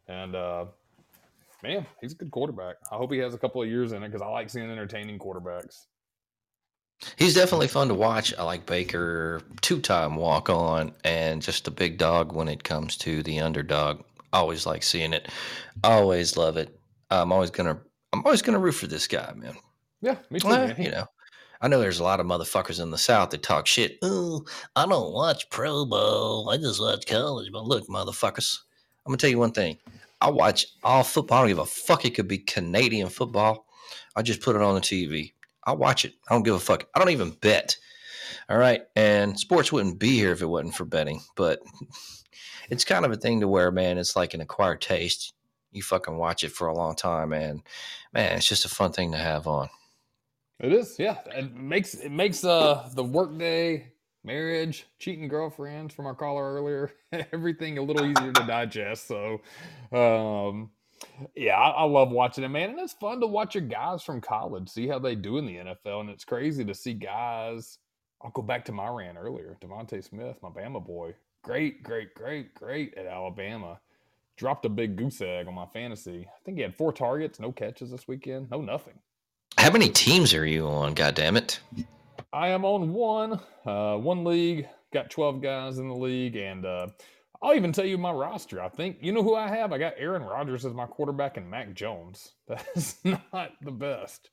and 0.08 0.34
uh, 0.34 0.66
man, 1.62 1.86
he's 2.00 2.12
a 2.12 2.16
good 2.16 2.30
quarterback. 2.30 2.76
I 2.90 2.96
hope 2.96 3.12
he 3.12 3.18
has 3.18 3.34
a 3.34 3.38
couple 3.38 3.62
of 3.62 3.68
years 3.68 3.92
in 3.92 4.02
it 4.02 4.08
because 4.08 4.22
I 4.22 4.28
like 4.28 4.50
seeing 4.50 4.70
entertaining 4.70 5.18
quarterbacks. 5.18 5.86
He's 7.16 7.34
definitely 7.34 7.68
fun 7.68 7.88
to 7.88 7.94
watch. 7.94 8.32
I 8.38 8.44
like 8.44 8.64
Baker, 8.64 9.42
two 9.60 9.80
time 9.80 10.14
walk 10.16 10.48
on, 10.48 10.92
and 11.04 11.42
just 11.42 11.66
a 11.66 11.72
big 11.72 11.98
dog 11.98 12.32
when 12.32 12.48
it 12.48 12.62
comes 12.62 12.96
to 12.98 13.22
the 13.22 13.40
underdog. 13.40 14.02
Always 14.32 14.66
like 14.66 14.82
seeing 14.82 15.12
it. 15.12 15.28
Always 15.82 16.36
love 16.36 16.56
it. 16.56 16.78
I'm 17.10 17.32
always 17.32 17.50
gonna 17.50 17.78
I'm 18.12 18.24
always 18.24 18.42
gonna 18.42 18.58
root 18.58 18.72
for 18.72 18.86
this 18.86 19.06
guy, 19.06 19.32
man. 19.34 19.56
Yeah, 20.00 20.16
me 20.30 20.40
too. 20.40 20.74
You 20.78 20.90
know. 20.90 21.06
I 21.60 21.68
know 21.68 21.78
there's 21.78 22.00
a 22.00 22.04
lot 22.04 22.18
of 22.18 22.26
motherfuckers 22.26 22.82
in 22.82 22.90
the 22.90 22.98
South 22.98 23.30
that 23.30 23.44
talk 23.44 23.68
shit. 23.68 23.98
Oh, 24.02 24.44
I 24.74 24.84
don't 24.84 25.12
watch 25.12 25.48
Pro 25.48 25.86
Bowl. 25.86 26.50
I 26.50 26.56
just 26.56 26.80
watch 26.80 27.06
college. 27.06 27.50
But 27.52 27.64
look, 27.64 27.86
motherfuckers, 27.86 28.58
I'm 29.04 29.10
gonna 29.10 29.18
tell 29.18 29.30
you 29.30 29.38
one 29.38 29.52
thing. 29.52 29.78
I 30.20 30.30
watch 30.30 30.66
all 30.84 31.02
football. 31.02 31.38
I 31.38 31.40
don't 31.42 31.48
give 31.48 31.58
a 31.58 31.66
fuck. 31.66 32.04
It 32.04 32.14
could 32.14 32.28
be 32.28 32.38
Canadian 32.38 33.08
football. 33.08 33.66
I 34.14 34.22
just 34.22 34.40
put 34.40 34.54
it 34.54 34.62
on 34.62 34.74
the 34.74 34.80
TV. 34.80 35.32
I 35.64 35.72
watch 35.72 36.04
it. 36.04 36.14
I 36.28 36.34
don't 36.34 36.44
give 36.44 36.54
a 36.54 36.60
fuck. 36.60 36.86
I 36.94 36.98
don't 36.98 37.10
even 37.10 37.30
bet. 37.30 37.76
All 38.48 38.58
right. 38.58 38.82
And 38.94 39.38
sports 39.38 39.72
wouldn't 39.72 39.98
be 39.98 40.16
here 40.16 40.32
if 40.32 40.42
it 40.42 40.46
wasn't 40.46 40.74
for 40.74 40.84
betting. 40.84 41.20
But 41.36 41.60
it's 42.70 42.84
kind 42.84 43.04
of 43.04 43.12
a 43.12 43.16
thing 43.16 43.40
to 43.40 43.48
where, 43.48 43.70
man, 43.70 43.98
it's 43.98 44.16
like 44.16 44.34
an 44.34 44.40
acquired 44.40 44.80
taste. 44.80 45.34
You 45.72 45.82
fucking 45.82 46.16
watch 46.16 46.44
it 46.44 46.52
for 46.52 46.68
a 46.68 46.74
long 46.74 46.94
time, 46.94 47.32
and 47.32 47.62
man, 48.12 48.36
it's 48.36 48.46
just 48.46 48.66
a 48.66 48.68
fun 48.68 48.92
thing 48.92 49.12
to 49.12 49.18
have 49.18 49.46
on. 49.46 49.70
It 50.60 50.72
is, 50.72 50.96
yeah. 50.98 51.18
It 51.34 51.54
makes 51.56 51.94
it 51.94 52.12
makes 52.12 52.44
uh 52.44 52.88
the 52.94 53.02
workday, 53.02 53.91
marriage, 54.24 54.86
cheating 54.98 55.28
girlfriends 55.28 55.94
from 55.94 56.06
our 56.06 56.14
caller 56.14 56.54
earlier, 56.54 56.92
everything 57.32 57.78
a 57.78 57.82
little 57.82 58.06
easier 58.06 58.32
to 58.32 58.46
digest. 58.46 59.06
So, 59.06 59.40
um, 59.92 60.70
yeah, 61.34 61.56
I, 61.56 61.70
I 61.70 61.84
love 61.84 62.10
watching 62.10 62.44
it, 62.44 62.48
man, 62.48 62.70
and 62.70 62.78
it's 62.80 62.92
fun 62.92 63.20
to 63.20 63.26
watch 63.26 63.54
your 63.54 63.64
guys 63.64 64.02
from 64.02 64.20
college 64.20 64.68
see 64.68 64.86
how 64.86 64.98
they 64.98 65.14
do 65.14 65.38
in 65.38 65.46
the 65.46 65.56
NFL, 65.56 66.00
and 66.00 66.10
it's 66.10 66.24
crazy 66.24 66.64
to 66.64 66.74
see 66.74 66.94
guys. 66.94 67.78
I'll 68.22 68.30
go 68.30 68.42
back 68.42 68.64
to 68.66 68.72
my 68.72 68.88
rant 68.88 69.18
earlier. 69.18 69.56
DeVonta 69.60 70.02
Smith, 70.02 70.36
my 70.42 70.48
Bama 70.48 70.84
boy, 70.84 71.14
great, 71.42 71.82
great, 71.82 72.14
great, 72.14 72.54
great 72.54 72.94
at 72.94 73.06
Alabama. 73.06 73.80
Dropped 74.36 74.64
a 74.64 74.68
big 74.68 74.96
goose 74.96 75.20
egg 75.20 75.46
on 75.46 75.54
my 75.54 75.66
fantasy. 75.66 76.26
I 76.28 76.38
think 76.44 76.56
he 76.56 76.62
had 76.62 76.74
four 76.74 76.92
targets, 76.92 77.38
no 77.38 77.52
catches 77.52 77.90
this 77.90 78.08
weekend, 78.08 78.50
no 78.50 78.60
nothing. 78.60 78.94
How 79.58 79.70
many 79.70 79.88
teams 79.88 80.32
are 80.34 80.46
you 80.46 80.66
on? 80.66 80.94
God 80.94 81.14
damn 81.14 81.36
it! 81.36 81.60
I 82.32 82.48
am 82.48 82.64
on 82.64 82.92
one, 82.92 83.40
uh, 83.66 83.96
one 83.96 84.24
league. 84.24 84.66
Got 84.92 85.10
twelve 85.10 85.40
guys 85.42 85.78
in 85.78 85.88
the 85.88 85.94
league, 85.94 86.36
and 86.36 86.64
uh, 86.66 86.86
I'll 87.42 87.54
even 87.54 87.72
tell 87.72 87.84
you 87.86 87.96
my 87.98 88.12
roster. 88.12 88.60
I 88.62 88.68
think 88.68 88.98
you 89.00 89.12
know 89.12 89.22
who 89.22 89.34
I 89.34 89.48
have. 89.48 89.72
I 89.72 89.78
got 89.78 89.94
Aaron 89.96 90.22
Rodgers 90.22 90.64
as 90.64 90.74
my 90.74 90.86
quarterback 90.86 91.36
and 91.36 91.50
Mac 91.50 91.72
Jones. 91.74 92.32
That's 92.48 92.96
not 93.04 93.52
the 93.62 93.70
best. 93.72 94.28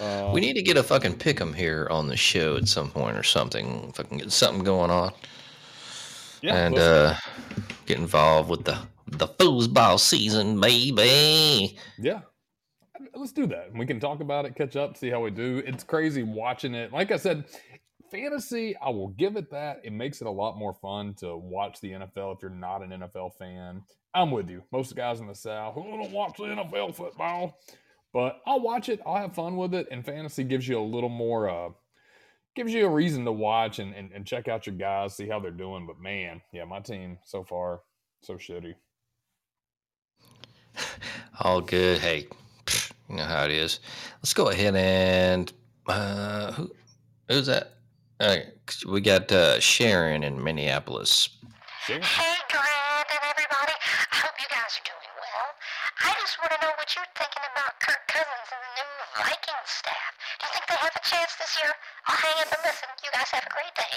Uh, 0.00 0.30
We 0.34 0.40
need 0.42 0.54
to 0.54 0.62
get 0.62 0.76
a 0.76 0.82
fucking 0.82 1.16
pick 1.16 1.40
'em 1.40 1.54
here 1.54 1.88
on 1.90 2.08
the 2.08 2.16
show 2.16 2.56
at 2.56 2.68
some 2.68 2.90
point 2.90 3.16
or 3.16 3.22
something. 3.22 3.90
Fucking 3.92 4.18
get 4.18 4.32
something 4.32 4.62
going 4.62 4.90
on 4.90 5.12
yeah, 6.42 6.54
and 6.56 6.78
uh, 6.78 7.14
get 7.86 7.98
involved 7.98 8.50
with 8.50 8.64
the 8.64 8.78
the 9.06 9.26
foosball 9.26 9.98
season, 9.98 10.60
baby. 10.60 11.78
yeah. 11.98 12.20
Let's 13.14 13.32
do 13.32 13.46
that. 13.46 13.72
We 13.74 13.86
can 13.86 14.00
talk 14.00 14.20
about 14.20 14.44
it, 14.44 14.54
catch 14.54 14.76
up, 14.76 14.96
see 14.96 15.10
how 15.10 15.20
we 15.20 15.30
do. 15.30 15.62
It's 15.66 15.84
crazy 15.84 16.22
watching 16.22 16.74
it. 16.74 16.92
Like 16.92 17.10
I 17.10 17.16
said, 17.16 17.44
fantasy, 18.10 18.76
I 18.76 18.90
will 18.90 19.08
give 19.08 19.36
it 19.36 19.50
that. 19.50 19.80
It 19.84 19.92
makes 19.92 20.20
it 20.20 20.26
a 20.26 20.30
lot 20.30 20.56
more 20.56 20.74
fun 20.74 21.14
to 21.14 21.36
watch 21.36 21.80
the 21.80 21.92
NFL 21.92 22.36
if 22.36 22.42
you're 22.42 22.50
not 22.50 22.82
an 22.82 22.90
NFL 22.90 23.34
fan. 23.36 23.82
I'm 24.14 24.30
with 24.30 24.48
you. 24.50 24.62
Most 24.72 24.96
guys 24.96 25.20
in 25.20 25.26
the 25.26 25.34
South, 25.34 25.74
who 25.74 25.82
don't 25.84 26.10
watch 26.10 26.36
the 26.38 26.44
NFL 26.44 26.94
football. 26.94 27.58
But 28.12 28.40
I'll 28.46 28.60
watch 28.60 28.88
it. 28.88 29.00
I'll 29.06 29.16
have 29.16 29.34
fun 29.34 29.56
with 29.56 29.74
it. 29.74 29.86
And 29.90 30.04
fantasy 30.04 30.42
gives 30.44 30.66
you 30.66 30.78
a 30.78 30.82
little 30.82 31.10
more 31.10 31.48
uh 31.48 31.70
gives 32.58 32.74
you 32.74 32.86
a 32.86 32.90
reason 32.90 33.24
to 33.24 33.30
watch 33.30 33.78
and, 33.78 33.94
and, 33.94 34.10
and 34.12 34.26
check 34.26 34.48
out 34.48 34.66
your 34.66 34.74
guys, 34.74 35.14
see 35.14 35.28
how 35.28 35.38
they're 35.38 35.52
doing. 35.52 35.86
But 35.86 36.00
man, 36.00 36.42
yeah, 36.52 36.64
my 36.64 36.80
team 36.80 37.18
so 37.24 37.44
far, 37.44 37.82
so 38.22 38.34
shitty. 38.34 38.74
All 41.40 41.60
good. 41.60 42.00
Hey, 42.00 42.26
you 43.08 43.16
know 43.16 43.24
how 43.24 43.44
it 43.44 43.50
is. 43.50 43.80
Let's 44.20 44.34
go 44.34 44.48
ahead 44.48 44.76
and 44.76 45.52
uh, 45.86 46.52
who 46.52 46.70
who's 47.28 47.46
that? 47.46 47.74
Uh, 48.20 48.36
we 48.88 49.00
got 49.00 49.30
uh, 49.30 49.60
Sharon 49.60 50.24
in 50.24 50.42
Minneapolis. 50.42 51.30
Sure. 51.86 52.00
Hey, 52.00 52.36
Grant 52.50 53.08
and 53.08 53.24
everybody. 53.30 53.72
I 54.12 54.16
hope 54.16 54.34
you 54.40 54.48
guys 54.50 54.76
are 54.76 54.84
doing 54.84 55.12
well. 55.16 55.48
I 56.04 56.12
just 56.20 56.36
want 56.42 56.52
to 56.52 56.66
know 56.66 56.72
what 56.76 56.94
you're 56.94 57.06
thinking 57.16 57.42
about 57.54 57.78
Kirk 57.80 58.02
Cousins 58.08 58.48
and 58.52 58.60
the 58.60 58.72
new 58.76 58.92
Vikings 59.22 59.70
staff. 59.70 60.12
Do 60.40 60.46
you 60.46 60.52
think 60.52 60.66
they 60.68 60.78
have 60.82 60.92
a 60.94 61.04
chance 61.08 61.32
this 61.38 61.56
year? 61.62 61.72
I'll 62.06 62.16
hang 62.16 62.42
up 62.42 62.52
and 62.52 62.62
listen. 62.66 62.88
You 63.04 63.10
guys 63.14 63.30
have 63.30 63.46
a 63.46 63.52
great 63.54 63.74
day. 63.74 63.96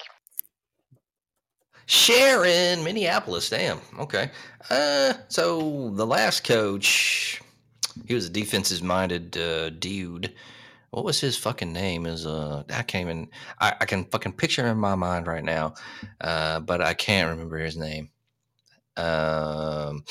Sharon, 1.87 2.83
Minneapolis. 2.83 3.49
Damn. 3.49 3.79
Okay. 3.99 4.31
Uh, 4.69 5.13
so 5.27 5.89
the 5.95 6.05
last 6.05 6.43
coach, 6.45 7.41
he 8.07 8.13
was 8.13 8.27
a 8.27 8.29
defensive 8.29 8.83
minded 8.83 9.37
uh, 9.37 9.69
dude. 9.71 10.33
What 10.91 11.05
was 11.05 11.19
his 11.21 11.37
fucking 11.37 11.71
name? 11.71 12.05
Is 12.05 12.25
uh, 12.25 12.63
I 12.69 12.81
can't 12.83 13.03
even. 13.03 13.29
I, 13.59 13.73
I 13.81 13.85
can 13.85 14.05
fucking 14.05 14.33
picture 14.33 14.61
him 14.63 14.71
in 14.71 14.77
my 14.77 14.95
mind 14.95 15.27
right 15.27 15.43
now, 15.43 15.75
uh, 16.19 16.59
but 16.59 16.81
I 16.81 16.93
can't 16.93 17.29
remember 17.29 17.57
his 17.57 17.77
name. 17.77 18.09
Um, 18.97 20.03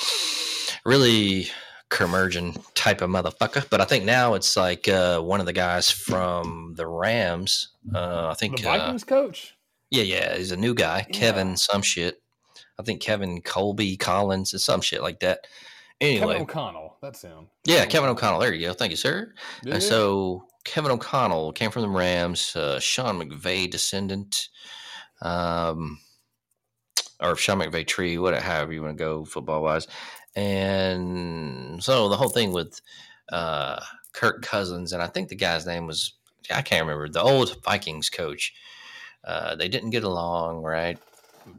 really 0.84 1.48
curmudgeon 1.90 2.54
type 2.74 3.02
of 3.02 3.10
motherfucker. 3.10 3.68
But 3.68 3.80
I 3.80 3.84
think 3.84 4.04
now 4.04 4.34
it's 4.34 4.56
like 4.56 4.88
uh, 4.88 5.20
one 5.20 5.40
of 5.40 5.46
the 5.46 5.52
guys 5.52 5.90
from 5.90 6.74
the 6.76 6.86
Rams. 6.86 7.70
Uh, 7.94 8.28
I 8.28 8.34
think 8.34 8.60
The 8.60 8.68
uh, 8.70 8.78
Vikings 8.78 9.04
coach? 9.04 9.54
yeah, 9.90 10.04
yeah, 10.04 10.36
he's 10.36 10.52
a 10.52 10.56
new 10.56 10.72
guy, 10.74 11.06
Yeah. 11.10 11.18
Kevin, 11.18 11.56
some 11.56 11.82
shit. 11.82 12.22
I 12.78 12.82
think 12.82 13.02
Kevin 13.02 13.42
Colby 13.42 13.96
Collins 13.98 14.52
and 14.54 14.62
some 14.62 14.80
shit 14.80 15.02
like 15.02 15.20
that. 15.20 15.46
Anyway, 16.00 16.20
Kevin 16.20 16.42
O'Connell. 16.42 16.96
That's 17.02 17.22
him. 17.22 17.48
yeah, 17.64 17.84
Kevin 17.84 18.08
O'Connell. 18.08 18.40
There 18.40 18.54
you 18.54 18.68
go. 18.68 18.72
Thank 18.72 18.90
you, 18.90 18.96
sir. 18.96 19.34
Yeah. 19.64 19.74
And 19.74 19.82
so 19.82 20.44
Kevin 20.64 20.90
O'Connell 20.90 21.52
came 21.52 21.70
from 21.70 21.82
the 21.82 21.88
Rams, 21.88 22.54
uh, 22.56 22.80
Sean 22.80 23.20
McVay 23.20 23.70
descendant, 23.70 24.48
um, 25.22 25.98
or 27.20 27.36
Sean 27.36 27.58
McVay 27.58 27.86
tree, 27.86 28.16
whatever, 28.18 28.42
however 28.42 28.72
you 28.72 28.82
want 28.82 28.96
to 28.96 29.02
go 29.04 29.24
football 29.24 29.62
wise. 29.62 29.86
And 30.36 31.82
so 31.82 32.08
the 32.08 32.16
whole 32.16 32.28
thing 32.28 32.52
with 32.52 32.80
uh, 33.30 33.80
Kirk 34.12 34.42
Cousins, 34.42 34.92
and 34.92 35.02
I 35.02 35.06
think 35.06 35.28
the 35.28 35.36
guy's 35.36 35.66
name 35.66 35.86
was, 35.86 36.14
I 36.50 36.62
can't 36.62 36.82
remember, 36.82 37.08
the 37.08 37.22
old 37.22 37.62
Vikings 37.64 38.08
coach. 38.10 38.54
Uh, 39.22 39.54
they 39.54 39.68
didn't 39.68 39.90
get 39.90 40.04
along, 40.04 40.62
right? 40.62 40.98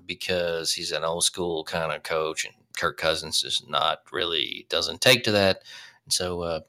Because 0.08 0.74
he's 0.74 0.92
an 0.92 1.04
old 1.04 1.24
school 1.24 1.64
kind 1.64 1.92
of 1.92 2.02
coach, 2.02 2.46
and 2.46 2.56
Kirk 2.82 2.98
Cousins 2.98 3.44
is 3.44 3.64
not 3.68 4.00
really, 4.12 4.66
doesn't 4.68 5.02
take 5.02 5.24
to 5.26 5.32
that. 5.34 5.62
And 6.04 6.12
so 6.12 6.42
uh, 6.42 6.62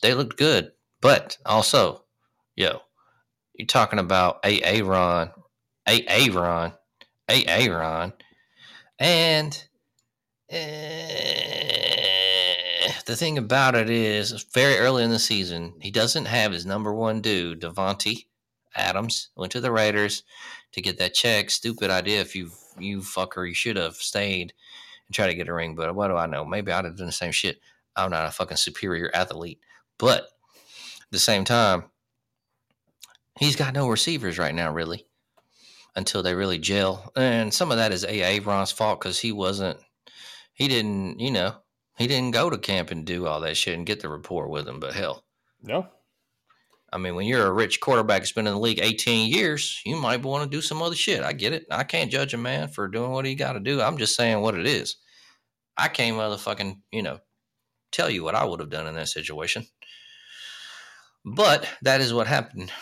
they 0.00 0.12
looked 0.12 0.36
good. 0.36 0.72
But 1.00 1.38
also, 1.46 2.02
yo, 2.56 2.80
you're 3.54 3.66
talking 3.66 4.00
about 4.00 4.40
Aaron, 4.42 5.30
Aaron, 5.86 6.72
Aaron, 7.28 8.12
and 8.98 9.64
eh, 10.50 11.32
the 13.06 13.14
thing 13.14 13.38
about 13.38 13.76
it 13.76 13.88
is, 13.88 14.44
very 14.52 14.78
early 14.78 15.04
in 15.04 15.10
the 15.10 15.20
season, 15.20 15.74
he 15.80 15.92
doesn't 15.92 16.24
have 16.26 16.50
his 16.50 16.66
number 16.66 16.92
one 16.92 17.20
dude, 17.20 17.60
Davante 17.60 18.26
Adams, 18.74 19.28
went 19.36 19.52
to 19.52 19.60
the 19.60 19.70
Raiders 19.70 20.24
to 20.72 20.82
get 20.82 20.98
that 20.98 21.14
check. 21.14 21.50
Stupid 21.50 21.88
idea. 21.88 22.20
If 22.20 22.34
you 22.34 22.50
you 22.80 22.98
fucker, 22.98 23.46
you 23.46 23.54
should 23.54 23.76
have 23.76 23.94
stayed 23.94 24.54
tried 25.12 25.28
to 25.28 25.34
get 25.34 25.48
a 25.48 25.54
ring. 25.54 25.74
But 25.74 25.94
what 25.94 26.08
do 26.08 26.16
I 26.16 26.26
know? 26.26 26.44
Maybe 26.44 26.72
I'd 26.72 26.84
have 26.84 26.96
done 26.96 27.06
the 27.06 27.12
same 27.12 27.32
shit. 27.32 27.60
I'm 27.96 28.10
not 28.10 28.26
a 28.26 28.30
fucking 28.30 28.56
superior 28.56 29.10
athlete, 29.14 29.60
but 29.98 30.22
at 30.22 31.10
the 31.10 31.18
same 31.18 31.44
time, 31.44 31.84
he's 33.38 33.56
got 33.56 33.74
no 33.74 33.88
receivers 33.88 34.38
right 34.38 34.54
now, 34.54 34.72
really, 34.72 35.06
until 35.94 36.22
they 36.22 36.34
really 36.34 36.58
gel. 36.58 37.12
And 37.16 37.52
some 37.52 37.70
of 37.70 37.76
that 37.76 37.92
is 37.92 38.04
A. 38.04 38.40
Ron's 38.40 38.72
fault 38.72 39.00
because 39.00 39.18
he 39.18 39.30
wasn't, 39.30 39.78
he 40.54 40.68
didn't, 40.68 41.20
you 41.20 41.30
know, 41.30 41.54
he 41.98 42.06
didn't 42.06 42.32
go 42.32 42.48
to 42.48 42.56
camp 42.56 42.90
and 42.90 43.04
do 43.04 43.26
all 43.26 43.40
that 43.40 43.56
shit 43.56 43.74
and 43.74 43.86
get 43.86 44.00
the 44.00 44.08
rapport 44.08 44.48
with 44.48 44.66
him. 44.66 44.80
But 44.80 44.94
hell, 44.94 45.24
No. 45.62 45.88
I 46.94 46.98
mean, 46.98 47.14
when 47.14 47.26
you're 47.26 47.46
a 47.46 47.52
rich 47.52 47.80
quarterback 47.80 48.20
that's 48.20 48.32
been 48.32 48.46
in 48.46 48.52
the 48.52 48.60
league 48.60 48.80
18 48.82 49.32
years, 49.32 49.80
you 49.86 49.96
might 49.96 50.22
want 50.22 50.44
to 50.44 50.56
do 50.56 50.60
some 50.60 50.82
other 50.82 50.94
shit. 50.94 51.22
I 51.22 51.32
get 51.32 51.54
it. 51.54 51.64
I 51.70 51.84
can't 51.84 52.10
judge 52.10 52.34
a 52.34 52.38
man 52.38 52.68
for 52.68 52.86
doing 52.86 53.12
what 53.12 53.24
he 53.24 53.34
got 53.34 53.54
to 53.54 53.60
do. 53.60 53.80
I'm 53.80 53.96
just 53.96 54.14
saying 54.14 54.42
what 54.42 54.54
it 54.58 54.66
is. 54.66 54.96
I 55.76 55.88
can't 55.88 56.16
motherfucking, 56.16 56.80
you 56.90 57.02
know, 57.02 57.20
tell 57.90 58.10
you 58.10 58.22
what 58.22 58.34
I 58.34 58.44
would 58.44 58.60
have 58.60 58.70
done 58.70 58.86
in 58.86 58.94
that 58.94 59.08
situation. 59.08 59.66
But 61.24 61.68
that 61.82 62.00
is 62.00 62.12
what 62.12 62.26
happened. 62.26 62.72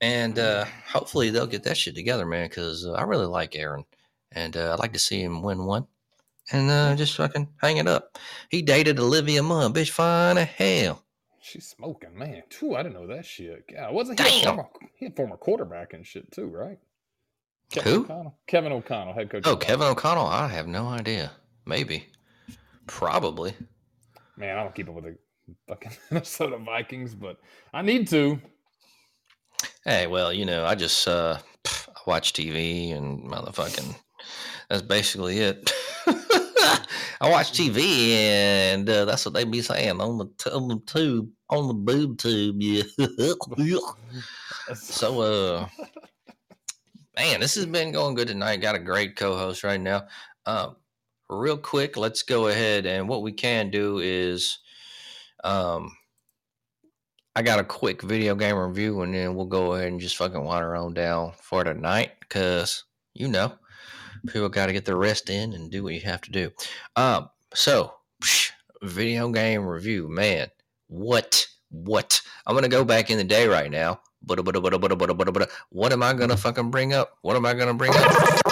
And 0.00 0.38
uh, 0.38 0.64
hopefully 0.86 1.30
they'll 1.30 1.46
get 1.46 1.64
that 1.64 1.76
shit 1.76 1.94
together, 1.94 2.26
man, 2.26 2.48
because 2.48 2.86
uh, 2.86 2.92
I 2.92 3.02
really 3.02 3.26
like 3.26 3.56
Aaron. 3.56 3.84
And 4.32 4.56
uh, 4.56 4.72
I'd 4.72 4.78
like 4.78 4.92
to 4.92 4.98
see 4.98 5.22
him 5.22 5.42
win 5.42 5.64
one 5.64 5.86
and 6.52 6.70
uh, 6.70 6.94
just 6.96 7.16
fucking 7.16 7.48
hang 7.60 7.76
it 7.78 7.86
up. 7.86 8.18
He 8.48 8.62
dated 8.62 8.98
Olivia 8.98 9.42
Munn, 9.42 9.72
bitch, 9.72 9.90
fine 9.90 10.38
as 10.38 10.48
hell. 10.48 11.04
She's 11.40 11.66
smoking, 11.66 12.16
man. 12.16 12.42
Too, 12.50 12.76
I 12.76 12.82
didn't 12.82 12.94
know 12.94 13.06
that 13.08 13.24
shit. 13.24 13.64
God, 13.72 13.92
wasn't 13.92 14.20
he 14.20 14.26
a 14.26 14.30
Damn. 14.30 14.56
former, 14.56 14.68
he 14.94 15.06
a 15.06 15.10
former 15.10 15.36
quarterback 15.36 15.94
and 15.94 16.06
shit 16.06 16.30
too, 16.30 16.46
right? 16.46 16.78
Who? 17.84 18.02
O'Connell. 18.02 18.36
Kevin 18.46 18.72
O'Connell, 18.72 19.14
head 19.14 19.30
coach. 19.30 19.44
Oh, 19.46 19.56
Kevin 19.56 19.86
O'Connell? 19.86 20.26
I 20.26 20.48
have 20.48 20.66
no 20.66 20.86
idea. 20.88 21.30
Maybe. 21.66 22.06
Probably. 22.90 23.54
Man, 24.36 24.58
I 24.58 24.64
don't 24.64 24.74
keep 24.74 24.88
up 24.88 24.96
with 24.96 25.04
the 25.04 25.16
fucking 25.68 25.92
Minnesota 26.10 26.58
Vikings, 26.58 27.14
but 27.14 27.38
I 27.72 27.82
need 27.82 28.08
to. 28.08 28.40
Hey, 29.84 30.08
well, 30.08 30.32
you 30.32 30.44
know, 30.44 30.64
I 30.64 30.74
just 30.74 31.06
uh 31.06 31.38
I 31.66 32.00
watch 32.06 32.32
TV 32.32 32.94
and 32.94 33.22
motherfucking 33.30 33.94
that's 34.68 34.82
basically 34.82 35.38
it. 35.38 35.70
I 36.06 37.28
watch 37.30 37.52
TV 37.52 38.10
and 38.10 38.88
uh, 38.88 39.04
that's 39.04 39.24
what 39.24 39.34
they 39.34 39.44
be 39.44 39.62
saying 39.62 40.00
on 40.00 40.18
the, 40.18 40.26
t- 40.38 40.50
on 40.50 40.68
the 40.68 40.80
tube, 40.80 41.30
on 41.48 41.68
the 41.68 41.74
boob 41.74 42.18
tube. 42.18 42.56
Yeah. 42.60 42.82
so, 44.74 45.20
uh, 45.20 45.66
man, 47.16 47.40
this 47.40 47.54
has 47.54 47.66
been 47.66 47.92
going 47.92 48.14
good 48.14 48.28
tonight. 48.28 48.62
Got 48.62 48.74
a 48.74 48.80
great 48.80 49.16
co-host 49.16 49.64
right 49.64 49.80
now. 49.80 50.06
Um, 50.46 50.76
real 51.30 51.56
quick, 51.56 51.96
let's 51.96 52.22
go 52.22 52.48
ahead 52.48 52.84
and 52.84 53.08
what 53.08 53.22
we 53.22 53.32
can 53.32 53.70
do 53.70 53.98
is, 53.98 54.58
um, 55.44 55.96
I 57.36 57.42
got 57.42 57.60
a 57.60 57.64
quick 57.64 58.02
video 58.02 58.34
game 58.34 58.56
review, 58.56 59.00
and 59.02 59.14
then 59.14 59.36
we'll 59.36 59.46
go 59.46 59.74
ahead 59.74 59.86
and 59.86 60.00
just 60.00 60.16
fucking 60.16 60.42
water 60.42 60.74
on 60.74 60.92
down 60.92 61.32
for 61.40 61.62
tonight, 61.62 62.12
because 62.20 62.84
you 63.14 63.28
know, 63.28 63.52
people 64.26 64.48
got 64.48 64.66
to 64.66 64.72
get 64.72 64.84
their 64.84 64.96
rest 64.96 65.30
in 65.30 65.52
and 65.52 65.70
do 65.70 65.84
what 65.84 65.94
you 65.94 66.00
have 66.00 66.20
to 66.22 66.30
do. 66.30 66.50
Um, 66.96 67.30
so 67.54 67.94
psh, 68.22 68.50
video 68.82 69.30
game 69.30 69.64
review, 69.64 70.08
man, 70.08 70.48
what, 70.88 71.46
what? 71.70 72.20
I'm 72.46 72.54
gonna 72.54 72.68
go 72.68 72.84
back 72.84 73.10
in 73.10 73.18
the 73.18 73.24
day 73.24 73.46
right 73.46 73.70
now. 73.70 74.00
What 74.26 74.38
am 75.92 76.02
I 76.02 76.12
gonna 76.12 76.36
fucking 76.36 76.70
bring 76.70 76.92
up? 76.92 77.16
What 77.22 77.36
am 77.36 77.46
I 77.46 77.54
gonna 77.54 77.74
bring 77.74 77.92
up? 77.94 78.49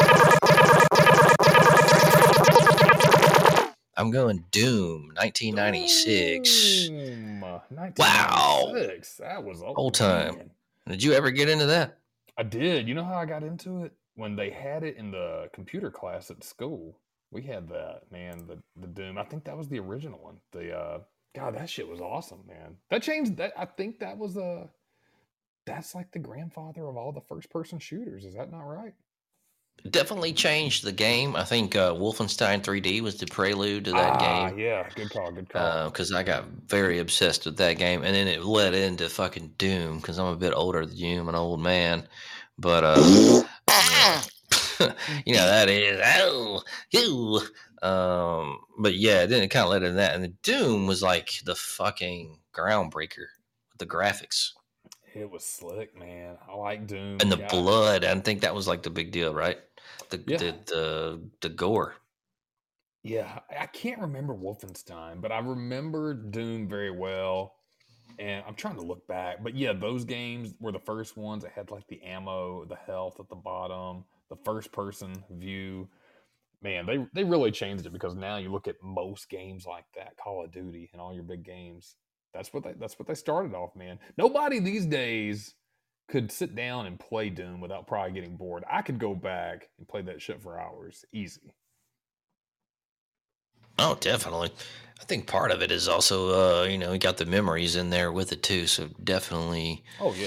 I'm 3.99 4.13
going 4.13 4.45
Doom, 4.53 5.11
1996. 5.17 6.89
Boom. 6.89 7.41
Wow. 7.41 8.73
That 9.19 9.43
was 9.45 9.61
old, 9.61 9.77
Old 9.77 9.95
time. 9.95 10.37
man. 10.37 10.51
Did 10.87 11.03
you 11.03 11.13
ever 11.15 11.33
get 11.33 11.49
into 11.49 11.67
that? 11.67 11.99
I 12.39 12.45
did. 12.45 12.87
You 12.87 12.95
know 12.95 13.05
how 13.05 13.17
I 13.17 13.27
got 13.27 13.43
into 13.43 13.85
it? 13.85 13.93
When 14.15 14.37
they 14.37 14.51
had 14.51 14.85
it 14.85 14.97
in 14.97 15.11
the 15.11 15.51
computer 15.53 15.91
class 15.91 16.31
at 16.31 16.45
school. 16.45 16.97
We 17.31 17.43
had 17.43 17.69
that, 17.69 18.05
man, 18.11 18.47
the 18.47 18.59
the 18.81 18.87
Doom. 18.87 19.19
I 19.19 19.25
think 19.25 19.45
that 19.45 19.57
was 19.57 19.69
the 19.69 19.81
original 19.81 20.19
one. 20.23 20.39
The 20.53 20.75
uh 20.75 21.01
God, 21.35 21.57
that 21.57 21.69
shit 21.69 21.87
was 21.87 22.01
awesome, 22.01 22.43
man. 22.49 22.77
That 22.89 23.03
changed 23.03 23.37
that 23.37 23.53
I 23.57 23.67
think 23.67 23.99
that 23.99 24.17
was 24.17 24.39
uh 24.39 24.67
that's 25.67 25.95
like 25.95 26.11
the 26.13 26.19
grandfather 26.21 26.87
of 26.87 26.97
all 26.97 27.13
the 27.13 27.21
first 27.21 27.51
person 27.51 27.79
shooters. 27.79 28.25
Is 28.25 28.35
that 28.35 28.51
not 28.51 28.63
right? 28.63 28.95
Definitely 29.89 30.33
changed 30.33 30.85
the 30.85 30.93
game. 30.93 31.37
I 31.37 31.45
think 31.45 31.77
uh, 31.77 31.93
Wolfenstein 31.93 32.63
3D 32.63 33.01
was 33.01 33.17
the 33.17 33.27
prelude 33.27 33.85
to 33.87 33.93
that 33.93 34.21
Ah, 34.21 34.49
game. 34.49 34.59
Yeah, 34.59 34.89
good 34.95 35.11
call, 35.11 35.31
good 35.31 35.49
call. 35.49 35.87
Because 35.87 36.13
I 36.13 36.23
got 36.23 36.47
very 36.67 36.99
obsessed 36.99 37.45
with 37.47 37.57
that 37.59 37.75
game, 37.79 38.03
and 38.03 38.15
then 38.15 38.27
it 38.27 38.45
led 38.45 38.75
into 38.75 39.09
fucking 39.09 39.55
Doom. 39.57 39.99
Because 39.99 40.19
I'm 40.19 40.27
a 40.27 40.37
bit 40.37 40.53
older 40.55 40.85
than 40.85 40.97
you, 40.97 41.21
I'm 41.21 41.29
an 41.29 41.35
old 41.35 41.61
man. 41.61 42.09
But 42.59 42.83
uh, 42.85 42.97
you 45.25 45.35
know 45.35 45.47
that 45.47 45.69
is 45.69 46.01
oh 46.05 46.63
you. 46.91 47.41
Um, 47.81 48.59
but 48.79 48.95
yeah, 48.95 49.27
then 49.27 49.43
it 49.45 49.49
kind 49.49 49.65
of 49.65 49.71
led 49.71 49.85
into 49.85 49.95
that, 49.95 50.15
and 50.15 50.25
the 50.25 50.35
Doom 50.43 50.87
was 50.89 51.03
like 51.03 51.41
the 51.45 51.55
fucking 51.55 52.41
groundbreaker 52.53 53.29
with 53.71 53.79
the 53.79 53.87
graphics 53.87 54.51
it 55.15 55.31
was 55.31 55.45
slick, 55.45 55.99
man. 55.99 56.37
I 56.49 56.55
like 56.55 56.87
Doom. 56.87 57.19
and 57.21 57.33
the 57.33 57.37
God. 57.39 57.49
blood. 57.49 58.05
I 58.05 58.15
think 58.21 58.43
that 58.43 58.55
was 58.55 58.69
like 58.69 58.83
the 58.83 58.91
big 58.91 59.11
deal, 59.11 59.35
right? 59.35 59.59
The 60.11 60.19
Yeah. 60.27 60.37
the, 60.39 60.53
the 60.67 61.31
the 61.41 61.49
gore. 61.49 61.97
Yeah, 63.03 63.41
I 63.59 63.67
can't 63.67 64.01
remember 64.01 64.35
Wolfenstein, 64.35 65.21
but 65.21 65.33
I 65.33 65.39
remember 65.39 66.15
Doom 66.15 66.69
very 66.69 66.91
well. 66.91 67.55
And 68.19 68.45
I'm 68.47 68.55
trying 68.55 68.77
to 68.77 68.83
look 68.83 69.07
back, 69.07 69.45
but 69.45 69.55
yeah, 69.57 69.73
those 69.73 70.05
games 70.05 70.55
were 70.61 70.73
the 70.73 70.81
first 70.81 71.17
ones 71.17 71.45
that 71.45 71.53
had 71.53 71.71
like 71.71 71.87
the 71.87 72.03
ammo, 72.03 72.65
the 72.65 72.77
health 72.77 73.21
at 73.21 73.29
the 73.29 73.37
bottom, 73.37 74.05
the 74.29 74.37
first 74.45 74.73
person 74.73 75.25
view. 75.31 75.89
Man, 76.63 76.87
they 76.87 77.07
they 77.15 77.25
really 77.25 77.53
changed 77.53 77.87
it 77.87 77.93
because 77.93 78.17
now 78.17 78.37
you 78.39 78.51
look 78.51 78.67
at 78.67 78.83
most 78.83 79.29
games 79.31 79.67
like 79.67 79.85
that, 79.95 80.17
Call 80.17 80.45
of 80.45 80.51
Duty 80.51 80.91
and 80.93 81.01
all 81.01 81.15
your 81.15 81.23
big 81.23 81.45
games. 81.45 81.97
That's 82.35 82.53
what 82.53 82.65
they 82.65 82.73
that's 82.73 82.99
what 82.99 83.07
they 83.07 83.15
started 83.15 83.55
off, 83.55 83.77
man. 83.77 84.01
Nobody 84.17 84.59
these 84.59 84.87
days 84.87 85.55
could 86.09 86.33
sit 86.33 86.55
down 86.55 86.87
and 86.87 86.99
play 86.99 87.31
Doom 87.31 87.61
without 87.61 87.87
probably 87.87 88.13
getting 88.13 88.37
bored. 88.37 88.65
I 88.71 88.83
could 88.83 88.99
go 88.99 89.15
back 89.15 89.69
and 89.79 89.87
play 89.87 90.03
that 90.03 90.23
shit 90.23 90.43
for 90.43 90.59
hours, 90.59 91.05
easy. 91.13 91.53
Oh, 93.79 93.97
definitely. 94.01 94.51
I 95.01 95.05
think 95.05 95.27
part 95.27 95.51
of 95.51 95.63
it 95.63 95.71
is 95.71 95.89
also, 95.89 96.63
uh, 96.63 96.65
you 96.65 96.79
know, 96.79 96.93
you 96.93 96.99
got 96.99 97.17
the 97.17 97.27
memories 97.27 97.77
in 97.77 97.91
there 97.91 98.11
with 98.11 98.33
it 98.33 98.43
too. 98.43 98.67
So 98.67 98.89
definitely 99.03 99.85
Oh 100.01 100.15
yeah. 100.15 100.27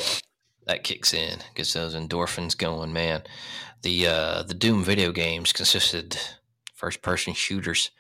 that 0.66 0.84
kicks 0.84 1.14
in, 1.14 1.40
gets 1.56 1.74
those 1.74 1.96
endorphins 1.96 2.58
going, 2.58 2.94
man. 2.94 3.24
The 3.82 4.08
uh, 4.08 4.44
the 4.44 4.54
Doom 4.54 4.84
video 4.84 5.12
games 5.12 5.54
consisted 5.54 6.18
first 6.74 7.02
person 7.02 7.34
shooters. 7.34 7.92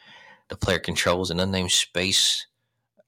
The 0.49 0.55
player 0.57 0.79
controls 0.79 1.31
an 1.31 1.39
unnamed 1.39 1.71
space 1.71 2.45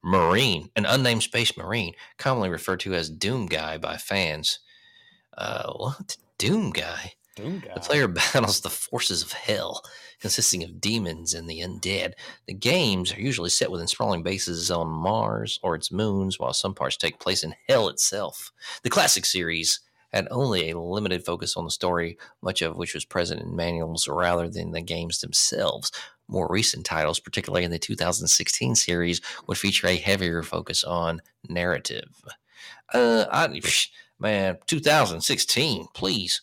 marine, 0.04 0.70
an 0.76 0.86
unnamed 0.86 1.24
space 1.24 1.56
marine, 1.58 1.94
commonly 2.18 2.50
referred 2.50 2.82
to 2.82 2.94
as 2.94 3.10
Doom 3.10 3.48
Guy 3.48 3.78
by 3.78 3.98
fans. 3.98 4.60
Uh, 5.38 5.72
what 5.74 6.18
Doom 6.38 6.72
Guy? 6.72 7.14
Doom 7.36 7.60
guy. 7.60 7.74
The 7.74 7.80
player 7.80 8.08
battles 8.34 8.62
the 8.62 8.70
forces 8.70 9.24
of 9.24 9.32
hell, 9.32 9.82
consisting 10.20 10.64
of 10.64 10.80
demons 10.80 11.34
and 11.34 11.50
the 11.50 11.62
undead. 11.62 12.14
The 12.48 12.54
games 12.54 13.14
are 13.14 13.20
usually 13.20 13.50
set 13.50 13.72
within 13.72 13.88
sprawling 13.88 14.24
bases 14.24 14.70
on 14.70 14.88
Mars 14.88 15.60
or 15.64 15.76
its 15.76 15.92
moons, 15.92 16.40
while 16.40 16.54
some 16.54 16.76
parts 16.76 16.98
take 16.98 17.20
place 17.20 17.44
in 17.44 17.56
hell 17.68 17.88
itself. 17.88 18.52
The 18.84 18.90
classic 18.90 19.26
series 19.26 19.80
had 20.12 20.28
only 20.30 20.70
a 20.70 20.80
limited 20.80 21.26
focus 21.26 21.58
on 21.58 21.66
the 21.66 21.72
story, 21.72 22.18
much 22.42 22.62
of 22.62 22.78
which 22.78 22.94
was 22.94 23.04
present 23.04 23.42
in 23.42 23.56
manuals 23.56 24.08
rather 24.08 24.48
than 24.48 24.72
the 24.72 24.82
games 24.82 25.20
themselves. 25.20 25.92
More 26.34 26.48
recent 26.50 26.84
titles, 26.84 27.20
particularly 27.20 27.64
in 27.64 27.70
the 27.70 27.78
2016 27.78 28.74
series, 28.74 29.22
would 29.46 29.58
feature 29.58 29.86
a 29.86 29.96
heavier 29.96 30.42
focus 30.42 30.84
on 30.84 31.22
narrative. 31.48 32.10
Uh, 32.92 33.26
I, 33.32 33.62
man, 34.20 34.58
2016, 34.66 35.88
please. 35.94 36.42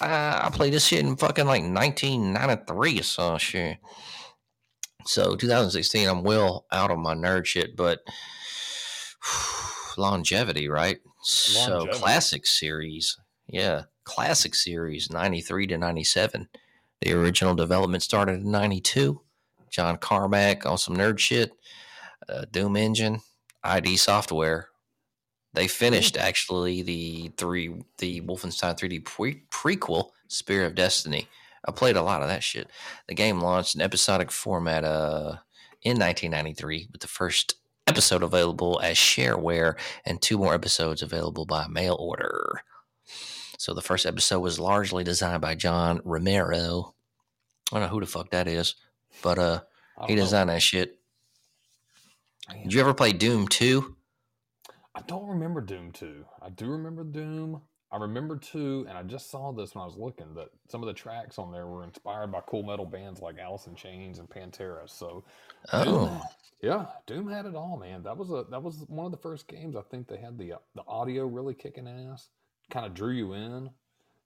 I, 0.00 0.46
I 0.46 0.50
played 0.50 0.72
this 0.72 0.86
shit 0.86 1.04
in 1.04 1.16
fucking 1.16 1.44
like 1.44 1.62
1993 1.62 3.00
or 3.00 3.02
some 3.02 3.38
shit. 3.38 3.76
So 5.04 5.36
2016, 5.36 6.08
I'm 6.08 6.22
well 6.22 6.64
out 6.72 6.90
of 6.90 6.98
my 6.98 7.14
nerd 7.14 7.44
shit, 7.44 7.76
but 7.76 8.00
longevity, 9.98 10.68
right? 10.68 11.00
So 11.22 11.86
classic 11.92 12.46
series, 12.46 13.18
yeah, 13.46 13.82
classic 14.04 14.54
series, 14.54 15.10
93 15.10 15.66
to 15.66 15.78
97. 15.78 16.48
The 17.00 17.12
original 17.12 17.54
development 17.54 18.02
started 18.02 18.42
in 18.42 18.50
92. 18.50 19.20
John 19.70 19.96
Carmack 19.96 20.66
on 20.66 20.78
some 20.78 20.96
nerd 20.96 21.18
shit, 21.18 21.52
uh, 22.28 22.46
Doom 22.50 22.76
Engine, 22.76 23.20
ID 23.62 23.96
Software. 23.96 24.68
They 25.54 25.68
finished 25.68 26.16
actually 26.16 26.82
the 26.82 27.32
three 27.36 27.82
the 27.98 28.20
Wolfenstein 28.22 28.78
3D 28.78 29.04
pre- 29.04 29.42
prequel, 29.50 30.10
Spear 30.28 30.64
of 30.64 30.74
Destiny. 30.74 31.28
I 31.66 31.72
played 31.72 31.96
a 31.96 32.02
lot 32.02 32.22
of 32.22 32.28
that 32.28 32.42
shit. 32.42 32.68
The 33.08 33.14
game 33.14 33.40
launched 33.40 33.74
in 33.74 33.80
episodic 33.80 34.30
format 34.30 34.84
uh, 34.84 35.38
in 35.82 35.98
1993, 35.98 36.88
with 36.92 37.00
the 37.00 37.08
first 37.08 37.56
episode 37.86 38.22
available 38.22 38.80
as 38.82 38.96
shareware 38.96 39.78
and 40.04 40.20
two 40.20 40.38
more 40.38 40.54
episodes 40.54 41.02
available 41.02 41.46
by 41.46 41.66
mail 41.68 41.96
order. 41.98 42.62
So 43.58 43.74
the 43.74 43.82
first 43.82 44.06
episode 44.06 44.38
was 44.38 44.60
largely 44.60 45.02
designed 45.02 45.42
by 45.42 45.56
John 45.56 46.00
Romero. 46.04 46.94
I 47.72 47.74
don't 47.74 47.82
know 47.82 47.88
who 47.88 48.00
the 48.00 48.06
fuck 48.06 48.30
that 48.30 48.46
is, 48.46 48.76
but 49.20 49.38
uh, 49.38 49.60
he 50.02 50.14
don't 50.14 50.16
know. 50.16 50.22
designed 50.22 50.50
that 50.50 50.62
shit. 50.62 50.98
Did 52.62 52.72
you 52.72 52.80
ever 52.80 52.94
play 52.94 53.12
Doom 53.12 53.48
2? 53.48 53.96
I 54.94 55.02
don't 55.02 55.26
remember 55.26 55.60
Doom 55.60 55.90
2. 55.90 56.24
I 56.40 56.50
do 56.50 56.66
remember 56.70 57.02
Doom. 57.02 57.60
I 57.90 57.96
remember 57.96 58.36
2, 58.36 58.86
and 58.88 58.96
I 58.96 59.02
just 59.02 59.28
saw 59.28 59.50
this 59.52 59.74
when 59.74 59.82
I 59.82 59.86
was 59.86 59.96
looking 59.96 60.34
that 60.34 60.50
some 60.70 60.82
of 60.82 60.86
the 60.86 60.92
tracks 60.92 61.38
on 61.38 61.50
there 61.50 61.66
were 61.66 61.82
inspired 61.84 62.30
by 62.30 62.40
cool 62.46 62.62
metal 62.62 62.86
bands 62.86 63.20
like 63.20 63.38
Alice 63.38 63.66
in 63.66 63.74
Chains 63.74 64.18
and 64.20 64.30
Pantera. 64.30 64.88
So, 64.88 65.24
Doom, 65.72 65.84
Oh, 65.86 66.22
yeah, 66.62 66.86
Doom 67.06 67.28
had 67.28 67.46
it 67.46 67.56
all, 67.56 67.76
man. 67.76 68.04
That 68.04 68.16
was 68.16 68.30
a 68.30 68.44
that 68.50 68.62
was 68.62 68.84
one 68.88 69.06
of 69.06 69.12
the 69.12 69.18
first 69.18 69.48
games 69.48 69.74
I 69.74 69.82
think 69.90 70.06
they 70.06 70.18
had 70.18 70.38
the 70.38 70.54
uh, 70.54 70.58
the 70.74 70.82
audio 70.86 71.26
really 71.26 71.54
kicking 71.54 71.88
ass, 71.88 72.28
kind 72.70 72.86
of 72.86 72.94
drew 72.94 73.12
you 73.12 73.32
in. 73.34 73.70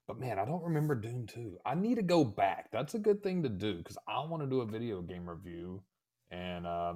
But 0.07 0.19
man, 0.19 0.37
I 0.37 0.45
don't 0.45 0.63
remember 0.63 0.95
Doom 0.95 1.27
2. 1.27 1.59
I 1.65 1.75
need 1.75 1.95
to 1.95 2.01
go 2.01 2.25
back. 2.25 2.69
That's 2.71 2.93
a 2.93 2.99
good 2.99 3.23
thing 3.23 3.41
to 3.43 3.49
do 3.49 3.77
because 3.77 3.97
I 4.07 4.19
want 4.25 4.43
to 4.43 4.49
do 4.49 4.61
a 4.61 4.65
video 4.65 5.01
game 5.01 5.29
review, 5.29 5.81
and 6.29 6.67
uh, 6.67 6.95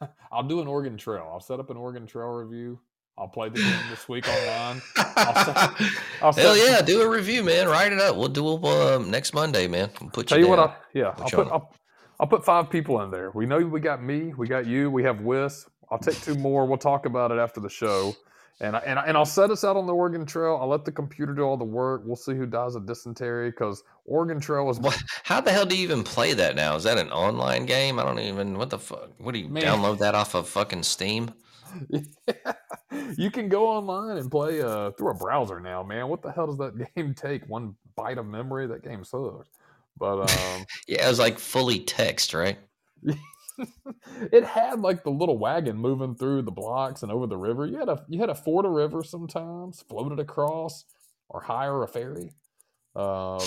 I'll 0.32 0.42
do 0.42 0.60
an 0.60 0.66
Oregon 0.66 0.96
Trail. 0.98 1.28
I'll 1.32 1.40
set 1.40 1.58
up 1.58 1.70
an 1.70 1.76
Oregon 1.76 2.06
Trail 2.06 2.28
review. 2.28 2.78
I'll 3.18 3.28
play 3.28 3.48
the 3.48 3.60
game 3.60 3.80
this 3.88 4.06
week 4.10 4.28
online. 4.28 4.82
I'll 4.96 5.72
Hell 6.20 6.32
set- 6.34 6.58
yeah, 6.58 6.82
do 6.82 7.00
a 7.00 7.08
review, 7.08 7.42
man. 7.42 7.66
Write 7.66 7.92
it 7.92 7.98
up. 7.98 8.14
We'll 8.16 8.28
do 8.28 8.56
it 8.56 8.64
um, 8.64 9.10
next 9.10 9.32
Monday, 9.32 9.66
man. 9.66 9.88
We'll 10.02 10.10
put 10.10 10.28
Tell 10.28 10.36
you, 10.38 10.44
you 10.44 10.50
what. 10.50 10.58
I, 10.58 10.74
yeah, 10.92 11.06
I'll 11.06 11.14
Put 11.14 11.32
you 11.32 11.38
put 11.38 11.46
on. 11.46 11.52
I'll, 11.52 11.74
I'll 12.20 12.26
put 12.26 12.44
five 12.44 12.68
people 12.68 13.00
in 13.00 13.10
there. 13.10 13.30
We 13.30 13.46
know 13.46 13.58
we 13.58 13.80
got 13.80 14.02
me, 14.02 14.34
we 14.36 14.46
got 14.46 14.66
you, 14.66 14.90
we 14.90 15.02
have 15.04 15.22
Wiss. 15.22 15.66
I'll 15.90 15.98
take 15.98 16.20
two 16.20 16.34
more. 16.34 16.66
We'll 16.66 16.76
talk 16.76 17.06
about 17.06 17.30
it 17.30 17.38
after 17.38 17.58
the 17.60 17.70
show, 17.70 18.14
and 18.60 18.74
I, 18.76 18.78
and 18.80 18.98
I, 18.98 19.02
and 19.04 19.16
I'll 19.16 19.26
set 19.26 19.50
us 19.50 19.64
out 19.64 19.76
on 19.76 19.86
the 19.86 19.94
Oregon 19.94 20.24
Trail. 20.24 20.58
I'll 20.60 20.68
let 20.68 20.84
the 20.84 20.92
computer 20.92 21.34
do 21.34 21.42
all 21.42 21.56
the 21.56 21.64
work. 21.64 22.02
We'll 22.04 22.16
see 22.16 22.34
who 22.34 22.46
dies 22.46 22.74
of 22.74 22.86
dysentery 22.86 23.50
because 23.50 23.82
Oregon 24.06 24.40
Trail 24.40 24.64
was 24.64 24.80
What? 24.80 25.00
How 25.24 25.40
the 25.40 25.52
hell 25.52 25.66
do 25.66 25.76
you 25.76 25.82
even 25.82 26.02
play 26.02 26.32
that 26.32 26.56
now? 26.56 26.74
Is 26.76 26.84
that 26.84 26.96
an 26.98 27.10
online 27.10 27.66
game? 27.66 27.98
I 27.98 28.04
don't 28.04 28.18
even. 28.18 28.56
What 28.56 28.70
the 28.70 28.78
fuck? 28.78 29.10
What 29.18 29.32
do 29.32 29.40
you 29.40 29.48
Man. 29.48 29.62
download 29.64 29.98
that 29.98 30.14
off 30.14 30.34
of 30.34 30.48
fucking 30.48 30.84
Steam? 30.84 31.32
you 33.16 33.30
can 33.30 33.48
go 33.48 33.68
online 33.68 34.16
and 34.16 34.30
play 34.30 34.62
uh, 34.62 34.90
through 34.92 35.10
a 35.10 35.14
browser 35.14 35.60
now, 35.60 35.82
man. 35.82 36.08
What 36.08 36.22
the 36.22 36.30
hell 36.32 36.46
does 36.46 36.58
that 36.58 36.74
game 36.96 37.14
take? 37.14 37.46
One 37.48 37.74
byte 37.98 38.18
of 38.18 38.26
memory? 38.26 38.66
That 38.66 38.82
game 38.82 39.04
sucks. 39.04 39.48
But 39.98 40.20
um, 40.30 40.64
Yeah, 40.86 41.06
it 41.06 41.08
was 41.08 41.18
like 41.18 41.38
fully 41.38 41.80
text, 41.80 42.34
right? 42.34 42.58
It 44.32 44.44
had 44.44 44.80
like 44.80 45.04
the 45.04 45.10
little 45.10 45.38
wagon 45.38 45.76
moving 45.76 46.14
through 46.14 46.42
the 46.42 46.52
blocks 46.52 47.02
and 47.02 47.12
over 47.12 47.26
the 47.26 47.36
river. 47.36 47.66
You 47.66 47.78
had 47.78 47.88
a 47.88 48.04
you 48.08 48.20
had 48.20 48.26
to 48.26 48.34
ford 48.34 48.66
a 48.66 48.70
river 48.70 49.02
sometimes, 49.02 49.82
float 49.88 50.12
it 50.12 50.20
across, 50.20 50.84
or 51.28 51.40
hire 51.42 51.82
a 51.82 51.88
ferry. 51.88 52.32
Um, 52.94 53.40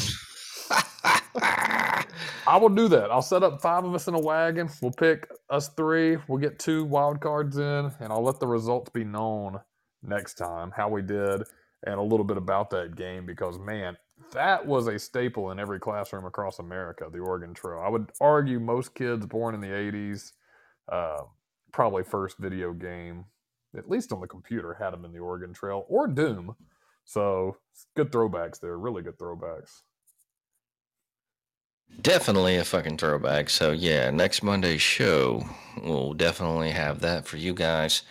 I 2.47 2.57
will 2.57 2.69
do 2.69 2.87
that. 2.89 3.11
I'll 3.11 3.21
set 3.21 3.43
up 3.43 3.61
five 3.61 3.85
of 3.85 3.93
us 3.93 4.07
in 4.07 4.15
a 4.15 4.19
wagon. 4.19 4.69
We'll 4.81 4.91
pick 4.91 5.29
us 5.49 5.69
three. 5.69 6.17
We'll 6.27 6.39
get 6.39 6.59
two 6.59 6.85
wild 6.85 7.21
cards 7.21 7.57
in, 7.57 7.91
and 7.99 8.11
I'll 8.11 8.23
let 8.23 8.39
the 8.39 8.47
results 8.47 8.89
be 8.89 9.03
known 9.03 9.59
next 10.03 10.35
time 10.35 10.71
how 10.75 10.89
we 10.89 11.01
did 11.01 11.43
and 11.85 11.95
a 11.95 12.01
little 12.01 12.23
bit 12.25 12.37
about 12.37 12.69
that 12.71 12.95
game 12.95 13.25
because 13.25 13.59
man, 13.59 13.97
that 14.31 14.65
was 14.65 14.87
a 14.87 14.99
staple 14.99 15.51
in 15.51 15.59
every 15.59 15.79
classroom 15.79 16.25
across 16.25 16.59
America. 16.59 17.07
The 17.11 17.19
Oregon 17.19 17.53
Trail. 17.53 17.81
I 17.83 17.89
would 17.89 18.11
argue 18.21 18.59
most 18.59 18.95
kids 18.95 19.25
born 19.25 19.55
in 19.55 19.61
the 19.61 19.67
'80s, 19.67 20.31
uh, 20.91 21.23
probably 21.71 22.03
first 22.03 22.37
video 22.37 22.73
game, 22.73 23.25
at 23.77 23.89
least 23.89 24.11
on 24.11 24.21
the 24.21 24.27
computer, 24.27 24.75
had 24.79 24.91
them 24.91 25.05
in 25.05 25.13
the 25.13 25.19
Oregon 25.19 25.53
Trail 25.53 25.85
or 25.87 26.07
Doom. 26.07 26.55
So 27.05 27.57
good 27.95 28.11
throwbacks 28.11 28.59
there. 28.59 28.77
Really 28.77 29.01
good 29.01 29.17
throwbacks. 29.17 29.81
Definitely 32.01 32.55
a 32.57 32.63
fucking 32.63 32.97
throwback. 32.97 33.49
So 33.49 33.71
yeah, 33.71 34.11
next 34.11 34.43
Monday's 34.43 34.81
show 34.81 35.43
we'll 35.81 36.13
definitely 36.13 36.71
have 36.71 36.99
that 37.01 37.25
for 37.25 37.37
you 37.37 37.53
guys, 37.53 38.03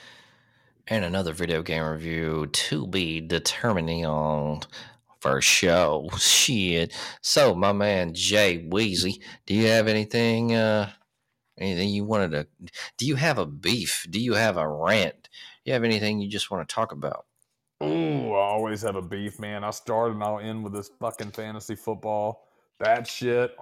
and 0.88 1.04
another 1.04 1.32
video 1.32 1.62
game 1.62 1.84
review 1.84 2.46
to 2.46 2.86
be 2.86 3.20
determining 3.20 4.04
on 4.04 4.62
for 5.20 5.40
show. 5.40 6.08
Shit. 6.18 6.94
So 7.22 7.54
my 7.54 7.72
man 7.72 8.14
Jay 8.14 8.66
Weezy, 8.70 9.20
do 9.46 9.54
you 9.54 9.66
have 9.68 9.88
anything? 9.88 10.54
uh 10.54 10.90
Anything 11.60 11.88
you 11.88 12.04
wanted 12.04 12.30
to? 12.32 12.46
Do 12.98 13.06
you 13.06 13.16
have 13.16 13.38
a 13.38 13.46
beef? 13.46 14.06
Do 14.08 14.20
you 14.20 14.34
have 14.34 14.56
a 14.56 14.68
rant? 14.68 15.28
Do 15.64 15.70
you 15.70 15.72
have 15.72 15.84
anything 15.84 16.20
you 16.20 16.28
just 16.28 16.50
want 16.50 16.68
to 16.68 16.72
talk 16.72 16.92
about? 16.92 17.26
Ooh, 17.82 18.32
I 18.32 18.38
always 18.38 18.82
have 18.82 18.96
a 18.96 19.02
beef, 19.02 19.38
man. 19.38 19.64
I 19.64 19.70
start 19.70 20.12
and 20.12 20.22
I'll 20.22 20.38
end 20.38 20.64
with 20.64 20.72
this 20.72 20.90
fucking 21.00 21.32
fantasy 21.32 21.74
football. 21.74 22.48
That 22.78 23.06
shit. 23.06 23.56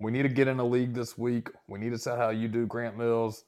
We 0.00 0.10
need 0.10 0.22
to 0.22 0.28
get 0.28 0.48
in 0.48 0.58
a 0.58 0.64
league 0.64 0.94
this 0.94 1.16
week. 1.16 1.48
We 1.68 1.78
need 1.78 1.92
to 1.92 1.98
see 1.98 2.10
how 2.10 2.30
you 2.30 2.48
do, 2.48 2.66
Grant 2.66 2.98
Mills. 2.98 3.44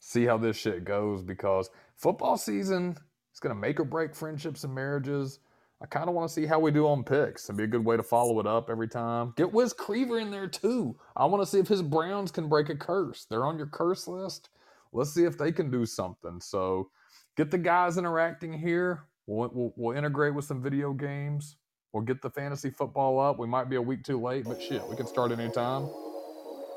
See 0.00 0.24
how 0.24 0.38
this 0.38 0.56
shit 0.56 0.84
goes 0.84 1.22
because 1.22 1.68
football 1.96 2.36
season 2.36 2.96
is 3.34 3.40
going 3.40 3.54
to 3.54 3.60
make 3.60 3.80
or 3.80 3.84
break 3.84 4.14
friendships 4.14 4.64
and 4.64 4.74
marriages. 4.74 5.40
I 5.80 5.86
kind 5.86 6.08
of 6.08 6.14
want 6.14 6.28
to 6.28 6.34
see 6.34 6.44
how 6.44 6.58
we 6.58 6.72
do 6.72 6.88
on 6.88 7.04
picks 7.04 7.44
It'd 7.44 7.56
be 7.56 7.64
a 7.64 7.68
good 7.68 7.84
way 7.84 7.96
to 7.96 8.02
follow 8.02 8.40
it 8.40 8.46
up 8.46 8.68
every 8.68 8.88
time. 8.88 9.32
Get 9.36 9.52
Wiz 9.52 9.72
Creever 9.72 10.20
in 10.20 10.30
there 10.30 10.48
too. 10.48 10.96
I 11.16 11.24
want 11.26 11.42
to 11.42 11.46
see 11.46 11.58
if 11.58 11.68
his 11.68 11.82
Browns 11.82 12.30
can 12.32 12.48
break 12.48 12.68
a 12.68 12.74
curse. 12.74 13.26
They're 13.30 13.46
on 13.46 13.56
your 13.56 13.68
curse 13.68 14.08
list. 14.08 14.48
Let's 14.92 15.12
see 15.12 15.24
if 15.24 15.38
they 15.38 15.52
can 15.52 15.70
do 15.70 15.86
something. 15.86 16.40
So 16.40 16.90
get 17.36 17.50
the 17.50 17.58
guys 17.58 17.96
interacting 17.96 18.52
here. 18.52 19.04
We'll, 19.26 19.50
we'll, 19.52 19.72
we'll 19.76 19.96
integrate 19.96 20.34
with 20.34 20.46
some 20.46 20.62
video 20.62 20.92
games. 20.92 21.56
We'll 21.92 22.02
get 22.02 22.22
the 22.22 22.30
fantasy 22.30 22.70
football 22.70 23.20
up. 23.20 23.38
We 23.38 23.46
might 23.46 23.70
be 23.70 23.76
a 23.76 23.82
week 23.82 24.02
too 24.04 24.20
late, 24.20 24.44
but 24.44 24.60
shit, 24.60 24.86
we 24.88 24.96
can 24.96 25.06
start 25.06 25.32
anytime. 25.32 25.88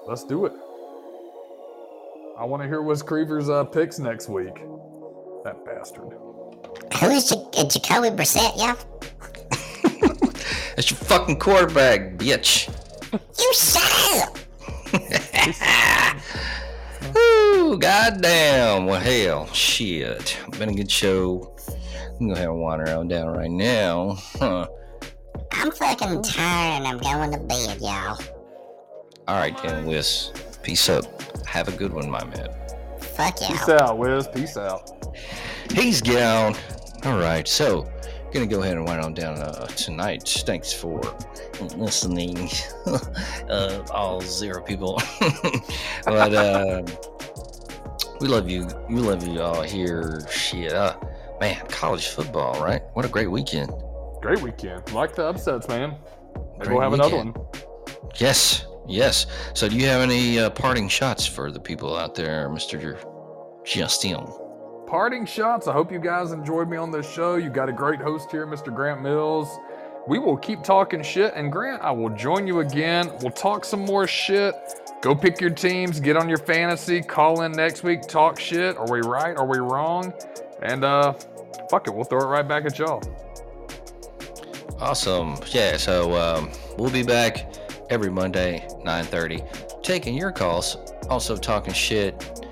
Let's 0.06 0.24
do 0.24 0.46
it. 0.46 0.54
I 2.38 2.46
want 2.46 2.64
to 2.64 2.68
hear 2.68 2.82
Wiz 2.82 3.04
Creever's 3.04 3.50
uh, 3.50 3.64
picks 3.66 4.00
next 4.00 4.30
week. 4.30 4.56
That 5.44 5.66
bastard. 5.66 6.14
Who 7.00 7.10
is 7.10 7.30
J- 7.30 7.36
uh, 7.58 7.64
Jacoby 7.68 8.10
Brissett, 8.10 8.58
y'all? 8.58 8.78
That's 10.76 10.92
your 10.92 10.98
fucking 11.00 11.40
quarterback, 11.40 12.18
bitch. 12.18 12.68
You 13.40 13.54
shut 13.54 13.84
up! 17.04 17.18
Ooh, 17.18 17.78
goddamn. 17.78 18.86
Well, 18.86 19.00
hell, 19.00 19.48
shit. 19.48 20.38
Been 20.58 20.70
a 20.70 20.74
good 20.74 20.90
show. 20.92 21.56
I'm 22.20 22.28
gonna 22.30 22.40
have 22.40 22.50
a 22.52 22.56
wander 22.56 22.90
on 22.96 23.08
down 23.08 23.28
right 23.30 23.50
now. 23.52 24.18
Huh. 24.38 24.68
I'm 25.54 25.72
fucking 25.72 26.22
tired 26.24 26.86
and 26.86 26.88
I'm 26.88 26.98
going 27.00 27.32
to 27.32 27.40
bed, 27.40 27.80
y'all. 27.82 28.18
All 29.28 29.38
right, 29.38 29.58
then, 29.64 29.86
Wiz. 29.86 30.32
Peace 30.64 30.90
up. 30.90 31.06
Have 31.46 31.68
a 31.68 31.72
good 31.72 31.94
one, 31.94 32.10
my 32.10 32.24
man. 32.24 32.48
Fuck 33.00 33.42
y'all. 33.42 33.50
Peace 33.50 33.70
out, 33.70 33.98
Wiz. 33.98 34.28
Peace 34.28 34.58
out. 34.58 34.90
He's 35.74 36.02
gone. 36.02 36.56
All 37.04 37.18
right, 37.18 37.48
so 37.48 37.92
gonna 38.32 38.46
go 38.46 38.62
ahead 38.62 38.78
and 38.78 38.86
wind 38.86 39.02
on 39.02 39.16
down 39.16 39.40
uh, 39.40 39.66
tonight. 39.68 40.22
Thanks 40.46 40.72
for 40.72 41.02
listening, 41.76 42.48
uh, 43.50 43.84
all 43.92 44.22
zero 44.22 44.62
people. 44.62 45.02
but 46.06 46.34
uh, 46.34 46.84
we 48.20 48.28
love 48.28 48.50
you. 48.50 48.68
We 48.88 48.98
love 48.98 49.26
you 49.28 49.42
all 49.42 49.64
here. 49.64 50.22
Shit, 50.30 50.74
uh, 50.74 50.96
man, 51.40 51.66
college 51.70 52.08
football, 52.10 52.62
right? 52.62 52.84
What 52.94 53.04
a 53.04 53.10
great 53.10 53.32
weekend. 53.32 53.72
Great 54.22 54.42
weekend. 54.42 54.92
Like 54.94 55.16
the 55.16 55.26
upsets, 55.26 55.68
man. 55.68 55.96
Maybe 56.60 56.72
we'll 56.72 56.82
have 56.82 56.94
another 56.94 57.18
one. 57.18 57.34
Yes, 58.18 58.68
yes. 58.88 59.26
So, 59.56 59.68
do 59.68 59.76
you 59.76 59.88
have 59.88 60.02
any 60.02 60.38
uh, 60.38 60.52
parting 60.52 60.88
shots 60.88 61.26
for 61.26 61.52
the 61.52 61.60
people 61.60 61.98
out 61.98 62.14
there, 62.14 62.48
Mister 62.50 63.00
Justin? 63.66 64.28
Parting 64.92 65.26
shots. 65.26 65.70
I 65.70 65.72
hope 65.72 65.90
you 65.90 66.00
guys 66.00 66.34
enjoyed 66.34 66.68
me 66.68 66.76
on 66.76 66.92
this 66.92 67.10
show. 67.10 67.36
You 67.36 67.50
got 67.50 67.70
a 67.70 67.72
great 67.72 68.02
host 68.02 68.30
here, 68.30 68.46
Mr. 68.46 68.76
Grant 68.76 69.02
Mills. 69.02 69.58
We 70.06 70.20
will 70.20 70.36
keep 70.36 70.64
talking 70.64 71.02
shit. 71.02 71.32
And 71.34 71.50
Grant, 71.50 71.82
I 71.82 71.92
will 71.92 72.10
join 72.10 72.46
you 72.46 72.60
again. 72.60 73.10
We'll 73.22 73.32
talk 73.32 73.64
some 73.64 73.86
more 73.86 74.06
shit. 74.06 74.54
Go 75.02 75.16
pick 75.16 75.40
your 75.40 75.50
teams, 75.50 76.02
get 76.02 76.18
on 76.18 76.28
your 76.28 76.40
fantasy, 76.40 77.02
call 77.02 77.44
in 77.44 77.54
next 77.54 77.84
week, 77.84 78.02
talk 78.02 78.38
shit. 78.38 78.76
Are 78.76 78.92
we 78.92 79.00
right? 79.00 79.38
Are 79.38 79.46
we 79.46 79.60
wrong? 79.60 80.14
And 80.62 80.84
uh 80.84 81.14
fuck 81.70 81.88
it, 81.88 81.96
we'll 81.96 82.04
throw 82.04 82.20
it 82.20 82.26
right 82.26 82.46
back 82.46 82.66
at 82.66 82.78
y'all. 82.78 83.02
Awesome. 84.78 85.38
Yeah. 85.52 85.78
So 85.78 86.18
um, 86.18 86.52
we'll 86.78 86.92
be 86.92 87.04
back 87.04 87.56
every 87.90 88.10
Monday, 88.12 88.68
9:30, 88.84 89.84
taking 89.84 90.18
your 90.18 90.34
calls. 90.34 90.76
Also 91.10 91.38
talking 91.38 91.74
shit, 91.74 92.44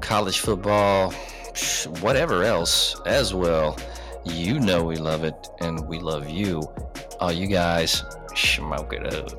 college 0.00 0.38
football, 0.38 1.12
whatever 2.00 2.42
else 2.42 3.00
as 3.06 3.34
well. 3.34 3.76
You 4.24 4.58
know 4.58 4.82
we 4.84 4.96
love 4.96 5.24
it, 5.24 5.48
and 5.60 5.86
we 5.86 6.00
love 6.00 6.28
you. 6.28 6.62
All 7.20 7.32
you 7.32 7.46
guys, 7.46 8.02
smoke 8.34 8.92
it 8.92 9.06
up. 9.14 9.30